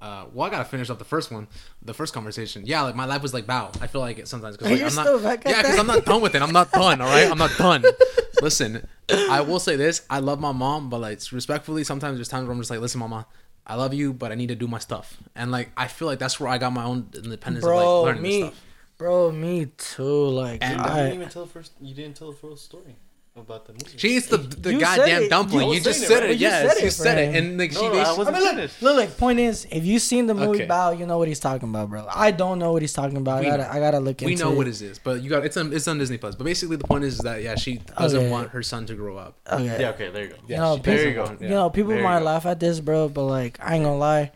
Uh, 0.00 0.24
well, 0.32 0.46
I 0.46 0.50
gotta 0.50 0.64
finish 0.64 0.88
up 0.88 0.98
the 0.98 1.04
first 1.04 1.30
one, 1.30 1.46
the 1.82 1.92
first 1.92 2.14
conversation. 2.14 2.62
Yeah, 2.64 2.82
like 2.82 2.94
my 2.94 3.04
life 3.04 3.20
was 3.20 3.34
like 3.34 3.46
Bao. 3.46 3.76
I 3.82 3.86
feel 3.86 4.00
like 4.00 4.18
it 4.18 4.28
sometimes 4.28 4.56
because 4.56 4.70
like, 4.70 4.80
I'm 4.80 4.94
not. 4.94 5.06
still 5.06 5.20
back 5.20 5.44
at 5.44 5.50
yeah, 5.52 5.62
because? 5.62 5.78
I'm 5.78 5.86
not 5.86 6.04
done 6.06 6.22
with 6.22 6.34
it. 6.34 6.40
I'm 6.40 6.52
not 6.52 6.72
done. 6.72 7.00
All 7.02 7.06
right, 7.08 7.30
I'm 7.30 7.36
not 7.36 7.50
done. 7.58 7.84
Listen, 8.42 8.86
I 9.30 9.40
will 9.40 9.60
say 9.60 9.76
this: 9.76 10.02
I 10.08 10.20
love 10.20 10.40
my 10.40 10.52
mom, 10.52 10.90
but 10.90 11.00
like 11.00 11.20
respectfully, 11.32 11.84
sometimes 11.84 12.16
there's 12.16 12.28
times 12.28 12.46
where 12.46 12.52
I'm 12.52 12.60
just 12.60 12.70
like, 12.70 12.80
listen, 12.80 13.00
mama, 13.00 13.26
I 13.66 13.74
love 13.76 13.94
you, 13.94 14.12
but 14.12 14.32
I 14.32 14.34
need 14.34 14.48
to 14.48 14.54
do 14.54 14.66
my 14.66 14.78
stuff, 14.78 15.16
and 15.34 15.50
like 15.50 15.70
I 15.76 15.86
feel 15.88 16.06
like 16.08 16.18
that's 16.18 16.40
where 16.40 16.48
I 16.48 16.58
got 16.58 16.72
my 16.72 16.84
own 16.84 17.08
independence 17.14 17.64
of 17.64 17.68
bro, 17.68 18.02
like 18.02 18.06
learning 18.06 18.22
me, 18.22 18.40
this 18.42 18.50
stuff. 18.50 18.64
bro, 18.98 19.32
me 19.32 19.66
too. 19.76 20.28
Like, 20.28 20.62
And 20.62 20.78
You 20.78 20.86
didn't 20.86 21.14
even 21.14 21.28
tell 21.28 21.44
the 21.44 21.50
first. 21.50 21.72
You 21.80 21.94
didn't 21.94 22.16
tell 22.16 22.30
the 22.30 22.36
full 22.36 22.56
story 22.56 22.96
about 23.36 23.64
the 23.66 23.72
movie. 23.72 23.96
She 23.96 24.16
eats 24.16 24.26
the 24.26 24.36
the 24.38 24.72
You 24.72 24.80
goddamn 24.80 25.22
it. 25.22 25.30
dumpling. 25.30 25.68
You 25.68 25.74
You, 25.74 25.80
just 25.80 26.00
said 26.00 26.10
it, 26.10 26.24
it. 26.24 26.26
right? 26.26 26.30
You 26.36 26.46
Yes, 26.48 26.68
said 26.68 26.76
it 26.78 26.84
you 26.84 26.90
for 26.90 26.94
said 26.94 27.18
it, 27.18 27.36
and 27.36 27.58
like 27.58 27.72
No, 27.72 27.80
she, 27.80 27.88
no, 27.88 27.92
I 27.98 28.12
wasn't 28.18 28.28
I 28.28 28.32
mean, 28.32 28.42
look, 28.42 28.54
finished. 28.56 28.82
look, 28.82 28.96
like, 28.96 29.16
point 29.16 29.38
is, 29.38 29.66
if 29.70 29.84
you've 29.86 30.02
seen 30.02 30.26
the 30.26 30.34
movie 30.34 30.58
Okay. 30.62 30.66
Bao, 30.66 30.98
you 30.98 31.06
know 31.06 31.16
what 31.16 31.28
he's 31.28 31.38
talking 31.40 31.68
about, 31.68 31.88
bro. 31.90 32.06
I 32.12 32.32
don't 32.32 32.58
know 32.58 32.72
what 32.72 32.82
he's 32.82 32.92
talking 32.92 33.16
about. 33.16 33.40
We 33.40 33.46
I 33.46 33.50
gotta, 33.56 33.62
know. 33.62 33.70
I 33.70 33.78
gotta 33.80 34.00
look 34.00 34.20
we 34.20 34.32
into 34.32 34.44
know 34.44 34.52
it. 34.52 34.56
what 34.56 34.68
it 34.68 34.80
is, 34.82 34.98
but 34.98 35.22
you 35.22 35.30
got 35.30 35.44
it's 35.46 35.56
on 35.56 35.72
it's 35.72 35.86
on 35.88 35.98
Disney 35.98 36.18
Plus. 36.18 36.34
But 36.34 36.44
basically, 36.44 36.76
the 36.76 36.84
point 36.84 37.04
is 37.04 37.18
that 37.18 37.42
yeah, 37.42 37.54
she 37.54 37.78
doesn't 37.98 38.18
Okay. 38.20 38.30
want 38.30 38.50
her 38.50 38.62
son 38.62 38.84
to 38.86 38.94
grow 38.94 39.16
up. 39.16 39.36
Okay. 39.50 39.64
Yeah. 39.80 39.90
Okay. 39.90 40.10
There 40.10 40.24
you 40.24 40.30
go. 40.30 40.36
You 40.48 40.56
know, 40.56 40.74
she 40.76 40.82
people, 40.82 40.94
There 40.96 41.08
you 41.08 41.14
go. 41.14 41.36
Yeah. 41.40 41.48
you 41.48 41.54
know, 41.54 41.70
people 41.70 41.92
There 41.92 42.02
might 42.02 42.18
go. 42.18 42.24
laugh 42.26 42.46
at 42.46 42.60
this, 42.60 42.80
bro, 42.80 43.08
but 43.08 43.24
like, 43.24 43.58
I 43.62 43.76
ain't 43.76 43.84
gonna 43.84 43.96
lie. 43.96 44.32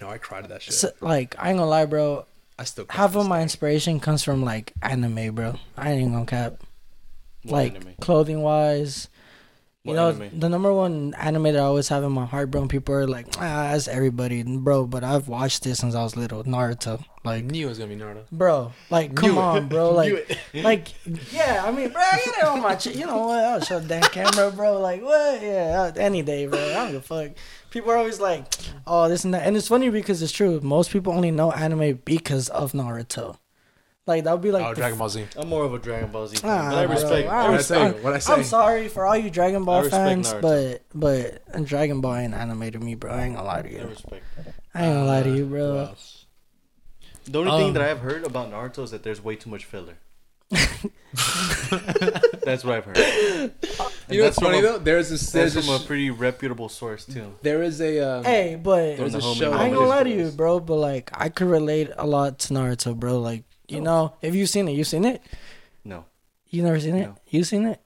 No, 0.00 0.08
I 0.08 0.18
cried 0.18 0.44
at 0.44 0.50
that 0.50 0.62
shit. 0.62 0.72
S 0.74 0.84
like, 1.00 1.34
I 1.38 1.50
ain't 1.50 1.58
gonna 1.58 1.68
lie, 1.70 1.84
bro. 1.86 2.26
I 2.58 2.64
still 2.64 2.86
Half 2.88 3.16
of 3.16 3.26
my 3.28 3.42
inspiration 3.42 4.00
comes 4.00 4.22
from 4.22 4.42
like 4.44 4.72
anime, 4.82 5.34
bro. 5.34 5.56
I 5.76 5.92
ain't 5.92 6.12
gonna 6.12 6.24
cap. 6.26 6.62
What 7.46 7.52
like 7.52 7.74
anime? 7.76 7.94
clothing 8.00 8.42
wise. 8.42 9.08
You 9.84 9.90
What 9.92 9.96
know, 9.98 10.08
anime? 10.24 10.40
the 10.40 10.48
number 10.48 10.72
one 10.74 11.14
anime 11.14 11.44
that 11.44 11.56
I 11.58 11.60
always 11.60 11.86
have 11.90 12.02
in 12.02 12.10
my 12.10 12.26
heart, 12.26 12.50
bro. 12.50 12.66
People 12.66 12.92
are 12.96 13.06
like, 13.06 13.26
ah, 13.38 13.70
that's 13.70 13.86
everybody, 13.86 14.42
bro. 14.42 14.84
But 14.84 15.04
I've 15.04 15.28
watched 15.28 15.62
this 15.62 15.78
since 15.78 15.94
I 15.94 16.02
was 16.02 16.16
little. 16.16 16.42
Naruto, 16.42 17.04
I 17.24 17.28
like, 17.28 17.44
knew 17.44 17.66
it 17.66 17.68
was 17.68 17.78
gonna 17.78 17.94
be 17.94 18.00
Naruto. 18.02 18.24
bro, 18.32 18.72
like, 18.90 19.14
come 19.14 19.30
Knew 19.30 19.38
it. 19.38 19.42
on, 19.44 19.68
bro, 19.68 19.90
like, 19.94 20.36
like, 20.54 20.88
yeah. 21.32 21.62
I 21.64 21.70
mean, 21.70 21.90
bro, 21.90 22.02
I 22.02 22.16
get 22.16 22.34
it 22.38 22.44
on 22.44 22.62
my, 22.62 22.74
ch- 22.74 22.96
you 22.96 23.06
know 23.06 23.28
what? 23.28 23.44
I'll 23.44 23.60
show 23.60 23.78
the 23.78 23.86
damn 23.86 24.02
camera, 24.10 24.50
bro. 24.50 24.80
Like, 24.80 25.02
what? 25.02 25.40
Yeah, 25.40 25.82
uh, 25.82 25.92
any 25.96 26.22
day, 26.22 26.46
bro. 26.48 26.58
I 26.58 26.72
don't 26.74 26.86
give 26.90 26.96
a 26.96 27.28
fuck. 27.28 27.36
People 27.70 27.92
are 27.92 27.96
always 27.96 28.18
like, 28.18 28.52
oh, 28.88 29.08
this 29.08 29.22
and 29.24 29.34
that, 29.34 29.46
and 29.46 29.56
it's 29.56 29.68
funny 29.68 29.88
because 29.90 30.20
it's 30.20 30.32
true. 30.32 30.58
Most 30.64 30.90
people 30.90 31.12
only 31.12 31.30
know 31.30 31.52
anime 31.52 32.00
because 32.04 32.48
of 32.48 32.72
Naruto. 32.72 33.36
Like 34.06 34.22
that 34.24 34.32
would 34.32 34.40
be 34.42 34.52
like 34.52 34.64
oh, 34.64 34.68
the 34.70 34.76
Dragon 34.76 34.98
Ball 34.98 35.08
Z. 35.08 35.26
I'm 35.36 35.48
more 35.48 35.64
of 35.64 35.74
a 35.74 35.78
Dragon 35.80 36.10
Ball 36.12 36.28
Z 36.28 36.36
fan, 36.36 36.50
Ah, 36.50 36.70
but 36.70 36.78
I 36.78 36.82
respect. 36.84 37.28
I 37.28 37.32
I 37.32 37.48
What'd 37.48 37.50
I 37.50 37.56
respect. 37.56 37.66
say? 37.66 37.82
respect- 37.84 38.04
What'd 38.04 38.16
I 38.16 38.18
say? 38.20 38.32
I'm 38.34 38.44
sorry 38.44 38.88
for 38.88 39.04
all 39.04 39.16
you 39.16 39.30
Dragon 39.30 39.64
Ball 39.64 39.82
fans, 39.88 40.32
Naruto. 40.32 40.40
but 40.94 41.42
but 41.54 41.64
Dragon 41.66 42.00
Ball 42.00 42.14
ain't 42.16 42.34
animated 42.34 42.82
me, 42.84 42.94
bro. 42.94 43.10
I 43.12 43.22
ain't 43.24 43.34
gonna 43.34 43.46
lie 43.48 43.62
to 43.62 43.68
I 43.68 43.72
you. 43.82 43.88
respect. 43.88 44.22
I 44.74 44.84
ain't 44.84 44.94
gonna 44.94 45.06
lie 45.06 45.22
to 45.24 45.30
you, 45.36 45.44
Uh, 45.44 45.48
bro. 45.48 45.86
who? 45.86 47.32
The 47.32 47.38
only 47.40 47.50
thing 47.58 47.66
Um, 47.68 47.72
that 47.74 47.82
I've 47.82 47.98
heard 47.98 48.24
about 48.24 48.52
Naruto 48.52 48.84
is 48.84 48.92
that 48.92 49.02
there's 49.02 49.22
way 49.24 49.34
too 49.34 49.50
much 49.50 49.64
filler. 49.64 49.94
that's 52.44 52.64
what 52.64 52.76
I've 52.76 52.84
heard. 52.84 52.96
And 54.08 54.14
You 54.14 54.20
know 54.20 54.26
what's 54.28 54.38
funny 54.38 54.58
a- 54.60 54.62
though? 54.62 54.78
There's 54.78 55.10
this 55.10 55.32
That's 55.32 55.54
there's 55.54 55.56
a, 55.56 55.62
from 55.62 55.74
a 55.74 55.78
sh- 55.80 55.86
pretty 55.86 56.10
reputable 56.10 56.68
source 56.68 57.04
too. 57.04 57.32
there 57.42 57.60
is 57.64 57.80
a 57.80 57.98
um, 57.98 58.24
Hey, 58.24 58.54
but 58.54 58.96
there's 58.98 59.14
the 59.14 59.18
a 59.18 59.34
show. 59.34 59.50
I 59.50 59.64
ain't 59.64 59.72
Naruto. 59.74 59.78
gonna 59.78 59.88
lie 59.88 60.02
to 60.04 60.10
you, 60.10 60.30
bro. 60.30 60.60
But 60.60 60.76
like, 60.76 61.10
I 61.12 61.28
could 61.28 61.48
relate 61.48 61.90
a 61.98 62.06
lot 62.06 62.38
to 62.40 62.54
Naruto, 62.54 62.94
bro. 62.94 63.18
Like, 63.18 63.42
you 63.68 63.80
know, 63.80 64.14
if 64.22 64.34
you 64.34 64.46
seen 64.46 64.68
it, 64.68 64.72
you 64.72 64.84
seen 64.84 65.04
it. 65.04 65.22
No. 65.84 66.04
You 66.48 66.62
never 66.62 66.80
seen 66.80 66.96
it. 66.96 67.06
No. 67.06 67.16
You 67.28 67.44
seen 67.44 67.66
it. 67.66 67.80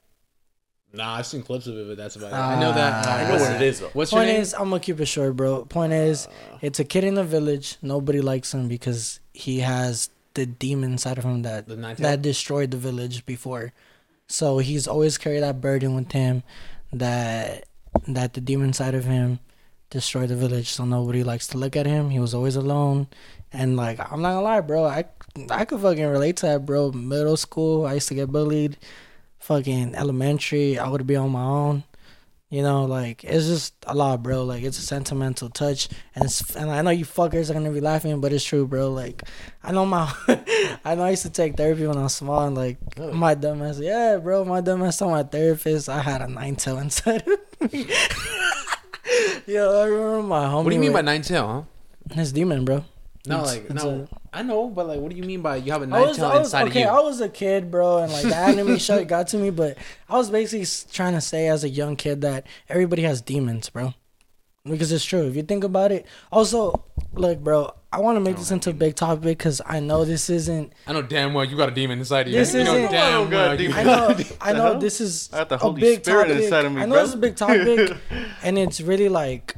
Nah, 0.93 1.15
I've 1.15 1.25
seen 1.25 1.41
clips 1.41 1.67
of 1.67 1.77
it, 1.77 1.87
but 1.87 1.95
that's 1.97 2.17
about 2.17 2.33
it. 2.33 2.35
I 2.35 2.59
know 2.59 2.73
that. 2.73 3.07
Uh, 3.07 3.09
I 3.09 3.27
know 3.29 3.41
what 3.41 3.55
it 3.55 3.61
is 3.61 3.79
though. 3.79 3.89
What's 3.93 4.11
your 4.11 4.19
Point 4.19 4.31
name? 4.31 4.41
is, 4.41 4.53
I'm 4.53 4.69
gonna 4.69 4.79
keep 4.81 4.99
it 4.99 5.05
short, 5.05 5.35
bro. 5.37 5.63
Point 5.65 5.93
is, 5.93 6.27
it's 6.61 6.79
a 6.79 6.83
kid 6.83 7.05
in 7.05 7.15
the 7.15 7.23
village. 7.23 7.77
Nobody 7.81 8.19
likes 8.19 8.53
him 8.53 8.67
because 8.67 9.21
he 9.33 9.59
has 9.59 10.09
the 10.33 10.45
demon 10.45 10.91
inside 10.93 11.17
of 11.17 11.23
him 11.23 11.43
that 11.43 11.67
that 11.97 12.21
destroyed 12.21 12.71
the 12.71 12.77
village 12.77 13.25
before. 13.25 13.71
So 14.27 14.57
he's 14.59 14.87
always 14.87 15.17
carried 15.17 15.43
that 15.43 15.61
burden 15.61 15.95
with 15.95 16.11
him 16.11 16.43
that 16.91 17.65
that 18.07 18.33
the 18.33 18.41
demon 18.41 18.73
side 18.73 18.93
of 18.93 19.05
him 19.05 19.39
destroyed 19.89 20.29
the 20.29 20.35
village. 20.35 20.69
So 20.69 20.83
nobody 20.83 21.23
likes 21.23 21.47
to 21.47 21.57
look 21.57 21.77
at 21.77 21.85
him. 21.85 22.09
He 22.09 22.19
was 22.19 22.33
always 22.33 22.57
alone. 22.57 23.07
And 23.53 23.77
like 23.77 23.99
I'm 23.99 24.21
not 24.21 24.33
gonna 24.33 24.41
lie, 24.41 24.61
bro, 24.61 24.85
I 24.85 25.05
I 25.49 25.65
could 25.65 25.79
fucking 25.81 26.05
relate 26.05 26.37
to 26.37 26.45
that, 26.47 26.65
bro. 26.65 26.91
Middle 26.91 27.37
school, 27.37 27.85
I 27.85 27.93
used 27.95 28.09
to 28.09 28.15
get 28.15 28.31
bullied. 28.31 28.77
Fucking 29.39 29.95
elementary, 29.95 30.77
I 30.77 30.87
would 30.87 31.07
be 31.07 31.15
on 31.15 31.31
my 31.31 31.43
own. 31.43 31.83
You 32.49 32.61
know, 32.63 32.83
like 32.83 33.23
it's 33.23 33.47
just 33.47 33.73
a 33.87 33.95
lot, 33.95 34.21
bro. 34.21 34.43
Like 34.43 34.61
it's 34.63 34.77
a 34.77 34.81
sentimental 34.81 35.47
touch, 35.49 35.87
and 36.15 36.25
it's, 36.25 36.53
and 36.53 36.69
I 36.69 36.81
know 36.81 36.89
you 36.89 37.05
fuckers 37.05 37.49
are 37.49 37.53
gonna 37.53 37.71
be 37.71 37.79
laughing, 37.79 38.19
but 38.19 38.33
it's 38.33 38.43
true, 38.43 38.67
bro. 38.67 38.91
Like 38.91 39.23
I 39.63 39.71
know 39.71 39.85
my, 39.85 40.13
I 40.83 40.95
know 40.95 41.03
I 41.03 41.11
used 41.11 41.21
to 41.23 41.29
take 41.29 41.55
therapy 41.55 41.87
when 41.87 41.97
I 41.97 42.03
was 42.03 42.13
small, 42.15 42.45
and 42.45 42.55
like 42.57 42.77
Oh. 42.99 43.13
my 43.13 43.35
dumbass, 43.35 43.81
yeah, 43.81 44.17
bro, 44.17 44.43
my 44.43 44.59
dumbass 44.59 44.99
told 44.99 45.11
my 45.11 45.23
therapist 45.23 45.87
I 45.87 46.01
had 46.01 46.21
a 46.21 46.27
nine 46.27 46.57
tail 46.57 46.77
inside 46.79 47.23
of 47.25 47.71
me. 47.71 47.87
Yo, 49.47 49.79
I 49.81 49.85
remember 49.85 50.23
my 50.23 50.45
homie. 50.45 50.63
What 50.65 50.69
do 50.71 50.75
you 50.75 50.81
mean 50.81 50.93
by 50.93 51.01
nine 51.01 51.21
tail? 51.21 51.65
Huh? 52.09 52.15
his 52.15 52.33
demon, 52.33 52.65
bro? 52.65 52.83
No, 53.25 53.39
It's- 53.43 53.53
like 53.55 53.65
it's 53.69 53.73
no. 53.83 54.07
I 54.33 54.43
know, 54.43 54.69
but 54.69 54.87
like, 54.87 54.99
what 54.99 55.11
do 55.11 55.17
you 55.17 55.23
mean 55.23 55.41
by 55.41 55.57
you 55.57 55.71
have 55.73 55.81
a 55.81 55.87
night 55.87 56.07
was, 56.07 56.17
tail 56.17 56.27
I 56.27 56.37
was 56.37 56.47
inside 56.47 56.67
okay. 56.69 56.83
of 56.83 56.89
you? 56.89 56.97
I 56.97 57.01
was 57.01 57.19
a 57.19 57.27
kid, 57.27 57.69
bro, 57.69 57.97
and 57.97 58.11
like 58.11 58.23
the 58.23 58.35
anime 58.35 58.77
shit 58.77 59.07
got 59.09 59.27
to 59.29 59.37
me. 59.37 59.49
But 59.49 59.77
I 60.09 60.15
was 60.17 60.29
basically 60.29 60.65
trying 60.93 61.13
to 61.13 61.21
say 61.21 61.47
as 61.49 61.63
a 61.65 61.69
young 61.69 61.95
kid 61.97 62.21
that 62.21 62.47
everybody 62.69 63.01
has 63.01 63.21
demons, 63.21 63.69
bro. 63.69 63.93
Because 64.63 64.91
it's 64.91 65.03
true. 65.03 65.23
If 65.27 65.35
you 65.35 65.41
think 65.43 65.63
about 65.63 65.91
it. 65.91 66.05
Also, 66.31 66.83
look, 67.13 67.39
bro. 67.39 67.73
I 67.93 67.99
want 67.99 68.15
to 68.15 68.21
make 68.21 68.37
this 68.37 68.51
into 68.51 68.69
a 68.69 68.73
big 68.73 68.95
topic 68.95 69.23
because 69.23 69.59
I 69.65 69.81
know 69.81 70.05
this 70.05 70.29
isn't. 70.29 70.71
I 70.87 70.93
know 70.93 71.01
damn 71.01 71.33
well 71.33 71.43
you 71.43 71.57
got 71.57 71.67
a 71.67 71.73
demon 71.73 71.99
inside 71.99 72.27
of 72.27 72.31
you. 72.31 72.39
This 72.39 72.53
you 72.53 72.63
know 72.63 72.75
isn't- 72.75 72.91
damn 72.91 73.05
I 73.07 73.11
don't 73.11 73.29
well. 73.31 73.51
you- 73.51 73.67
demon. 73.67 73.77
I 73.79 73.83
know. 73.83 74.17
I 74.39 74.53
know 74.53 74.79
this 74.79 75.01
is 75.01 75.29
I 75.33 75.39
got 75.43 75.49
the 75.49 75.65
a 75.65 75.73
big 75.73 76.03
Spirit 76.05 76.27
topic. 76.29 76.43
inside 76.43 76.63
of 76.65 76.71
me, 76.71 76.81
I 76.83 76.85
know 76.85 76.93
bro. 76.95 77.03
it's 77.03 77.13
a 77.13 77.17
big 77.17 77.35
topic, 77.35 77.97
and 78.43 78.57
it's 78.57 78.79
really 78.79 79.09
like 79.09 79.55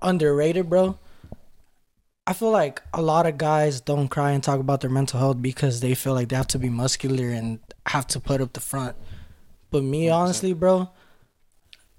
underrated, 0.00 0.70
bro. 0.70 0.98
I 2.26 2.32
feel 2.32 2.50
like 2.50 2.82
a 2.94 3.02
lot 3.02 3.26
of 3.26 3.36
guys 3.36 3.82
don't 3.82 4.08
cry 4.08 4.30
and 4.30 4.42
talk 4.42 4.58
about 4.58 4.80
their 4.80 4.88
mental 4.88 5.20
health 5.20 5.42
because 5.42 5.80
they 5.80 5.94
feel 5.94 6.14
like 6.14 6.30
they 6.30 6.36
have 6.36 6.46
to 6.48 6.58
be 6.58 6.70
muscular 6.70 7.28
and 7.28 7.58
have 7.84 8.06
to 8.08 8.20
put 8.20 8.40
up 8.40 8.54
the 8.54 8.60
front. 8.60 8.96
But 9.70 9.82
me, 9.82 10.08
honestly, 10.08 10.54
bro, 10.54 10.88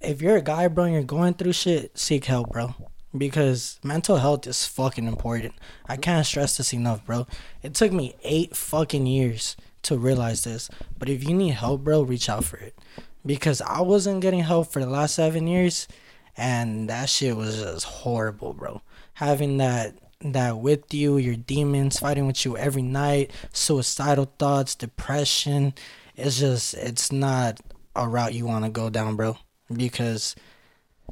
if 0.01 0.23
you're 0.23 0.37
a 0.37 0.41
guy, 0.41 0.67
bro, 0.67 0.85
and 0.85 0.93
you're 0.93 1.03
going 1.03 1.35
through 1.35 1.53
shit, 1.53 1.95
seek 1.95 2.25
help, 2.25 2.49
bro. 2.49 2.73
Because 3.15 3.79
mental 3.83 4.17
health 4.17 4.47
is 4.47 4.65
fucking 4.65 5.05
important. 5.05 5.53
I 5.87 5.95
can't 5.95 6.25
stress 6.25 6.57
this 6.57 6.73
enough, 6.73 7.05
bro. 7.05 7.27
It 7.61 7.75
took 7.75 7.91
me 7.91 8.15
eight 8.23 8.55
fucking 8.55 9.05
years 9.05 9.55
to 9.83 9.95
realize 9.95 10.43
this. 10.43 10.71
But 10.97 11.07
if 11.07 11.23
you 11.23 11.35
need 11.35 11.53
help, 11.53 11.83
bro, 11.83 12.01
reach 12.01 12.29
out 12.29 12.45
for 12.45 12.57
it. 12.57 12.75
Because 13.23 13.61
I 13.61 13.81
wasn't 13.81 14.21
getting 14.21 14.39
help 14.39 14.71
for 14.71 14.79
the 14.79 14.89
last 14.89 15.13
seven 15.13 15.45
years, 15.45 15.87
and 16.35 16.89
that 16.89 17.09
shit 17.09 17.35
was 17.35 17.61
just 17.61 17.85
horrible, 17.85 18.53
bro. 18.53 18.81
Having 19.13 19.57
that 19.57 19.95
that 20.33 20.57
with 20.57 20.93
you, 20.93 21.17
your 21.17 21.35
demons 21.35 21.99
fighting 21.99 22.27
with 22.27 22.45
you 22.45 22.57
every 22.57 22.81
night, 22.81 23.31
suicidal 23.51 24.31
thoughts, 24.39 24.75
depression. 24.75 25.73
It's 26.15 26.39
just 26.39 26.73
it's 26.73 27.11
not 27.11 27.59
a 27.95 28.07
route 28.07 28.33
you 28.33 28.45
want 28.45 28.65
to 28.65 28.71
go 28.71 28.89
down, 28.89 29.15
bro. 29.15 29.37
Because 29.71 30.35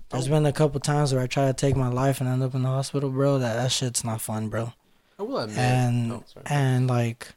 there's 0.09 0.27
been 0.27 0.45
a 0.45 0.53
couple 0.53 0.79
times 0.79 1.13
where 1.13 1.23
I 1.23 1.27
try 1.27 1.47
to 1.47 1.53
take 1.53 1.75
my 1.75 1.89
life 1.89 2.19
and 2.19 2.29
end 2.29 2.43
up 2.43 2.55
in 2.55 2.63
the 2.63 2.69
hospital, 2.69 3.09
bro. 3.09 3.39
That 3.39 3.55
that 3.55 3.71
shit's 3.71 4.03
not 4.03 4.21
fun, 4.21 4.49
bro 4.49 4.73
I 5.19 5.23
will 5.23 5.39
admit. 5.39 5.57
and 5.57 6.11
oh, 6.11 6.23
and 6.45 6.87
like 6.87 7.27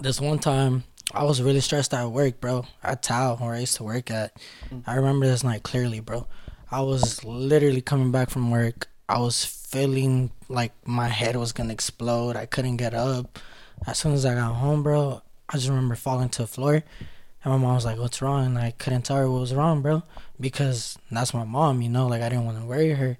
this 0.00 0.20
one 0.20 0.38
time 0.38 0.84
I 1.14 1.24
was 1.24 1.42
really 1.42 1.60
stressed 1.60 1.92
at 1.94 2.04
work, 2.10 2.40
bro. 2.40 2.64
At 2.82 3.02
Tao, 3.02 3.36
where 3.36 3.54
I 3.54 3.60
used 3.60 3.76
to 3.76 3.84
work 3.84 4.10
at. 4.10 4.36
Mm. 4.70 4.84
I 4.86 4.94
remember 4.94 5.26
this 5.26 5.44
night 5.44 5.62
clearly, 5.62 6.00
bro. 6.00 6.26
I 6.70 6.80
was 6.80 7.22
literally 7.24 7.82
coming 7.82 8.10
back 8.10 8.30
from 8.30 8.50
work. 8.50 8.88
I 9.08 9.18
was 9.18 9.44
feeling 9.44 10.30
like 10.48 10.72
my 10.86 11.08
head 11.08 11.36
was 11.36 11.52
gonna 11.52 11.72
explode. 11.72 12.36
I 12.36 12.46
couldn't 12.46 12.76
get 12.76 12.94
up. 12.94 13.38
As 13.86 13.98
soon 13.98 14.12
as 14.12 14.24
I 14.24 14.34
got 14.34 14.54
home, 14.54 14.82
bro, 14.82 15.22
I 15.48 15.56
just 15.56 15.68
remember 15.68 15.94
falling 15.96 16.28
to 16.30 16.42
the 16.42 16.46
floor. 16.48 16.74
And 17.44 17.52
my 17.52 17.56
mom 17.56 17.74
was 17.74 17.84
like, 17.84 17.98
"What's 17.98 18.22
wrong?" 18.22 18.46
And 18.46 18.58
I 18.58 18.70
couldn't 18.70 19.02
tell 19.02 19.16
her 19.16 19.28
what 19.30 19.40
was 19.40 19.54
wrong, 19.54 19.82
bro, 19.82 20.04
because 20.38 20.96
that's 21.10 21.34
my 21.34 21.42
mom, 21.44 21.82
you 21.82 21.88
know. 21.88 22.06
Like 22.06 22.22
I 22.22 22.28
didn't 22.28 22.44
want 22.44 22.60
to 22.60 22.64
worry 22.64 22.90
her, 22.92 23.18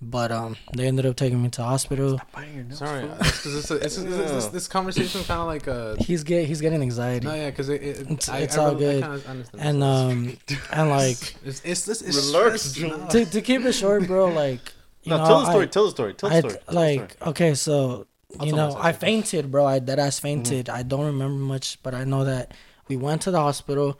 but 0.00 0.30
um, 0.30 0.56
they 0.76 0.86
ended 0.86 1.04
up 1.04 1.16
taking 1.16 1.42
me 1.42 1.48
to 1.48 1.60
the 1.62 1.64
hospital. 1.66 2.20
Biting 2.32 2.68
nails, 2.68 2.78
Sorry, 2.78 3.00
fool. 3.02 3.10
uh, 3.10 3.16
this, 3.18 3.42
this, 3.42 3.66
this, 3.68 3.96
this, 3.96 4.30
this, 4.30 4.46
this 4.46 4.68
conversation 4.68 5.24
kind 5.24 5.40
of 5.40 5.46
like 5.48 5.66
a. 5.66 5.96
He's 5.98 6.22
get 6.22 6.46
he's 6.46 6.60
getting 6.60 6.80
anxiety. 6.80 7.26
No, 7.26 7.34
yeah, 7.34 7.50
because 7.50 7.68
it, 7.68 7.82
it, 7.82 8.00
It's- 8.02 8.28
I, 8.28 8.38
it's 8.38 8.56
I 8.56 8.64
all 8.64 8.76
really- 8.76 9.02
I 9.02 9.08
good. 9.16 9.24
kinda 9.24 9.44
and 9.58 9.82
um 9.82 10.36
and 10.72 10.90
like 10.90 11.34
it's 11.44 11.60
it's, 11.64 11.88
it's, 11.88 12.02
it's 12.02 12.30
Relax, 12.32 12.62
stress, 12.62 12.72
Joe. 12.90 12.96
no. 12.96 13.08
to, 13.08 13.24
to 13.24 13.40
keep 13.42 13.62
it 13.64 13.72
short 13.72 14.06
bro 14.06 14.26
like 14.28 14.60
you 14.60 14.75
No, 15.06 15.16
know 15.18 15.26
tell 15.26 15.40
the 15.40 15.46
story. 15.50 15.64
I, 15.64 15.68
tell 15.68 15.84
the 15.84 15.90
story. 15.90 16.14
Tell 16.14 16.30
the 16.30 16.38
story. 16.38 16.52
tell 16.54 16.62
the 16.66 16.74
like 16.74 17.12
story. 17.12 17.30
okay 17.30 17.54
so 17.54 18.06
I'll 18.40 18.46
you 18.46 18.52
know 18.52 18.76
I 18.78 18.92
fainted 18.92 19.50
bro 19.50 19.64
I 19.66 19.78
dead 19.78 19.98
Mm-hmm. 19.98 20.06
ass 20.06 20.18
fainted 20.20 20.68
I 20.68 20.82
don't 20.82 21.06
remember 21.06 21.38
much 21.54 21.78
but 21.82 21.94
I 21.94 22.04
know 22.04 22.24
that 22.24 22.52
we 22.88 22.96
went 22.96 23.22
to 23.22 23.30
the 23.30 23.40
hospital 23.40 23.98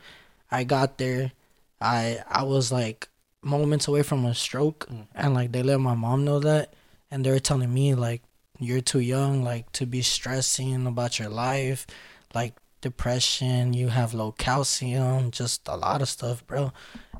I 0.51 0.65
got 0.65 0.99
there 0.99 1.33
I 1.81 2.19
I 2.29 2.43
was 2.45 2.71
like 2.73 3.09
moments 3.43 3.87
away 3.89 4.03
from 4.03 4.25
a 4.25 4.35
stroke 4.35 4.87
Mm. 4.91 5.07
and 5.15 5.35
like 5.35 5.53
they 5.53 5.63
let 5.63 5.79
my 5.81 5.95
mom 5.95 6.25
know 6.25 6.41
that 6.41 6.75
and 7.11 7.25
they 7.25 7.31
were 7.31 7.39
telling 7.39 7.73
me 7.73 7.95
like 7.95 8.23
you're 8.59 8.81
too 8.81 9.01
young 9.01 9.45
like 9.45 9.71
to 9.73 9.87
be 9.87 10.03
stressing 10.03 10.87
about 10.87 11.19
your 11.21 11.29
life 11.29 11.87
like 12.35 12.55
depression 12.81 13.73
you 13.75 13.89
have 13.89 14.15
low 14.15 14.33
calcium 14.33 15.31
just 15.31 15.69
a 15.69 15.77
lot 15.77 16.01
of 16.03 16.09
stuff 16.09 16.47
bro 16.47 16.73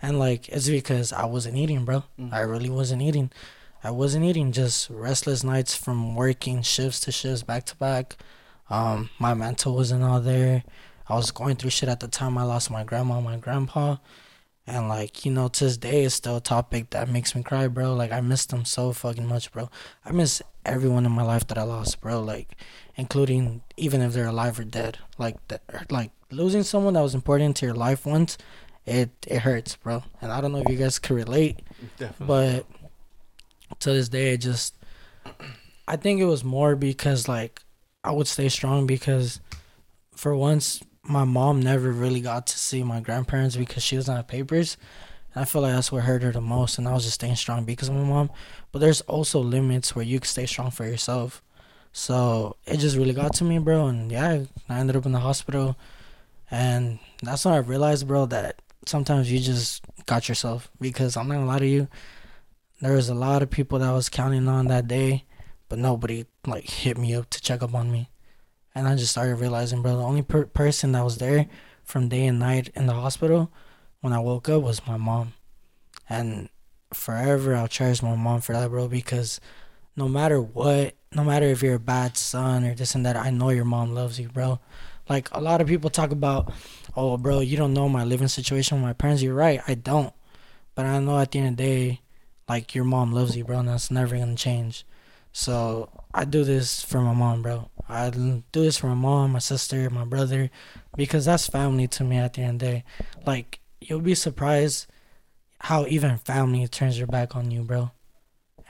and 0.03 0.19
like 0.19 0.49
it's 0.49 0.69
because 0.69 1.13
i 1.13 1.25
wasn't 1.25 1.55
eating 1.57 1.85
bro 1.85 2.03
i 2.33 2.41
really 2.41 2.71
wasn't 2.71 3.01
eating 3.03 3.31
i 3.87 3.91
wasn't 3.91 4.25
eating 4.25 4.53
just 4.53 4.91
restless 4.91 5.43
nights 5.45 5.75
from 5.75 6.15
working 6.15 6.63
shifts 6.63 7.01
to 7.01 7.11
shifts 7.13 7.43
back 7.43 7.65
to 7.65 7.77
back 7.77 8.17
um 8.71 9.09
my 9.19 9.33
mental 9.35 9.75
wasn't 9.75 10.03
all 10.03 10.21
there 10.21 10.65
i 11.09 11.15
was 11.15 11.31
going 11.31 11.57
through 11.57 11.71
shit 11.71 11.89
at 11.89 12.01
the 12.01 12.09
time 12.09 12.37
i 12.37 12.43
lost 12.43 12.71
my 12.71 12.85
grandma 12.85 13.17
and 13.17 13.25
my 13.25 13.37
grandpa 13.37 13.97
and 14.69 14.89
like, 14.89 15.25
you 15.25 15.31
know, 15.31 15.47
to 15.47 15.65
this 15.65 15.77
day 15.77 16.03
it's 16.05 16.17
still 16.17 16.39
a 16.39 16.41
topic 16.41 16.91
that 16.91 17.09
makes 17.09 17.37
me 17.37 17.43
cry, 17.45 17.69
bro. 17.69 17.95
Like 17.95 18.11
I 18.11 18.21
miss 18.21 18.47
them 18.47 18.65
so 18.65 18.93
fucking 18.93 19.25
much, 19.25 19.53
bro. 19.53 19.71
I 20.05 20.11
miss 20.11 20.43
everyone 20.65 21.07
in 21.07 21.13
my 21.13 21.23
life 21.23 21.47
that 21.47 21.57
I 21.59 21.63
lost, 21.63 22.01
bro. 22.01 22.21
Like 22.21 22.57
including 22.97 23.63
even 23.77 24.01
if 24.01 24.13
they're 24.13 24.27
alive 24.27 24.59
or 24.59 24.65
dead. 24.65 24.99
Like 25.19 25.37
that 25.49 25.63
like 25.91 26.11
losing 26.33 26.65
someone 26.65 26.95
that 26.95 27.03
was 27.03 27.15
important 27.15 27.55
to 27.59 27.67
your 27.67 27.77
life 27.77 28.05
once, 28.07 28.39
it 28.85 29.11
it 29.29 29.43
hurts, 29.43 29.77
bro. 29.77 30.03
And 30.21 30.33
I 30.33 30.41
don't 30.41 30.51
know 30.51 30.63
if 30.67 30.69
you 30.69 30.77
guys 30.79 30.99
can 30.99 31.15
relate, 31.15 31.61
Definitely. 31.97 32.27
but 32.27 32.67
to 33.81 33.93
this 33.93 34.09
day 34.09 34.35
it 34.35 34.39
just 34.39 34.75
I 35.89 35.97
think 35.97 36.21
it 36.21 36.25
was 36.25 36.45
more 36.45 36.75
because 36.77 37.29
like 37.29 37.63
I 38.03 38.13
would 38.13 38.27
stay 38.27 38.49
strong 38.49 38.87
because 38.87 39.41
for 40.15 40.35
once 40.37 40.83
my 41.03 41.25
mom 41.25 41.61
never 41.61 41.91
really 41.93 42.21
got 42.21 42.47
to 42.49 42.59
see 42.59 42.83
my 42.83 43.01
grandparents 43.01 43.57
because 43.57 43.83
she 43.83 43.97
doesn't 43.97 44.15
have 44.15 44.27
papers. 44.27 44.77
And 45.35 45.43
I 45.43 45.45
feel 45.45 45.63
like 45.63 45.75
that's 45.75 45.93
what 45.93 46.03
hurt 46.03 46.23
her 46.23 46.33
the 46.33 46.41
most 46.41 46.79
and 46.79 46.89
I 46.89 46.95
was 46.95 47.05
just 47.05 47.17
staying 47.17 47.37
strong 47.37 47.65
because 47.65 47.89
of 47.89 47.95
my 47.95 48.03
mom. 48.03 48.31
But 48.73 48.81
there's 48.81 49.03
also 49.03 49.41
limits 49.41 49.95
where 49.95 50.05
you 50.05 50.19
can 50.21 50.27
stay 50.27 50.47
strong 50.47 50.71
for 50.71 50.85
yourself. 50.85 51.43
So 51.93 52.57
it 52.67 52.79
just 52.79 52.97
really 52.97 53.15
got 53.15 53.35
to 53.35 53.45
me, 53.45 53.59
bro, 53.59 53.87
and 53.87 54.11
yeah, 54.11 54.45
I 54.69 54.79
ended 54.79 54.97
up 54.97 55.07
in 55.07 55.13
the 55.13 55.21
hospital 55.21 55.77
and 56.51 56.99
that's 57.23 57.45
when 57.45 57.55
I 57.55 57.59
realized, 57.59 58.07
bro, 58.07 58.27
that 58.27 58.61
sometimes 58.87 59.31
you 59.31 59.41
just 59.41 59.85
got 60.07 60.29
yourself 60.29 60.71
because 60.81 61.17
I'm 61.17 61.29
not 61.29 61.35
gonna 61.35 61.47
lie 61.47 61.59
to 61.59 61.67
you. 61.67 61.89
There 62.81 62.93
was 62.93 63.09
a 63.09 63.15
lot 63.15 63.43
of 63.43 63.51
people 63.51 63.79
that 63.79 63.89
I 63.89 63.95
was 63.95 64.09
counting 64.09 64.49
on 64.49 64.67
that 64.67 64.87
day, 64.87 65.25
but 65.69 65.79
nobody 65.79 66.27
like 66.47 66.69
hit 66.69 66.99
me 66.99 67.15
up 67.15 67.31
to 67.31 67.41
check 67.41 67.63
up 67.63 67.75
on 67.75 67.91
me. 67.91 68.11
And 68.75 68.87
I 68.87 68.95
just 68.97 69.13
started 69.13 69.37
realizing, 69.37 69.81
bro, 69.81 69.97
the 69.97 70.03
only 70.03 70.23
per- 70.23 70.45
person 70.45 70.93
that 70.93 71.05
was 71.05 71.17
there 71.17 71.47
from 71.83 72.11
day 72.11 72.27
and 72.27 72.39
night 72.39 72.71
in 72.75 72.87
the 72.87 72.93
hospital 72.93 73.51
when 74.01 74.13
I 74.13 74.19
woke 74.19 74.49
up 74.51 74.63
was 74.63 74.87
my 74.87 74.99
mom. 74.99 75.33
And 76.09 76.51
forever 76.93 77.55
I'll 77.55 77.69
cherish 77.69 78.03
my 78.03 78.15
mom 78.15 78.43
for 78.43 78.53
that, 78.53 78.69
bro, 78.69 78.89
because 78.89 79.41
no 79.97 80.07
matter 80.09 80.41
what, 80.41 80.95
no 81.15 81.25
matter 81.25 81.47
if 81.47 81.63
you're 81.63 81.77
a 81.77 81.81
bad 81.81 82.19
son 82.19 82.65
or 82.65 82.75
this 82.75 82.95
and 82.95 83.07
that, 83.07 83.17
I 83.17 83.31
know 83.31 83.49
your 83.49 83.65
mom 83.65 83.95
loves 83.95 84.21
you, 84.21 84.29
bro. 84.29 84.61
Like 85.09 85.31
a 85.33 85.41
lot 85.41 85.63
of 85.63 85.67
people 85.67 85.89
talk 85.89 86.11
about, 86.11 86.53
oh, 86.95 87.17
bro, 87.17 87.41
you 87.41 87.57
don't 87.57 87.73
know 87.73 87.89
my 87.89 88.05
living 88.05 88.29
situation 88.29 88.77
with 88.77 88.85
my 88.85 88.93
parents. 88.93 89.23
You're 89.23 89.35
right, 89.35 89.61
I 89.67 89.75
don't. 89.75 90.13
But 90.75 90.85
I 90.85 90.99
know 90.99 91.19
at 91.19 91.31
the 91.31 91.39
end 91.39 91.49
of 91.49 91.57
the 91.57 91.63
day, 91.63 92.01
like 92.49 92.75
your 92.75 92.85
mom 92.85 93.13
loves 93.13 93.37
you, 93.37 93.45
bro, 93.45 93.59
and 93.59 93.69
that's 93.69 93.91
never 93.91 94.17
gonna 94.17 94.37
change. 94.37 94.85
So 95.33 95.91
I 96.15 96.25
do 96.25 96.45
this 96.45 96.83
for 96.83 97.01
my 97.01 97.13
mom, 97.13 97.43
bro. 97.43 97.69
I 97.89 98.11
do 98.11 98.43
this 98.53 98.79
for 98.79 98.87
my 98.89 98.95
mom, 98.95 99.33
my 99.33 99.39
sister, 99.39 99.91
my 99.91 100.05
brother, 100.05 100.51
because 100.97 101.27
that's 101.27 101.47
family 101.47 101.87
to 101.89 102.05
me 102.05 102.17
at 102.17 102.35
the 102.35 102.43
end 102.43 102.63
of 102.63 102.69
the 102.69 102.75
day. 102.77 102.85
Like 103.27 103.61
you'll 103.81 104.01
be 104.01 104.15
surprised 104.15 104.87
how 105.61 105.87
even 105.87 106.17
family 106.19 106.67
turns 106.69 106.97
their 106.97 107.07
back 107.07 107.37
on 107.37 107.51
you, 107.51 107.63
bro. 107.63 107.91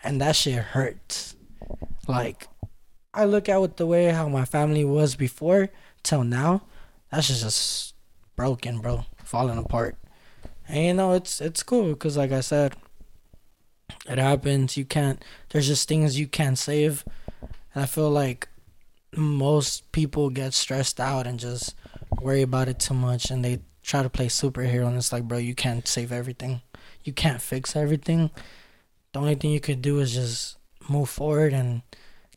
And 0.03 0.21
that 0.21 0.37
shit 0.37 0.55
hurts. 0.55 1.37
Like 2.09 2.49
I 3.15 3.25
look 3.25 3.49
at 3.49 3.61
with 3.61 3.77
the 3.77 3.87
way 3.87 4.07
how 4.11 4.29
my 4.29 4.45
family 4.45 4.85
was 4.85 5.17
before 5.17 5.69
till 6.03 6.25
now, 6.25 6.63
that's 7.11 7.29
just 7.29 7.43
just 7.43 7.95
broken, 8.37 8.81
bro, 8.81 9.07
falling 9.25 9.59
apart. 9.59 9.97
And 10.69 10.85
you 10.85 10.95
know 10.95 11.13
it's 11.13 11.41
it's 11.41 11.63
cool 11.63 11.91
because 11.93 12.17
like 12.17 12.33
I 12.33 12.41
said, 12.41 12.75
it 14.09 14.19
happens. 14.19 14.77
You 14.77 14.85
can't. 14.85 15.23
There's 15.51 15.67
just 15.67 15.89
things 15.89 16.19
you 16.19 16.27
can't 16.27 16.59
save, 16.59 17.05
and 17.75 17.83
I 17.83 17.87
feel 17.87 18.11
like 18.11 18.49
most 19.17 19.91
people 19.93 20.31
get 20.31 20.55
stressed 20.55 21.01
out 21.01 21.27
and 21.27 21.41
just 21.41 21.75
worry 22.21 22.43
about 22.43 22.69
it 22.69 22.79
too 22.79 22.95
much, 22.95 23.31
and 23.31 23.45
they 23.45 23.61
try 23.83 24.03
to 24.03 24.11
play 24.11 24.27
superhero. 24.27 24.87
And 24.87 24.97
it's 24.97 25.13
like, 25.13 25.25
bro, 25.25 25.39
you 25.39 25.55
can't 25.55 25.87
save 25.87 26.13
everything. 26.13 26.63
You 27.05 27.13
can't 27.13 27.41
fix 27.41 27.77
everything. 27.77 28.31
The 29.13 29.21
only 29.21 29.37
thing 29.37 29.51
you 29.51 29.61
could 29.61 29.81
do 29.81 30.01
is 30.01 30.15
just 30.15 30.57
move 30.89 31.09
forward 31.09 31.53
and 31.53 31.83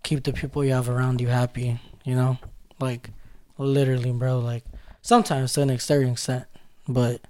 keep 0.04 0.24
the 0.24 0.34
people 0.34 0.64
you 0.64 0.74
have 0.74 0.89
around 0.89 1.22
you 1.22 1.28
happy. 1.28 1.80
You 2.06 2.16
know, 2.16 2.38
like 2.80 3.10
literally, 3.58 4.12
bro. 4.12 4.39
Like 4.39 4.64
sometimes 5.02 5.54
to 5.54 5.62
an 5.62 5.70
extent 5.70 6.10
extent, 6.10 6.45
but 6.88 7.22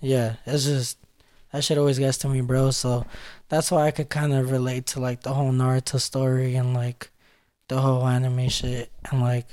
yeah, 0.00 0.36
it's 0.46 0.64
just 0.64 0.98
that 1.52 1.64
shit 1.64 1.78
always 1.78 1.98
gets 1.98 2.18
to 2.18 2.28
me, 2.28 2.40
bro. 2.40 2.70
So 2.70 3.06
that's 3.50 3.70
why 3.70 3.86
I 3.86 3.90
could 3.90 4.08
kind 4.08 4.32
of 4.32 4.50
relate 4.50 4.86
to 4.86 5.00
like 5.00 5.20
the 5.22 5.34
whole 5.34 5.52
Naruto 5.52 6.00
story 6.00 6.54
and 6.54 6.72
like 6.72 7.10
the 7.68 7.80
whole 7.80 8.06
anime 8.06 8.48
shit 8.48 8.90
and 9.10 9.20
like. 9.20 9.46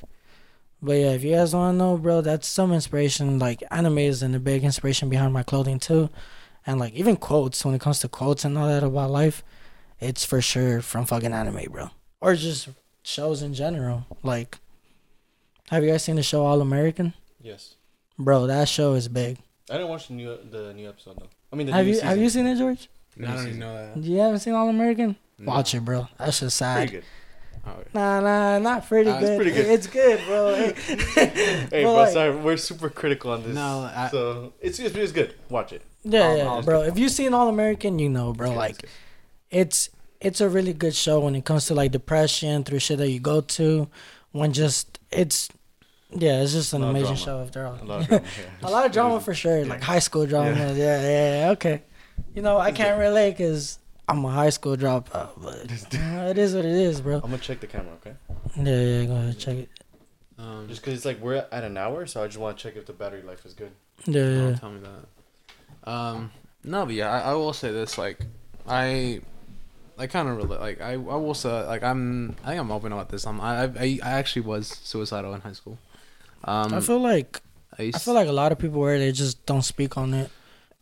But 0.81 0.93
yeah, 0.93 1.11
if 1.13 1.23
you 1.23 1.33
guys 1.35 1.55
want 1.55 1.73
to 1.73 1.77
know, 1.77 1.97
bro, 1.97 2.21
that's 2.21 2.47
some 2.47 2.71
inspiration. 2.71 3.39
Like 3.39 3.63
anime 3.71 3.97
is 3.97 4.21
in 4.21 4.35
a 4.35 4.39
big 4.39 4.63
inspiration 4.63 5.09
behind 5.09 5.33
my 5.33 5.41
clothing 5.41 5.79
too, 5.79 6.09
and 6.65 6.79
like 6.79 6.93
even 6.93 7.17
quotes 7.17 7.65
when 7.65 7.73
it 7.73 7.81
comes 7.81 7.99
to 7.99 8.07
quotes 8.07 8.45
and 8.45 8.55
all 8.57 8.67
that 8.67 8.83
about 8.83 9.09
life, 9.09 9.43
it's 9.99 10.23
for 10.23 10.39
sure 10.39 10.81
from 10.81 11.05
fucking 11.05 11.33
anime, 11.33 11.71
bro, 11.71 11.89
or 12.21 12.35
just 12.35 12.69
shows 13.01 13.41
in 13.41 13.55
general. 13.55 14.05
Like, 14.21 14.59
have 15.71 15.83
you 15.83 15.89
guys 15.89 16.03
seen 16.03 16.17
the 16.17 16.23
show 16.23 16.45
All 16.45 16.61
American? 16.61 17.13
Yes. 17.41 17.73
Bro, 18.19 18.45
that 18.47 18.69
show 18.69 18.93
is 18.93 19.07
big. 19.07 19.39
I 19.71 19.73
didn't 19.73 19.89
watch 19.89 20.07
the 20.07 20.13
new 20.13 20.37
the 20.49 20.73
new 20.75 20.87
episode 20.87 21.17
though. 21.19 21.29
I 21.51 21.55
mean, 21.55 21.65
the 21.67 21.73
Have 21.73 21.87
new 21.87 21.93
you 21.93 22.01
have 22.01 22.17
you 22.19 22.29
seen 22.29 22.45
it, 22.45 22.57
George? 22.57 22.87
No, 23.17 23.27
I 23.29 23.35
don't 23.35 23.47
even 23.47 23.59
know 23.59 23.73
that. 23.95 24.03
You 24.03 24.17
haven't 24.19 24.39
seen 24.39 24.53
All 24.53 24.69
American? 24.69 25.15
No. 25.39 25.51
Watch 25.53 25.73
it, 25.75 25.81
bro. 25.85 26.07
That's 26.17 26.39
just 26.39 26.57
sad. 26.57 26.77
Pretty 26.89 26.91
good. 26.97 27.03
Nah, 27.93 28.21
nah, 28.21 28.59
not 28.59 28.87
pretty 28.87 29.09
Uh, 29.09 29.17
it's 29.19 29.25
good. 29.27 29.35
pretty 29.35 29.51
good. 29.51 29.65
It's 29.67 29.87
good, 29.87 30.25
bro. 30.25 30.55
Hey, 31.15 31.67
But, 31.69 31.81
bro, 31.81 31.93
like- 31.95 32.13
sorry, 32.13 32.35
we're 32.35 32.55
super 32.57 32.89
critical 32.89 33.31
on 33.31 33.43
this. 33.43 33.53
No, 33.53 33.89
I- 33.93 34.07
so 34.09 34.53
it's, 34.61 34.79
it's 34.79 34.95
it's 34.95 35.11
good. 35.11 35.35
Watch 35.49 35.73
it. 35.73 35.81
yeah, 36.03 36.21
I'll- 36.29 36.37
yeah, 36.37 36.47
I'll- 36.47 36.61
bro. 36.63 36.83
If 36.83 36.97
you've 36.97 37.11
seen 37.11 37.33
All 37.33 37.49
American, 37.49 37.99
you 37.99 38.07
know, 38.09 38.31
bro. 38.33 38.49
Okay, 38.49 38.57
Like, 38.57 38.77
good. 38.81 38.89
it's 39.51 39.89
it's 40.21 40.39
a 40.41 40.47
really 40.49 40.73
good 40.73 40.95
show 40.95 41.19
when 41.19 41.35
it 41.35 41.43
comes 41.45 41.65
to 41.67 41.73
like 41.75 41.91
depression 41.91 42.63
through 42.63 42.79
shit 42.79 42.97
that 42.99 43.09
you 43.09 43.19
go 43.19 43.41
to. 43.41 43.89
When 44.31 44.53
just 44.53 44.99
it's 45.11 45.49
yeah, 46.11 46.41
it's 46.41 46.53
just 46.53 46.71
an 46.73 46.83
A 46.83 46.85
lot 46.85 46.89
of 46.91 46.95
amazing 46.95 47.15
drama. 47.25 47.25
show 47.25 47.41
after 47.43 47.65
all. 47.67 47.77
a 47.81 47.83
lot 47.85 48.01
of 48.01 48.07
drama. 48.07 48.23
a 48.63 48.71
lot 48.71 48.85
of 48.85 48.91
drama 48.93 49.19
for 49.19 49.33
sure, 49.33 49.65
like 49.65 49.81
high 49.83 49.99
school 49.99 50.25
drama. 50.25 50.51
Yeah, 50.51 50.71
yeah, 50.73 51.39
yeah, 51.41 51.49
okay. 51.51 51.81
You 52.33 52.41
know, 52.41 52.57
I 52.57 52.71
can't 52.71 52.99
relate 52.99 53.31
because 53.31 53.79
I'm 54.07 54.23
a 54.23 54.31
high 54.31 54.49
school 54.49 54.77
dropout, 54.77 55.31
but 55.37 55.99
uh, 55.99 56.29
it 56.29 56.37
is 56.37 56.55
what 56.55 56.65
it 56.65 56.71
is, 56.71 57.01
bro. 57.01 57.15
I'm 57.15 57.21
gonna 57.21 57.37
check 57.39 57.59
the 57.59 57.67
camera, 57.67 57.93
okay? 57.95 58.13
Yeah, 58.55 58.81
yeah, 58.81 59.05
go 59.05 59.15
ahead, 59.15 59.39
check 59.39 59.57
it. 59.57 59.69
Um, 60.39 60.67
Just 60.67 60.81
because 60.81 60.93
it's 60.93 61.05
like 61.05 61.19
we're 61.19 61.45
at 61.51 61.63
an 61.63 61.77
hour, 61.77 62.05
so 62.05 62.23
I 62.23 62.27
just 62.27 62.37
want 62.37 62.57
to 62.57 62.63
check 62.63 62.75
if 62.75 62.85
the 62.85 62.93
battery 62.93 63.23
life 63.23 63.45
is 63.45 63.53
good. 63.53 63.71
Yeah, 64.05 64.21
yeah. 64.21 64.35
don't 64.35 64.49
yeah. 64.49 64.55
tell 64.55 64.71
me 64.71 64.79
that. 64.81 65.89
Um, 65.89 66.31
no, 66.63 66.85
but 66.85 66.93
yeah, 66.93 67.09
I, 67.09 67.31
I 67.31 67.33
will 67.33 67.53
say 67.53 67.71
this. 67.71 67.97
Like, 67.97 68.19
I, 68.67 69.21
I 69.97 70.05
kind 70.07 70.29
of 70.29 70.37
relate. 70.37 70.59
Like, 70.59 70.81
I, 70.81 70.93
I 70.93 70.95
will 70.95 71.33
say, 71.33 71.49
like, 71.65 71.81
I'm, 71.81 72.35
I 72.43 72.49
think 72.49 72.59
I'm 72.59 72.71
open 72.71 72.91
about 72.91 73.09
this. 73.09 73.25
I'm, 73.25 73.41
I, 73.41 73.63
I, 73.63 73.99
I 74.03 74.11
actually 74.11 74.43
was 74.43 74.67
suicidal 74.67 75.33
in 75.33 75.41
high 75.41 75.53
school. 75.53 75.79
Um, 76.43 76.73
I 76.73 76.81
feel 76.81 76.99
like 76.99 77.41
I, 77.79 77.83
used 77.83 77.95
I 77.95 77.99
feel 77.99 78.13
like 78.13 78.27
a 78.27 78.33
lot 78.33 78.51
of 78.51 78.59
people 78.59 78.79
where 78.79 78.99
they 78.99 79.11
just 79.11 79.45
don't 79.45 79.63
speak 79.63 79.97
on 79.97 80.13
it. 80.13 80.29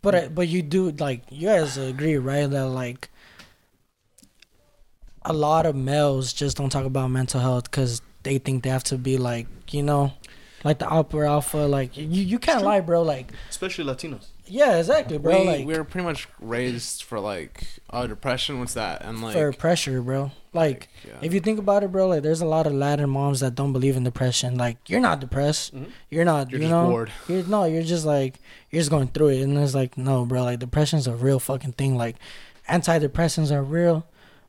But 0.05 0.15
I, 0.15 0.27
but 0.27 0.47
you 0.47 0.61
do 0.61 0.91
like 0.91 1.23
you 1.31 1.47
guys 1.47 1.77
agree 1.79 2.17
right 2.17 2.45
that 2.45 2.67
like 2.67 3.09
a 5.23 5.33
lot 5.33 5.65
of 5.65 5.75
males 5.75 6.31
just 6.31 6.57
don't 6.57 6.69
talk 6.69 6.85
about 6.85 7.09
mental 7.09 7.41
health 7.41 7.63
because 7.63 8.03
they 8.21 8.37
think 8.37 8.61
they 8.61 8.69
have 8.69 8.83
to 8.83 8.99
be 8.99 9.17
like 9.17 9.47
you 9.71 9.81
know 9.81 10.13
like 10.63 10.77
the 10.77 10.87
upper 10.87 11.25
alpha 11.25 11.57
like 11.57 11.97
you 11.97 12.21
you 12.21 12.37
can't 12.37 12.63
lie 12.63 12.81
bro 12.81 13.01
like 13.01 13.31
Especially 13.49 13.83
Latinos. 13.83 14.27
Yeah 14.47 14.77
exactly 14.77 15.17
bro 15.17 15.41
we, 15.41 15.47
like 15.47 15.65
we 15.65 15.77
were 15.77 15.83
pretty 15.83 16.05
much 16.05 16.27
raised 16.39 17.03
for 17.03 17.19
like, 17.19 17.63
oh, 17.91 18.05
depression. 18.07 18.59
What's 18.59 18.73
that? 18.75 19.01
And 19.03 19.21
like, 19.21 19.33
for 19.33 19.51
pressure 19.53 20.01
bro 20.01 20.31
like 20.53 20.87
yeah. 21.05 21.13
if 21.21 21.33
you 21.33 21.39
think 21.41 21.59
about 21.59 21.83
it 21.83 21.91
bro 21.91 22.07
like 22.07 22.23
there's 22.23 22.41
a 22.41 22.45
lot 22.45 22.65
of 22.65 22.73
Latin 22.73 23.09
moms 23.09 23.41
that 23.41 23.55
don't 23.55 23.73
believe 23.73 23.97
in 23.97 24.03
depression 24.05 24.57
like 24.57 24.77
you're 24.89 25.01
not 25.01 25.19
depressed 25.19 25.75
Mhm. 25.75 25.89
you're 26.09 26.23
not 26.25 26.49
you're 26.51 26.61
you 26.61 26.67
just 26.67 26.71
know 26.71 26.87
bored. 26.89 27.11
You're 27.27 27.43
no, 27.43 27.65
you're 27.65 27.83
just 27.83 28.05
like 28.05 28.39
you're 28.71 28.79
just 28.81 28.89
going 28.91 29.07
through 29.09 29.29
it, 29.29 29.41
and 29.41 29.57
it's 29.57 29.73
like 29.75 29.97
no, 29.97 30.25
bro. 30.25 30.43
Like 30.43 30.59
depression's 30.59 31.07
a 31.07 31.15
real 31.15 31.39
fucking 31.39 31.73
thing. 31.73 31.97
Like 31.97 32.15
antidepressants 32.69 33.51
are 33.51 33.63
real. 33.63 34.05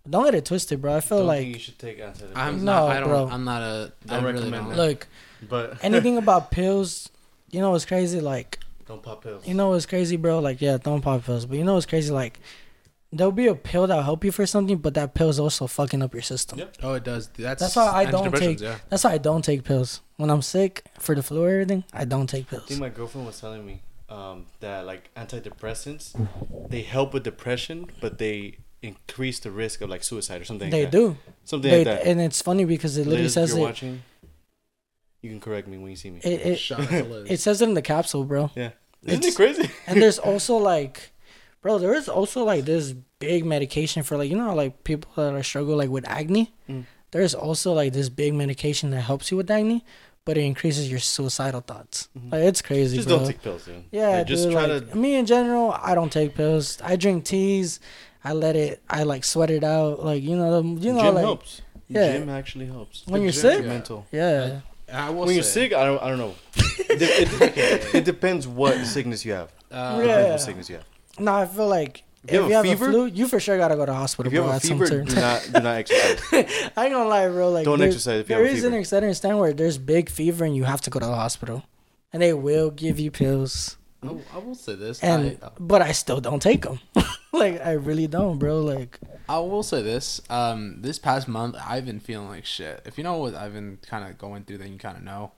Don't 0.09 0.25
get 0.25 0.35
it 0.37 0.45
twisted, 0.45 0.81
bro. 0.81 0.97
I 0.97 1.01
feel 1.01 1.19
Don't 1.19 1.27
like 1.27 1.41
think 1.41 1.55
you 1.55 1.61
should 1.61 1.79
take 1.79 2.01
antidepressants. 2.01 2.33
I'm 2.37 2.65
No, 2.65 2.87
not. 2.87 2.91
I 2.97 3.01
don't. 3.01 3.09
bro. 3.09 3.29
I'm 3.29 3.45
not 3.45 3.63
a. 3.63 3.93
Don't 4.07 4.23
I 4.23 4.27
really 4.27 4.39
recommend 4.51 4.67
don't. 4.69 4.77
that. 4.77 4.89
look 4.89 5.07
but 5.49 5.79
anything 5.85 6.17
about 6.19 6.51
pills. 6.51 7.11
You 7.51 7.61
know 7.61 7.75
it's 7.75 7.85
crazy? 7.85 8.21
Like 8.21 8.59
don't 8.87 9.03
pop 9.03 9.23
pills. 9.23 9.47
you 9.47 9.55
know 9.55 9.71
what's 9.71 9.87
crazy, 9.87 10.17
bro? 10.17 10.39
Like 10.39 10.61
yeah, 10.61 10.79
don't 10.79 11.01
pop 11.03 11.25
pills. 11.25 11.47
But 11.47 11.59
you 11.59 11.65
know 11.65 11.75
what's 11.75 11.87
crazy? 11.87 12.13
Like 12.13 12.41
there'll 13.13 13.33
be 13.33 13.47
a 13.47 13.55
pill 13.55 13.87
that'll 13.87 14.03
help 14.03 14.25
you 14.25 14.33
for 14.33 14.47
something, 14.47 14.77
but 14.79 14.95
that 14.95 15.15
pill's 15.15 15.39
also 15.39 15.67
fucking 15.67 16.03
up 16.03 16.13
your 16.13 16.23
system. 16.23 16.59
Yep. 16.59 16.77
Oh, 16.83 16.95
it 16.95 17.05
does. 17.05 17.29
That's 17.29 17.61
That's 17.63 17.77
why 17.77 17.87
I 17.93 18.05
don't 18.11 18.35
take- 18.35 18.61
Yeah. 18.61 18.77
That's 18.91 19.05
why 19.05 19.13
I 19.13 19.19
don't 19.19 19.43
take 19.43 19.65
pills 19.65 20.01
when 20.17 20.29
I'm 20.31 20.43
sick 20.43 20.85
for 20.99 21.15
the 21.15 21.23
flu 21.23 21.45
or 21.45 21.49
everything. 21.51 21.85
I 21.93 22.05
don't 22.05 22.27
take 22.27 22.49
pills. 22.49 22.63
I 22.63 22.67
pills. 22.67 22.69
think 22.69 22.81
my 22.81 22.89
girlfriend 22.89 23.27
was 23.27 23.41
telling 23.41 23.65
me 23.65 23.81
um, 24.09 24.47
that 24.61 24.87
like 24.87 25.11
antidepressants, 25.15 26.15
they 26.69 26.83
help 26.83 27.15
with 27.15 27.23
depression, 27.23 27.87
but 28.01 28.19
they 28.19 28.59
increase 28.83 29.39
the 29.41 29.51
risk 29.51 29.81
of 29.81 29.89
like 29.91 30.03
suicide 30.05 30.41
or 30.41 30.45
something. 30.45 30.71
They 30.71 30.83
like 30.83 30.91
that. 30.93 30.99
do. 30.99 31.17
something 31.45 31.71
They, 31.71 31.85
like 31.85 32.03
that. 32.03 32.07
and 32.07 32.21
it's 32.21 32.43
funny 32.43 32.65
because 32.65 32.97
it 32.97 33.01
literally 33.07 33.25
Liz, 33.25 33.35
says 33.35 33.51
you're 33.51 33.59
it. 33.61 33.63
watching, 33.63 34.03
you 35.27 35.31
can 35.33 35.41
correct 35.41 35.67
me 35.69 35.77
when 35.79 35.91
you 35.91 35.97
see 35.97 36.11
me. 36.11 36.21
It, 36.23 36.41
it, 36.53 36.57
Shout 36.59 36.81
out 36.81 36.89
to 36.89 37.05
Liz. 37.05 37.31
it 37.31 37.41
says 37.41 37.61
it 37.63 37.69
in 37.69 37.75
the 37.75 37.83
capsule, 37.83 38.25
bro. 38.25 38.51
yeah, 38.55 38.71
isn't 39.05 39.19
it's- 39.25 39.33
it 39.33 39.37
crazy? 39.37 39.71
and 39.89 40.01
there's 40.03 40.19
also 40.19 40.57
like 40.57 41.13
bro 41.63 41.79
there 41.79 41.95
is 41.95 42.09
also 42.09 42.45
like 42.45 42.65
this 42.65 42.95
big 43.19 43.45
medication 43.45 44.03
for 44.03 44.17
like 44.17 44.31
you 44.31 44.37
know 44.37 44.55
like 44.55 44.85
people 44.85 45.11
that 45.17 45.33
are 45.35 45.43
struggle 45.43 45.77
like 45.77 45.91
with 45.91 46.07
acne 46.09 46.53
Mm. 46.69 46.85
there's 47.11 47.35
also 47.35 47.73
like 47.73 47.93
this 47.93 48.09
big 48.09 48.33
medication 48.35 48.91
that 48.91 49.01
helps 49.11 49.31
you 49.31 49.37
with 49.37 49.51
acne 49.51 49.85
but 50.25 50.37
it 50.39 50.43
increases 50.43 50.89
your 50.91 51.01
suicidal 51.01 51.63
thoughts 51.63 52.09
Mhm. 52.17 52.31
like 52.33 52.43
it's 52.51 52.63
crazy 52.63 52.97
just 52.99 53.09
bro. 53.09 53.17
don't 53.19 53.27
take 53.27 53.43
pills, 53.43 53.65
dude. 53.65 53.85
yeah 53.91 54.11
Like, 54.19 54.27
just 54.29 54.45
dude, 54.45 54.53
try 54.53 54.67
like, 54.67 54.91
to. 54.91 54.97
me 55.05 55.11
in 55.17 55.27
general 55.27 55.67
i 55.91 55.93
don't 55.99 56.13
take 56.13 56.35
pills 56.37 56.79
i 56.85 56.95
drink 56.95 57.25
teas 57.25 57.81
i 58.23 58.33
let 58.33 58.55
it 58.55 58.75
i 58.89 59.03
like 59.03 59.25
sweat 59.25 59.51
it 59.51 59.65
out 59.65 60.05
like 60.05 60.23
you 60.23 60.37
know 60.37 60.51
the- 60.63 60.69
you 60.87 60.93
know 60.93 61.03
gym 61.03 61.15
like 61.15 61.25
helps. 61.25 61.63
yeah. 61.89 62.19
Gym 62.19 62.29
actually 62.29 62.67
helps. 62.67 62.97
When 63.07 63.23
you're 63.23 63.33
gym, 63.33 63.41
sick? 63.47 63.61
yeah. 63.63 63.69
mental. 63.77 64.07
yeah 64.13 64.61
I 64.93 65.11
will 65.11 65.27
When 65.27 65.35
you're 65.35 65.43
say, 65.43 65.69
sick, 65.69 65.73
I 65.75 65.85
don't. 65.85 66.03
I 66.03 66.09
don't 66.09 66.19
know. 66.19 66.35
it, 66.57 67.03
it, 67.03 67.95
it 67.97 68.05
depends 68.05 68.47
what 68.47 68.85
sickness 68.87 69.25
you 69.25 69.33
have. 69.33 69.53
Uh, 69.71 69.99
Depends 70.01 70.07
Yeah. 70.25 70.31
what 70.31 70.41
sickness 70.41 70.71
you 70.71 70.77
have. 70.77 70.85
no 71.19 71.35
i 71.35 71.45
feel 71.47 71.67
like 71.67 72.05
If 72.25 72.33
you 72.35 72.45
if 72.47 72.51
have 72.51 72.51
you 72.51 72.53
a 72.53 72.57
have 72.57 72.79
fever- 72.79 72.89
a 72.89 72.93
flu, 72.93 73.07
you 73.07 73.27
for 73.29 73.41
sure 73.41 73.57
gotta 73.59 73.75
go 73.75 73.85
to 73.85 73.91
the 73.93 73.97
hospital, 73.99 74.29
If 74.29 74.33
you 74.35 74.41
bro. 74.41 74.47
have 74.53 74.55
a 74.55 74.57
at 74.57 74.63
some 74.63 74.79
fever, 74.79 74.87
certain 74.87 75.07
do 75.07 75.15
time. 75.15 75.23
not 75.23 75.43
do 75.53 75.61
not 75.61 75.77
exercise. 75.77 76.23
I 76.77 76.85
ain't 76.87 76.95
gonna 76.95 77.09
lie, 77.09 77.29
bro. 77.29 77.51
Like, 77.51 77.65
Don't 77.65 77.79
there- 77.81 77.89
exercise 77.89 78.21
if 78.21 78.29
you 78.29 78.37
have 78.37 78.45
a 78.45 78.49
is 78.49 78.63
fever. 78.63 78.77
an 78.77 78.85
certain 78.85 79.11
extent 79.11 79.39
where 79.39 79.53
there's 79.53 79.79
big 79.79 80.09
fever 80.09 80.45
and 80.45 80.55
you 80.57 80.65
have 80.65 80.81
to 80.83 80.91
go 80.91 81.01
to 81.01 81.07
the 81.07 81.15
hospital, 81.15 81.65
and 82.13 82.23
they 82.23 82.33
will 82.33 82.71
give 82.71 83.01
you 83.01 83.11
pills. 83.11 83.77
I, 84.05 84.15
I 84.35 84.39
will 84.39 84.55
say 84.55 84.77
this. 84.77 85.03
And 85.03 85.39
I, 85.43 85.49
but 85.59 85.83
I 85.83 85.91
still 85.93 86.21
don't 86.21 86.41
take 86.41 86.63
them. 86.63 86.79
like 87.39 87.65
I 87.65 87.73
really 87.73 88.07
don't, 88.07 88.39
bro. 88.39 88.61
Like 88.61 88.99
I 89.29 89.39
will 89.39 89.63
say 89.63 89.83
this. 89.83 90.21
Um, 90.31 90.83
this 90.83 90.99
past 90.99 91.29
month, 91.29 91.57
I've 91.65 91.87
been 91.87 92.01
feeling 92.01 92.29
like 92.29 92.45
shit. 92.45 92.83
If 92.85 92.99
you 92.99 93.05
know 93.05 93.19
what 93.19 93.35
I've 93.35 93.53
been 93.53 93.79
kind 93.87 94.09
of 94.09 94.19
going 94.19 94.45
through, 94.45 94.59
then 94.59 94.73
you 94.73 94.79
kind 94.79 94.97
of 94.97 95.03
know. 95.03 95.33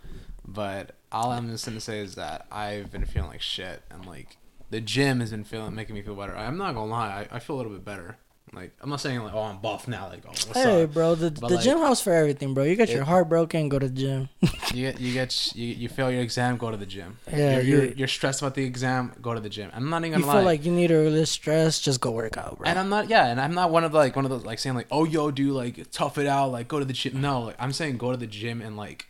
But 0.46 0.94
all 1.12 1.30
I'm 1.30 1.50
just 1.50 1.66
gonna 1.66 1.80
say 1.80 2.00
is 2.00 2.14
that 2.14 2.46
I've 2.50 2.90
been 2.90 3.04
feeling 3.04 3.30
like 3.30 3.42
shit, 3.42 3.82
and 3.90 4.06
like 4.06 4.36
the 4.70 4.80
gym 4.80 5.20
has 5.20 5.30
been 5.30 5.44
feeling 5.44 5.74
making 5.74 5.94
me 5.94 6.02
feel 6.02 6.14
better. 6.14 6.36
I'm 6.36 6.56
not 6.56 6.74
gonna 6.74 6.90
lie, 6.90 7.26
I, 7.30 7.36
I 7.36 7.38
feel 7.38 7.56
a 7.56 7.58
little 7.58 7.72
bit 7.72 7.84
better. 7.84 8.16
Like 8.52 8.72
I'm 8.80 8.90
not 8.90 9.00
saying 9.00 9.20
like 9.22 9.34
oh 9.34 9.42
I'm 9.42 9.58
buff 9.58 9.86
now. 9.88 10.08
Like 10.08 10.22
oh 10.26 10.30
what's 10.30 10.52
hey, 10.54 10.84
up? 10.84 10.92
bro, 10.92 11.14
the 11.14 11.30
But, 11.30 11.48
the 11.48 11.54
like, 11.56 11.64
gym 11.64 11.78
house 11.78 12.00
for 12.00 12.12
everything, 12.12 12.54
bro. 12.54 12.64
You 12.64 12.76
get 12.76 12.88
your 12.90 13.04
heart 13.04 13.28
broken, 13.28 13.68
go 13.68 13.78
to 13.78 13.88
the 13.88 13.94
gym. 13.94 14.28
You 14.74 14.82
get 14.92 15.00
you 15.00 15.12
get 15.14 15.56
you, 15.56 15.66
you 15.68 15.88
fail 15.88 16.10
your 16.10 16.20
exam, 16.20 16.58
go 16.58 16.70
to 16.70 16.76
the 16.76 16.84
gym. 16.84 17.16
Yeah, 17.30 17.54
you're, 17.54 17.62
you're, 17.62 17.84
you- 17.86 17.94
you're 17.96 18.08
stressed 18.08 18.42
about 18.42 18.54
the 18.54 18.64
exam, 18.64 19.12
go 19.22 19.32
to 19.32 19.40
the 19.40 19.48
gym. 19.48 19.70
I'm 19.72 19.88
not 19.88 20.04
even 20.04 20.18
you 20.18 20.24
gonna 20.26 20.32
feel 20.38 20.42
lie. 20.42 20.52
like 20.52 20.64
you 20.66 20.72
need 20.72 20.88
to 20.88 20.96
release 20.96 21.30
stress, 21.30 21.80
just 21.80 22.00
go 22.02 22.10
work 22.10 22.36
out, 22.36 22.58
bro. 22.58 22.68
And 22.68 22.78
I'm 22.78 22.90
not, 22.90 23.08
yeah, 23.08 23.26
and 23.28 23.40
I'm 23.40 23.54
not 23.54 23.70
one 23.70 23.84
of 23.84 23.92
the, 23.92 23.98
like 23.98 24.14
one 24.14 24.26
of 24.26 24.30
those 24.30 24.44
like 24.44 24.58
saying 24.58 24.76
like, 24.76 24.88
oh 24.90 25.04
yo, 25.04 25.30
dude, 25.30 25.52
like 25.54 25.90
tough 25.90 26.18
it 26.18 26.26
out, 26.26 26.52
like 26.52 26.68
go 26.68 26.78
to 26.78 26.84
the 26.84 26.92
gym. 26.92 27.20
No, 27.20 27.40
like 27.44 27.56
I'm 27.58 27.72
saying 27.72 27.96
go 27.96 28.10
to 28.10 28.18
the 28.18 28.26
gym 28.26 28.60
and 28.60 28.76
like 28.76 29.06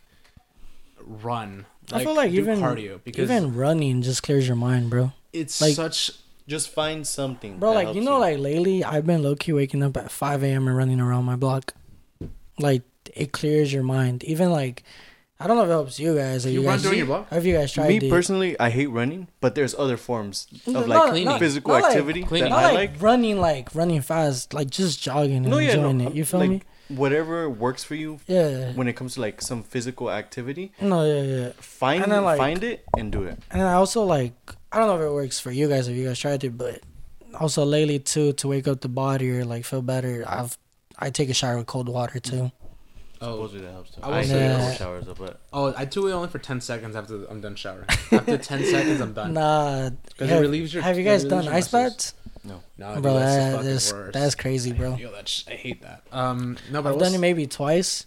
run. 1.05 1.65
I 1.91 2.03
feel 2.03 2.15
like 2.15 2.31
do 2.31 2.37
even 2.37 2.59
cardio 2.59 2.99
because 3.03 3.29
even 3.29 3.55
running 3.55 4.01
just 4.01 4.23
clears 4.23 4.47
your 4.47 4.55
mind, 4.55 4.89
bro. 4.89 5.11
it's 5.33 5.59
like- 5.61 5.73
such. 5.75 6.11
Just 6.49 6.69
find 6.71 7.05
something. 7.07 7.59
Bro, 7.59 7.69
that 7.69 7.75
like 7.75 7.87
you 7.95 8.01
helps 8.01 8.05
know, 8.05 8.19
like 8.19 8.39
lately 8.39 8.83
I've 8.83 9.05
been 9.05 9.21
low 9.23 9.35
key 9.35 9.53
waking 9.53 9.83
up 9.83 9.95
at 9.95 10.09
five 10.11 10.43
a.m. 10.43 10.67
and 10.67 10.75
running 10.75 10.99
around 10.99 11.23
my 11.25 11.35
block. 11.35 11.73
Like 12.57 12.81
it 13.15 13.31
clears 13.31 13.71
your 13.71 13.83
mind. 13.83 14.23
Even 14.23 14.51
like 14.51 14.83
I 15.39 15.47
don't 15.47 15.55
know 15.55 15.63
if 15.63 15.69
it 15.69 15.71
helps 15.71 15.99
you 15.99 16.15
guys. 16.15 16.45
Or 16.45 16.49
You 16.49 16.61
you, 16.61 16.67
run 16.67 16.75
guys, 16.77 16.83
during 16.83 16.97
your 16.97 17.07
block? 17.07 17.29
Have 17.29 17.45
you 17.45 17.55
guys 17.55 17.71
tried 17.71 17.87
me 17.87 17.97
it? 17.97 18.09
personally, 18.09 18.59
I 18.59 18.69
hate 18.71 18.87
running, 18.87 19.29
but 19.39 19.55
there's 19.55 19.73
other 19.75 19.95
forms 19.95 20.47
of 20.67 20.73
not- 20.73 20.87
like 20.89 21.09
Cleaning. 21.11 21.39
physical 21.39 21.71
not 21.73 21.83
like- 21.83 21.91
activity 21.91 22.23
Cleaning. 22.23 22.49
that 22.49 22.55
Not 22.61 22.63
I 22.65 22.75
like, 22.75 22.91
like. 22.93 23.01
running, 23.01 23.39
like 23.39 23.73
running 23.73 24.01
fast, 24.01 24.53
like 24.53 24.69
just 24.69 25.01
jogging 25.01 25.37
and 25.37 25.49
No, 25.49 25.59
yeah, 25.59 25.75
no, 25.75 25.89
enjoying 25.91 26.01
it. 26.11 26.15
You 26.15 26.25
feel 26.25 26.39
like, 26.41 26.49
me? 26.49 26.61
Whatever 26.89 27.49
works 27.49 27.83
for 27.83 27.95
you 27.95 28.19
Yeah. 28.27 28.73
when 28.73 28.87
it 28.87 28.93
comes 28.93 29.13
to 29.13 29.21
like 29.21 29.41
some 29.41 29.61
physical 29.63 30.09
activity, 30.11 30.71
No, 30.81 31.05
yeah, 31.05 31.21
yeah. 31.21 31.49
find 31.57 32.03
And 32.03 32.11
then, 32.11 32.23
like- 32.23 32.37
find 32.39 32.63
it 32.63 32.83
and 32.97 33.11
do 33.11 33.23
it. 33.23 33.37
And 33.51 33.61
I 33.61 33.73
also 33.73 34.03
like 34.03 34.33
I 34.71 34.77
don't 34.79 34.87
know 34.87 34.95
if 34.95 35.01
it 35.01 35.13
works 35.13 35.39
for 35.39 35.51
you 35.51 35.67
guys 35.69 35.87
if 35.87 35.95
you 35.95 36.05
guys 36.07 36.19
tried 36.19 36.43
it, 36.43 36.57
but 36.57 36.81
also 37.39 37.63
lately 37.63 37.99
too 37.99 38.33
to 38.33 38.47
wake 38.47 38.67
up 38.67 38.81
the 38.81 38.89
body 38.89 39.29
or 39.31 39.45
like 39.45 39.65
feel 39.65 39.81
better. 39.83 40.23
I've 40.27 40.57
I 40.97 41.11
take 41.11 41.29
a 41.29 41.33
shower 41.33 41.57
with 41.57 41.67
cold 41.67 41.87
water 41.89 42.19
too. 42.19 42.51
Oh, 43.21 43.33
Supposedly 43.35 43.65
that 43.65 43.71
helps 43.73 43.91
too. 43.91 44.01
I 44.01 44.07
I, 44.09 44.17
will 44.17 44.23
say- 44.25 44.39
Yeah. 44.39 44.57
cold 44.59 44.77
showers 44.77 45.05
but 45.17 45.39
oh, 45.53 45.73
I 45.77 45.85
do 45.85 46.07
it 46.07 46.13
only 46.13 46.29
for 46.29 46.39
ten 46.39 46.59
seconds 46.61 46.95
after 46.95 47.25
I'm 47.29 47.41
done 47.41 47.55
showering. 47.55 47.85
After 48.11 48.37
ten 48.37 48.63
seconds, 48.65 48.99
I'm 49.01 49.13
done. 49.13 49.33
Nah, 49.33 49.89
Because 50.07 50.31
it 50.31 50.39
relieves 50.39 50.73
your. 50.73 50.81
have 50.81 50.97
you 50.97 51.03
guys 51.03 51.23
done 51.23 51.47
ice 51.47 51.67
baths? 51.67 52.13
No. 52.43 52.61
No, 52.77 52.93
dude, 52.95 53.03
Bro, 53.03 53.13
that's 53.15 53.35
the 53.35 53.39
that, 53.41 53.51
fucking 53.53 53.69
that's 53.71 53.93
worst. 53.93 54.13
that's 54.13 54.35
crazy, 54.35 54.71
bro. 54.73 54.95
Yo, 54.95 55.11
that's 55.11 55.45
I 55.47 55.51
hate 55.51 55.81
that. 55.81 56.03
Um, 56.11 56.57
no, 56.71 56.81
but 56.81 56.89
I 56.89 56.93
I've 56.93 56.99
done 56.99 57.13
it 57.13 57.19
maybe 57.19 57.47
twice. 57.47 58.05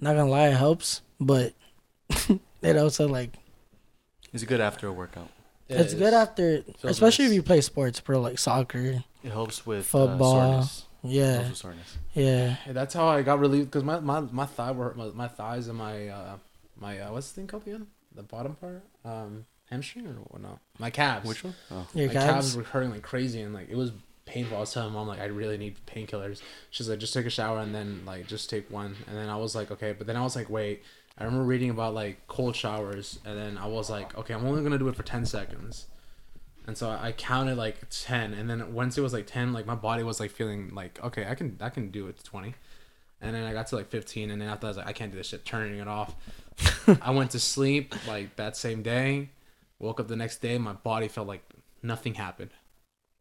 Not 0.00 0.16
gonna 0.16 0.30
lie, 0.30 0.48
it 0.48 0.56
helps, 0.56 1.02
but 1.20 1.52
it 2.62 2.76
also 2.76 3.08
like 3.08 3.34
It's 4.32 4.44
good 4.44 4.60
after 4.60 4.86
a 4.88 4.92
workout. 4.92 5.28
it's 5.68 5.94
good 5.94 6.12
after, 6.14 6.64
especially 6.82 7.26
if 7.26 7.32
you 7.32 7.42
play 7.42 7.60
sports, 7.60 8.00
bro, 8.00 8.20
like 8.20 8.38
soccer. 8.38 9.02
It 9.24 9.30
helps 9.30 9.64
with 9.64 9.86
Football. 9.86 10.36
Uh, 10.40 10.46
soreness. 10.62 10.84
It 11.04 11.08
Yeah, 11.10 11.32
helps 11.34 11.48
with 11.50 11.58
soreness. 11.58 11.98
yeah. 12.14 12.48
Hey, 12.64 12.72
that's 12.72 12.94
how 12.94 13.06
I 13.08 13.22
got 13.22 13.38
relieved 13.40 13.70
because 13.70 13.84
my, 13.84 14.00
my 14.00 14.20
my 14.20 14.46
thigh 14.46 14.72
were 14.72 14.92
my, 14.94 15.06
my 15.10 15.28
thighs 15.28 15.68
and 15.68 15.78
my 15.78 16.08
uh 16.08 16.36
my 16.76 16.98
uh, 16.98 17.12
what's 17.12 17.28
the 17.30 17.34
thing 17.36 17.46
called 17.46 17.66
again? 17.66 17.86
The 18.14 18.22
bottom 18.22 18.54
part, 18.56 18.82
um, 19.04 19.46
hamstring 19.72 20.06
or 20.06 20.12
what? 20.28 20.40
No, 20.42 20.58
my 20.78 20.90
calves. 20.90 21.26
Which 21.26 21.42
one? 21.42 21.54
Oh. 21.70 21.86
Your 21.94 22.08
my 22.08 22.12
calves 22.12 22.26
calves. 22.26 22.56
were 22.56 22.62
hurting 22.62 22.90
like 22.90 23.02
crazy 23.02 23.40
and 23.40 23.52
like 23.52 23.68
it 23.68 23.76
was 23.76 23.92
painful. 24.26 24.56
I 24.56 24.60
was 24.60 24.72
telling 24.72 24.92
mom 24.92 25.08
like 25.08 25.20
I 25.20 25.24
really 25.24 25.58
need 25.58 25.76
painkillers. 25.86 26.40
She's 26.70 26.88
like 26.88 26.98
just 26.98 27.14
take 27.14 27.26
a 27.26 27.30
shower 27.30 27.58
and 27.58 27.74
then 27.74 28.02
like 28.06 28.26
just 28.26 28.48
take 28.50 28.70
one. 28.70 28.94
And 29.08 29.16
then 29.16 29.28
I 29.28 29.36
was 29.36 29.54
like 29.54 29.70
okay, 29.70 29.92
but 29.92 30.06
then 30.06 30.16
I 30.16 30.22
was 30.22 30.36
like 30.36 30.48
wait. 30.48 30.82
I 31.18 31.24
remember 31.24 31.44
reading 31.44 31.70
about 31.70 31.94
like 31.94 32.26
cold 32.28 32.56
showers 32.56 33.18
and 33.24 33.36
then 33.36 33.58
I 33.58 33.66
was 33.66 33.90
like 33.90 34.16
okay, 34.16 34.34
I'm 34.34 34.46
only 34.46 34.62
gonna 34.62 34.78
do 34.78 34.88
it 34.88 34.96
for 34.96 35.02
ten 35.02 35.26
seconds. 35.26 35.86
And 36.66 36.78
so 36.78 36.90
I 36.90 37.10
counted 37.12 37.56
like 37.56 37.78
ten, 37.90 38.34
and 38.34 38.48
then 38.48 38.72
once 38.72 38.96
it 38.96 39.00
was 39.00 39.12
like 39.12 39.26
ten, 39.26 39.52
like 39.52 39.66
my 39.66 39.74
body 39.74 40.04
was 40.04 40.20
like 40.20 40.30
feeling 40.30 40.70
like 40.72 41.02
okay, 41.02 41.26
I 41.26 41.34
can 41.34 41.58
I 41.60 41.70
can 41.70 41.90
do 41.90 42.06
it 42.06 42.18
to 42.18 42.24
twenty, 42.24 42.54
and 43.20 43.34
then 43.34 43.44
I 43.44 43.52
got 43.52 43.66
to 43.68 43.76
like 43.76 43.88
fifteen, 43.88 44.30
and 44.30 44.40
then 44.40 44.48
after 44.48 44.68
I 44.68 44.70
was 44.70 44.76
like 44.76 44.86
I 44.86 44.92
can't 44.92 45.10
do 45.10 45.18
this 45.18 45.28
shit, 45.28 45.44
turning 45.44 45.80
it 45.80 45.88
off. 45.88 46.14
I 47.02 47.10
went 47.10 47.32
to 47.32 47.40
sleep 47.40 47.94
like 48.06 48.36
that 48.36 48.56
same 48.56 48.82
day, 48.82 49.30
woke 49.82 50.00
up 50.00 50.08
the 50.08 50.16
next 50.16 50.40
day, 50.40 50.56
my 50.56 50.72
body 50.72 51.08
felt 51.08 51.28
like 51.28 51.42
nothing 51.82 52.14
happened. 52.14 52.50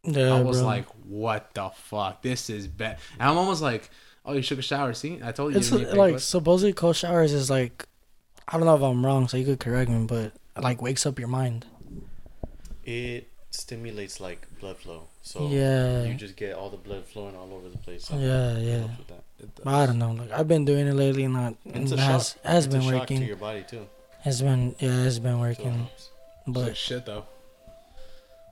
Yeah, 0.03 0.35
I 0.35 0.41
was 0.41 0.59
bro. 0.59 0.67
like, 0.67 0.85
what 1.05 1.53
the 1.53 1.69
fuck? 1.75 2.21
This 2.21 2.49
is 2.49 2.67
bad. 2.67 2.97
And 3.19 3.29
I'm 3.29 3.38
almost 3.38 3.61
like, 3.61 3.89
oh, 4.25 4.33
you 4.33 4.41
took 4.41 4.59
a 4.59 4.61
shower. 4.61 4.93
See, 4.93 5.19
I 5.23 5.31
told 5.33 5.51
you. 5.53 5.59
it's 5.59 5.69
you 5.71 5.79
didn't 5.79 5.91
need 5.93 5.97
like 5.97 6.15
painkillers. 6.15 6.21
supposedly 6.21 6.73
cold 6.73 6.95
showers 6.95 7.33
is 7.33 7.49
like, 7.49 7.85
I 8.47 8.57
don't 8.57 8.65
know 8.65 8.75
if 8.75 8.81
I'm 8.81 9.05
wrong, 9.05 9.27
so 9.27 9.38
you 9.38 9.45
could 9.45 9.59
correct 9.59 9.89
me, 9.91 10.05
but 10.05 10.33
like 10.59 10.81
wakes 10.81 11.05
up 11.05 11.19
your 11.19 11.27
mind. 11.27 11.65
It 12.83 13.27
stimulates 13.51 14.19
like 14.19 14.47
blood 14.59 14.77
flow. 14.77 15.07
So 15.21 15.47
Yeah. 15.49 16.03
you 16.03 16.15
just 16.15 16.35
get 16.35 16.55
all 16.55 16.69
the 16.69 16.77
blood 16.77 17.05
flowing 17.05 17.35
all 17.35 17.53
over 17.53 17.69
the 17.69 17.77
place. 17.77 18.05
So 18.05 18.15
Yeah, 18.17 18.53
it 18.57 18.63
yeah. 18.63 18.77
helps 18.79 18.97
with 18.97 19.07
that. 19.07 19.23
It 19.39 19.55
does. 19.55 19.65
But 19.65 19.73
I 19.75 19.85
don't 19.85 19.99
know. 19.99 20.11
Like 20.13 20.31
I've 20.31 20.47
been 20.47 20.65
doing 20.65 20.88
it 20.88 20.93
lately, 20.93 21.27
not 21.27 21.55
It's 21.65 21.91
it 21.91 21.99
a 21.99 22.01
has 22.01 22.29
shock. 22.29 22.43
has 22.43 22.65
it's 22.65 22.73
been 22.73 22.81
a 22.81 22.89
shock 22.89 22.99
working. 23.01 23.19
to 23.19 23.25
your 23.25 23.35
body 23.38 23.63
too. 23.67 23.88
It's 24.25 24.41
been 24.41 24.75
yeah, 24.79 25.03
it's 25.05 25.19
been 25.19 25.38
So 25.38 25.43
it 25.43 25.57
working. 26.47 26.53
It's 26.53 26.57
like 26.57 26.65
But 26.68 26.77
shit 26.77 27.05
though. 27.05 27.26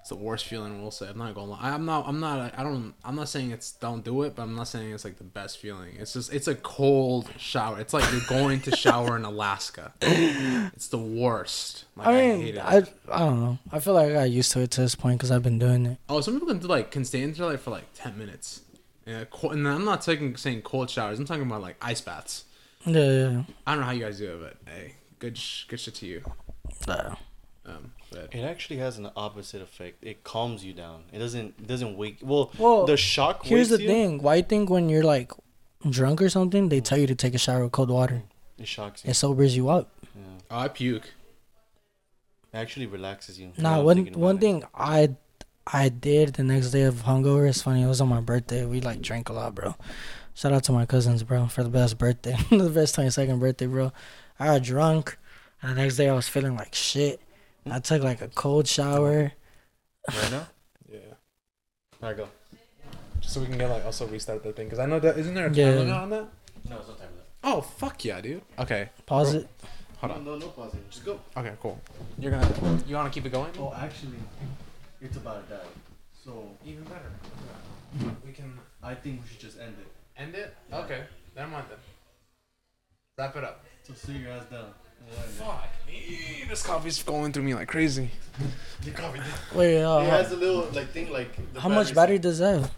It's 0.01 0.09
the 0.09 0.15
worst 0.15 0.45
feeling 0.45 0.81
we'll 0.81 0.91
say. 0.91 1.07
I'm 1.09 1.17
not 1.17 1.35
gonna 1.35 1.51
lie. 1.51 1.59
I'm 1.61 1.85
not. 1.85 2.07
I'm 2.07 2.21
not. 2.21 2.57
I 2.57 2.63
don't. 2.63 2.93
I'm 3.03 3.15
not 3.17 3.27
saying 3.27 3.51
it's 3.51 3.73
don't 3.73 4.01
do 4.03 4.23
it, 4.23 4.33
but 4.33 4.43
I'm 4.43 4.55
not 4.55 4.69
saying 4.69 4.93
it's 4.93 5.03
like 5.03 5.17
the 5.17 5.25
best 5.25 5.57
feeling. 5.57 5.97
It's 5.99 6.13
just. 6.13 6.33
It's 6.33 6.47
a 6.47 6.55
cold 6.55 7.29
shower. 7.37 7.79
It's 7.81 7.93
like 7.93 8.09
you're 8.11 8.21
going 8.29 8.61
to 8.61 8.75
shower 8.75 9.17
in 9.17 9.25
Alaska. 9.25 9.93
It's 10.01 10.87
the 10.87 10.97
worst. 10.97 11.83
Like, 11.97 12.07
I 12.07 12.13
hate 12.13 12.37
mean, 12.37 12.55
it. 12.55 12.59
I 12.59 12.77
I 13.11 13.19
don't 13.19 13.41
know. 13.41 13.57
I 13.73 13.79
feel 13.79 13.93
like 13.93 14.11
I 14.11 14.13
got 14.13 14.31
used 14.31 14.51
to 14.53 14.61
it 14.61 14.71
to 14.71 14.81
this 14.81 14.95
point 14.95 15.17
because 15.19 15.31
I've 15.31 15.43
been 15.43 15.59
doing 15.59 15.85
it. 15.85 15.97
Oh, 16.07 16.21
some 16.21 16.35
people 16.35 16.47
can 16.47 16.59
do 16.59 16.67
like 16.67 16.91
can 16.91 17.03
stay 17.03 17.21
in 17.21 17.33
there 17.33 17.47
like 17.47 17.59
for 17.59 17.71
like 17.71 17.83
ten 17.93 18.17
minutes. 18.17 18.61
Yeah, 19.05 19.25
and 19.43 19.67
I'm 19.67 19.83
not 19.83 20.01
taking 20.01 20.37
saying 20.37 20.61
cold 20.61 20.89
showers. 20.89 21.19
I'm 21.19 21.25
talking 21.25 21.43
about 21.43 21.61
like 21.61 21.75
ice 21.81 21.99
baths. 21.99 22.45
Yeah, 22.85 23.01
yeah. 23.01 23.43
I 23.67 23.71
don't 23.71 23.81
know 23.81 23.85
how 23.87 23.91
you 23.91 24.01
guys 24.05 24.17
do 24.19 24.31
it, 24.41 24.55
but 24.65 24.71
hey, 24.73 24.95
good 25.19 25.37
sh- 25.37 25.65
good 25.67 25.79
shit 25.81 25.95
to 25.95 26.05
you. 26.05 26.23
yeah. 26.87 27.15
Um, 27.69 27.91
but 28.11 28.29
It 28.33 28.41
actually 28.41 28.77
has 28.77 28.97
an 28.97 29.09
opposite 29.15 29.61
effect. 29.61 30.03
It 30.03 30.23
calms 30.23 30.63
you 30.65 30.73
down. 30.73 31.03
It 31.13 31.19
doesn't. 31.19 31.55
It 31.59 31.67
doesn't 31.67 31.95
wake. 31.97 32.17
Well, 32.21 32.51
Well, 32.57 32.85
the 32.85 32.97
shock. 32.97 33.45
Here's 33.45 33.69
wakes 33.69 33.77
the 33.77 33.83
you, 33.83 33.89
thing. 33.89 34.21
Why 34.21 34.35
you 34.35 34.43
think 34.43 34.69
when 34.69 34.89
you're 34.89 35.03
like 35.03 35.31
drunk 35.89 36.21
or 36.21 36.29
something, 36.29 36.69
they 36.69 36.81
tell 36.81 36.97
you 36.97 37.07
to 37.07 37.15
take 37.15 37.33
a 37.35 37.37
shower 37.37 37.63
with 37.63 37.71
cold 37.71 37.89
water? 37.89 38.23
It 38.57 38.67
shocks 38.67 39.05
you. 39.05 39.11
It 39.11 39.13
sobers 39.13 39.55
you 39.55 39.69
up. 39.69 39.89
Yeah. 40.15 40.21
oh, 40.51 40.59
I 40.59 40.67
puke. 40.67 41.05
It 42.51 42.57
actually 42.57 42.87
relaxes 42.87 43.39
you. 43.39 43.51
Nah, 43.57 43.81
one 43.81 44.05
one 44.13 44.35
about 44.35 44.35
it. 44.35 44.39
thing 44.41 44.63
I 44.73 45.15
I 45.71 45.89
did 45.89 46.33
the 46.33 46.43
next 46.43 46.71
day 46.71 46.81
of 46.83 46.95
hungover. 47.03 47.47
It's 47.47 47.61
funny. 47.61 47.83
It 47.83 47.87
was 47.87 48.01
on 48.01 48.09
my 48.09 48.21
birthday. 48.21 48.65
We 48.65 48.81
like 48.81 49.01
drank 49.01 49.29
a 49.29 49.33
lot, 49.33 49.53
bro. 49.55 49.75
Shout 50.33 50.51
out 50.53 50.63
to 50.63 50.71
my 50.71 50.85
cousins, 50.85 51.21
bro, 51.23 51.47
for 51.47 51.63
the 51.63 51.69
best 51.69 51.97
birthday, 51.97 52.35
the 52.49 52.69
best 52.69 52.95
twenty 52.95 53.09
second 53.11 53.39
birthday, 53.39 53.67
bro. 53.67 53.91
I 54.39 54.45
got 54.47 54.63
drunk, 54.63 55.17
and 55.61 55.71
the 55.71 55.75
next 55.81 55.97
day 55.97 56.09
I 56.09 56.13
was 56.13 56.27
feeling 56.27 56.55
like 56.55 56.73
shit. 56.73 57.19
I 57.69 57.79
took 57.79 58.03
like 58.03 58.21
a 58.21 58.27
cold 58.29 58.67
shower. 58.67 59.31
Right 60.07 60.31
now. 60.31 60.47
Yeah. 60.91 60.99
There 62.01 62.09
I 62.09 62.13
go. 62.13 62.27
Just 63.21 63.33
so 63.35 63.41
we 63.41 63.45
can 63.45 63.57
get 63.59 63.69
like 63.69 63.85
also 63.85 64.07
restart 64.07 64.41
the 64.43 64.51
thing 64.53 64.65
because 64.65 64.79
I 64.79 64.87
know 64.87 64.99
that 64.99 65.17
isn't 65.19 65.35
there 65.35 65.45
a 65.45 65.49
time 65.49 65.55
Yeah. 65.57 65.69
limit 65.69 65.93
on 65.93 66.09
that? 66.09 66.27
No, 66.67 66.77
it's 66.79 66.87
not 66.87 66.97
time 66.97 67.07
for 67.09 67.15
that. 67.17 67.27
Oh 67.43 67.61
fuck 67.61 68.03
yeah, 68.05 68.19
dude. 68.21 68.41
Okay, 68.57 68.89
Pause 69.05 69.35
it. 69.35 69.47
hold 69.97 70.13
on. 70.13 70.25
No, 70.25 70.35
no, 70.37 70.47
pause 70.47 70.73
it. 70.73 70.89
Just 70.89 71.05
go. 71.05 71.19
Okay, 71.37 71.53
cool. 71.61 71.79
You're 72.17 72.31
gonna 72.31 72.79
you 72.87 72.95
wanna 72.95 73.11
keep 73.11 73.25
it 73.27 73.31
going? 73.31 73.51
Oh, 73.59 73.71
actually, 73.77 74.17
it's 74.99 75.17
about 75.17 75.47
to 75.47 75.55
die. 75.57 75.61
So 76.25 76.49
even 76.65 76.83
better. 76.85 77.11
We 78.25 78.31
can 78.31 78.57
I 78.81 78.95
think 78.95 79.21
we 79.21 79.29
should 79.29 79.39
just 79.41 79.59
end 79.59 79.75
it. 79.79 79.91
end 80.19 80.33
it. 80.33 80.55
Okay, 80.73 81.03
never 81.35 81.51
mind 81.51 81.65
then. 81.69 81.77
Wrap 83.17 83.35
it 83.35 83.43
up. 83.43 83.63
So 83.83 83.93
sit 83.93 84.15
your 84.15 84.31
ass 84.31 84.45
down. 84.45 84.73
Fuck 85.37 85.67
me. 85.87 86.43
This 86.47 86.63
coffee's 86.63 87.01
going 87.03 87.31
through 87.31 87.43
me 87.43 87.53
like 87.55 87.67
crazy. 87.67 88.09
The 88.83 88.91
coffee. 88.91 89.19
Wait, 89.55 89.81
uh, 89.83 89.99
It 89.99 90.09
has 90.09 90.31
a 90.31 90.35
little 90.37 90.67
like 90.71 90.89
thing 90.91 91.11
like. 91.11 91.35
the 91.53 91.59
how 91.61 91.69
much 91.69 91.93
batteries- 91.93 91.95
battery 91.95 92.19
does 92.19 92.39
that 92.39 92.59
have? 92.61 92.71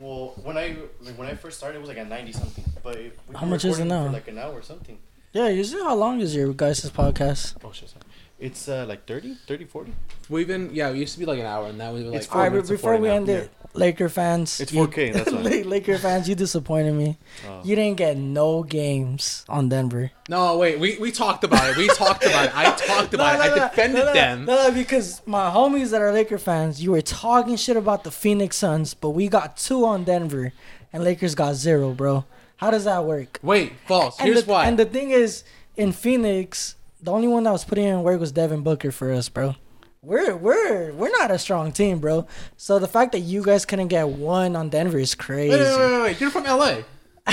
Well, 0.00 0.34
when 0.42 0.56
I 0.58 0.76
like 1.00 1.16
when 1.16 1.28
I 1.28 1.34
first 1.34 1.58
started, 1.58 1.76
it 1.78 1.80
was 1.80 1.88
like 1.88 1.98
at 1.98 2.08
ninety 2.08 2.32
something. 2.32 2.64
But 2.82 2.96
we've 2.96 3.18
How 3.36 3.46
much 3.46 3.64
is 3.64 3.78
it 3.78 3.84
now? 3.84 4.06
For 4.06 4.12
like 4.12 4.28
an 4.28 4.38
hour 4.38 4.52
or 4.54 4.62
something. 4.62 4.98
Yeah, 5.32 5.48
usually 5.48 5.82
how 5.82 5.94
long 5.94 6.20
is 6.20 6.34
your 6.34 6.52
guys' 6.52 6.90
podcast? 6.90 7.54
Oh 7.64 7.72
shit, 7.72 7.88
sorry. 7.88 8.04
It's 8.42 8.68
uh 8.68 8.84
like 8.88 9.06
30, 9.06 9.36
30, 9.46 9.64
40. 9.66 9.92
We've 10.28 10.48
been 10.48 10.70
yeah, 10.74 10.90
it 10.90 10.96
used 10.96 11.14
to 11.14 11.20
be 11.20 11.26
like 11.26 11.38
an 11.38 11.46
hour 11.46 11.68
and 11.68 11.78
now 11.78 11.92
we 11.94 12.02
were 12.02 12.10
like 12.10 12.16
It's 12.16 12.26
four 12.26 12.38
All 12.38 12.42
right, 12.42 12.50
minutes 12.52 12.68
to 12.70 12.74
before 12.74 12.90
40 12.98 13.02
we 13.02 13.08
now. 13.08 13.14
end 13.14 13.28
it, 13.28 13.50
Laker 13.74 14.08
fans. 14.08 14.60
It's 14.60 14.72
you- 14.72 14.84
4K, 14.86 15.12
that's 15.12 15.30
why. 15.30 15.40
Laker 15.64 15.96
fans, 15.96 16.28
you 16.28 16.34
disappointed 16.34 16.92
me. 16.94 17.18
Oh. 17.48 17.60
You 17.62 17.76
didn't 17.76 17.98
get 17.98 18.16
no 18.16 18.64
games 18.64 19.44
on 19.48 19.68
Denver. 19.68 20.10
No, 20.28 20.58
wait, 20.58 20.80
we, 20.80 20.98
we 20.98 21.12
talked 21.12 21.44
about 21.44 21.70
it. 21.70 21.76
We 21.76 21.86
talked 21.86 22.24
about 22.24 22.46
it. 22.46 22.56
I 22.56 22.72
talked 22.86 23.14
about 23.14 23.36
it. 23.36 23.40
I 23.52 23.68
defended 23.68 24.00
no, 24.00 24.06
no, 24.06 24.12
them. 24.12 24.44
No, 24.46 24.68
no, 24.68 24.74
because 24.74 25.22
my 25.24 25.48
homies 25.50 25.90
that 25.92 26.02
are 26.02 26.12
Laker 26.12 26.36
fans, 26.38 26.82
you 26.82 26.90
were 26.90 27.00
talking 27.02 27.54
shit 27.56 27.76
about 27.76 28.02
the 28.02 28.10
Phoenix 28.10 28.56
Suns, 28.56 28.92
but 28.92 29.10
we 29.10 29.28
got 29.28 29.56
two 29.56 29.84
on 29.86 30.02
Denver, 30.02 30.52
and 30.92 31.04
Lakers 31.04 31.36
got 31.36 31.54
zero, 31.54 31.92
bro. 31.92 32.24
How 32.56 32.72
does 32.72 32.84
that 32.84 33.04
work? 33.04 33.38
Wait, 33.42 33.72
false. 33.86 34.18
And 34.18 34.28
Here's 34.28 34.44
the, 34.44 34.50
why. 34.50 34.66
And 34.66 34.78
the 34.78 34.84
thing 34.84 35.10
is, 35.10 35.44
in 35.76 35.92
Phoenix, 35.92 36.74
the 37.02 37.12
only 37.12 37.28
one 37.28 37.42
that 37.44 37.50
was 37.52 37.64
putting 37.64 37.86
in 37.86 38.02
work 38.02 38.20
was 38.20 38.32
Devin 38.32 38.62
Booker 38.62 38.90
for 38.92 39.12
us, 39.12 39.28
bro. 39.28 39.56
We're 40.02 40.34
we're 40.36 40.92
we're 40.92 41.10
not 41.10 41.30
a 41.30 41.38
strong 41.38 41.70
team, 41.72 41.98
bro. 42.00 42.26
So 42.56 42.78
the 42.78 42.88
fact 42.88 43.12
that 43.12 43.20
you 43.20 43.42
guys 43.44 43.64
couldn't 43.64 43.88
get 43.88 44.08
one 44.08 44.56
on 44.56 44.68
Denver 44.68 44.98
is 44.98 45.14
crazy. 45.14 45.50
wait, 45.56 45.60
wait, 45.60 45.92
wait, 45.92 46.02
wait. 46.02 46.20
You're 46.20 46.30
from 46.30 46.44
LA. 46.44 46.78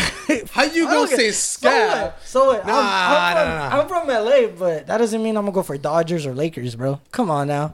How 0.52 0.64
you 0.64 0.84
I 0.88 0.92
gonna 0.92 0.94
don't 0.94 1.10
get- 1.10 1.18
say 1.18 1.32
So 1.32 1.70
what? 1.72 2.20
So 2.24 2.46
what? 2.46 2.68
Nah, 2.68 2.74
I'm, 2.74 2.78
I'm, 2.78 3.36
from, 3.36 3.48
nah, 3.50 3.70
nah. 3.70 3.82
I'm 3.82 3.88
from 3.88 4.08
LA, 4.08 4.48
but 4.56 4.86
that 4.88 5.00
doesn't 5.00 5.24
mean 5.24 5.36
I'm 5.36 5.46
gonna 5.46 5.54
go 5.56 5.64
for 5.64 5.78
Dodgers 5.80 6.28
or 6.28 6.36
Lakers, 6.36 6.76
bro. 6.76 7.02
Come 7.12 7.32
on 7.32 7.48
now. 7.48 7.74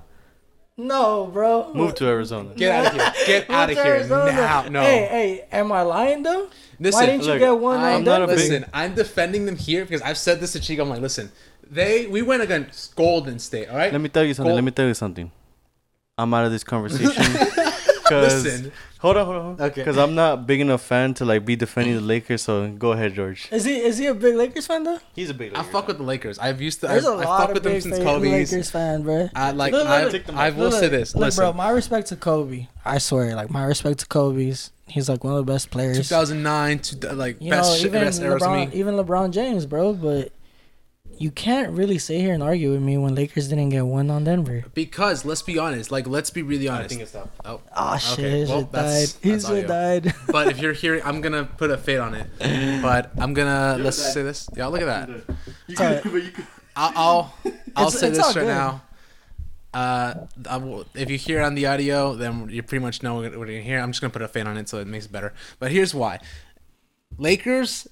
No, 0.77 1.27
bro. 1.27 1.73
Move 1.73 1.95
to 1.95 2.05
Arizona. 2.07 2.53
Get 2.55 2.72
out 2.72 2.88
of 2.88 2.93
here. 3.01 3.13
Get 3.26 3.49
out 3.49 3.69
of 3.69 3.77
here 3.77 3.85
Arizona. 3.95 4.31
now. 4.31 4.67
No. 4.67 4.81
Hey, 4.81 5.07
hey, 5.09 5.45
am 5.51 5.72
I 5.72 5.81
lying 5.84 6.23
though? 6.23 6.49
Listen, 6.80 6.99
Why 6.99 7.05
didn't 7.05 7.23
you 7.26 7.39
get 7.39 7.57
one 7.57 7.80
I'm 7.80 7.95
on 7.97 8.03
not 8.03 8.22
a 8.23 8.27
Denver? 8.27 8.35
big- 8.35 8.51
Listen, 8.51 8.65
I'm 8.73 8.93
defending 8.93 9.45
them 9.45 9.55
here 9.55 9.85
because 9.85 10.01
I've 10.01 10.17
said 10.17 10.41
this 10.41 10.51
to 10.53 10.59
Chico. 10.59 10.84
I'm 10.84 10.89
like, 10.89 10.99
listen, 11.01 11.31
they 11.70 12.08
we 12.08 12.22
went 12.22 12.42
against 12.44 12.96
Golden 12.96 13.40
State, 13.40 13.70
all 13.70 13.78
right? 13.78 13.92
Let 13.92 14.02
me 14.02 14.10
tell 14.10 14.24
you 14.24 14.34
something. 14.34 14.50
Gold- 14.50 14.56
Let 14.56 14.64
me 14.64 14.72
tell 14.72 14.88
you 14.88 14.94
something. 14.94 15.32
I'm 16.18 16.34
out 16.34 16.46
of 16.46 16.52
this 16.52 16.64
conversation. 16.64 17.12
Cause 18.06 18.44
Listen. 18.46 18.72
hold 19.00 19.18
on, 19.18 19.26
hold 19.26 19.36
on, 19.38 19.44
hold 19.46 19.62
on. 19.62 19.66
Okay. 19.68 19.82
Because 19.82 19.98
I'm 19.98 20.14
not 20.14 20.46
big 20.46 20.62
enough 20.62 20.84
fan 20.84 21.16
to 21.16 21.26
like 21.26 21.44
be 21.44 21.56
defending 21.56 21.96
the 21.96 22.02
Lakers. 22.02 22.44
So 22.44 22.68
go 22.70 22.92
ahead, 22.92 23.16
George. 23.16 23.48
Is 23.52 23.66
he 23.66 23.78
is 23.80 23.98
he 23.98 24.06
a 24.06 24.14
big 24.14 24.36
Lakers 24.36 24.68
fan 24.68 24.84
though? 24.84 25.00
He's 25.16 25.32
a 25.32 25.34
big. 25.34 25.54
Lakers 25.54 25.68
I 25.68 25.72
fuck 25.72 25.88
with 25.88 25.98
the 25.98 26.04
Lakers. 26.04 26.38
I've 26.38 26.62
used 26.62 26.82
to. 26.82 26.88
There's 26.88 27.04
I've, 27.04 27.20
a 27.20 27.24
I 27.24 27.26
lot 27.26 27.40
fuck 27.40 27.50
of 27.50 27.54
with 27.56 27.64
them 27.64 27.82
since 27.82 27.98
fa- 27.98 28.18
Lakers 28.18 28.70
fan, 28.70 29.02
bro. 29.02 29.28
I 29.34 29.52
like. 29.52 29.72
Look, 29.74 29.86
look, 29.86 29.90
I, 29.92 30.04
look. 30.06 30.30
I 30.36 30.50
will 30.52 30.70
Look, 30.70 30.74
say 30.80 30.88
this. 30.88 31.16
Look, 31.16 31.22
Listen, 31.26 31.42
bro, 31.46 31.54
my 31.54 31.72
respect 31.72 32.06
to 32.10 32.16
Kobe. 32.16 32.68
I 32.86 33.00
swear, 33.00 33.36
like 33.36 33.50
my 33.50 33.64
respect 33.64 33.98
to 34.02 34.06
Kobe's. 34.06 34.70
He's 34.88 35.10
like 35.10 35.24
one 35.24 35.34
of 35.34 35.44
the 35.44 35.52
best 35.52 35.72
players. 35.72 35.98
2009 35.98 36.78
to 36.80 37.14
like 37.14 37.42
You 37.42 37.50
best 37.50 37.82
know, 37.82 37.88
even 37.88 38.02
best 38.04 38.22
LeBron, 38.22 38.72
me. 38.72 38.78
even 38.80 38.94
LeBron 38.98 39.32
James, 39.32 39.66
bro. 39.66 39.94
But 39.94 40.32
you 41.18 41.32
can't 41.32 41.72
really 41.72 41.98
sit 41.98 42.20
here 42.20 42.34
and 42.34 42.42
argue 42.44 42.72
with 42.72 42.82
me 42.82 42.98
when 42.98 43.16
Lakers 43.16 43.48
didn't 43.48 43.70
get 43.70 43.86
one 43.86 44.10
on 44.10 44.24
Denver. 44.26 44.64
Because 44.74 45.26
let's 45.26 45.42
be 45.42 45.58
honest, 45.58 45.92
like 45.92 46.08
let's 46.08 46.30
be 46.30 46.42
really 46.42 46.68
honest. 46.68 46.94
I 46.94 46.98
honest. 46.98 47.14
think 47.14 47.26
it's 47.26 47.40
that. 47.42 47.50
oh, 47.50 47.62
Oh 47.76 47.98
shit, 47.98 48.20
Okay, 48.20 48.46
well, 48.46 48.60
shit 48.62 48.72
that's- 48.72 49.14
died. 49.14 49.24
His 49.24 49.44
that's 49.44 49.54
shit 49.56 49.70
audio. 49.72 50.02
died. 50.02 50.14
but 50.30 50.48
if 50.50 50.60
you're 50.60 50.74
hearing, 50.74 51.02
I'm 51.06 51.22
gonna 51.22 51.46
put 51.46 51.72
a 51.72 51.78
fade 51.78 52.00
on 52.00 52.14
it. 52.16 52.28
But 52.82 53.12
I'm 53.18 53.34
gonna 53.34 53.78
let's 53.84 53.98
that. 54.04 54.14
say 54.14 54.24
this. 54.24 54.48
Yeah, 54.56 54.68
look 54.68 54.82
at 54.82 54.86
that. 54.86 55.10
You 55.68 55.76
Sorry. 55.76 56.00
could, 56.02 56.12
but 56.12 56.24
you 56.24 56.32
could. 56.32 56.48
I'll 56.76 56.94
I'll, 56.96 57.34
I'll 57.76 57.92
say 57.92 58.10
this 58.10 58.20
right 58.20 58.34
good. 58.36 58.48
now. 58.48 58.82
Uh, 59.74 60.26
I 60.50 60.58
will, 60.58 60.86
if 60.94 61.10
you 61.10 61.18
hear 61.18 61.42
on 61.42 61.56
the 61.56 61.66
audio, 61.66 62.14
then 62.16 62.48
you 62.50 62.64
pretty 62.64 62.82
much 62.84 63.02
know 63.04 63.16
what 63.16 63.32
you're 63.32 63.46
gonna 63.46 63.60
hear. 63.62 63.80
I'm 63.80 63.92
just 63.92 64.00
gonna 64.02 64.12
put 64.12 64.22
a 64.22 64.28
fade 64.28 64.46
on 64.48 64.56
it 64.58 64.70
so 64.70 64.78
it 64.80 64.88
makes 64.88 65.06
it 65.06 65.12
better. 65.12 65.34
But 65.60 65.72
here's 65.72 65.94
why: 65.94 66.20
Lakers 67.18 67.88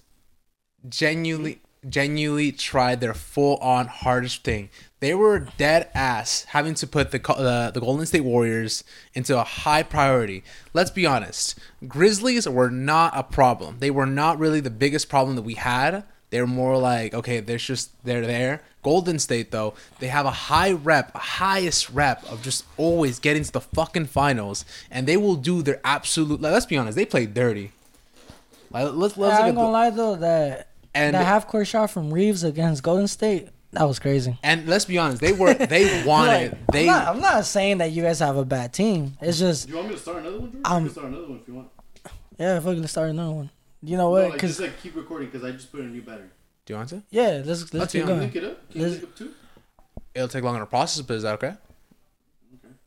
genuinely 0.88 1.60
genuinely 1.88 2.51
tried 2.51 3.01
their 3.01 3.14
full 3.14 3.57
on 3.57 3.88
hardest 3.88 4.43
thing. 4.43 4.69
They 4.99 5.14
were 5.14 5.47
dead 5.57 5.89
ass 5.93 6.45
having 6.49 6.76
to 6.76 6.88
put 6.88 7.11
the 7.11 7.34
uh, 7.34 7.72
the 7.72 7.80
Golden 7.81 8.05
State 8.05 8.22
Warriors 8.22 8.84
into 9.14 9.38
a 9.38 9.43
high 9.43 9.84
priority. 9.84 10.43
Let's 10.73 10.91
be 10.91 11.05
honest, 11.05 11.60
Grizzlies 11.88 12.47
were 12.47 12.69
not 12.69 13.14
a 13.15 13.23
problem. 13.23 13.77
They 13.80 13.91
were 13.91 14.05
not 14.05 14.39
really 14.39 14.61
the 14.61 14.69
biggest 14.69 15.10
problem 15.10 15.35
that 15.35 15.41
we 15.41 15.55
had. 15.55 16.03
They 16.30 16.39
were 16.39 16.47
more 16.47 16.77
like 16.77 17.14
okay, 17.14 17.41
there's 17.41 17.65
just 17.65 17.91
they're 18.05 18.26
there. 18.26 18.61
Golden 18.81 19.18
State 19.19 19.51
though, 19.51 19.73
they 19.99 20.07
have 20.07 20.26
a 20.26 20.31
high 20.31 20.72
rep, 20.72 21.15
highest 21.15 21.89
rep 21.89 22.23
of 22.31 22.41
just 22.41 22.65
always 22.77 23.19
getting 23.19 23.43
to 23.43 23.51
the 23.51 23.61
fucking 23.61 24.05
finals, 24.05 24.65
and 24.91 25.07
they 25.07 25.18
will 25.18 25.35
do 25.35 25.61
their 25.61 25.80
absolute. 25.84 26.41
Like, 26.41 26.53
let's 26.53 26.65
be 26.65 26.77
honest, 26.77 26.95
they 26.95 27.05
played 27.05 27.34
dirty. 27.34 27.72
Like, 28.72 28.91
let's 28.93 29.18
let's 29.18 29.35
I 29.35 29.38
look 29.38 29.47
ain't 29.47 29.49
at 29.49 29.55
gonna 29.55 29.68
the, 29.68 29.72
lie 29.72 29.89
though 29.89 30.15
that 30.18 30.68
And- 30.95 31.15
that 31.15 31.26
half 31.26 31.48
court 31.48 31.68
shot 31.68 31.90
from 31.91 32.14
Reaves 32.14 32.44
against 32.44 32.84
Golden 32.84 33.07
State 33.07 33.49
that 33.72 33.84
was 33.88 33.98
crazy. 33.98 34.38
and 34.44 34.68
let's 34.68 34.86
be 34.86 34.99
honest, 34.99 35.20
they 35.20 35.34
were 35.34 35.53
they 35.56 36.03
wanted 36.06 36.52
Like, 36.52 36.68
they 36.68 36.82
I'm, 36.82 36.86
not, 36.88 37.07
I'm 37.07 37.22
not 37.22 37.45
saying 37.45 37.80
that 37.80 37.91
you 37.91 38.03
guys 38.03 38.20
have 38.20 38.38
a 38.38 38.45
bad 38.45 38.72
team. 38.74 39.18
It's 39.20 39.40
just 39.40 39.65
Do 39.65 39.72
you 39.72 39.78
want 39.78 39.90
me 39.90 39.95
to 39.95 39.99
start 40.02 40.18
another 40.18 40.40
one, 40.40 40.52
George? 40.52 40.61
Um, 40.65 40.84
you 40.84 40.90
can 40.90 40.94
start 40.94 41.07
another 41.07 41.28
one 41.28 41.40
if 41.41 41.48
you 41.48 41.53
want. 41.56 41.70
yeah, 42.38 42.60
fuck, 42.60 42.78
let's 42.78 42.91
start 42.91 43.10
another 43.10 43.32
one. 43.34 43.49
You 43.82 43.98
know 43.98 44.03
No, 44.03 44.10
what? 44.11 44.24
like, 44.26 44.34
Because 44.34 44.52
just 44.52 44.61
like 44.61 44.80
keep 44.82 44.95
recording 44.95 45.30
because 45.30 45.44
I 45.44 45.52
just 45.53 45.72
put 45.72 45.82
a 45.82 45.86
new 45.86 46.02
battery. 46.03 46.28
Do 46.65 46.74
you 46.74 46.78
want 46.78 46.90
to? 46.90 47.02
yeah, 47.10 47.41
let's 47.44 47.48
let's 47.48 47.74
Let's 47.74 47.91
keep 47.94 48.06
be 48.06 48.11
honest. 48.11 48.20
going. 48.20 48.20
Link 48.20 48.36
it 48.36 48.44
up. 48.44 48.70
Can 48.72 48.80
you 48.82 48.88
There's- 48.88 49.02
link 49.02 49.11
up 49.11 49.18
too? 49.18 49.32
It'll 50.14 50.28
take 50.28 50.44
longer 50.44 50.60
to 50.60 50.65
process, 50.68 51.02
but 51.02 51.15
is 51.15 51.24
that 51.24 51.34
okay? 51.44 51.56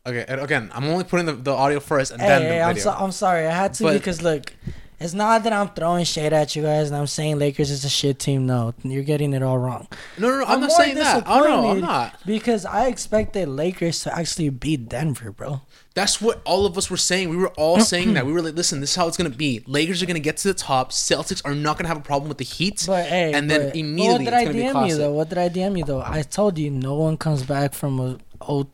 Okay, 0.06 0.24
and 0.28 0.40
again, 0.40 0.70
I'm 0.72 0.84
only 0.84 1.02
putting 1.02 1.26
the, 1.26 1.32
the 1.32 1.50
audio 1.50 1.80
first 1.80 2.12
and 2.12 2.22
Hey, 2.22 2.28
then 2.28 2.42
hey, 2.42 2.48
the 2.50 2.60
I'm, 2.60 2.74
video. 2.76 2.92
so, 2.92 2.96
I'm 2.96 3.10
sorry. 3.10 3.44
I 3.48 3.50
had 3.50 3.74
to 3.74 3.82
But- 3.82 3.94
because 3.94 4.22
look, 4.22 4.52
it's 4.98 5.12
not 5.12 5.42
that 5.44 5.52
I'm 5.52 5.68
throwing 5.68 6.04
shade 6.04 6.32
at 6.32 6.56
you 6.56 6.62
guys 6.62 6.88
and 6.88 6.96
I'm 6.96 7.06
saying 7.06 7.38
Lakers 7.38 7.70
is 7.70 7.84
a 7.84 7.88
shit 7.88 8.18
team. 8.18 8.46
No, 8.46 8.72
you're 8.82 9.02
getting 9.02 9.34
it 9.34 9.42
all 9.42 9.58
wrong. 9.58 9.88
no, 10.18 10.28
no, 10.28 10.38
no, 10.40 10.44
I'm, 10.46 10.60
not 10.60 10.72
saying 10.72 10.94
that. 10.94 11.24
Oh 11.26 11.40
no, 11.44 11.70
I'm 11.70 11.80
not. 11.80 12.18
Because 12.24 12.64
I 12.64 12.86
expected 12.86 13.48
Lakers 13.48 14.00
to 14.04 14.16
actually 14.16 14.48
beat 14.48 14.88
Denver, 14.88 15.30
bro. 15.32 15.60
That's 15.94 16.20
what 16.20 16.40
all 16.44 16.66
of 16.66 16.76
us 16.76 16.90
were 16.90 16.96
saying. 16.96 17.28
We 17.28 17.36
were 17.36 17.52
all 17.56 17.80
saying 17.92 18.14
that. 18.14 18.24
We 18.26 18.32
were 18.32 18.42
like, 18.42 18.54
listen, 18.54 18.80
this 18.80 18.90
is 18.90 18.96
how 18.96 19.06
it's 19.08 19.16
gonna 19.16 19.30
be. 19.30 19.62
Lakers 19.66 20.02
are 20.02 20.06
gonna 20.06 20.18
get 20.18 20.38
to 20.38 20.48
the 20.48 20.54
top. 20.54 20.92
Celtics 20.92 21.42
are 21.44 21.54
not 21.54 21.76
gonna 21.76 21.88
have 21.88 21.98
a 21.98 22.02
problem 22.02 22.28
with 22.28 22.38
the 22.38 22.44
Heat. 22.44 22.84
But 22.86 23.06
hey, 23.06 23.32
and 23.34 23.50
then 23.50 23.60
but- 23.60 23.66
but 23.68 23.76
immediately 23.76 24.12
what 24.12 24.18
did 24.18 24.26
it's 24.28 24.34
I 24.34 24.44
gonna 24.44 24.54
be 24.54 24.60
DM 24.78 24.88
you 24.88 24.96
though? 24.96 25.12
What 25.12 25.28
did 25.28 25.38
I 25.38 25.48
DM 25.48 25.78
you 25.78 25.84
though? 25.84 26.02
I 26.04 26.22
told 26.22 26.58
you 26.58 26.70
no 26.70 26.94
one 26.94 27.16
comes 27.16 27.42
back 27.42 27.74
from 27.74 28.00
a 28.00 28.18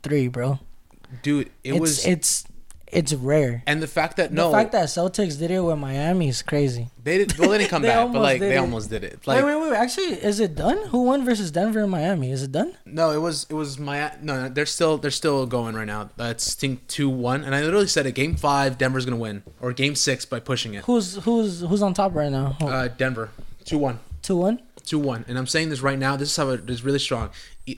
03, 0.02 0.28
bro. 0.28 0.58
Dude, 1.22 1.48
it 1.62 1.72
it's 1.72 1.80
was 1.80 2.06
it's 2.06 2.44
it's 2.92 3.12
rare. 3.14 3.62
and 3.66 3.82
the 3.82 3.86
fact 3.86 4.18
that 4.18 4.30
The 4.30 4.36
no, 4.36 4.52
fact 4.52 4.72
that 4.72 4.86
Celtics 4.88 5.38
did 5.38 5.50
it 5.50 5.60
with 5.60 5.78
Miami 5.78 6.28
is 6.28 6.42
crazy. 6.42 6.88
they 7.02 7.18
did. 7.18 7.36
Well, 7.38 7.48
they 7.50 7.58
didn't 7.58 7.70
come 7.70 7.82
They 7.88 7.88
back, 7.88 8.12
but 8.12 8.20
like 8.22 8.40
they 8.40 8.54
it. 8.54 8.58
almost 8.58 8.90
did 8.90 9.02
it. 9.02 9.26
Like 9.26 9.42
wait, 9.44 9.54
wait, 9.56 9.70
wait. 9.70 9.76
Actually, 9.76 10.12
is 10.22 10.38
it 10.40 10.54
done? 10.54 10.78
Who 10.88 11.04
won 11.04 11.24
versus 11.24 11.50
Denver 11.50 11.80
and 11.80 11.90
Miami? 11.90 12.30
Is 12.30 12.42
it 12.42 12.52
done? 12.52 12.74
No, 12.84 13.10
it 13.10 13.18
was 13.18 13.46
it 13.50 13.54
was 13.54 13.78
my 13.78 14.12
no. 14.20 14.42
no, 14.42 14.48
They're 14.48 14.66
still 14.66 14.98
they're 14.98 15.10
still 15.10 15.46
going 15.46 15.74
right 15.74 15.86
now. 15.86 16.10
That's 16.16 16.54
think 16.54 16.86
two 16.86 17.08
one, 17.08 17.42
and 17.44 17.54
I 17.54 17.62
literally 17.62 17.86
said 17.88 18.06
it. 18.06 18.12
Game 18.12 18.36
five, 18.36 18.76
Denver's 18.78 19.04
gonna 19.04 19.16
win, 19.16 19.42
or 19.60 19.72
game 19.72 19.94
six 19.94 20.24
by 20.24 20.38
pushing 20.40 20.74
it. 20.74 20.84
Who's 20.84 21.16
who's 21.24 21.60
who's 21.62 21.82
on 21.82 21.94
top 21.94 22.14
right 22.14 22.30
now? 22.30 22.56
Uh, 22.60 22.88
Denver, 22.88 23.30
two 23.64 23.78
one, 23.78 23.98
Two 24.22 24.36
one. 24.36 24.60
two 24.84 24.98
one, 24.98 25.24
and 25.28 25.38
I'm 25.38 25.46
saying 25.46 25.70
this 25.70 25.80
right 25.80 25.98
now. 25.98 26.16
This 26.16 26.30
is 26.30 26.36
how 26.36 26.50
it 26.50 26.68
is 26.68 26.84
really 26.84 26.98
strong. 26.98 27.30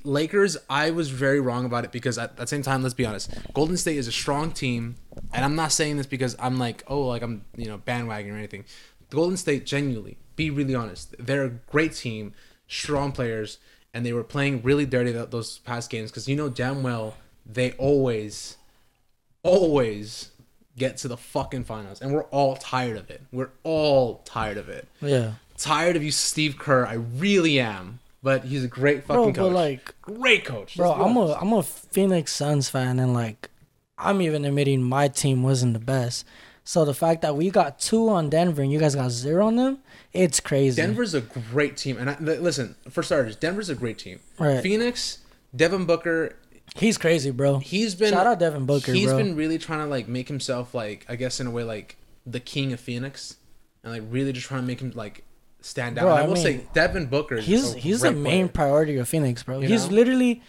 Lakers, 0.05 0.56
I 0.70 0.90
was 0.90 1.11
very 1.11 1.40
wrong 1.40 1.65
about 1.65 1.85
it 1.85 1.93
because 1.93 2.16
at, 2.16 2.31
at 2.31 2.36
the 2.36 2.47
same 2.47 2.62
time, 2.62 2.82
let's 2.82 2.94
be 2.94 3.05
honest, 3.05 3.31
Golden 3.52 3.77
State 3.77 3.98
is 3.98 4.09
a 4.09 4.12
strong 4.12 4.51
team, 4.51 4.97
and 5.32 5.44
I'm 5.44 5.55
not 5.55 5.73
saying 5.73 5.98
this 5.98 6.06
because 6.06 6.36
I'm 6.39 6.59
like, 6.59 6.82
oh, 6.89 7.02
like 7.02 7.23
I'm 7.23 7.44
you 7.56 7.66
know 7.66 7.78
bandwagon 7.78 8.32
or 8.32 8.39
anything. 8.39 8.65
The 9.11 9.16
Golden 9.16 9.36
State, 9.36 9.66
genuinely, 9.66 10.16
be 10.36 10.51
really 10.51 10.74
honest, 10.74 11.15
they're 11.19 11.44
a 11.44 11.51
great 11.51 11.93
team, 11.93 12.32
strong 12.66 13.12
players, 13.12 13.59
and 13.93 14.06
they 14.06 14.12
were 14.12 14.24
playing 14.24 14.62
really 14.62 14.86
dirty 14.86 15.12
those 15.12 15.59
past 15.59 15.90
games 15.90 16.11
because 16.11 16.28
you 16.28 16.36
know 16.36 16.48
damn 16.48 16.82
well 16.82 17.16
they 17.47 17.73
always, 17.73 18.56
always 19.43 20.31
get 20.78 20.97
to 20.98 21.09
the 21.09 21.16
fucking 21.16 21.65
finals, 21.65 22.01
and 22.01 22.12
we're 22.12 22.24
all 22.24 22.56
tired 22.56 22.97
of 22.97 23.11
it. 23.11 23.23
We're 23.31 23.51
all 23.62 24.23
tired 24.24 24.56
of 24.56 24.69
it. 24.69 24.89
Yeah, 25.02 25.35
Tired 25.56 25.94
of 25.94 26.02
you, 26.02 26.11
Steve 26.11 26.59
Kerr. 26.59 26.85
I 26.86 26.94
really 26.94 27.61
am. 27.61 28.01
But 28.24 28.44
he's 28.44 28.64
a 28.64 28.68
great 28.68 29.06
bro. 29.06 29.16
fucking 29.18 29.32
But 29.34 29.38
coach. 29.51 29.52
like, 29.55 29.94
great 30.02 30.44
coach. 30.44 30.76
bro, 30.76 30.90
I'm 30.92 31.16
a. 31.16 31.34
I'm 31.34 31.52
a 31.52 31.62
Phoenix 31.62 32.32
Suns 32.32 32.68
fan, 32.70 32.98
and 32.98 33.12
like, 33.14 33.51
I'm 33.98 34.20
even 34.22 34.44
admitting 34.44 34.82
my 34.82 35.06
team 35.09 35.42
wasn't 35.44 35.74
the 35.74 35.78
best. 35.78 36.26
So 36.64 36.86
the 36.86 36.94
fact 36.94 37.20
that 37.20 37.36
we 37.36 37.51
got 37.51 37.78
two 37.78 38.09
on 38.09 38.30
Denver 38.30 38.62
and 38.62 38.72
you 38.72 38.78
guys 38.80 38.94
got 38.94 39.10
zero 39.10 39.46
on 39.48 39.56
them, 39.56 39.78
it's 40.14 40.40
crazy. 40.40 40.80
Denver's 40.80 41.12
a 41.12 41.20
great 41.20 41.76
team, 41.76 41.98
and 41.98 42.09
I, 42.09 42.16
li- 42.18 42.38
listen, 42.38 42.74
for 42.88 43.02
starters, 43.02 43.36
Denver's 43.36 43.68
a 43.68 43.74
great 43.74 43.98
team. 43.98 44.18
Right. 44.38 44.62
Phoenix, 44.62 45.18
Devin 45.55 45.84
Booker, 45.84 46.34
He's 46.76 46.96
crazy, 46.96 47.30
bro. 47.30 47.59
he's 47.59 47.94
been 47.94 48.10
Shout 48.14 48.26
out 48.26 48.38
Devin 48.38 48.64
Booker, 48.64 48.92
He's 48.94 49.09
bro. 49.09 49.18
been 49.18 49.36
really 49.36 49.59
trying 49.59 49.80
to 49.80 49.86
like 49.86 50.09
make 50.09 50.28
himself 50.28 50.74
like 50.74 51.05
I 51.10 51.16
guess 51.16 51.38
in 51.40 51.46
a 51.46 51.51
way 51.51 51.62
like 51.62 51.98
the 52.24 52.40
king 52.40 52.72
of 52.72 52.80
Phoenix, 52.80 53.36
and 53.82 53.92
like 53.92 54.02
really 54.09 54.32
just 54.32 54.46
trying 54.46 54.62
to 54.62 54.66
make 54.66 54.80
him 54.80 54.92
like 54.94 55.22
stand 55.64 55.98
out. 55.98 56.02
Bro, 56.02 56.10
and 56.12 56.20
I, 56.20 56.24
I 56.24 56.28
will 56.28 56.36
say 56.36 56.56
mean, 56.58 56.68
Devin 56.72 57.06
Booker. 57.06 57.38
He's 57.38 57.74
a 57.74 57.78
he's 57.78 58.00
the 58.02 58.12
main 58.12 58.48
player. 58.48 58.68
priority 58.68 58.96
of 58.96 59.08
Phoenix, 59.08 59.42
bro. 59.42 59.60
You 59.60 59.68
he's 59.68 59.88
know? 59.88 59.96
literally 59.96 60.42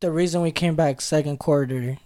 the 0.00 0.10
reason 0.10 0.42
we 0.42 0.52
came 0.52 0.76
back 0.76 1.00
second 1.00 1.38
quarter 1.38 1.98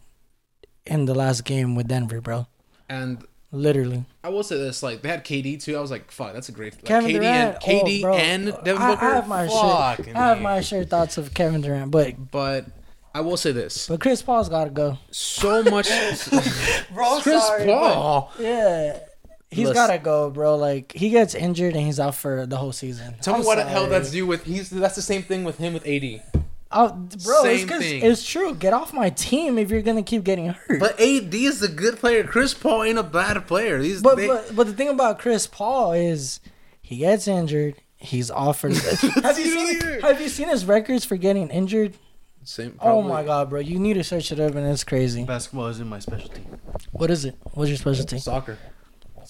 in 0.86 1.04
the 1.04 1.14
last 1.14 1.44
game 1.44 1.74
with 1.74 1.88
Denver, 1.88 2.20
bro. 2.20 2.46
and 2.88 3.24
Literally. 3.54 4.04
I 4.24 4.30
will 4.30 4.42
say 4.42 4.56
this: 4.56 4.82
like 4.82 5.02
they 5.02 5.08
had 5.08 5.24
KD 5.24 5.62
too. 5.62 5.76
I 5.76 5.80
was 5.80 5.90
like, 5.90 6.10
fuck, 6.10 6.32
that's 6.32 6.48
a 6.48 6.52
great. 6.52 6.74
Like, 6.74 6.84
Kevin 6.86 7.10
KD 7.10 7.14
Durant, 7.14 7.54
and 7.54 7.62
KD 7.62 8.04
oh, 8.04 8.14
and 8.14 8.44
Devin 8.64 8.82
I, 8.82 8.90
Booker. 8.90 9.06
I 9.06 9.14
have 9.14 9.28
my 9.28 9.46
fucking 9.46 10.04
shit. 10.06 10.16
I 10.16 10.28
have 10.30 10.40
my 10.40 10.60
sure 10.60 10.84
thoughts 10.84 11.18
of 11.18 11.34
Kevin 11.34 11.60
Durant, 11.60 11.92
but 11.92 12.32
But 12.32 12.66
I 13.14 13.20
will 13.20 13.36
say 13.36 13.52
this: 13.52 13.86
but 13.86 14.00
Chris 14.00 14.22
Paul's 14.22 14.48
gotta 14.48 14.70
go. 14.70 14.98
so 15.12 15.62
much. 15.62 15.88
Bro, 16.94 17.20
Chris 17.20 17.48
Paul. 17.64 18.32
Yeah. 18.40 18.98
He's 19.54 19.68
Listen. 19.68 19.74
gotta 19.74 19.98
go, 19.98 20.30
bro. 20.30 20.56
Like 20.56 20.92
he 20.92 21.10
gets 21.10 21.34
injured 21.34 21.74
and 21.74 21.84
he's 21.86 22.00
out 22.00 22.14
for 22.14 22.46
the 22.46 22.56
whole 22.56 22.72
season. 22.72 23.14
Tell 23.22 23.34
me 23.34 23.40
I'm 23.40 23.46
what 23.46 23.56
the 23.56 23.64
hell 23.64 23.86
that's 23.86 24.10
do 24.10 24.26
with. 24.26 24.44
He's 24.44 24.70
that's 24.70 24.96
the 24.96 25.02
same 25.02 25.22
thing 25.22 25.44
with 25.44 25.58
him 25.58 25.72
with 25.74 25.86
AD. 25.86 26.22
Oh, 26.76 26.88
bro, 26.88 27.44
it's, 27.44 27.60
Same 27.60 27.68
'cause 27.68 27.78
thing. 27.82 28.02
it's 28.02 28.26
true. 28.28 28.52
Get 28.52 28.72
off 28.72 28.92
my 28.92 29.08
team 29.10 29.58
if 29.58 29.70
you're 29.70 29.82
gonna 29.82 30.02
keep 30.02 30.24
getting 30.24 30.46
hurt. 30.48 30.80
But 30.80 30.98
AD 31.00 31.32
is 31.32 31.62
a 31.62 31.68
good 31.68 31.98
player. 32.00 32.24
Chris 32.24 32.52
Paul 32.52 32.82
ain't 32.82 32.98
a 32.98 33.04
bad 33.04 33.46
player. 33.46 33.80
These 33.80 34.02
But 34.02 34.16
they- 34.16 34.26
but 34.26 34.56
but 34.56 34.66
the 34.66 34.72
thing 34.72 34.88
about 34.88 35.20
Chris 35.20 35.46
Paul 35.46 35.92
is 35.92 36.40
he 36.82 36.96
gets 36.96 37.28
injured. 37.28 37.76
He's 37.96 38.28
offered. 38.30 38.74
have 39.22 39.38
you 39.38 39.46
seen 39.78 40.00
Have 40.00 40.20
you 40.20 40.28
seen 40.28 40.48
his 40.48 40.64
records 40.66 41.04
for 41.04 41.16
getting 41.16 41.48
injured? 41.48 41.94
same. 42.42 42.74
Oh 42.80 42.84
probably. 42.86 43.08
my 43.08 43.22
god, 43.22 43.48
bro! 43.50 43.60
You 43.60 43.78
need 43.78 43.94
to 43.94 44.04
search 44.04 44.30
it 44.32 44.38
up, 44.40 44.54
and 44.54 44.66
it's 44.66 44.84
crazy. 44.84 45.24
Basketball 45.24 45.68
isn't 45.68 45.88
my 45.88 46.00
specialty. 46.00 46.42
What 46.92 47.10
is 47.10 47.24
it? 47.24 47.36
What's 47.52 47.70
your 47.70 47.78
specialty? 47.78 48.18
Soccer 48.18 48.58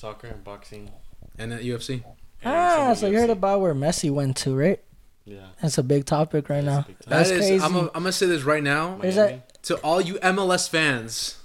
Soccer 0.05 0.27
and 0.27 0.45
boxing. 0.45 0.91
and 1.39 1.51
then 1.51 1.61
UFC. 1.61 2.05
Ah, 2.45 2.93
so 2.93 3.07
some 3.07 3.13
you 3.13 3.19
heard 3.19 3.31
about 3.31 3.63
where 3.63 3.75
Messi 3.75 4.11
went 4.11 4.37
to, 4.37 4.55
right? 4.55 4.79
Yeah. 5.25 5.47
That's 5.63 5.79
a 5.79 5.83
big 5.83 6.05
topic 6.05 6.51
right 6.51 6.63
now. 6.63 6.83
big 6.83 6.99
topic. 6.99 7.07
That 7.07 7.09
That's 7.09 7.31
crazy. 7.31 7.59
I'm, 7.59 7.75
a, 7.75 7.81
I'm 7.95 8.03
gonna 8.05 8.13
say 8.13 8.27
this 8.27 8.43
right 8.43 8.63
now 8.63 8.99
There's 9.01 9.17
Miami. 9.17 9.37
that. 9.37 9.63
to 9.63 9.77
all 9.77 10.03
you 10.03 10.17
MLS 10.17 10.69
fans. 10.69 11.39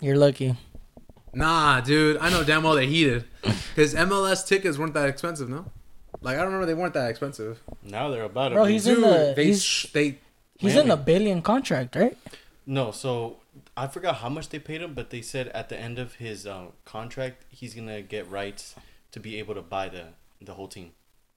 You're 0.00 0.16
lucky. 0.16 0.56
Nah, 1.32 1.80
dude, 1.80 2.16
I 2.16 2.28
know 2.28 2.42
damn 2.42 2.64
well 2.64 2.74
they 2.74 2.88
heated. 2.88 3.22
His 3.76 3.94
MLS 3.94 4.44
tickets 4.44 4.78
weren't 4.78 4.94
that 4.94 5.08
expensive, 5.08 5.48
no? 5.48 5.66
Like 6.22 6.34
I 6.34 6.38
don't 6.38 6.46
remember 6.46 6.66
they 6.66 6.74
weren't 6.74 6.94
that 6.94 7.08
expensive. 7.08 7.60
Now 7.84 8.08
they're 8.08 8.24
about 8.24 8.50
Bro, 8.50 8.64
to 8.64 8.66
be. 8.66 8.72
he's 8.72 8.88
in 8.88 9.00
the 9.00 9.32
they 9.36 9.44
he's, 9.44 9.86
they 9.92 10.18
he's 10.58 10.74
in 10.74 10.90
a 10.90 10.96
billion 10.96 11.40
contract, 11.40 11.94
right? 11.94 12.18
No, 12.66 12.90
so 12.90 13.36
I 13.76 13.86
forgot 13.88 14.16
how 14.16 14.28
much 14.30 14.48
they 14.48 14.58
paid 14.58 14.80
him, 14.80 14.94
but 14.94 15.10
they 15.10 15.20
said 15.22 15.48
at 15.48 15.68
the 15.68 15.78
end 15.78 15.98
of 15.98 16.14
his 16.14 16.46
um, 16.46 16.68
contract, 16.84 17.44
he's 17.50 17.74
gonna 17.74 18.00
get 18.02 18.30
rights 18.30 18.74
to 19.12 19.20
be 19.20 19.38
able 19.38 19.54
to 19.54 19.62
buy 19.62 19.88
the 19.88 20.04
the 20.40 20.54
whole 20.54 20.68
team. 20.68 20.92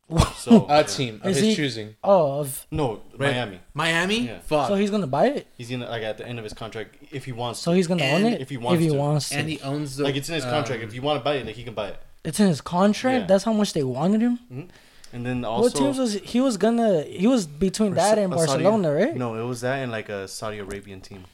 So 0.37 0.65
a 0.67 0.77
yeah. 0.77 0.83
team 0.83 1.21
of 1.23 1.29
Is 1.31 1.37
his 1.37 1.45
he- 1.47 1.55
choosing. 1.55 1.95
Oh, 2.03 2.39
of, 2.39 2.65
No, 2.71 3.01
Right. 3.17 3.31
Miami. 3.35 3.59
Miami. 3.73 4.19
Yeah. 4.27 4.39
Fuck. 4.39 4.67
so 4.69 4.75
he's 4.75 4.89
gonna 4.89 5.05
buy 5.07 5.27
it. 5.27 5.47
He's 5.57 5.69
gonna 5.69 5.87
like 5.89 6.01
at 6.03 6.17
the 6.17 6.25
end 6.27 6.39
of 6.39 6.43
his 6.43 6.53
contract 6.53 6.95
if 7.11 7.25
he 7.25 7.31
wants. 7.31 7.59
So 7.59 7.73
he's 7.73 7.87
gonna 7.87 8.03
And 8.03 8.25
own 8.25 8.33
it 8.33 8.41
if 8.41 8.49
he 8.49 8.57
wants 8.57 8.75
If 8.75 8.81
he 8.81 8.89
to. 8.89 8.95
wants 8.95 9.29
to. 9.29 9.35
and 9.37 9.49
he 9.49 9.59
owns 9.61 9.97
the 9.97 10.03
like 10.05 10.15
it's 10.15 10.29
in 10.29 10.35
his 10.35 10.45
contract. 10.45 10.81
um, 10.81 10.87
if 10.89 10.95
you 10.95 11.01
want 11.01 11.19
to 11.19 11.23
buy 11.23 11.35
it, 11.35 11.45
like 11.45 11.55
he 11.55 11.63
can 11.63 11.73
buy 11.75 11.89
it. 11.89 11.99
it's 12.23 12.39
in 12.39 12.47
his 12.47 12.61
contract. 12.61 13.21
Yeah. 13.21 13.27
That's 13.27 13.43
how 13.43 13.53
much 13.53 13.73
they 13.73 13.83
wanted 13.83 14.21
him. 14.21 14.39
And 15.13 15.25
then 15.25 15.43
also 15.45 15.63
what 15.69 15.75
teams 15.75 15.97
was 15.99 16.13
he 16.13 16.39
was 16.39 16.57
gonna? 16.57 17.03
He 17.03 17.27
was 17.27 17.45
between 17.45 17.93
that 17.95 18.17
and 18.17 18.33
a 18.33 18.37
Saudi- 18.37 18.63
Barcelona, 18.63 18.93
right? 18.93 19.15
No, 19.15 19.35
it 19.35 19.43
was 19.43 19.61
that 19.61 19.77
and 19.83 19.91
like 19.91 20.09
a 20.09 20.27
Saudi 20.27 20.57
Arabian 20.59 21.01
team. 21.01 21.25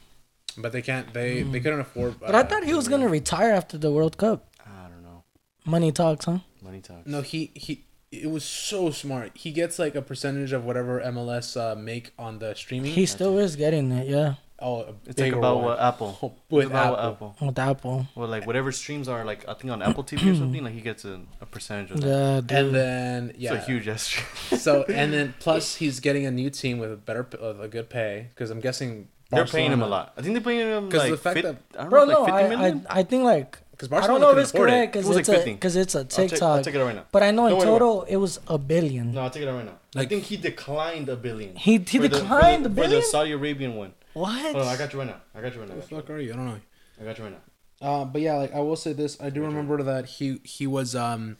But 0.58 0.72
they 0.72 0.82
can't. 0.82 1.12
They 1.12 1.42
they 1.42 1.60
couldn't 1.60 1.80
afford. 1.80 2.12
Hmm. 2.14 2.18
But 2.26 2.34
uh, 2.34 2.38
I 2.38 2.42
thought 2.44 2.64
he 2.64 2.74
was 2.74 2.88
gonna 2.88 3.08
retire 3.08 3.50
after 3.52 3.76
the 3.78 3.90
World 3.90 4.16
Cup. 4.18 4.48
I 4.64 4.88
don't 4.88 5.02
know. 5.02 5.24
Money 5.64 5.92
talks, 5.92 6.24
huh? 6.26 6.38
Money 6.62 6.80
talks. 6.80 7.06
No, 7.06 7.22
he 7.22 7.50
he 7.54 7.84
it 8.12 8.30
was 8.30 8.44
so 8.44 8.90
smart. 8.90 9.32
He 9.34 9.50
gets 9.50 9.78
like 9.78 9.94
a 9.94 10.02
percentage 10.02 10.52
of 10.52 10.64
whatever 10.64 11.00
MLS 11.00 11.56
uh, 11.60 11.74
make 11.74 12.12
on 12.18 12.38
the 12.38 12.54
streaming. 12.54 12.92
He 12.92 13.04
still 13.06 13.38
is 13.38 13.56
getting 13.56 13.90
it, 13.92 14.06
yeah, 14.06 14.34
oh, 14.60 14.94
It's 15.04 15.20
like 15.20 15.32
about 15.32 15.56
one. 15.56 15.64
what 15.66 15.80
Apple. 15.80 16.36
With 16.50 16.66
about 16.68 16.98
Apple. 16.98 17.34
Apple. 17.36 17.46
with 17.48 17.58
Apple. 17.58 18.06
Well, 18.14 18.28
like 18.28 18.46
whatever 18.46 18.70
streams 18.72 19.08
are, 19.08 19.24
like 19.24 19.46
I 19.48 19.54
think 19.54 19.72
on 19.72 19.82
Apple 19.82 20.04
TV 20.04 20.32
or 20.32 20.36
something, 20.42 20.62
like 20.64 20.72
he 20.72 20.80
gets 20.80 21.04
a, 21.04 21.20
a 21.40 21.46
percentage 21.46 21.90
of 21.90 22.00
that. 22.00 22.06
Yeah, 22.08 22.40
dude. 22.40 22.52
And 22.52 22.74
then 22.74 23.32
yeah, 23.36 23.54
It's 23.54 23.64
a 23.64 23.66
huge 23.66 23.88
ass 23.88 24.02
stream. 24.04 24.58
so 24.60 24.84
and 24.84 25.12
then 25.12 25.34
plus 25.40 25.74
he's 25.76 25.98
getting 26.00 26.24
a 26.26 26.30
new 26.30 26.48
team 26.48 26.78
with 26.78 26.92
a 26.92 26.96
better 26.96 27.26
with 27.32 27.60
a 27.60 27.68
good 27.68 27.90
pay 27.90 28.28
because 28.30 28.50
I'm 28.50 28.60
guessing 28.60 29.08
They're 29.30 29.44
paying 29.46 29.72
him 29.72 29.82
a 29.82 29.88
lot. 29.88 30.12
I 30.16 30.22
think 30.22 30.34
they're 30.34 30.42
paying 30.42 30.66
him 30.68 30.88
'Cause 30.90 31.00
like 31.00 31.10
the 31.10 31.16
fact 31.16 31.34
fit, 31.36 31.42
that- 31.44 31.56
I 31.78 31.82
don't 31.82 31.90
Bro, 31.90 32.04
know, 32.04 32.12
no, 32.12 32.20
like 32.22 32.32
50 32.32 32.32
I, 32.32 32.46
I, 32.46 32.48
million? 32.48 32.86
I 32.88 33.02
think 33.02 33.24
like 33.24 33.58
because 33.72 33.92
I 33.92 34.06
don't 34.06 34.20
know 34.20 34.30
if 34.30 34.38
it's 34.38 34.50
afford 34.54 34.70
correct 34.70 34.84
it. 34.84 34.92
because 34.92 35.04
It 35.06 35.08
was 35.08 35.18
it's 35.18 35.28
like 35.28 35.36
a 35.36 35.40
50. 35.40 35.52
because 35.54 35.76
it's 35.76 35.94
a 35.94 35.98
I'll 35.98 36.04
take, 36.06 36.18
I'll 36.22 36.28
TikTok. 36.30 36.62
take 36.62 36.74
it 36.76 36.82
right 36.82 36.94
now. 36.94 37.04
But 37.12 37.22
I 37.24 37.30
know 37.32 37.44
in 37.46 37.50
Don't 37.50 37.58
worry 37.58 37.66
total 37.66 38.02
it 38.04 38.16
was 38.16 38.40
a 38.48 38.56
billion. 38.56 39.12
No, 39.12 39.20
I'll 39.22 39.30
take 39.30 39.42
it 39.42 39.50
right 39.50 39.64
now. 39.66 39.78
I 39.96 40.06
think 40.06 40.24
he 40.24 40.36
declined 40.36 41.08
a 41.08 41.16
billion. 41.16 41.56
He 41.56 41.72
he 41.78 41.98
For 41.98 42.02
the- 42.02 42.08
declined 42.08 42.62
for 42.62 42.68
the 42.70 42.74
the, 42.74 42.80
billion. 42.82 43.00
for 43.02 43.06
the 43.06 43.10
Saudi 43.10 43.32
Arabian 43.32 43.74
one. 43.76 43.92
what? 44.14 44.40
Hold 44.52 44.56
on, 44.56 44.68
I 44.68 44.76
got 44.76 44.92
you 44.92 44.98
right 45.00 45.08
now. 45.08 45.20
I 45.34 45.40
got 45.42 45.52
you 45.54 45.60
right 45.60 45.68
now. 45.68 45.74
I 45.74 45.78
What 45.78 45.88
the 45.90 45.96
fuck 45.96 46.10
are 46.10 46.18
you? 46.18 46.32
I 46.32 46.36
don't 46.36 46.46
know. 46.46 46.60
I 47.00 47.04
got 47.04 47.18
you 47.18 47.24
right 47.24 47.32
now. 47.32 47.86
Uh, 47.86 48.04
but 48.06 48.22
yeah, 48.22 48.34
like 48.36 48.54
I 48.54 48.60
will 48.60 48.76
say 48.76 48.94
this, 48.94 49.20
I 49.20 49.28
do 49.28 49.42
remember 49.42 49.82
that 49.82 50.06
he 50.06 50.40
he 50.44 50.66
was 50.66 50.94
um, 50.94 51.36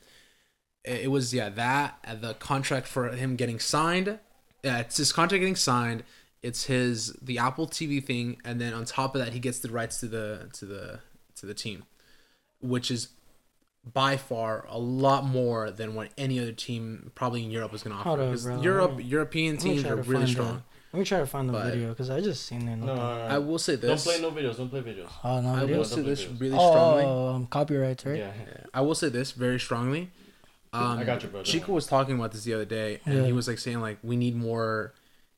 it 0.84 1.02
it 1.04 1.10
was 1.10 1.32
yeah 1.32 1.48
that 1.48 1.98
uh, 2.06 2.14
the 2.16 2.34
contract 2.34 2.86
for 2.86 3.08
him 3.12 3.36
getting 3.36 3.58
signed, 3.58 4.18
yeah, 4.62 4.80
it's 4.80 4.98
his 4.98 5.12
contract 5.12 5.40
getting 5.40 5.56
signed. 5.56 6.02
It's 6.46 6.64
his 6.64 7.12
the 7.20 7.38
Apple 7.38 7.66
TV 7.66 8.02
thing, 8.04 8.26
and 8.44 8.60
then 8.60 8.72
on 8.72 8.84
top 8.84 9.14
of 9.14 9.22
that, 9.24 9.32
he 9.32 9.40
gets 9.40 9.58
the 9.58 9.70
rights 9.70 10.00
to 10.00 10.06
the 10.06 10.48
to 10.54 10.64
the 10.64 11.00
to 11.36 11.46
the 11.46 11.54
team, 11.54 11.84
which 12.60 12.90
is 12.90 13.08
by 13.92 14.16
far 14.16 14.66
a 14.68 14.78
lot 14.78 15.24
more 15.24 15.70
than 15.70 15.94
what 15.94 16.08
any 16.18 16.40
other 16.40 16.52
team 16.52 17.10
probably 17.14 17.44
in 17.44 17.50
Europe 17.50 17.72
was 17.72 17.82
gonna 17.82 17.96
offer. 17.96 18.08
Hold 18.08 18.20
on, 18.20 18.26
Because 18.30 18.44
bro. 18.44 18.60
Europe 18.62 18.96
me- 18.96 19.04
European 19.04 19.54
Let 19.56 19.62
teams 19.62 19.84
are 19.84 19.96
really 19.96 20.26
strong. 20.26 20.56
The, 20.56 20.62
let 20.92 20.98
me 21.00 21.04
try 21.04 21.18
to 21.20 21.26
find 21.26 21.48
the 21.48 21.52
But- 21.52 21.72
video 21.72 21.88
because 21.90 22.10
I 22.10 22.20
just 22.20 22.46
seen 22.46 22.66
it. 22.68 22.76
No, 22.76 22.86
no, 22.86 22.94
no, 22.96 23.18
no. 23.18 23.24
I 23.34 23.38
will 23.38 23.58
say 23.58 23.76
this. 23.76 24.04
Don't 24.04 24.12
play 24.12 24.22
no 24.22 24.30
videos. 24.32 24.56
Don't 24.56 24.70
play 24.70 24.82
videos. 24.82 25.08
Oh 25.22 25.40
no, 25.40 25.48
I 25.50 25.60
video. 25.60 25.76
will 25.76 25.82
Don't 25.84 25.90
say 25.90 25.94
play 26.02 26.10
this 26.14 26.24
videos. 26.24 26.40
really 26.40 26.56
oh, 26.58 27.28
um, 27.34 27.46
copyrights, 27.46 28.04
right? 28.06 28.18
Yeah. 28.18 28.32
yeah. 28.38 28.64
I 28.74 28.80
will 28.80 28.94
say 28.94 29.08
this 29.08 29.32
very 29.32 29.60
strongly. 29.60 30.10
Um, 30.72 30.98
I 30.98 31.04
got 31.04 31.22
you, 31.22 31.28
bro. 31.28 31.38
Don't 31.38 31.44
Chico 31.46 31.72
was 31.72 31.86
talking 31.86 32.16
about 32.18 32.32
this 32.32 32.42
the 32.44 32.54
other 32.54 32.64
day, 32.64 33.00
and 33.06 33.14
Yeah. 33.18 33.24
he 33.26 33.32
was 33.32 33.46
like 33.48 33.58
saying 33.58 33.80
like 33.80 33.98
we 34.02 34.16
need 34.16 34.34
more, 34.36 34.92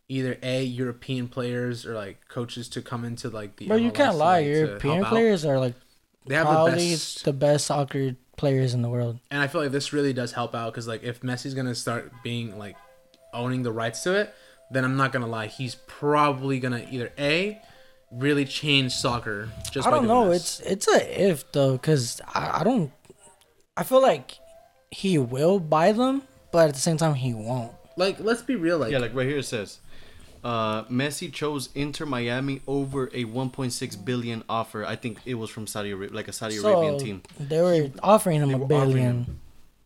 either 0.09 0.39
a 0.43 0.63
European 0.65 1.29
players 1.29 1.85
or 1.87 1.95
like 1.95 2.29
coaches 2.29 2.69
to 2.71 2.83
come 2.83 3.05
into 3.05 3.29
like 3.31 3.57
the. 3.57 3.69
Bro, 3.69 3.77
you 3.77 3.91
can't 3.91 4.17
lie. 4.17 4.39
like, 4.39 4.47
European 4.47 4.95
help 4.97 5.07
out. 5.07 5.11
players 5.11 5.45
are 5.45 5.59
like 5.59 5.75
They 6.27 6.35
have 6.35 6.47
the 6.49 6.71
best, 6.77 7.25
the 7.25 7.33
best 7.33 7.67
soccer 7.67 8.17
players 8.37 8.73
in 8.75 8.83
the 8.83 8.89
world. 8.89 9.19
and 9.31 9.43
I 9.43 9.47
feel 9.49 9.61
like 9.63 9.73
this 9.73 9.93
really 9.93 10.13
does 10.13 10.33
help 10.33 10.55
out 10.55 10.73
because 10.73 10.87
like 10.89 11.03
if 11.03 11.21
Messi's 11.23 11.55
gonna 11.55 11.75
start 11.75 12.13
being 12.23 12.59
like 12.59 12.77
owning 13.35 13.63
the 13.63 13.73
rights 13.73 14.03
to 14.05 14.15
it, 14.15 14.35
then 14.71 14.85
I'm 14.85 14.97
not 14.97 15.13
gonna 15.13 15.27
lie, 15.27 15.47
he's 15.47 15.75
probably 15.87 16.61
gonna 16.61 16.87
either 16.91 17.13
a 17.19 17.61
really 18.11 18.45
change 18.45 18.93
soccer. 18.93 19.49
Just 19.71 19.87
I 19.87 19.91
by 19.91 19.97
don't 19.97 20.07
doing 20.07 20.19
know. 20.27 20.31
this. 20.31 20.61
It's 20.61 20.87
it's 20.87 20.89
a 20.89 21.23
if 21.31 21.53
though, 21.53 21.73
because 21.73 22.21
I, 22.33 22.61
I 22.61 22.65
don't. 22.65 22.93
I 23.77 23.83
feel 23.83 24.01
like 24.03 24.39
he 24.91 25.19
will 25.19 25.59
buy 25.61 25.93
them, 25.93 26.23
but 26.53 26.69
at 26.69 26.75
the 26.75 26.81
same 26.81 26.97
time 26.97 27.15
he 27.15 27.35
won't. 27.35 27.73
like 27.97 28.19
let's 28.21 28.43
be 28.43 28.55
real, 28.57 28.79
like 28.79 28.93
yeah, 28.93 28.99
like 28.99 29.15
right 29.15 29.27
here 29.27 29.39
it 29.39 29.45
says, 29.45 29.81
uh, 30.45 30.85
Messi 30.85 31.33
chose 31.33 31.69
Inter 31.75 32.07
Miami 32.07 32.61
over 32.67 33.07
a 33.13 33.25
1.6 33.25 34.05
billion 34.05 34.43
offer. 34.49 34.85
I 34.85 34.97
think 34.97 35.19
it 35.25 35.35
was 35.35 35.51
from 35.51 35.67
Saudi 35.67 35.91
Arabia, 35.91 36.15
like 36.17 36.29
a 36.29 36.33
Saudi 36.33 36.57
Arabian 36.59 36.99
So 36.99 37.05
team. 37.05 37.23
they 37.39 37.61
were 37.61 37.91
offering 38.03 38.41
him 38.41 38.49
They 38.49 38.55
a 38.55 38.59
billion. 38.67 39.25
him. 39.25 39.41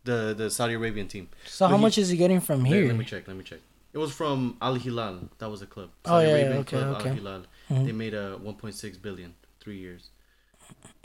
The 0.05 0.33
the 0.37 0.49
Saudi 0.49 0.73
Arabian 0.73 1.07
team. 1.07 1.29
So 1.45 1.65
But 1.65 1.69
how 1.71 1.77
he- 1.77 1.81
much 1.81 1.97
is 1.97 2.09
he 2.09 2.17
getting 2.17 2.41
from 2.41 2.65
here? 2.65 2.87
let 2.87 2.97
me 2.97 3.05
check. 3.05 3.27
Let 3.27 3.37
me 3.37 3.43
check. 3.43 3.59
It 3.93 3.97
was 3.99 4.11
from 4.11 4.57
Al 4.61 4.73
Hilal. 4.75 5.29
That 5.37 5.49
was 5.49 5.61
a 5.61 5.67
club. 5.67 5.89
Oh, 6.05 6.19
yeah, 6.19 6.27
yeah, 6.37 6.43
okay, 6.61 6.77
okay. 6.77 7.09
Al 7.09 7.15
Hilal. 7.15 7.43
Mhm. 7.69 7.85
They 7.85 7.91
made 7.91 8.13
a 8.15 8.37
1.6 8.43 8.97
billion 9.01 9.35
three 9.61 9.77
years. 9.77 10.09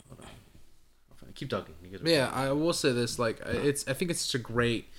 Hold 0.09 0.21
on. 0.23 1.33
Keep 1.35 1.49
talking. 1.51 1.75
You 1.83 1.89
guys 1.97 2.01
are- 2.01 2.09
Yeah, 2.09 2.29
I 2.33 2.51
will 2.51 2.73
say 2.73 2.91
this. 2.91 3.19
Like, 3.19 3.45
I- 3.45 3.51
it's 3.51 3.87
I 3.87 3.93
think 3.93 4.09
it's 4.11 4.21
such 4.21 4.35
a 4.35 4.43
great 4.43 4.89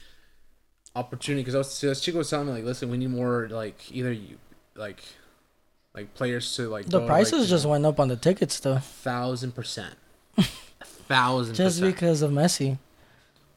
opportunity 0.97 1.43
because 1.43 1.55
I 1.55 1.59
was 1.59 1.85
as 1.85 2.01
Chico 2.01 2.19
was 2.19 2.31
telling 2.31 2.47
me 2.49 2.53
like, 2.55 2.65
listen, 2.65 2.91
we 2.91 2.97
need 2.99 3.11
more 3.11 3.49
like 3.51 3.91
either 3.93 4.13
you 4.13 4.39
like 4.75 5.03
like 5.95 6.15
players 6.15 6.55
to 6.57 6.69
like 6.69 6.87
the 6.87 7.01
go, 7.01 7.07
prices 7.07 7.41
like, 7.41 7.49
just 7.49 7.67
went 7.67 7.85
up 7.87 7.99
on 8.01 8.09
the 8.09 8.17
tickets 8.17 8.59
though, 8.61 8.79
thousand 8.79 9.53
percent, 9.55 9.95
a 10.39 10.43
thousand 10.85 11.55
just 11.55 11.81
percent 11.81 11.95
because 11.95 12.23
of 12.23 12.31
Messi, 12.31 12.79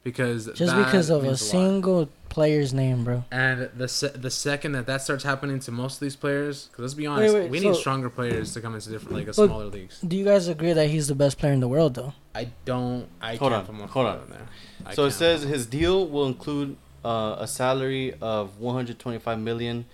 because 0.02 0.46
just 0.54 0.74
because 0.76 1.10
of 1.10 1.22
a 1.22 1.26
means 1.26 1.42
lot. 1.42 1.50
single 1.50 2.08
player's 2.28 2.74
name, 2.74 3.04
bro. 3.04 3.24
And 3.30 3.70
the 3.76 3.86
se- 3.88 4.12
the 4.16 4.30
second 4.30 4.72
that 4.72 4.86
that 4.86 5.02
starts 5.02 5.22
happening 5.22 5.60
to 5.60 5.70
most 5.70 5.94
of 5.94 6.00
these 6.00 6.16
players, 6.16 6.66
because 6.66 6.82
let's 6.82 6.94
be 6.94 7.06
honest, 7.06 7.34
wait, 7.34 7.50
we 7.50 7.60
need 7.60 7.76
stronger 7.76 8.10
players 8.10 8.52
to 8.54 8.60
come 8.60 8.74
into 8.74 8.90
different 8.90 9.14
like 9.16 9.28
a 9.28 9.32
smaller 9.34 9.66
leagues. 9.66 10.00
Do 10.00 10.16
you 10.16 10.24
guys 10.24 10.48
agree 10.48 10.72
that 10.72 10.88
he's 10.88 11.06
the 11.08 11.14
best 11.14 11.38
player 11.38 11.52
in 11.52 11.60
the 11.60 11.68
world 11.68 11.94
though? 11.94 12.12
I 12.34 12.48
don't. 12.64 13.06
I 13.20 13.36
Hold 13.36 13.52
can't 13.52 13.68
on, 13.68 13.74
hold 13.76 13.90
foot 13.90 14.06
on. 14.06 14.28
there. 14.30 14.46
I 14.84 14.94
So 14.94 15.02
it 15.04 15.06
can't. 15.10 15.14
says 15.14 15.42
his 15.42 15.66
deal 15.66 16.06
will 16.08 16.26
include 16.26 16.76
uh, 17.04 17.36
a 17.38 17.46
salary 17.46 18.14
of 18.20 18.58
125 18.60 19.38
million 19.38 19.86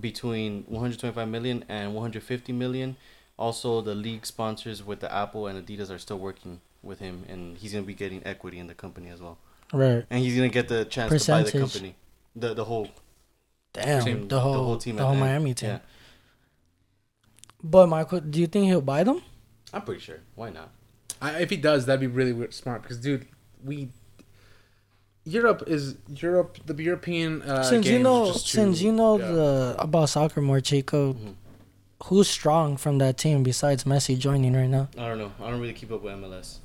between 0.00 0.64
125 0.68 1.28
million 1.28 1.64
and 1.68 1.94
150 1.94 2.52
million. 2.52 2.96
Also, 3.38 3.80
the 3.82 3.94
league 3.94 4.24
sponsors 4.24 4.82
with 4.82 5.00
the 5.00 5.12
Apple 5.12 5.46
and 5.46 5.64
Adidas 5.64 5.90
are 5.90 5.98
still 5.98 6.18
working 6.18 6.60
with 6.82 7.00
him, 7.00 7.24
and 7.28 7.58
he's 7.58 7.72
gonna 7.72 7.84
be 7.84 7.94
getting 7.94 8.22
equity 8.24 8.58
in 8.58 8.66
the 8.66 8.74
company 8.74 9.10
as 9.10 9.20
well. 9.20 9.38
Right. 9.72 10.04
And 10.08 10.20
he's 10.22 10.34
gonna 10.34 10.48
get 10.48 10.68
the 10.68 10.84
chance 10.84 11.22
to 11.24 11.30
buy 11.32 11.42
the 11.42 11.52
company, 11.52 11.94
the 12.34 12.54
the 12.54 12.64
whole 12.64 12.88
Damn. 13.72 14.04
Team- 14.04 14.28
the 14.28 14.40
whole 14.40 14.78
team. 14.78 14.96
the 14.96 15.02
whole 15.02 15.12
end. 15.12 15.20
Miami 15.20 15.52
team. 15.52 15.68
Yeah, 15.70 15.78
But 17.62 17.88
Michael, 17.88 18.20
do 18.20 18.40
you 18.40 18.46
think 18.46 18.66
he'll 18.66 18.80
buy 18.80 19.04
them? 19.04 19.22
I'm 19.72 19.82
pretty 19.82 20.00
sure. 20.00 20.20
Why 20.34 20.50
not? 20.50 20.70
I, 21.20 21.40
if 21.40 21.50
he 21.50 21.56
does, 21.56 21.86
that'd 21.86 22.00
be 22.00 22.06
really 22.06 22.50
smart 22.52 22.82
because, 22.82 22.98
dude, 22.98 23.26
we 23.64 23.88
Europe 25.26 25.64
is 25.66 25.96
Europe. 26.08 26.58
The 26.66 26.74
European 26.82 27.42
uh, 27.42 27.62
since 27.62 27.86
you 27.86 27.98
know, 27.98 28.32
too- 28.32 28.38
since 28.38 28.80
you 28.80 28.92
know 28.92 29.18
yeah. 29.18 29.26
the 29.32 29.76
about 29.78 30.08
soccer 30.08 30.40
more, 30.40 30.60
Chico, 30.60 31.12
Mhm. 31.14 31.34
who's 32.04 32.28
strong 32.28 32.76
from 32.76 32.98
that 32.98 33.18
team 33.18 33.42
besides 33.42 33.84
Messi 33.84 34.16
joining 34.18 34.54
right 34.54 34.70
now? 34.70 34.88
I 34.96 35.08
don't 35.08 35.18
know. 35.18 35.32
I 35.42 35.50
don't 35.50 35.60
really 35.60 35.74
keep 35.74 35.90
up 35.92 36.02
with 36.02 36.12
MLS. 36.14 36.58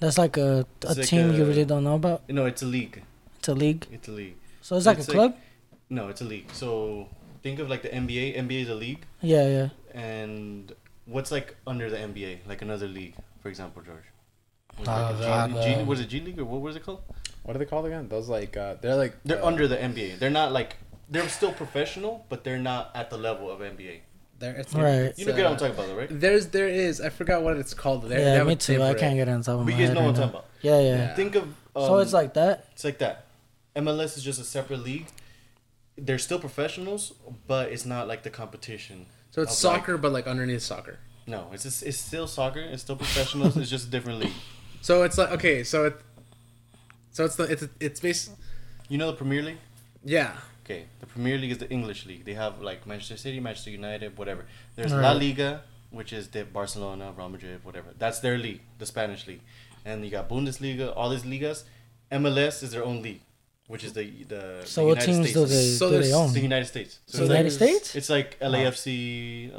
That's 0.00 0.18
like 0.18 0.36
a 0.36 0.66
a 0.82 0.90
It's 0.90 0.98
like 0.98 1.06
team 1.06 1.32
you 1.34 1.44
really 1.44 1.64
don't 1.64 1.84
know 1.84 1.94
about. 1.94 2.28
No, 2.28 2.46
it's 2.46 2.62
a 2.62 2.66
league. 2.66 3.02
It's 3.38 3.48
a 3.48 3.54
league, 3.54 3.86
It's 3.92 4.08
a 4.08 4.12
league. 4.12 4.36
so 4.60 4.76
it's 4.76 4.86
like 4.86 4.98
It's 4.98 5.08
a 5.08 5.12
like- 5.12 5.18
club. 5.32 5.32
No, 5.90 6.08
it's 6.08 6.20
a 6.20 6.24
league. 6.24 6.48
So 6.52 7.08
think 7.44 7.58
of 7.60 7.68
like 7.70 7.82
the 7.82 7.92
NBA. 7.94 8.34
NBA 8.36 8.62
is 8.62 8.68
a 8.70 8.74
league. 8.74 9.02
Yeah, 9.20 9.46
yeah. 9.56 9.68
And 9.94 10.72
what's 11.06 11.30
like 11.30 11.54
under 11.66 11.88
the 11.90 11.98
NBA, 11.98 12.38
like 12.48 12.60
another 12.62 12.88
league, 12.88 13.14
for 13.40 13.48
example, 13.48 13.82
George? 13.82 14.08
What's 14.76 14.88
Uh, 14.88 14.92
like 14.92 15.50
a 15.50 15.54
the- 15.54 15.62
G, 15.62 15.74
G, 15.76 15.82
was 15.84 16.00
it 16.00 16.06
G 16.08 16.20
League 16.20 16.38
or 16.38 16.44
what 16.44 16.60
was 16.60 16.76
it 16.76 16.84
called? 16.84 17.02
What 17.42 17.54
are 17.56 17.58
they 17.58 17.66
called 17.66 17.86
again? 17.86 18.08
Those 18.08 18.28
like 18.28 18.56
uh, 18.56 18.76
they're 18.80 18.96
like 18.96 19.16
They're 19.24 19.42
uh, 19.42 19.46
under 19.46 19.68
the 19.68 19.76
NBA. 19.76 20.18
They're 20.18 20.30
not 20.30 20.52
like 20.52 20.76
they're 21.10 21.28
still 21.28 21.52
professional, 21.52 22.24
but 22.28 22.44
they're 22.44 22.58
not 22.58 22.90
at 22.94 23.10
the 23.10 23.18
level 23.18 23.50
of 23.50 23.60
NBA. 23.60 24.00
They're, 24.38 24.54
it's, 24.56 24.74
Right. 24.74 25.12
You 25.16 25.26
know 25.26 25.32
uh, 25.32 25.36
what 25.36 25.46
I'm 25.46 25.56
talking 25.56 25.74
about, 25.74 25.86
though, 25.88 25.96
right? 25.96 26.08
There's 26.10 26.48
there 26.48 26.68
is 26.68 27.00
I 27.00 27.10
forgot 27.10 27.42
what 27.42 27.56
it's 27.56 27.74
called. 27.74 28.08
They're, 28.08 28.38
yeah, 28.38 28.44
me 28.44 28.56
too. 28.56 28.82
I 28.82 28.92
for 28.94 28.98
can't 28.98 29.14
get 29.16 29.28
on 29.28 29.42
top 29.42 29.60
of 29.60 29.66
But 29.66 29.66
my 29.66 29.70
you 29.72 29.78
guys 29.78 29.88
head 29.88 29.94
know 29.94 30.00
right 30.00 30.06
what 30.06 30.16
I'm 30.16 30.22
talking 30.22 30.30
about. 30.30 30.46
Yeah, 30.62 30.80
yeah. 30.80 30.96
Yeah. 30.96 31.14
Think 31.14 31.34
of 31.36 31.44
um, 31.44 31.86
so 31.86 31.98
it's 31.98 32.12
like 32.12 32.34
that. 32.34 32.68
it's 32.72 32.84
like 32.84 32.98
that. 32.98 33.26
MLS 33.76 34.16
is 34.16 34.22
just 34.24 34.40
a 34.40 34.44
separate 34.44 34.82
league. 34.82 35.06
They're 35.96 36.18
still 36.18 36.38
professionals, 36.38 37.12
but 37.46 37.70
it's 37.70 37.84
not 37.84 38.08
like 38.08 38.22
the 38.22 38.30
competition. 38.30 39.06
So 39.30 39.42
it's 39.42 39.62
of, 39.64 39.70
like- 39.70 39.80
soccer, 39.80 39.98
but 39.98 40.12
like 40.12 40.26
underneath 40.26 40.62
soccer. 40.62 40.98
No, 41.26 41.48
it's 41.52 41.62
just, 41.62 41.82
it's 41.82 41.96
still 41.98 42.26
soccer. 42.26 42.60
It's 42.60 42.82
still 42.82 42.96
professionals. 42.96 43.56
it's 43.60 43.70
just 43.70 43.88
a 43.88 43.90
different 43.90 44.18
league. 44.20 44.32
So 44.84 45.02
it's 45.02 45.16
like 45.16 45.30
okay, 45.32 45.64
so 45.64 45.86
it, 45.86 45.96
so 47.10 47.24
it's 47.24 47.36
the 47.36 47.44
it's 47.44 47.64
it's 47.80 48.00
based 48.00 48.32
You 48.90 48.98
know 48.98 49.10
the 49.10 49.16
Premier 49.16 49.42
League? 49.42 49.62
yeah. 50.04 50.36
Okay, 50.64 50.84
the 51.00 51.06
Premier 51.06 51.36
League 51.38 51.52
is 51.52 51.58
the 51.58 51.70
English 51.70 52.04
league. 52.04 52.24
They 52.26 52.34
have 52.34 52.60
like 52.60 52.86
Manchester 52.86 53.16
City, 53.16 53.40
Manchester 53.40 53.70
United, 53.70 54.16
whatever. 54.18 54.44
There's 54.76 54.92
Right. 54.92 55.02
La 55.02 55.12
Liga, 55.12 55.62
which 55.90 56.12
is 56.12 56.28
the 56.28 56.44
Barcelona, 56.44 57.14
Real 57.16 57.30
Madrid, 57.30 57.60
whatever. 57.64 57.88
That's 57.98 58.20
their 58.20 58.36
league, 58.36 58.60
the 58.78 58.84
Spanish 58.86 59.26
league. 59.26 59.40
And 59.86 60.04
you 60.04 60.10
got 60.10 60.28
Bundesliga, 60.28 60.92
all 60.96 61.08
these 61.10 61.24
ligas. 61.24 61.64
MLS 62.12 62.62
is 62.62 62.70
their 62.72 62.84
own 62.84 63.00
league, 63.02 63.22
which 63.66 63.82
is 63.84 63.92
the 63.94 64.04
the, 64.28 64.62
So 64.64 64.82
the 64.82 64.86
what 64.88 65.06
United 65.06 65.06
teams 65.06 65.30
States. 65.30 65.34
do 65.34 65.46
they 65.46 65.66
So 65.80 65.90
do 65.90 66.02
they 66.02 66.12
own? 66.12 66.32
The 66.32 66.40
United 66.40 66.66
States. 66.66 66.98
So 67.06 67.18
The 67.18 67.24
it's 67.24 67.28
United 67.30 67.44
like, 67.52 67.52
States? 67.60 67.96
It's 67.96 68.10
like 68.10 68.38
LAFC. 68.40 69.52
Uh, 69.54 69.58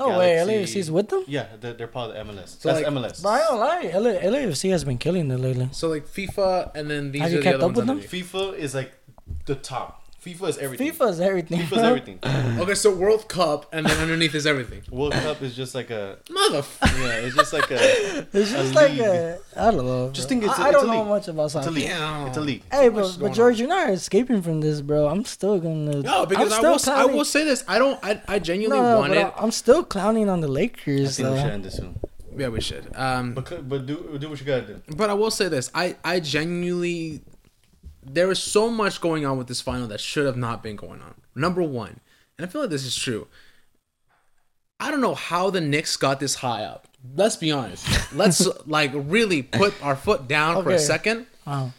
Oh 0.00 0.18
wait, 0.18 0.34
Galaxy. 0.36 0.80
LAFC's 0.80 0.90
with 0.90 1.08
them. 1.08 1.24
Yeah, 1.26 1.46
they're, 1.60 1.72
they're 1.74 1.86
part 1.86 2.10
of 2.10 2.16
the 2.26 2.32
MLS. 2.32 2.60
So, 2.60 2.68
That's 2.72 2.84
like- 2.84 2.92
MLS. 2.92 3.22
But 3.22 3.28
I 3.28 3.38
don't 3.46 3.60
lie. 3.60 3.90
LA, 3.94 4.20
LAFC 4.20 4.70
has 4.70 4.84
been 4.84 4.98
killing 4.98 5.30
it 5.30 5.38
lately. 5.38 5.68
So 5.72 5.88
like 5.88 6.06
FIFA, 6.06 6.74
and 6.74 6.90
then 6.90 7.12
these 7.12 7.22
Have 7.22 7.30
are 7.30 7.34
you 7.34 7.38
the 7.38 7.44
kept 7.44 7.54
other 7.56 7.64
up 7.70 7.76
ones 7.76 7.76
with 7.76 7.86
them? 7.86 8.00
FIFA 8.00 8.58
is 8.58 8.74
like 8.74 8.92
the 9.46 9.54
top. 9.54 10.03
FIFA 10.24 10.48
is 10.48 10.58
everything. 10.58 10.90
FIFA's 10.92 11.20
everything. 11.20 11.60
FIFA's 11.60 11.68
bro. 11.70 11.82
everything. 11.82 12.18
Okay, 12.62 12.74
so 12.74 12.94
World 12.94 13.28
Cup, 13.28 13.66
and 13.72 13.84
then 13.86 13.98
underneath 14.00 14.34
is 14.34 14.46
everything. 14.46 14.82
World 14.90 15.12
Cup 15.12 15.42
is 15.42 15.54
just 15.54 15.74
like 15.74 15.90
a 15.90 16.18
Motherfucker. 16.30 16.98
yeah. 17.04 17.26
It's 17.26 17.36
just 17.36 17.52
like 17.52 17.70
a. 17.70 18.26
It's 18.32 18.50
a 18.52 18.54
just 18.62 18.74
like 18.74 18.92
league. 18.92 19.00
a. 19.00 19.38
I 19.56 19.70
don't 19.70 19.84
know. 19.86 20.10
Just 20.12 20.28
think 20.28 20.44
it's 20.44 20.56
a- 20.58 20.60
I, 20.62 20.64
I 20.64 20.68
it's 20.70 20.76
don't 20.76 20.84
a 20.84 20.92
know 20.92 20.98
league. 21.00 21.08
much 21.08 21.28
about 21.28 21.44
It's 21.46 21.54
a 21.56 21.58
soccer. 21.62 21.70
league. 21.72 21.88
Damn. 21.88 22.26
It's 22.28 22.36
a 22.36 22.40
league. 22.40 22.62
Hey, 22.70 22.88
much 22.88 22.94
but, 22.94 23.00
going 23.02 23.18
but 23.20 23.26
on. 23.26 23.34
George, 23.34 23.58
you're 23.60 23.68
not 23.68 23.90
escaping 23.90 24.40
from 24.42 24.60
this, 24.60 24.80
bro. 24.80 25.06
I'm 25.08 25.24
still 25.24 25.58
gonna. 25.60 26.00
No, 26.00 26.24
because 26.26 26.52
I'm 26.52 26.64
I 26.64 26.76
still 26.78 26.94
will. 26.94 27.00
I 27.02 27.04
will 27.14 27.24
say 27.24 27.44
this. 27.44 27.64
I 27.68 27.78
don't. 27.78 27.98
I, 28.02 28.20
I 28.28 28.38
genuinely 28.38 28.80
No, 28.82 28.98
want 29.00 29.10
but 29.12 29.18
it. 29.18 29.26
I- 29.26 29.42
I'm 29.42 29.50
still 29.50 29.84
clowning 29.84 30.28
on 30.28 30.40
the 30.40 30.48
I 30.48 30.50
Lakers. 30.50 31.16
think 31.16 31.28
we 31.30 31.36
should 31.36 31.50
end 31.50 31.64
this 31.64 31.74
soon. 31.76 31.98
Yeah, 32.36 32.48
we 32.48 32.60
should. 32.60 32.90
Um, 32.96 33.34
But 33.34 33.68
but 33.68 33.86
do 33.86 34.16
do 34.18 34.28
what 34.30 34.40
you 34.40 34.46
gotta 34.46 34.66
do. 34.66 34.82
But 34.96 35.08
I 35.10 35.14
will 35.14 35.30
say 35.30 35.48
this: 35.48 35.70
I 35.74 35.96
I 36.02 36.18
genuinely 36.20 37.22
there 38.06 38.28
was 38.28 38.42
so 38.42 38.68
much 38.70 39.00
going 39.00 39.24
on 39.26 39.38
with 39.38 39.46
this 39.46 39.60
final 39.60 39.86
that 39.88 40.00
should 40.00 40.26
have 40.26 40.36
not 40.36 40.62
been 40.62 40.76
going 40.76 41.00
on. 41.00 41.14
Number 41.34 41.62
one, 41.62 42.00
and 42.38 42.46
I 42.46 42.48
feel 42.50 42.62
like 42.62 42.70
this 42.70 42.84
is 42.84 42.96
true. 42.96 43.26
I 44.80 44.90
don't 44.90 45.00
know 45.00 45.14
how 45.14 45.50
the 45.50 45.60
Knicks 45.60 45.96
got 45.96 46.20
this 46.20 46.36
high 46.36 46.64
up. 46.64 46.88
Let's 47.16 47.36
be 47.36 47.50
honest. 47.52 47.86
Let's 48.14 48.46
like 48.66 48.90
really 48.94 49.42
put 49.42 49.74
our 49.82 49.96
foot 49.96 50.26
down 50.28 50.62
for 50.64 50.70
a 50.70 50.78
second. 50.78 51.26
Wow. 51.46 51.72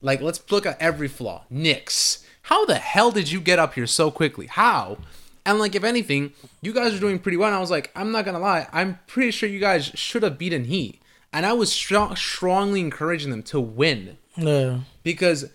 Like 0.00 0.20
let's 0.20 0.42
look 0.50 0.66
at 0.66 0.80
every 0.80 1.08
flaw. 1.08 1.44
Knicks. 1.50 2.24
How 2.42 2.64
the 2.66 2.74
hell 2.74 3.10
did 3.10 3.30
you 3.30 3.40
get 3.40 3.58
up 3.58 3.74
here 3.74 3.86
so 3.86 4.10
quickly? 4.10 4.46
How? 4.46 4.98
And 5.46 5.58
like 5.58 5.74
if 5.74 5.84
anything, 5.84 6.32
you 6.60 6.72
guys 6.72 6.94
are 6.94 7.00
doing 7.00 7.18
pretty 7.18 7.36
well. 7.36 7.48
And 7.48 7.56
I 7.56 7.60
was 7.60 7.70
like, 7.70 7.90
I'm 7.96 8.12
not 8.12 8.24
gonna 8.24 8.38
lie, 8.38 8.68
I'm 8.72 8.98
pretty 9.06 9.30
sure 9.30 9.48
you 9.48 9.60
guys 9.60 9.86
should 9.94 10.22
have 10.22 10.38
beaten 10.38 10.64
Heat. 10.64 11.00
And 11.32 11.46
I 11.46 11.54
was 11.54 11.72
strong, 11.72 12.14
strongly 12.16 12.80
encouraging 12.80 13.30
them 13.30 13.42
to 13.44 13.58
win 13.60 14.18
Yeah. 14.36 14.80
because 15.02 15.50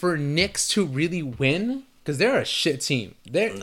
for 0.00 0.16
Knicks 0.16 0.66
to 0.68 0.86
really 0.86 1.22
win, 1.22 1.84
because 2.02 2.16
they're 2.16 2.38
a 2.38 2.44
shit 2.44 2.80
team. 2.80 3.16
They're 3.30 3.54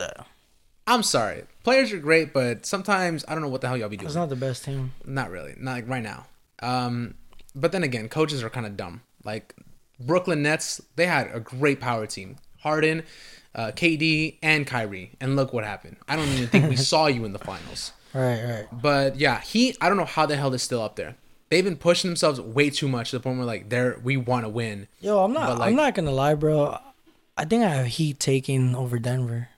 I'm 0.86 1.02
sorry, 1.02 1.42
players 1.64 1.92
are 1.92 1.98
great, 1.98 2.32
but 2.32 2.64
sometimes 2.64 3.24
I 3.26 3.32
don't 3.32 3.42
know 3.42 3.48
what 3.48 3.60
the 3.60 3.66
hell 3.68 3.76
y'all 3.76 3.88
be 3.88 3.96
doing. 3.96 4.06
It's 4.06 4.14
not 4.14 4.28
the 4.28 4.36
best 4.36 4.64
team. 4.64 4.92
Not 5.04 5.30
really. 5.30 5.54
Not 5.58 5.72
like 5.72 5.88
right 5.88 6.02
now. 6.02 6.26
Um, 6.62 7.14
but 7.54 7.72
then 7.72 7.82
again, 7.82 8.08
coaches 8.08 8.42
are 8.42 8.48
kind 8.48 8.64
of 8.64 8.76
dumb. 8.76 9.02
Like 9.24 9.54
Brooklyn 10.00 10.42
Nets, 10.42 10.80
they 10.96 11.06
had 11.06 11.28
a 11.34 11.40
great 11.40 11.80
power 11.80 12.06
team. 12.06 12.36
Harden, 12.60 13.02
uh, 13.54 13.72
KD, 13.74 14.38
and 14.42 14.66
Kyrie. 14.66 15.10
And 15.20 15.36
look 15.36 15.52
what 15.52 15.64
happened. 15.64 15.96
I 16.08 16.16
don't 16.16 16.28
even 16.28 16.46
think 16.46 16.70
we 16.70 16.76
saw 16.92 17.06
you 17.06 17.24
in 17.24 17.32
the 17.32 17.38
finals. 17.38 17.92
Right, 18.14 18.42
right. 18.42 18.66
But 18.72 19.16
yeah, 19.16 19.40
he. 19.40 19.76
I 19.80 19.88
don't 19.88 19.98
know 19.98 20.04
how 20.04 20.24
the 20.24 20.36
hell 20.36 20.50
they're 20.50 20.58
still 20.58 20.82
up 20.82 20.96
there. 20.96 21.16
They've 21.50 21.64
been 21.64 21.76
pushing 21.76 22.10
themselves 22.10 22.40
way 22.40 22.68
too 22.70 22.88
much 22.88 23.10
to 23.10 23.16
the 23.16 23.22
point 23.22 23.38
where 23.38 23.46
like 23.46 23.68
they're 23.70 23.98
we 24.02 24.16
want 24.16 24.44
to 24.44 24.48
win. 24.48 24.88
Yo, 25.00 25.22
I'm 25.24 25.32
not. 25.32 25.58
Like- 25.58 25.68
I'm 25.68 25.76
not 25.76 25.94
gonna 25.94 26.10
lie, 26.12 26.34
bro. 26.34 26.78
I 27.36 27.44
think 27.44 27.64
I 27.64 27.68
have 27.68 27.86
Heat 27.86 28.18
taking 28.18 28.74
over 28.74 28.98
Denver. 28.98 29.48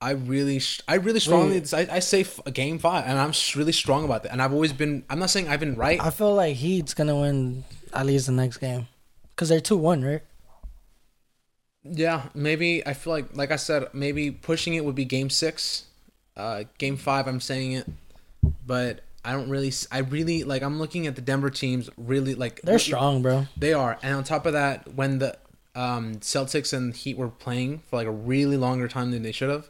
I 0.00 0.10
really, 0.10 0.60
I 0.86 0.96
really 0.96 1.20
strongly, 1.20 1.62
I, 1.72 1.88
I 1.90 1.98
say 2.00 2.20
f- 2.20 2.38
game 2.52 2.78
five, 2.78 3.04
and 3.06 3.18
I'm 3.18 3.32
really 3.56 3.72
strong 3.72 4.04
about 4.04 4.22
that. 4.24 4.32
And 4.32 4.42
I've 4.42 4.52
always 4.52 4.72
been. 4.72 5.04
I'm 5.10 5.18
not 5.18 5.30
saying 5.30 5.48
I've 5.48 5.58
been 5.58 5.74
right. 5.74 6.00
I 6.00 6.10
feel 6.10 6.34
like 6.34 6.56
Heat's 6.56 6.92
gonna 6.94 7.18
win 7.18 7.64
at 7.94 8.04
least 8.06 8.26
the 8.26 8.32
next 8.32 8.58
game, 8.58 8.88
cause 9.36 9.48
they're 9.48 9.58
two 9.60 9.76
one, 9.76 10.04
right? 10.04 10.22
Yeah, 11.82 12.24
maybe 12.34 12.86
I 12.86 12.92
feel 12.94 13.12
like 13.12 13.34
like 13.36 13.50
I 13.50 13.56
said, 13.56 13.88
maybe 13.92 14.30
pushing 14.30 14.74
it 14.74 14.84
would 14.84 14.94
be 14.94 15.04
game 15.04 15.30
six. 15.30 15.84
Uh 16.36 16.64
game 16.78 16.96
five 16.96 17.26
I'm 17.26 17.40
saying 17.40 17.72
it. 17.72 17.86
But 18.66 19.00
I 19.26 19.32
don't 19.32 19.50
really 19.50 19.72
I 19.90 19.98
really 19.98 20.44
like 20.44 20.62
I'm 20.62 20.78
looking 20.78 21.06
at 21.06 21.16
the 21.16 21.20
Denver 21.20 21.50
teams 21.50 21.90
really 21.96 22.34
like 22.34 22.60
They're 22.62 22.78
strong, 22.78 23.22
bro. 23.22 23.46
They 23.56 23.72
are. 23.72 23.98
And 24.02 24.14
on 24.14 24.24
top 24.24 24.46
of 24.46 24.52
that, 24.54 24.94
when 24.94 25.18
the 25.18 25.36
um 25.74 26.16
Celtics 26.16 26.72
and 26.72 26.94
Heat 26.94 27.18
were 27.18 27.28
playing 27.28 27.80
for 27.90 27.96
like 27.96 28.06
a 28.06 28.12
really 28.12 28.56
longer 28.56 28.88
time 28.88 29.10
than 29.10 29.22
they 29.22 29.32
should 29.32 29.50
have. 29.50 29.68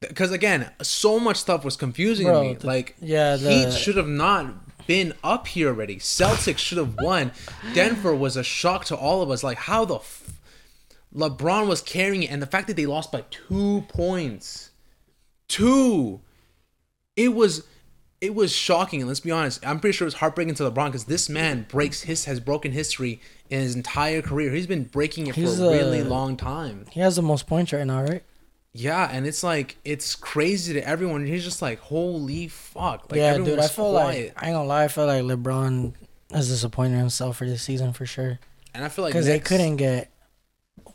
Because 0.00 0.32
again, 0.32 0.70
so 0.80 1.20
much 1.20 1.36
stuff 1.36 1.64
was 1.64 1.76
confusing 1.76 2.26
Bro, 2.26 2.42
me. 2.42 2.54
the- 2.54 2.66
like 2.66 2.96
yeah, 3.00 3.36
the- 3.36 3.50
Heat 3.50 3.72
should 3.72 3.96
have 3.96 4.08
not 4.08 4.86
been 4.86 5.12
up 5.22 5.46
here 5.48 5.68
already. 5.68 5.96
Celtics 5.96 6.58
should 6.58 6.78
have 6.78 6.94
won. 7.00 7.32
Denver 7.74 8.14
was 8.14 8.36
a 8.38 8.42
shock 8.42 8.86
to 8.86 8.96
all 8.96 9.20
of 9.20 9.30
us. 9.30 9.44
Like 9.44 9.58
how 9.58 9.84
the 9.84 9.96
f- 9.96 10.32
LeBron 11.14 11.66
was 11.68 11.82
carrying 11.82 12.22
it, 12.22 12.30
and 12.30 12.40
the 12.40 12.46
fact 12.46 12.68
that 12.68 12.76
they 12.76 12.86
lost 12.86 13.12
by 13.12 13.24
two 13.30 13.84
points, 13.88 14.70
two, 15.48 16.20
it 17.16 17.34
was, 17.34 17.64
it 18.20 18.34
was 18.34 18.52
shocking. 18.52 19.00
And 19.00 19.08
let's 19.08 19.20
be 19.20 19.30
honest, 19.30 19.64
I'm 19.66 19.80
pretty 19.80 19.96
sure 19.96 20.04
it 20.04 20.08
was 20.08 20.14
heartbreaking 20.14 20.54
to 20.56 20.64
LeBron 20.64 20.86
because 20.86 21.04
this 21.04 21.28
man 21.28 21.66
breaks 21.68 22.02
his 22.02 22.24
has 22.24 22.40
broken 22.40 22.72
history 22.72 23.20
in 23.50 23.60
his 23.60 23.74
entire 23.74 24.22
career. 24.22 24.52
He's 24.52 24.66
been 24.66 24.84
breaking 24.84 25.26
it 25.28 25.34
He's, 25.34 25.58
for 25.58 25.66
a 25.66 25.70
really 25.70 26.00
uh, 26.00 26.04
long 26.04 26.36
time. 26.36 26.86
He 26.90 27.00
has 27.00 27.16
the 27.16 27.22
most 27.22 27.46
points 27.46 27.72
right 27.72 27.86
now, 27.86 28.02
right? 28.02 28.22
Yeah, 28.72 29.08
and 29.10 29.26
it's 29.26 29.42
like 29.42 29.76
it's 29.84 30.14
crazy 30.14 30.74
to 30.74 30.86
everyone. 30.86 31.26
He's 31.26 31.42
just 31.42 31.62
like, 31.62 31.80
holy 31.80 32.48
fuck! 32.48 33.10
Like, 33.10 33.18
yeah, 33.18 33.36
dude. 33.36 33.58
I 33.58 33.66
feel 33.66 33.92
quiet. 33.92 34.34
like 34.34 34.42
I 34.42 34.48
ain't 34.48 34.54
gonna 34.54 34.68
lie. 34.68 34.84
I 34.84 34.88
feel 34.88 35.06
like 35.06 35.22
LeBron 35.24 35.94
has 36.32 36.48
disappointed 36.48 36.98
himself 36.98 37.38
for 37.38 37.46
this 37.46 37.62
season 37.62 37.92
for 37.92 38.04
sure, 38.04 38.38
and 38.74 38.84
I 38.84 38.88
feel 38.88 39.04
like 39.04 39.14
because 39.14 39.26
they 39.26 39.40
couldn't 39.40 39.76
get 39.76 40.12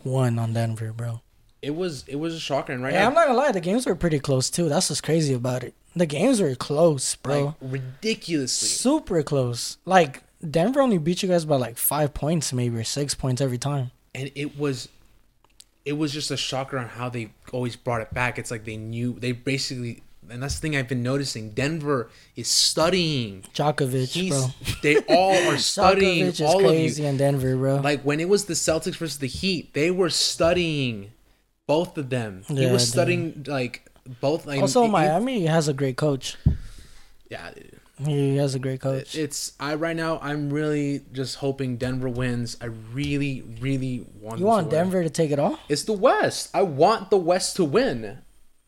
one 0.03 0.37
on 0.37 0.53
Denver, 0.53 0.93
bro. 0.93 1.22
It 1.63 1.73
was 1.75 2.03
it 2.07 2.17
was 2.17 2.33
a 2.35 2.39
shocker, 2.39 2.73
and 2.73 2.83
right 2.83 2.93
Yeah, 2.93 3.01
now, 3.03 3.07
I'm 3.07 3.13
not 3.13 3.27
gonna 3.27 3.37
lie. 3.37 3.51
The 3.53 3.61
games 3.61 3.85
were 3.85 3.95
pretty 3.95 4.19
close 4.19 4.49
too. 4.49 4.67
That's 4.69 4.89
what's 4.89 4.99
crazy 5.01 5.33
about 5.33 5.63
it. 5.63 5.73
The 5.95 6.05
games 6.05 6.41
were 6.41 6.53
close, 6.55 7.15
bro. 7.15 7.45
like 7.45 7.55
ridiculously. 7.61 8.67
Super 8.67 9.23
close. 9.23 9.77
Like 9.85 10.23
Denver 10.49 10.81
only 10.81 10.97
beat 10.97 11.23
you 11.23 11.29
guys 11.29 11.45
by 11.45 11.55
like 11.55 11.77
five 11.77 12.13
points, 12.13 12.51
maybe 12.51 12.77
or 12.77 12.83
six 12.83 13.15
points 13.15 13.41
every 13.41 13.57
time. 13.57 13.91
and 14.13 14.29
it 14.35 14.57
was 14.59 14.89
it 15.85 15.93
was 15.93 16.11
just 16.11 16.31
a 16.31 16.37
shocker 16.37 16.77
on 16.77 16.87
how 16.87 17.09
they 17.09 17.29
always 17.51 17.75
brought 17.75 18.01
it 18.01 18.13
back 18.13 18.39
it's 18.39 18.49
like 18.51 18.63
they 18.65 18.77
knew 18.77 19.17
they 19.19 19.31
basically 19.33 20.01
and 20.29 20.41
that's 20.41 20.55
the 20.55 20.61
thing 20.61 20.77
i've 20.77 20.87
been 20.87 21.03
noticing 21.03 21.49
denver 21.49 22.09
is 22.37 22.47
studying 22.47 23.41
Jokic, 23.53 24.07
He's, 24.07 24.29
bro. 24.29 24.47
they 24.81 24.95
all 25.09 25.35
are 25.51 25.57
studying 25.73 26.25
Jokic 26.27 26.29
is 26.29 26.41
all 26.41 26.59
of 26.59 26.65
crazy 26.67 27.05
in 27.05 27.17
Denver, 27.17 27.57
bro. 27.57 27.75
like 27.81 28.01
when 28.03 28.19
it 28.21 28.29
was 28.29 28.45
the 28.45 28.53
celtics 28.53 28.95
versus 28.95 29.17
the 29.17 29.27
heat 29.27 29.73
they 29.73 29.91
were 29.91 30.09
studying 30.09 31.11
both 31.73 31.97
of 32.01 32.07
them 32.09 32.31
he 32.47 32.63
Yeah, 32.63 32.71
was 32.73 32.83
dude. 32.83 32.91
studying 32.97 33.23
like 33.47 33.75
both 34.25 34.45
like 34.45 34.61
also, 34.61 34.81
it- 34.83 34.87
it- 34.87 34.91
Miami 34.99 35.45
has 35.55 35.67
a 35.67 35.73
great 35.81 35.97
coach. 35.97 36.25
yeah. 37.29 37.49
He 38.03 38.37
has 38.37 38.55
a 38.55 38.59
great 38.59 38.81
coach. 38.81 39.15
it's 39.15 39.53
i 39.59 39.75
right 39.75 39.95
now 39.95 40.17
i'm 40.29 40.49
really 40.59 41.01
just 41.19 41.33
hoping 41.45 41.77
denver 41.77 42.09
wins 42.09 42.57
i 42.59 42.65
really 42.91 43.43
really 43.61 44.03
want 44.19 44.39
you 44.39 44.45
want 44.45 44.69
to 44.71 44.75
win. 44.75 44.83
Denver 44.83 45.03
to 45.03 45.09
take 45.21 45.31
it 45.35 45.39
all? 45.39 45.59
It's 45.69 45.83
the 45.91 45.93
West. 46.09 46.49
I 46.53 46.63
want 46.63 47.11
the 47.11 47.21
West 47.31 47.55
to 47.57 47.63
win. 47.63 48.17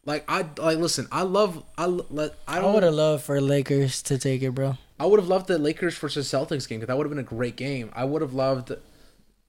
Like 0.06 0.24
I 0.30 0.46
like 0.60 0.78
listen. 0.78 1.08
I 1.12 1.24
love. 1.24 1.64
I 1.84 1.88
let. 1.88 2.32
I 2.48 2.60
I 2.60 2.72
would 2.74 2.84
have 2.84 2.94
loved 2.94 3.24
for 3.26 3.42
Lakers 3.42 4.04
to 4.04 4.20
take 4.20 4.44
it, 4.44 4.52
bro. 4.54 4.78
I 5.00 5.06
would 5.10 5.20
have 5.20 5.28
loved 5.28 5.48
the 5.48 5.58
Lakers 5.58 5.98
versus 5.98 6.30
Celtics 6.32 6.70
game 6.70 6.78
because 6.80 6.90
that 6.90 6.96
would 6.98 7.06
have 7.08 7.16
been 7.16 7.26
a 7.30 7.34
great 7.38 7.56
game. 7.58 7.90
I 7.96 8.06
would 8.06 8.22
have 8.22 8.36
loved. 8.36 8.72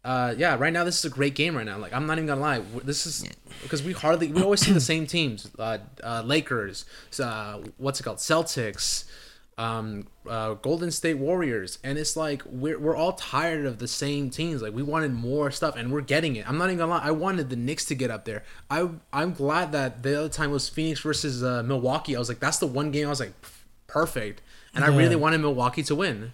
Uh, 0.06 0.32
yeah. 0.38 0.56
Right 0.56 0.72
now, 0.72 0.84
this 0.84 1.00
is 1.00 1.04
a 1.04 1.10
great 1.10 1.34
game. 1.34 1.56
Right 1.56 1.66
now, 1.66 1.78
like 1.78 1.92
I'm 1.92 2.06
not 2.06 2.18
even 2.18 2.28
gonna 2.28 2.40
lie. 2.40 2.60
This 2.84 3.06
is 3.06 3.28
because 3.62 3.82
we 3.82 3.92
hardly 3.92 4.28
we 4.28 4.40
always 4.40 4.60
see 4.60 4.72
the 4.72 4.80
same 4.80 5.04
teams. 5.06 5.50
Uh, 5.58 5.78
uh 6.02 6.22
Lakers. 6.24 6.84
Uh, 7.20 7.58
what's 7.76 7.98
it 7.98 8.04
called? 8.04 8.18
Celtics. 8.18 9.04
Um, 9.58 10.06
uh, 10.28 10.52
Golden 10.54 10.90
State 10.90 11.16
Warriors, 11.16 11.78
and 11.82 11.98
it's 11.98 12.14
like 12.14 12.42
we're 12.44 12.78
we're 12.78 12.94
all 12.94 13.14
tired 13.14 13.64
of 13.64 13.78
the 13.78 13.88
same 13.88 14.30
teams. 14.30 14.62
Like 14.62 14.74
we 14.74 14.82
wanted 14.82 15.12
more 15.12 15.50
stuff, 15.50 15.74
and 15.76 15.90
we're 15.90 16.02
getting 16.02 16.36
it. 16.36 16.48
I'm 16.48 16.58
not 16.58 16.66
even 16.66 16.78
gonna 16.78 16.92
lie. 16.92 17.02
I 17.02 17.10
wanted 17.10 17.48
the 17.48 17.56
Knicks 17.56 17.86
to 17.86 17.94
get 17.94 18.10
up 18.10 18.26
there. 18.26 18.44
I 18.70 18.88
I'm 19.12 19.32
glad 19.32 19.72
that 19.72 20.02
the 20.02 20.20
other 20.20 20.28
time 20.28 20.52
was 20.52 20.68
Phoenix 20.68 21.00
versus 21.00 21.42
uh, 21.42 21.62
Milwaukee. 21.64 22.14
I 22.14 22.18
was 22.18 22.28
like, 22.28 22.38
that's 22.38 22.58
the 22.58 22.66
one 22.66 22.90
game 22.90 23.06
I 23.06 23.10
was 23.10 23.18
like, 23.18 23.32
perfect, 23.86 24.42
and 24.74 24.84
I 24.84 24.88
really 24.88 25.16
wanted 25.16 25.38
Milwaukee 25.38 25.82
to 25.84 25.94
win. 25.96 26.32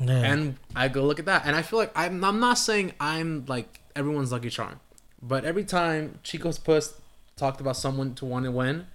Yeah. 0.00 0.12
And 0.32 0.56
I 0.74 0.88
go 0.88 1.04
look 1.04 1.18
at 1.18 1.24
that, 1.26 1.46
and 1.46 1.56
I 1.56 1.62
feel 1.62 1.78
like 1.78 1.92
I'm 1.96 2.22
I'm 2.24 2.38
not 2.40 2.58
saying 2.58 2.92
I'm 3.00 3.44
like 3.46 3.80
everyone's 3.94 4.30
lucky 4.32 4.50
charm, 4.50 4.80
but 5.22 5.44
every 5.44 5.64
time 5.64 6.18
Chico's 6.22 6.58
Puss 6.58 6.94
talked 7.36 7.60
about 7.60 7.76
someone 7.76 8.14
to 8.16 8.24
want 8.26 8.44
to 8.44 8.50
win, 8.50 8.86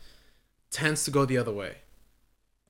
tends 0.70 1.04
to 1.06 1.12
go 1.12 1.26
the 1.26 1.38
other 1.38 1.52
way. 1.54 1.76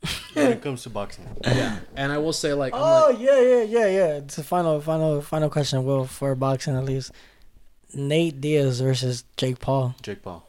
when 0.33 0.51
it 0.53 0.61
comes 0.63 0.81
to 0.83 0.89
boxing. 0.89 1.27
Yeah, 1.45 1.77
and 1.95 2.11
I 2.11 2.17
will 2.17 2.33
say 2.33 2.53
like, 2.53 2.73
I'm 2.73 2.79
oh 2.81 3.09
like 3.11 3.19
yeah, 3.19 3.39
yeah, 3.41 3.61
yeah, 3.63 3.85
yeah. 3.87 4.13
It's 4.17 4.37
a 4.37 4.43
final, 4.43 4.79
final, 4.81 5.21
final 5.21 5.49
question. 5.49 5.83
Well, 5.83 6.05
for 6.05 6.33
boxing 6.33 6.75
at 6.75 6.85
least, 6.85 7.11
Nate 7.93 8.39
Diaz 8.41 8.79
versus 8.81 9.25
Jake 9.37 9.59
Paul. 9.59 9.93
Jake 10.01 10.23
Paul. 10.23 10.47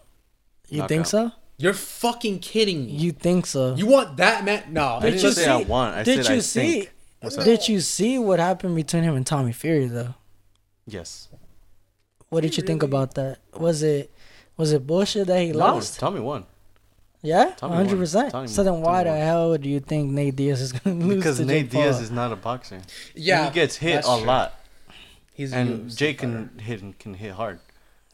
You 0.68 0.78
Knockout. 0.78 0.88
think 0.88 1.06
so? 1.06 1.32
you're 1.58 1.74
fucking 1.74 2.38
kidding 2.40 2.86
me. 2.86 2.92
You 2.92 3.12
think 3.12 3.46
so? 3.46 3.74
You 3.74 3.86
want 3.86 4.16
that 4.16 4.44
man? 4.44 4.64
No, 4.72 4.94
I 4.96 5.00
Did 5.00 5.10
didn't 5.12 5.22
you 5.22 5.30
say 5.32 5.44
see- 5.44 5.50
I 5.50 5.62
want. 5.62 5.94
I 5.96 6.02
did 6.02 6.24
said 6.24 6.32
you 6.32 6.36
I 6.36 6.40
see? 6.40 6.60
think. 6.80 6.92
What's 7.22 7.38
up? 7.38 7.44
Did 7.44 7.68
you 7.68 7.80
see 7.80 8.18
what 8.18 8.38
happened 8.38 8.76
between 8.76 9.02
him 9.04 9.14
and 9.16 9.26
Tommy 9.26 9.52
Fury 9.52 9.86
though? 9.86 10.14
Yes. 10.86 11.28
What 12.28 12.40
did 12.42 12.56
you 12.56 12.62
think 12.62 12.82
about 12.82 13.14
that? 13.14 13.38
Was 13.54 13.82
it 13.82 14.10
was 14.56 14.72
it 14.72 14.86
bullshit 14.86 15.26
that 15.28 15.40
he 15.40 15.52
No, 15.52 15.58
lost? 15.58 15.98
Tommy 15.98 16.20
won. 16.20 16.44
Yeah, 17.22 17.52
Tommy 17.56 17.76
hundred 17.76 17.92
won. 17.92 17.98
percent. 18.00 18.30
Tommy 18.32 18.48
So 18.48 18.62
won. 18.64 18.72
then, 18.74 18.82
why 18.82 19.04
Tommy 19.04 19.04
the 19.04 19.10
won. 19.18 19.26
hell 19.26 19.58
do 19.58 19.68
you 19.68 19.80
think 19.80 20.10
Nate 20.10 20.34
Diaz 20.36 20.60
is 20.60 20.72
gonna 20.72 20.96
lose 21.06 21.16
Because 21.16 21.36
to 21.38 21.44
Nate 21.44 21.64
Jake 21.64 21.72
Paul? 21.72 21.82
Diaz 21.82 22.00
is 22.00 22.10
not 22.10 22.32
a 22.32 22.36
boxer. 22.36 22.80
yeah, 23.14 23.46
he 23.46 23.52
gets 23.54 23.76
hit 23.76 23.94
that's 23.94 24.08
a 24.08 24.16
true. 24.18 24.26
lot, 24.26 24.54
He's 25.32 25.52
a 25.52 25.56
and 25.56 25.96
Jake 25.96 26.20
fighter. 26.20 26.48
can 26.48 26.58
hit 26.58 26.82
and 26.82 26.98
can 26.98 27.14
hit 27.14 27.32
hard. 27.32 27.60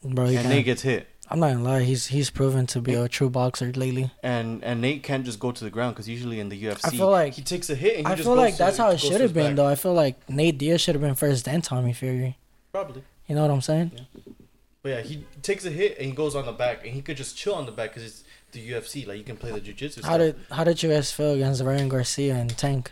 Bro, 0.03 0.25
he 0.27 0.35
and 0.35 0.43
can't. 0.43 0.55
Nate 0.55 0.65
gets 0.65 0.81
hit. 0.83 1.07
I'm 1.31 1.39
not 1.39 1.51
gonna 1.53 1.63
lie. 1.63 1.83
He's 1.83 2.07
he's 2.07 2.29
proven 2.29 2.65
to 2.67 2.81
be 2.81 2.93
a 2.95 3.07
true 3.07 3.29
boxer 3.29 3.71
lately. 3.73 4.11
And 4.23 4.63
and 4.63 4.81
Nate 4.81 5.03
can't 5.03 5.23
just 5.25 5.39
go 5.39 5.51
to 5.51 5.63
the 5.63 5.69
ground 5.69 5.95
because 5.95 6.09
usually 6.09 6.39
in 6.39 6.49
the 6.49 6.61
UFC, 6.63 6.85
I 6.85 6.89
feel 6.89 7.11
like- 7.11 7.33
he 7.33 7.41
takes 7.43 7.69
a 7.69 7.75
hit 7.75 7.97
and 7.97 8.07
he 8.07 8.11
I 8.13 8.15
just 8.15 8.25
feel 8.25 8.35
goes 8.35 8.41
like 8.45 8.53
to- 8.53 8.57
that's 8.59 8.77
how 8.77 8.89
it 8.89 8.99
should 8.99 9.21
have 9.21 9.33
been, 9.33 9.47
back. 9.51 9.55
though. 9.57 9.67
I 9.67 9.75
feel 9.75 9.93
like 9.93 10.27
Nate 10.29 10.57
Diaz 10.57 10.81
should 10.81 10.95
have 10.95 11.01
been 11.01 11.15
first, 11.15 11.45
then 11.45 11.61
Tommy 11.61 11.93
Fury. 11.93 12.37
Probably. 12.71 13.03
You 13.27 13.35
know 13.35 13.43
what 13.43 13.51
I'm 13.51 13.61
saying? 13.61 13.91
Yeah. 13.95 14.33
But 14.81 14.89
yeah, 14.89 15.01
he 15.01 15.25
takes 15.43 15.65
a 15.65 15.69
hit 15.69 15.97
and 15.97 16.07
he 16.07 16.13
goes 16.13 16.35
on 16.35 16.45
the 16.45 16.51
back 16.51 16.83
and 16.85 16.93
he 16.95 17.01
could 17.01 17.17
just 17.17 17.37
chill 17.37 17.53
on 17.53 17.65
the 17.65 17.71
back 17.71 17.89
because 17.93 18.03
it's 18.03 18.23
the 18.51 18.71
UFC. 18.71 19.05
Like 19.05 19.17
you 19.17 19.23
can 19.23 19.37
play 19.37 19.51
the 19.51 19.59
jujitsu. 19.61 20.03
How 20.03 20.17
did 20.17 20.35
how 20.49 20.63
did 20.63 20.81
you 20.81 20.89
guys 20.89 21.11
feel 21.11 21.33
against 21.33 21.61
Ryan 21.61 21.89
Garcia 21.89 22.33
and 22.35 22.49
Tank? 22.57 22.91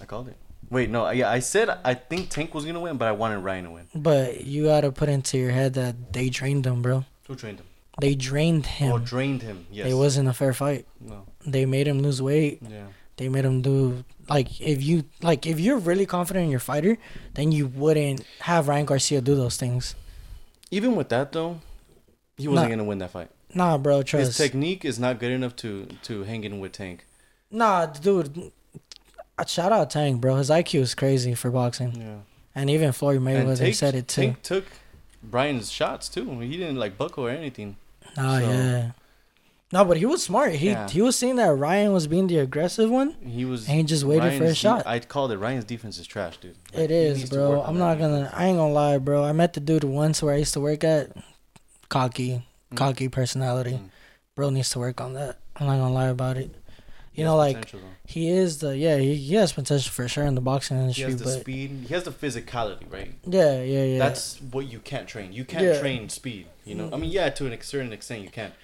I 0.00 0.04
called 0.06 0.28
it? 0.28 0.36
Wait, 0.70 0.88
no, 0.88 1.08
yeah, 1.10 1.30
I 1.30 1.40
said 1.40 1.68
I 1.84 1.92
think 1.94 2.30
Tank 2.30 2.54
was 2.54 2.64
gonna 2.64 2.80
win, 2.80 2.96
but 2.96 3.06
I 3.06 3.12
wanted 3.12 3.38
Ryan 3.38 3.64
to 3.64 3.70
win. 3.72 3.88
But 3.94 4.44
you 4.46 4.64
gotta 4.64 4.90
put 4.90 5.08
into 5.10 5.36
your 5.38 5.50
head 5.50 5.74
that 5.74 6.12
they 6.14 6.28
drained 6.30 6.66
him, 6.66 6.80
bro. 6.82 7.04
Who 7.26 7.34
trained 7.36 7.60
him? 7.60 7.66
They 8.00 8.14
drained 8.14 8.66
Oh, 8.80 8.96
him. 8.96 9.04
drained 9.04 9.42
him. 9.42 9.66
Yes. 9.70 9.86
It 9.90 9.94
wasn't 9.94 10.28
a 10.28 10.32
fair 10.32 10.52
fight. 10.54 10.86
No. 11.00 11.26
They 11.46 11.66
made 11.66 11.86
him 11.86 12.00
lose 12.00 12.20
weight. 12.22 12.60
Yeah. 12.66 12.86
They 13.18 13.28
made 13.28 13.44
him 13.44 13.60
do 13.62 14.04
like 14.28 14.60
if 14.60 14.82
you 14.82 15.04
like 15.20 15.46
if 15.46 15.60
you're 15.60 15.76
really 15.78 16.06
confident 16.06 16.44
in 16.46 16.50
your 16.50 16.60
fighter, 16.60 16.96
then 17.34 17.52
you 17.52 17.66
wouldn't 17.66 18.24
have 18.40 18.66
Ryan 18.68 18.86
Garcia 18.86 19.20
do 19.20 19.34
those 19.34 19.56
things. 19.58 19.94
Even 20.70 20.96
with 20.96 21.10
that 21.10 21.32
though, 21.32 21.60
he 22.38 22.48
wasn't 22.48 22.68
Nah. 22.70 22.76
gonna 22.76 22.84
win 22.88 22.98
that 22.98 23.10
fight. 23.10 23.28
Nah, 23.54 23.76
bro, 23.76 24.02
trust. 24.02 24.28
His 24.28 24.36
technique 24.38 24.84
is 24.86 24.98
not 24.98 25.20
good 25.20 25.30
enough 25.30 25.54
to 25.56 25.86
to 26.04 26.22
hang 26.24 26.44
in 26.44 26.58
with 26.60 26.72
Tank. 26.72 27.04
nah, 27.50 27.84
dude. 27.84 28.50
uh, 29.38 29.44
Shout 29.44 29.72
out 29.72 29.90
Tank, 29.90 30.20
bro. 30.22 30.36
His 30.36 30.48
IQ 30.48 30.80
is 30.80 30.94
crazy 30.94 31.34
for 31.34 31.50
boxing, 31.50 31.92
Yeah. 32.00 32.16
and 32.54 32.70
even 32.70 32.92
Floyd 32.92 33.20
Mayweather 33.20 33.58
Tank, 33.58 33.74
said 33.74 33.94
it 33.94 34.08
too. 34.08 34.22
Tank 34.22 34.42
took 34.42 34.64
Ryan's 35.30 35.70
shots 35.70 36.08
too. 36.08 36.40
He 36.40 36.56
didn't 36.56 36.76
like 36.76 36.98
buckle 36.98 37.26
or 37.26 37.30
anything. 37.30 37.76
Oh 38.16 38.38
So- 38.40 38.50
yeah. 38.50 38.90
No, 39.74 39.86
but 39.86 39.96
he 39.96 40.04
was 40.04 40.22
smart. 40.22 40.52
He 40.52 40.66
Yeah. 40.68 40.86
he 40.88 41.00
was 41.00 41.16
seeing 41.16 41.36
that 41.36 41.48
Ryan 41.54 41.92
was 41.94 42.06
being 42.06 42.26
the 42.26 42.36
aggressive 42.38 42.90
one, 42.90 43.14
He 43.24 43.46
was. 43.46 43.66
and 43.66 43.78
he 43.78 43.82
just 43.84 44.04
waited 44.04 44.36
for 44.36 44.44
a 44.44 44.54
shot. 44.54 44.86
I 44.86 44.98
called 45.00 45.32
it. 45.32 45.38
Ryan's 45.38 45.64
defense 45.64 45.96
is 45.98 46.06
trash, 46.06 46.36
dude. 46.36 46.56
Like, 46.74 46.82
It 46.84 46.90
is, 46.90 47.30
bro. 47.30 47.62
I'm 47.62 47.78
not 47.78 47.98
gonna. 47.98 48.30
I 48.34 48.46
ain't 48.46 48.58
gonna 48.58 48.72
lie, 48.72 48.98
bro. 48.98 49.24
I 49.24 49.32
met 49.32 49.54
the 49.54 49.60
dude 49.60 49.84
once 49.84 50.22
where 50.22 50.34
I 50.34 50.38
used 50.38 50.52
to 50.54 50.60
work 50.60 50.84
at. 50.84 51.16
Cocky, 51.88 52.42
Mm. 52.72 52.76
cocky 52.76 53.08
personality. 53.08 53.72
Mm. 53.72 53.88
Bro 54.34 54.50
needs 54.50 54.70
to 54.70 54.78
work 54.78 55.00
on 55.00 55.14
that. 55.14 55.38
I'm 55.56 55.66
not 55.66 55.76
gonna 55.78 55.92
lie 55.94 56.08
about 56.08 56.36
it. 56.36 56.54
He 57.12 57.20
You 57.20 57.26
know, 57.26 57.36
like 57.36 57.70
though. 57.70 57.78
he 58.06 58.30
is 58.30 58.58
the 58.58 58.76
yeah. 58.76 58.96
He, 58.96 59.14
he 59.16 59.34
has 59.34 59.52
potential 59.52 59.90
for 59.92 60.08
sure 60.08 60.24
in 60.24 60.34
the 60.34 60.40
boxing 60.40 60.76
he 60.78 60.82
industry, 60.82 61.04
has 61.04 61.16
the 61.18 61.24
but 61.24 61.40
speed. 61.40 61.84
He 61.86 61.94
has 61.94 62.04
the 62.04 62.10
physicality, 62.10 62.90
right? 62.90 63.12
yeah, 63.26 63.60
yeah, 63.62 63.84
yeah. 63.84 63.98
That's 63.98 64.40
what 64.50 64.66
you 64.70 64.78
can't 64.78 65.06
train. 65.06 65.32
You 65.32 65.44
can't 65.44 65.64
Yeah. 65.64 65.78
train 65.78 66.08
speed. 66.08 66.46
You 66.64 66.74
know, 66.76 66.88
I 66.92 66.96
mean, 66.96 67.10
yeah, 67.10 67.28
to 67.30 67.52
a 67.52 67.62
certain 67.62 67.92
extent 67.92 68.22
you 68.22 68.30
can't. 68.30 68.54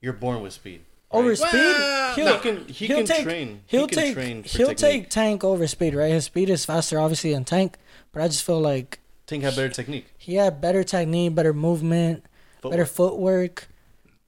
You're 0.00 0.14
born 0.14 0.40
with 0.42 0.54
speed. 0.54 0.80
over 1.10 1.28
right? 1.28 1.36
speed. 1.38 1.52
Well, 1.52 2.14
He'll, 2.14 2.34
he 2.34 2.40
can. 2.40 2.68
He 2.68 2.86
he'll 2.86 2.96
can 2.98 3.06
take- 3.06 3.22
train. 3.24 3.60
He'll 3.66 3.82
he 3.82 3.86
can 3.88 3.98
take 3.98 4.14
train 4.14 4.42
he'll 4.44 4.68
technique. 4.68 4.78
take 4.78 5.10
tank 5.10 5.44
over 5.44 5.66
speed, 5.66 5.94
right? 5.94 6.10
His 6.12 6.24
speed 6.24 6.48
is 6.48 6.64
faster, 6.64 6.98
obviously, 6.98 7.34
than 7.34 7.44
tank. 7.44 7.76
But 8.12 8.22
I 8.22 8.28
just 8.28 8.44
feel 8.44 8.60
like 8.60 8.98
Tank 9.26 9.42
had 9.44 9.54
better 9.54 9.68
technique. 9.68 10.06
he 10.16 10.36
had 10.36 10.60
better 10.60 10.82
technique, 10.82 11.34
better 11.34 11.52
movement, 11.52 12.24
better 12.62 12.86
Footwork, 12.86 12.88
footwork, 12.88 13.68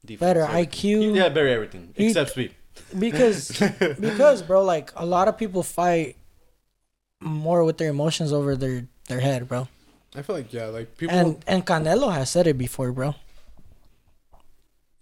defense, 0.04 0.20
better. 0.20 0.40
IQ. 0.44 0.82
He 1.12 1.16
had 1.16 1.32
better 1.34 1.48
everything 1.48 1.94
He- 1.96 2.06
except 2.08 2.30
speed. 2.32 2.54
Because 2.98 3.50
because 4.00 4.42
bro, 4.42 4.64
like 4.64 4.92
a 4.96 5.06
lot 5.06 5.28
of 5.28 5.38
people 5.38 5.62
fight 5.62 6.16
more 7.20 7.64
with 7.64 7.78
their 7.78 7.90
emotions 7.90 8.32
over 8.32 8.56
their 8.56 8.86
their 9.08 9.20
head, 9.20 9.48
bro. 9.48 9.68
I 10.14 10.22
feel 10.22 10.36
like 10.36 10.52
yeah, 10.52 10.66
like 10.66 10.96
people. 10.96 11.16
And 11.16 11.44
and 11.46 11.66
Canelo 11.66 12.12
has 12.12 12.30
said 12.30 12.46
it 12.46 12.58
before, 12.58 12.92
bro. 12.92 13.14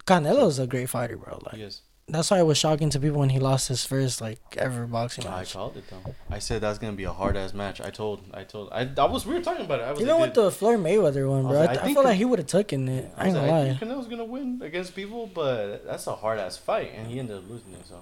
Canelo's 0.07 0.59
a 0.59 0.67
great 0.67 0.89
fighter, 0.89 1.17
bro. 1.17 1.41
Like 1.45 1.57
Yes, 1.57 1.83
that's 2.13 2.31
why 2.31 2.39
it 2.39 2.45
was 2.47 2.59
shocking 2.59 2.91
to 2.91 3.01
people 3.01 3.19
when 3.21 3.29
he 3.31 3.39
lost 3.39 3.69
his 3.69 3.85
first 3.85 4.21
like 4.21 4.39
ever 4.57 4.87
boxing 4.87 5.27
I 5.27 5.41
match. 5.41 5.53
called 5.53 5.77
it 5.77 5.85
though. 5.91 6.15
I 6.31 6.39
said 6.39 6.61
that's 6.61 6.79
gonna 6.79 6.93
be 6.97 7.05
a 7.05 7.13
hard 7.13 7.37
ass 7.37 7.53
match. 7.55 7.81
I 7.81 7.91
told. 7.91 8.23
I 8.33 8.45
told. 8.45 8.69
I. 8.73 8.89
I 8.99 9.05
was. 9.07 9.25
We 9.27 9.35
were 9.35 9.41
talking 9.43 9.65
about 9.65 9.81
it. 9.81 9.85
I 9.85 9.93
was 9.93 10.01
Even 10.01 10.15
like, 10.15 10.21
with 10.23 10.35
the 10.35 10.51
Floyd 10.51 10.79
Mayweather 10.81 11.29
one, 11.29 11.43
bro, 11.43 11.51
was 11.51 11.59
I, 11.59 11.67
like, 11.73 11.79
I 11.83 11.91
I 11.91 11.95
feel 11.95 12.05
like 12.05 12.17
he 12.17 12.25
would 12.25 12.39
have 12.39 12.49
taken 12.49 12.89
it. 12.89 13.11
I 13.17 13.23
I 13.23 13.27
ain't 13.27 13.35
was 13.35 13.35
gonna 13.35 13.47
like, 13.47 13.55
I 13.55 13.59
lie. 13.71 13.77
think 13.79 13.81
Canelo's 13.93 14.09
gonna 14.09 14.25
win 14.25 14.61
against 14.63 14.95
people, 14.95 15.27
but 15.27 15.85
that's 15.87 16.07
a 16.07 16.15
hard 16.17 16.39
ass 16.39 16.57
fight, 16.57 16.93
and 16.97 17.07
he 17.07 17.19
ended 17.19 17.37
up 17.39 17.49
losing 17.49 17.73
it. 17.75 17.87
So 17.87 18.01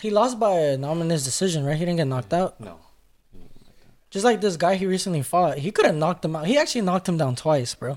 He 0.00 0.10
lost 0.10 0.38
by 0.38 0.52
a 0.58 0.76
nominous 0.76 1.24
decision, 1.24 1.64
right? 1.64 1.76
He 1.76 1.84
didn't 1.84 1.98
get 1.98 2.06
knocked 2.08 2.32
out. 2.32 2.60
no. 2.60 2.78
Just 4.10 4.26
like 4.26 4.42
this 4.42 4.58
guy 4.58 4.74
he 4.74 4.84
recently 4.84 5.22
fought, 5.22 5.56
he 5.56 5.70
could 5.70 5.86
have 5.86 5.94
knocked 5.94 6.22
him 6.22 6.36
out. 6.36 6.46
He 6.46 6.58
actually 6.58 6.82
knocked 6.82 7.08
him 7.08 7.16
down 7.16 7.34
twice, 7.34 7.74
bro, 7.74 7.96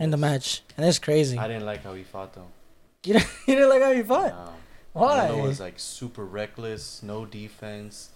in 0.00 0.10
the 0.10 0.16
match, 0.16 0.62
and 0.76 0.84
it's 0.84 0.98
crazy. 0.98 1.38
I 1.38 1.46
didn't 1.46 1.66
like 1.66 1.84
how 1.84 1.92
he 1.94 2.02
fought 2.02 2.34
though. 2.34 2.48
You 3.06 3.14
didn't, 3.14 3.28
you 3.46 3.54
didn't 3.54 3.70
like 3.70 3.82
how 3.82 3.92
he 3.92 4.02
fought? 4.02 4.52
Why? 4.92 5.28
Canelo 5.30 5.42
was 5.42 5.60
like 5.60 5.74
super 5.78 6.24
reckless, 6.24 7.02
no 7.02 7.24
defense. 7.24 8.10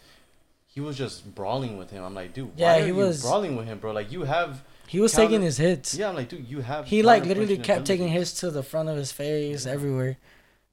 He 0.66 0.80
was 0.80 0.98
just 0.98 1.34
brawling 1.34 1.78
with 1.78 1.90
him. 1.90 2.02
I'm 2.02 2.14
like, 2.14 2.34
dude, 2.34 2.50
Yeah, 2.56 2.72
why 2.72 2.78
are 2.78 2.82
he 2.82 2.88
you 2.88 2.94
was- 2.96 3.22
brawling 3.22 3.56
with 3.56 3.66
him, 3.66 3.78
bro? 3.78 3.92
Like 3.92 4.10
you 4.12 4.24
have, 4.24 4.62
He 4.88 5.00
was 5.00 5.12
counter- 5.14 5.28
taking 5.28 5.42
his 5.42 5.56
hits. 5.56 5.94
yeah. 5.94 6.08
I'm 6.08 6.16
like, 6.16 6.28
dude, 6.28 6.46
you 6.48 6.60
have. 6.60 6.86
He 6.86 7.02
like 7.02 7.24
literally 7.24 7.56
kept 7.58 7.86
taking 7.86 8.08
hits 8.08 8.32
to 8.40 8.50
the 8.50 8.62
front 8.62 8.88
of 8.88 8.96
his 8.96 9.12
face 9.12 9.66
everywhere. 9.66 10.18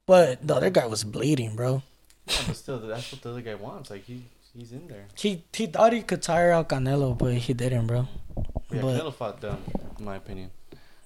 But 0.07 0.45
the 0.45 0.55
other 0.55 0.71
guy 0.71 0.87
was 0.87 1.03
bleeding, 1.03 1.55
bro. 1.55 1.83
Yeah, 2.27 2.35
but 2.47 2.55
still, 2.57 2.79
that's 2.79 3.11
what 3.13 3.21
the 3.21 3.29
other 3.29 3.41
guy 3.41 3.55
wants. 3.55 3.89
Like 3.91 4.03
he, 4.03 4.23
he's 4.57 4.71
in 4.73 4.87
there. 4.87 5.05
He 5.15 5.43
he 5.53 5.67
thought 5.67 5.93
he 5.93 6.01
could 6.01 6.21
tire 6.23 6.51
out 6.51 6.67
Canelo, 6.69 7.17
but 7.17 7.35
he 7.35 7.53
didn't, 7.53 7.87
bro. 7.87 8.07
Yeah, 8.37 8.81
But- 8.81 8.81
Canelo 8.81 9.13
fought 9.13 9.39
dumb, 9.39 9.61
in 9.99 10.03
my 10.05 10.15
opinion. 10.17 10.49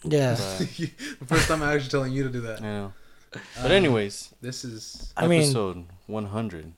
Yeah. 0.08 0.36
The 1.20 1.26
first 1.28 1.48
time 1.48 1.62
I'm 1.64 1.76
actually 1.76 1.90
telling 1.90 2.14
you 2.14 2.24
to 2.24 2.30
do 2.30 2.42
that. 2.42 2.62
I 2.62 2.64
know. 2.64 2.94
Um, 3.34 3.42
but 3.62 3.72
anyways, 3.72 4.34
This 4.42 4.64
is 4.64 5.12
I 5.18 5.28
mean, 5.28 5.42
episode 5.44 5.86
100. 6.08 6.74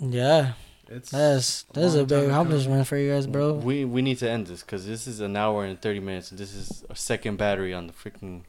yeah. 0.00 0.52
it's 0.88 1.10
That's 1.10 1.64
that's 1.74 1.94
a 1.94 1.98
long 1.98 2.06
big 2.06 2.18
ago. 2.18 2.26
accomplishment 2.28 2.86
for 2.86 2.96
you 2.96 3.12
guys, 3.12 3.26
bro. 3.26 3.54
We 3.54 3.84
we 3.84 4.00
need 4.02 4.18
to 4.18 4.30
end 4.30 4.46
this 4.46 4.62
because 4.62 4.86
this 4.86 5.06
is 5.06 5.20
an 5.20 5.36
hour 5.36 5.64
and 5.64 5.80
30 5.80 6.00
minutes, 6.00 6.30
and 6.30 6.38
this 6.38 6.54
is 6.54 6.84
a 6.88 6.96
second 6.96 7.36
battery 7.36 7.74
on 7.74 7.86
the 7.88 7.92
freaking. 7.92 8.42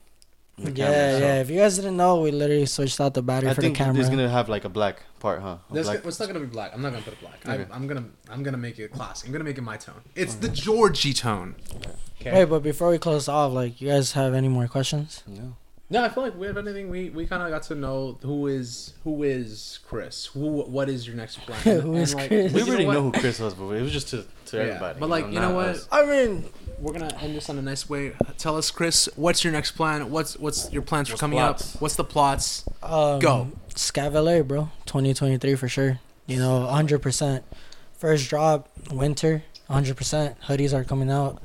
The 0.57 0.71
Yeah, 0.71 0.85
camera, 0.85 1.11
so 1.13 1.25
yeah. 1.25 1.41
If 1.41 1.49
you 1.49 1.57
guys 1.59 1.75
didn't 1.77 1.97
know, 1.97 2.21
we 2.21 2.31
literally 2.31 2.65
switched 2.65 2.99
out 3.01 3.13
the 3.13 3.21
battery 3.23 3.49
I 3.49 3.53
for 3.53 3.61
the 3.61 3.67
think 3.67 3.77
camera. 3.77 3.99
it's 3.99 4.09
gonna 4.09 4.29
have 4.29 4.49
like 4.49 4.65
a 4.65 4.69
black 4.69 5.01
part, 5.19 5.41
huh? 5.41 5.57
A 5.69 5.73
This, 5.73 5.87
black- 5.87 6.05
it's 6.05 6.19
not 6.19 6.27
gonna 6.27 6.39
be 6.41 6.45
black. 6.45 6.71
I'm 6.73 6.81
not 6.81 6.91
gonna 6.91 7.03
put 7.03 7.13
it 7.13 7.21
black. 7.21 7.39
Okay. 7.47 7.65
I, 7.71 7.75
I'm 7.75 7.87
gonna 7.87 8.05
I'm 8.29 8.43
gonna 8.43 8.57
make 8.57 8.77
it 8.79 8.91
classic. 8.91 9.27
I'm 9.27 9.31
gonna 9.33 9.43
make 9.45 9.57
it 9.57 9.61
my 9.61 9.77
tone. 9.77 10.01
It's 10.15 10.35
the 10.35 10.49
Georgie 10.49 11.13
tone. 11.13 11.55
Okay. 12.21 12.31
Wait, 12.33 12.45
but 12.45 12.61
before 12.63 12.89
we 12.89 12.97
close 12.99 13.27
off, 13.27 13.51
like, 13.51 13.81
you 13.81 13.89
guys 13.89 14.13
have 14.13 14.33
any 14.33 14.47
more 14.47 14.67
questions? 14.67 15.23
no. 15.27 15.55
No, 15.89 16.03
I 16.03 16.09
feel 16.09 16.23
like 16.23 16.35
we 16.35 16.47
have 16.47 16.57
anything. 16.57 16.89
We 16.89 17.09
we 17.11 17.27
kind 17.27 17.43
of 17.43 17.49
got 17.49 17.63
to 17.63 17.75
know 17.75 18.17
who 18.23 18.47
is 18.47 18.93
who 19.03 19.21
is 19.21 19.77
Chris. 19.87 20.25
Who 20.27 20.61
what 20.63 20.89
is 20.89 21.05
your 21.05 21.15
next 21.15 21.37
plan? 21.41 21.59
Who 21.81 21.89
And, 21.93 21.97
is 21.99 22.15
like, 22.15 22.29
Chris? 22.29 22.51
We 22.53 22.63
already 22.63 22.85
what? 22.85 22.93
know 22.93 23.03
who 23.03 23.11
Chris 23.11 23.39
was, 23.39 23.53
but 23.53 23.67
it 23.71 23.81
was 23.83 23.91
just 23.91 24.07
to, 24.09 24.25
to 24.47 24.57
Yeah, 24.57 24.63
everybody. 24.63 24.99
but, 24.99 25.09
like, 25.09 25.25
you 25.27 25.33
know 25.33 25.41
not 25.49 25.53
what? 25.55 25.65
us. 25.67 25.87
I 25.91 26.05
mean, 26.05 26.45
We're 26.79 26.93
gonna 26.93 27.15
end 27.21 27.35
this 27.35 27.49
on 27.49 27.57
a 27.57 27.61
nice 27.61 27.89
way. 27.89 28.13
Tell 28.37 28.57
us, 28.57 28.69
Chris, 28.71 29.07
what's 29.15 29.43
your 29.43 29.53
next 29.53 29.71
plan? 29.71 30.09
What's 30.11 30.37
what's 30.37 30.71
your 30.71 30.81
plans 30.81 31.07
for 31.07 31.13
What's 31.13 31.21
coming 31.21 31.39
plots? 31.39 31.75
up? 31.75 31.81
What's 31.81 31.95
the 31.95 32.03
plots? 32.03 32.65
um, 32.81 33.19
Go. 33.19 33.51
Scav 33.75 34.47
bro. 34.47 34.69
2023 34.85 35.55
for 35.55 35.67
sure. 35.67 35.99
You 36.27 36.37
know, 36.37 36.67
100%. 36.71 37.41
First 37.97 38.29
drop, 38.29 38.69
winter, 38.91 39.43
100%. 39.69 40.35
Hoodies 40.47 40.73
are 40.73 40.83
coming 40.83 41.09
out. 41.09 41.41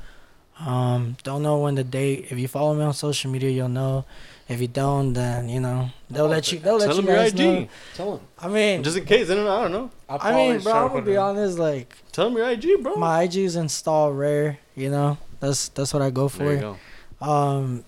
Um, 0.59 1.15
don't 1.23 1.41
know 1.41 1.57
when 1.59 1.75
the 1.75 1.83
date. 1.83 2.27
If 2.29 2.37
you 2.37 2.47
follow 2.47 2.73
me 2.73 2.83
on 2.83 2.93
social 2.93 3.31
media, 3.31 3.49
you'll 3.49 3.69
know. 3.69 4.05
If 4.49 4.59
you 4.61 4.67
don't, 4.67 5.13
then 5.13 5.47
you 5.47 5.59
know 5.59 5.89
they'll 6.09 6.27
let 6.27 6.51
you. 6.51 6.57
They'll 6.59 6.77
let 6.77 6.87
Tell 6.87 6.95
you 6.95 7.01
him 7.01 7.07
your 7.07 7.15
guys 7.17 7.33
IG. 7.33 7.39
know. 7.39 7.67
Tell 7.95 8.13
him. 8.15 8.21
I 8.39 8.47
mean, 8.47 8.83
Just 8.83 8.97
in 8.97 9.05
case, 9.05 9.29
I 9.29 9.35
don't, 9.35 9.47
I 9.47 9.61
don't 9.61 9.71
know. 9.71 9.91
I 10.09 10.33
mean, 10.33 10.59
bro, 10.61 10.73
I'm 10.73 10.87
gonna 10.89 11.01
be 11.03 11.17
honest. 11.17 11.59
Like 11.59 11.95
Tell 12.11 12.27
him 12.27 12.33
your 12.37 12.49
IG, 12.49 12.81
bro. 12.81 12.95
my 12.95 13.23
IG's 13.23 13.55
install 13.55 14.11
rare. 14.11 14.57
You 14.75 14.89
know, 14.89 15.17
that's 15.39 15.69
that's 15.69 15.93
what 15.93 16.01
I 16.01 16.09
go 16.09 16.27
for. 16.29 16.39
there 16.45 16.53
you 16.53 16.59
for. 16.59 16.77
go. 17.21 17.31
Um, 17.31 17.83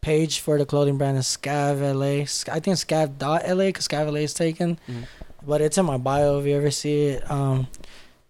page 0.00 0.40
for 0.40 0.58
the 0.58 0.66
clothing 0.66 0.98
brand 0.98 1.16
is 1.18 1.24
Scav 1.26 1.80
LA. 1.80 2.26
Sc- 2.26 2.48
I 2.50 2.60
think 2.60 2.76
Scav 2.76 3.18
dot 3.18 3.42
LA 3.48 3.66
because 3.66 3.88
Scav 3.88 4.06
LA 4.08 4.20
is 4.20 4.34
taken, 4.34 4.78
Mhm. 4.88 5.04
but 5.46 5.60
it's 5.60 5.78
in 5.78 5.86
my 5.86 5.96
bio 5.96 6.38
if 6.38 6.46
you 6.46 6.56
ever 6.56 6.70
see 6.70 7.06
it. 7.06 7.30
Um, 7.30 7.66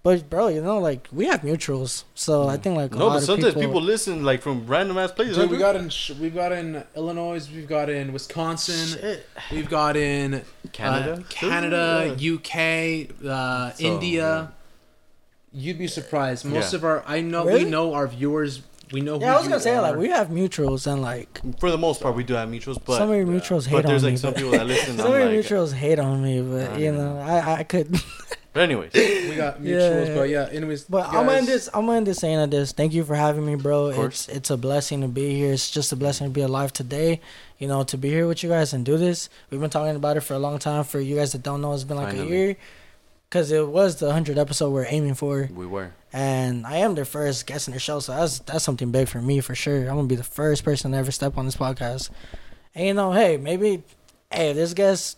but 0.06 0.30
bro, 0.30 0.46
you 0.46 0.62
know, 0.62 0.78
like 0.78 1.08
we 1.10 1.24
have 1.26 1.40
mutuals, 1.40 2.04
so 2.14 2.46
I 2.46 2.56
think 2.58 2.76
like 2.76 2.94
a 2.94 2.98
No, 2.98 3.06
lot 3.06 3.12
but 3.14 3.18
of 3.18 3.24
sometimes 3.24 3.54
people, 3.54 3.62
people, 3.70 3.82
listen 3.82 4.22
like 4.22 4.40
from 4.40 4.64
random 4.64 4.96
ass 4.98 5.10
places. 5.10 5.36
Dude, 5.36 5.50
we 5.50 5.58
got 5.58 5.74
in 5.74 5.90
we've 6.20 6.32
got 6.42 6.52
in 6.52 6.84
Illinois, 6.94 7.42
we've 7.52 7.66
got 7.66 7.90
in 7.90 8.12
Wisconsin, 8.12 8.98
Shit. 9.00 9.26
we've 9.50 9.68
got 9.68 9.96
in 9.96 10.44
Canada, 10.70 11.12
uh, 11.14 11.22
Canada, 11.28 12.14
Yeah. 12.16 12.34
UK, 12.34 13.08
uh, 13.26 13.72
So, 13.72 13.84
India. 13.84 14.52
You'd 15.52 15.78
be 15.78 15.88
surprised. 15.88 16.44
Most 16.44 16.72
Yeah. 16.72 16.76
of 16.78 16.84
our 16.84 17.02
I 17.04 17.20
know 17.20 17.44
Really? 17.44 17.64
we 17.64 17.70
know 17.70 17.94
our 17.94 18.06
viewers. 18.06 18.62
We 18.92 19.00
know. 19.00 19.18
Yeah, 19.18 19.32
I 19.34 19.38
was 19.38 19.48
gonna 19.48 19.56
you 19.56 19.60
say 19.68 19.80
like 19.80 19.96
we 19.96 20.08
have 20.10 20.28
mutuals 20.28 20.86
and 20.86 21.02
like 21.02 21.40
For 21.58 21.72
the 21.72 21.78
most 21.78 22.00
part, 22.00 22.14
we 22.14 22.22
do 22.22 22.34
have 22.34 22.48
mutuals, 22.48 22.78
but 22.86 22.98
some 22.98 23.10
of 23.10 23.16
your 23.16 23.26
mutuals 23.26 23.66
hate 23.66 23.82
but 23.82 23.86
there's 23.86 24.04
on 24.04 24.10
like 24.10 24.12
me. 24.12 24.18
some 24.18 24.32
but- 24.32 24.36
people 24.38 24.52
that 24.52 24.66
listen. 24.68 24.96
some 25.02 25.10
of 25.12 25.18
your 25.18 25.26
like, 25.32 25.38
mutuals 25.40 25.72
hate 25.72 25.98
on 25.98 26.22
me, 26.22 26.34
but 26.42 26.78
you 26.78 26.92
know. 26.92 27.14
know, 27.14 27.20
I 27.20 27.54
I 27.60 27.62
could. 27.64 27.88
But 28.56 28.62
anyways, 28.62 28.92
We 28.94 29.36
got 29.36 29.60
mutuals, 29.60 30.08
Yeah. 30.08 30.14
but 30.14 30.28
yeah. 30.30 30.48
Anyways, 30.50 30.84
But 30.84 31.08
I'm 31.08 31.26
gonna 31.26 31.32
end 31.32 31.46
this. 31.46 31.68
I'm 31.74 31.84
gonna 31.84 31.98
end 31.98 32.06
this 32.06 32.16
saying 32.16 32.38
of 32.38 32.50
this. 32.50 32.72
Thank 32.72 32.94
you 32.94 33.04
for 33.04 33.14
having 33.14 33.44
me, 33.44 33.54
bro. 33.54 33.92
course. 33.92 34.28
It's 34.28 34.36
it's 34.38 34.50
a 34.50 34.56
blessing 34.56 35.02
to 35.02 35.08
be 35.08 35.34
here. 35.34 35.52
It's 35.52 35.70
just 35.70 35.92
a 35.92 35.96
blessing 35.96 36.26
to 36.28 36.32
be 36.32 36.40
alive 36.40 36.72
today. 36.72 37.20
You 37.58 37.68
know, 37.68 37.84
to 37.84 37.98
be 37.98 38.08
here 38.08 38.26
with 38.26 38.42
you 38.42 38.48
guys 38.48 38.72
and 38.72 38.82
do 38.82 38.96
this. 38.96 39.28
We've 39.50 39.60
been 39.60 39.68
talking 39.68 39.94
about 39.94 40.16
it 40.16 40.22
for 40.22 40.32
a 40.32 40.38
long 40.38 40.58
time. 40.58 40.84
For 40.84 40.98
you 41.00 41.16
guys 41.16 41.32
that 41.32 41.42
don't 41.42 41.60
know, 41.60 41.74
it's 41.74 41.84
been 41.84 41.98
like 41.98 42.08
Finally. 42.16 42.26
a 42.26 42.30
year. 42.34 42.56
Cause 43.28 43.50
it 43.52 43.68
was 43.68 43.96
the 43.96 44.10
hundred 44.10 44.38
episode 44.38 44.70
we're 44.70 44.86
aiming 44.88 45.14
for, 45.14 45.50
we 45.54 45.66
were. 45.66 45.92
and 46.14 46.64
I 46.66 46.76
am 46.78 46.94
their 46.94 47.04
first 47.04 47.44
guest 47.46 47.68
in 47.68 47.74
the 47.74 47.80
show, 47.80 47.98
so 48.00 48.12
that's 48.16 48.38
that's 48.38 48.64
something 48.64 48.90
big 48.90 49.08
for 49.08 49.20
me 49.20 49.40
for 49.40 49.54
sure. 49.54 49.80
I'm 49.80 49.96
gonna 49.96 50.04
be 50.04 50.14
the 50.16 50.22
first 50.40 50.64
person 50.64 50.92
to 50.92 50.96
ever 50.96 51.10
step 51.10 51.36
on 51.36 51.44
this 51.44 51.56
podcast. 51.56 52.08
And 52.74 52.86
you 52.86 52.94
know, 52.94 53.12
hey, 53.12 53.36
maybe, 53.36 53.82
hey, 54.32 54.52
this 54.54 54.72
gets 54.74 55.16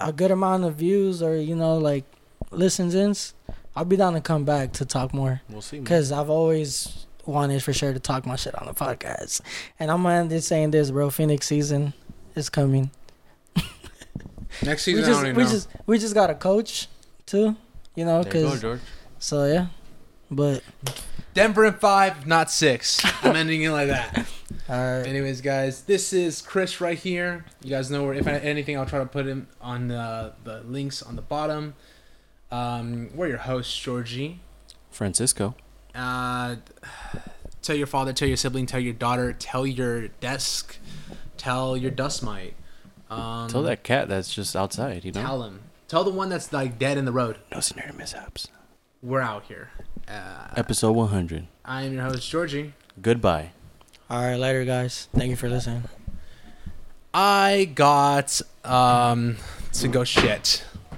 a 0.00 0.12
good 0.12 0.30
amount 0.30 0.64
of 0.64 0.76
views 0.76 1.22
or 1.22 1.36
you 1.36 1.54
know 1.54 1.76
like 1.78 2.04
listens 2.50 2.94
ins, 2.94 3.34
I'll 3.76 3.84
be 3.84 3.96
down 3.96 4.14
to 4.14 4.20
come 4.20 4.44
back 4.44 4.72
to 4.74 4.84
talk 4.84 5.14
more. 5.14 5.40
We'll 5.48 5.62
see. 5.62 5.80
Cause 5.80 6.10
I've 6.12 6.30
always 6.30 7.06
wanted 7.26 7.62
for 7.62 7.72
sure 7.72 7.92
to 7.92 8.00
talk 8.00 8.26
my 8.26 8.36
shit 8.36 8.54
on 8.56 8.66
the 8.66 8.74
podcast. 8.74 9.40
And 9.78 9.90
I'm 9.90 10.02
gonna 10.02 10.16
end 10.16 10.32
it 10.32 10.42
saying 10.42 10.72
this, 10.72 10.90
bro. 10.90 11.10
Phoenix 11.10 11.46
season 11.46 11.92
is 12.34 12.48
coming. 12.48 12.90
next 14.62 14.86
We 14.86 14.94
season. 14.94 15.04
I 15.04 15.06
just 15.06 15.20
don't 15.20 15.26
even 15.26 15.36
we 15.36 15.44
know. 15.44 15.50
just 15.50 15.68
we 15.86 15.98
just 15.98 16.14
got 16.14 16.30
a 16.30 16.34
coach 16.34 16.88
too, 17.26 17.56
you 17.94 18.04
know. 18.04 18.22
There 18.22 18.42
you 18.42 18.58
go, 18.58 18.70
Cause 18.72 18.80
so 19.18 19.46
yeah, 19.46 19.66
but 20.30 20.62
Denver 21.34 21.64
in 21.64 21.74
five, 21.74 22.26
not 22.26 22.50
six. 22.50 23.00
I'm 23.22 23.36
ending 23.36 23.62
it 23.62 23.70
like 23.70 23.88
that. 23.88 24.26
all 24.68 24.76
right. 24.76 25.06
Anyways, 25.06 25.40
guys, 25.40 25.82
this 25.82 26.12
is 26.12 26.42
Chris 26.42 26.80
right 26.80 26.98
here. 26.98 27.44
You 27.62 27.70
guys 27.70 27.90
know 27.90 28.04
where. 28.04 28.14
If 28.14 28.26
I, 28.26 28.32
anything, 28.38 28.76
I'll 28.78 28.86
try 28.86 28.98
to 28.98 29.06
put 29.06 29.26
him 29.26 29.46
on 29.60 29.88
the 29.88 30.32
the 30.44 30.62
links 30.62 31.02
on 31.02 31.16
the 31.16 31.22
bottom. 31.22 31.74
Um, 32.50 33.10
we're 33.14 33.28
your 33.28 33.38
hosts, 33.38 33.76
Georgie. 33.78 34.40
Francisco. 34.90 35.54
Uh, 35.94 36.56
tell 37.62 37.76
your 37.76 37.86
father, 37.86 38.12
tell 38.12 38.28
your 38.28 38.36
sibling, 38.36 38.66
tell 38.66 38.80
your 38.80 38.92
daughter, 38.92 39.32
tell 39.32 39.66
your 39.66 40.08
desk, 40.08 40.78
tell 41.36 41.76
your 41.76 41.90
dust 41.90 42.22
mite. 42.22 42.54
Um, 43.08 43.48
Tell 43.48 43.62
that 43.64 43.82
cat 43.82 44.08
that's 44.08 44.32
just 44.32 44.54
outside. 44.54 45.04
You 45.04 45.10
know. 45.12 45.20
Tell 45.22 45.42
him. 45.42 45.60
Tell 45.88 46.04
the 46.04 46.10
one 46.10 46.28
that's 46.28 46.52
like 46.52 46.78
dead 46.78 46.96
in 46.96 47.04
the 47.04 47.12
road. 47.12 47.38
Nosy 47.52 47.74
Nerd 47.74 47.96
Mishaps. 47.96 48.46
We're 49.02 49.20
out 49.20 49.44
here. 49.46 49.70
Uh, 50.10 50.48
Episode 50.56 50.92
100. 50.92 51.46
I 51.64 51.82
am 51.84 51.92
your 51.92 52.02
host, 52.02 52.28
Georgie. 52.28 52.72
Goodbye. 53.00 53.52
All 54.08 54.20
right, 54.20 54.34
later, 54.36 54.64
guys. 54.64 55.08
Thank 55.14 55.30
you 55.30 55.36
for 55.36 55.48
listening. 55.48 55.84
I 57.14 57.70
got 57.74 58.40
um 58.64 59.36
to 59.74 59.88
go 59.88 60.02
shit. 60.04 60.64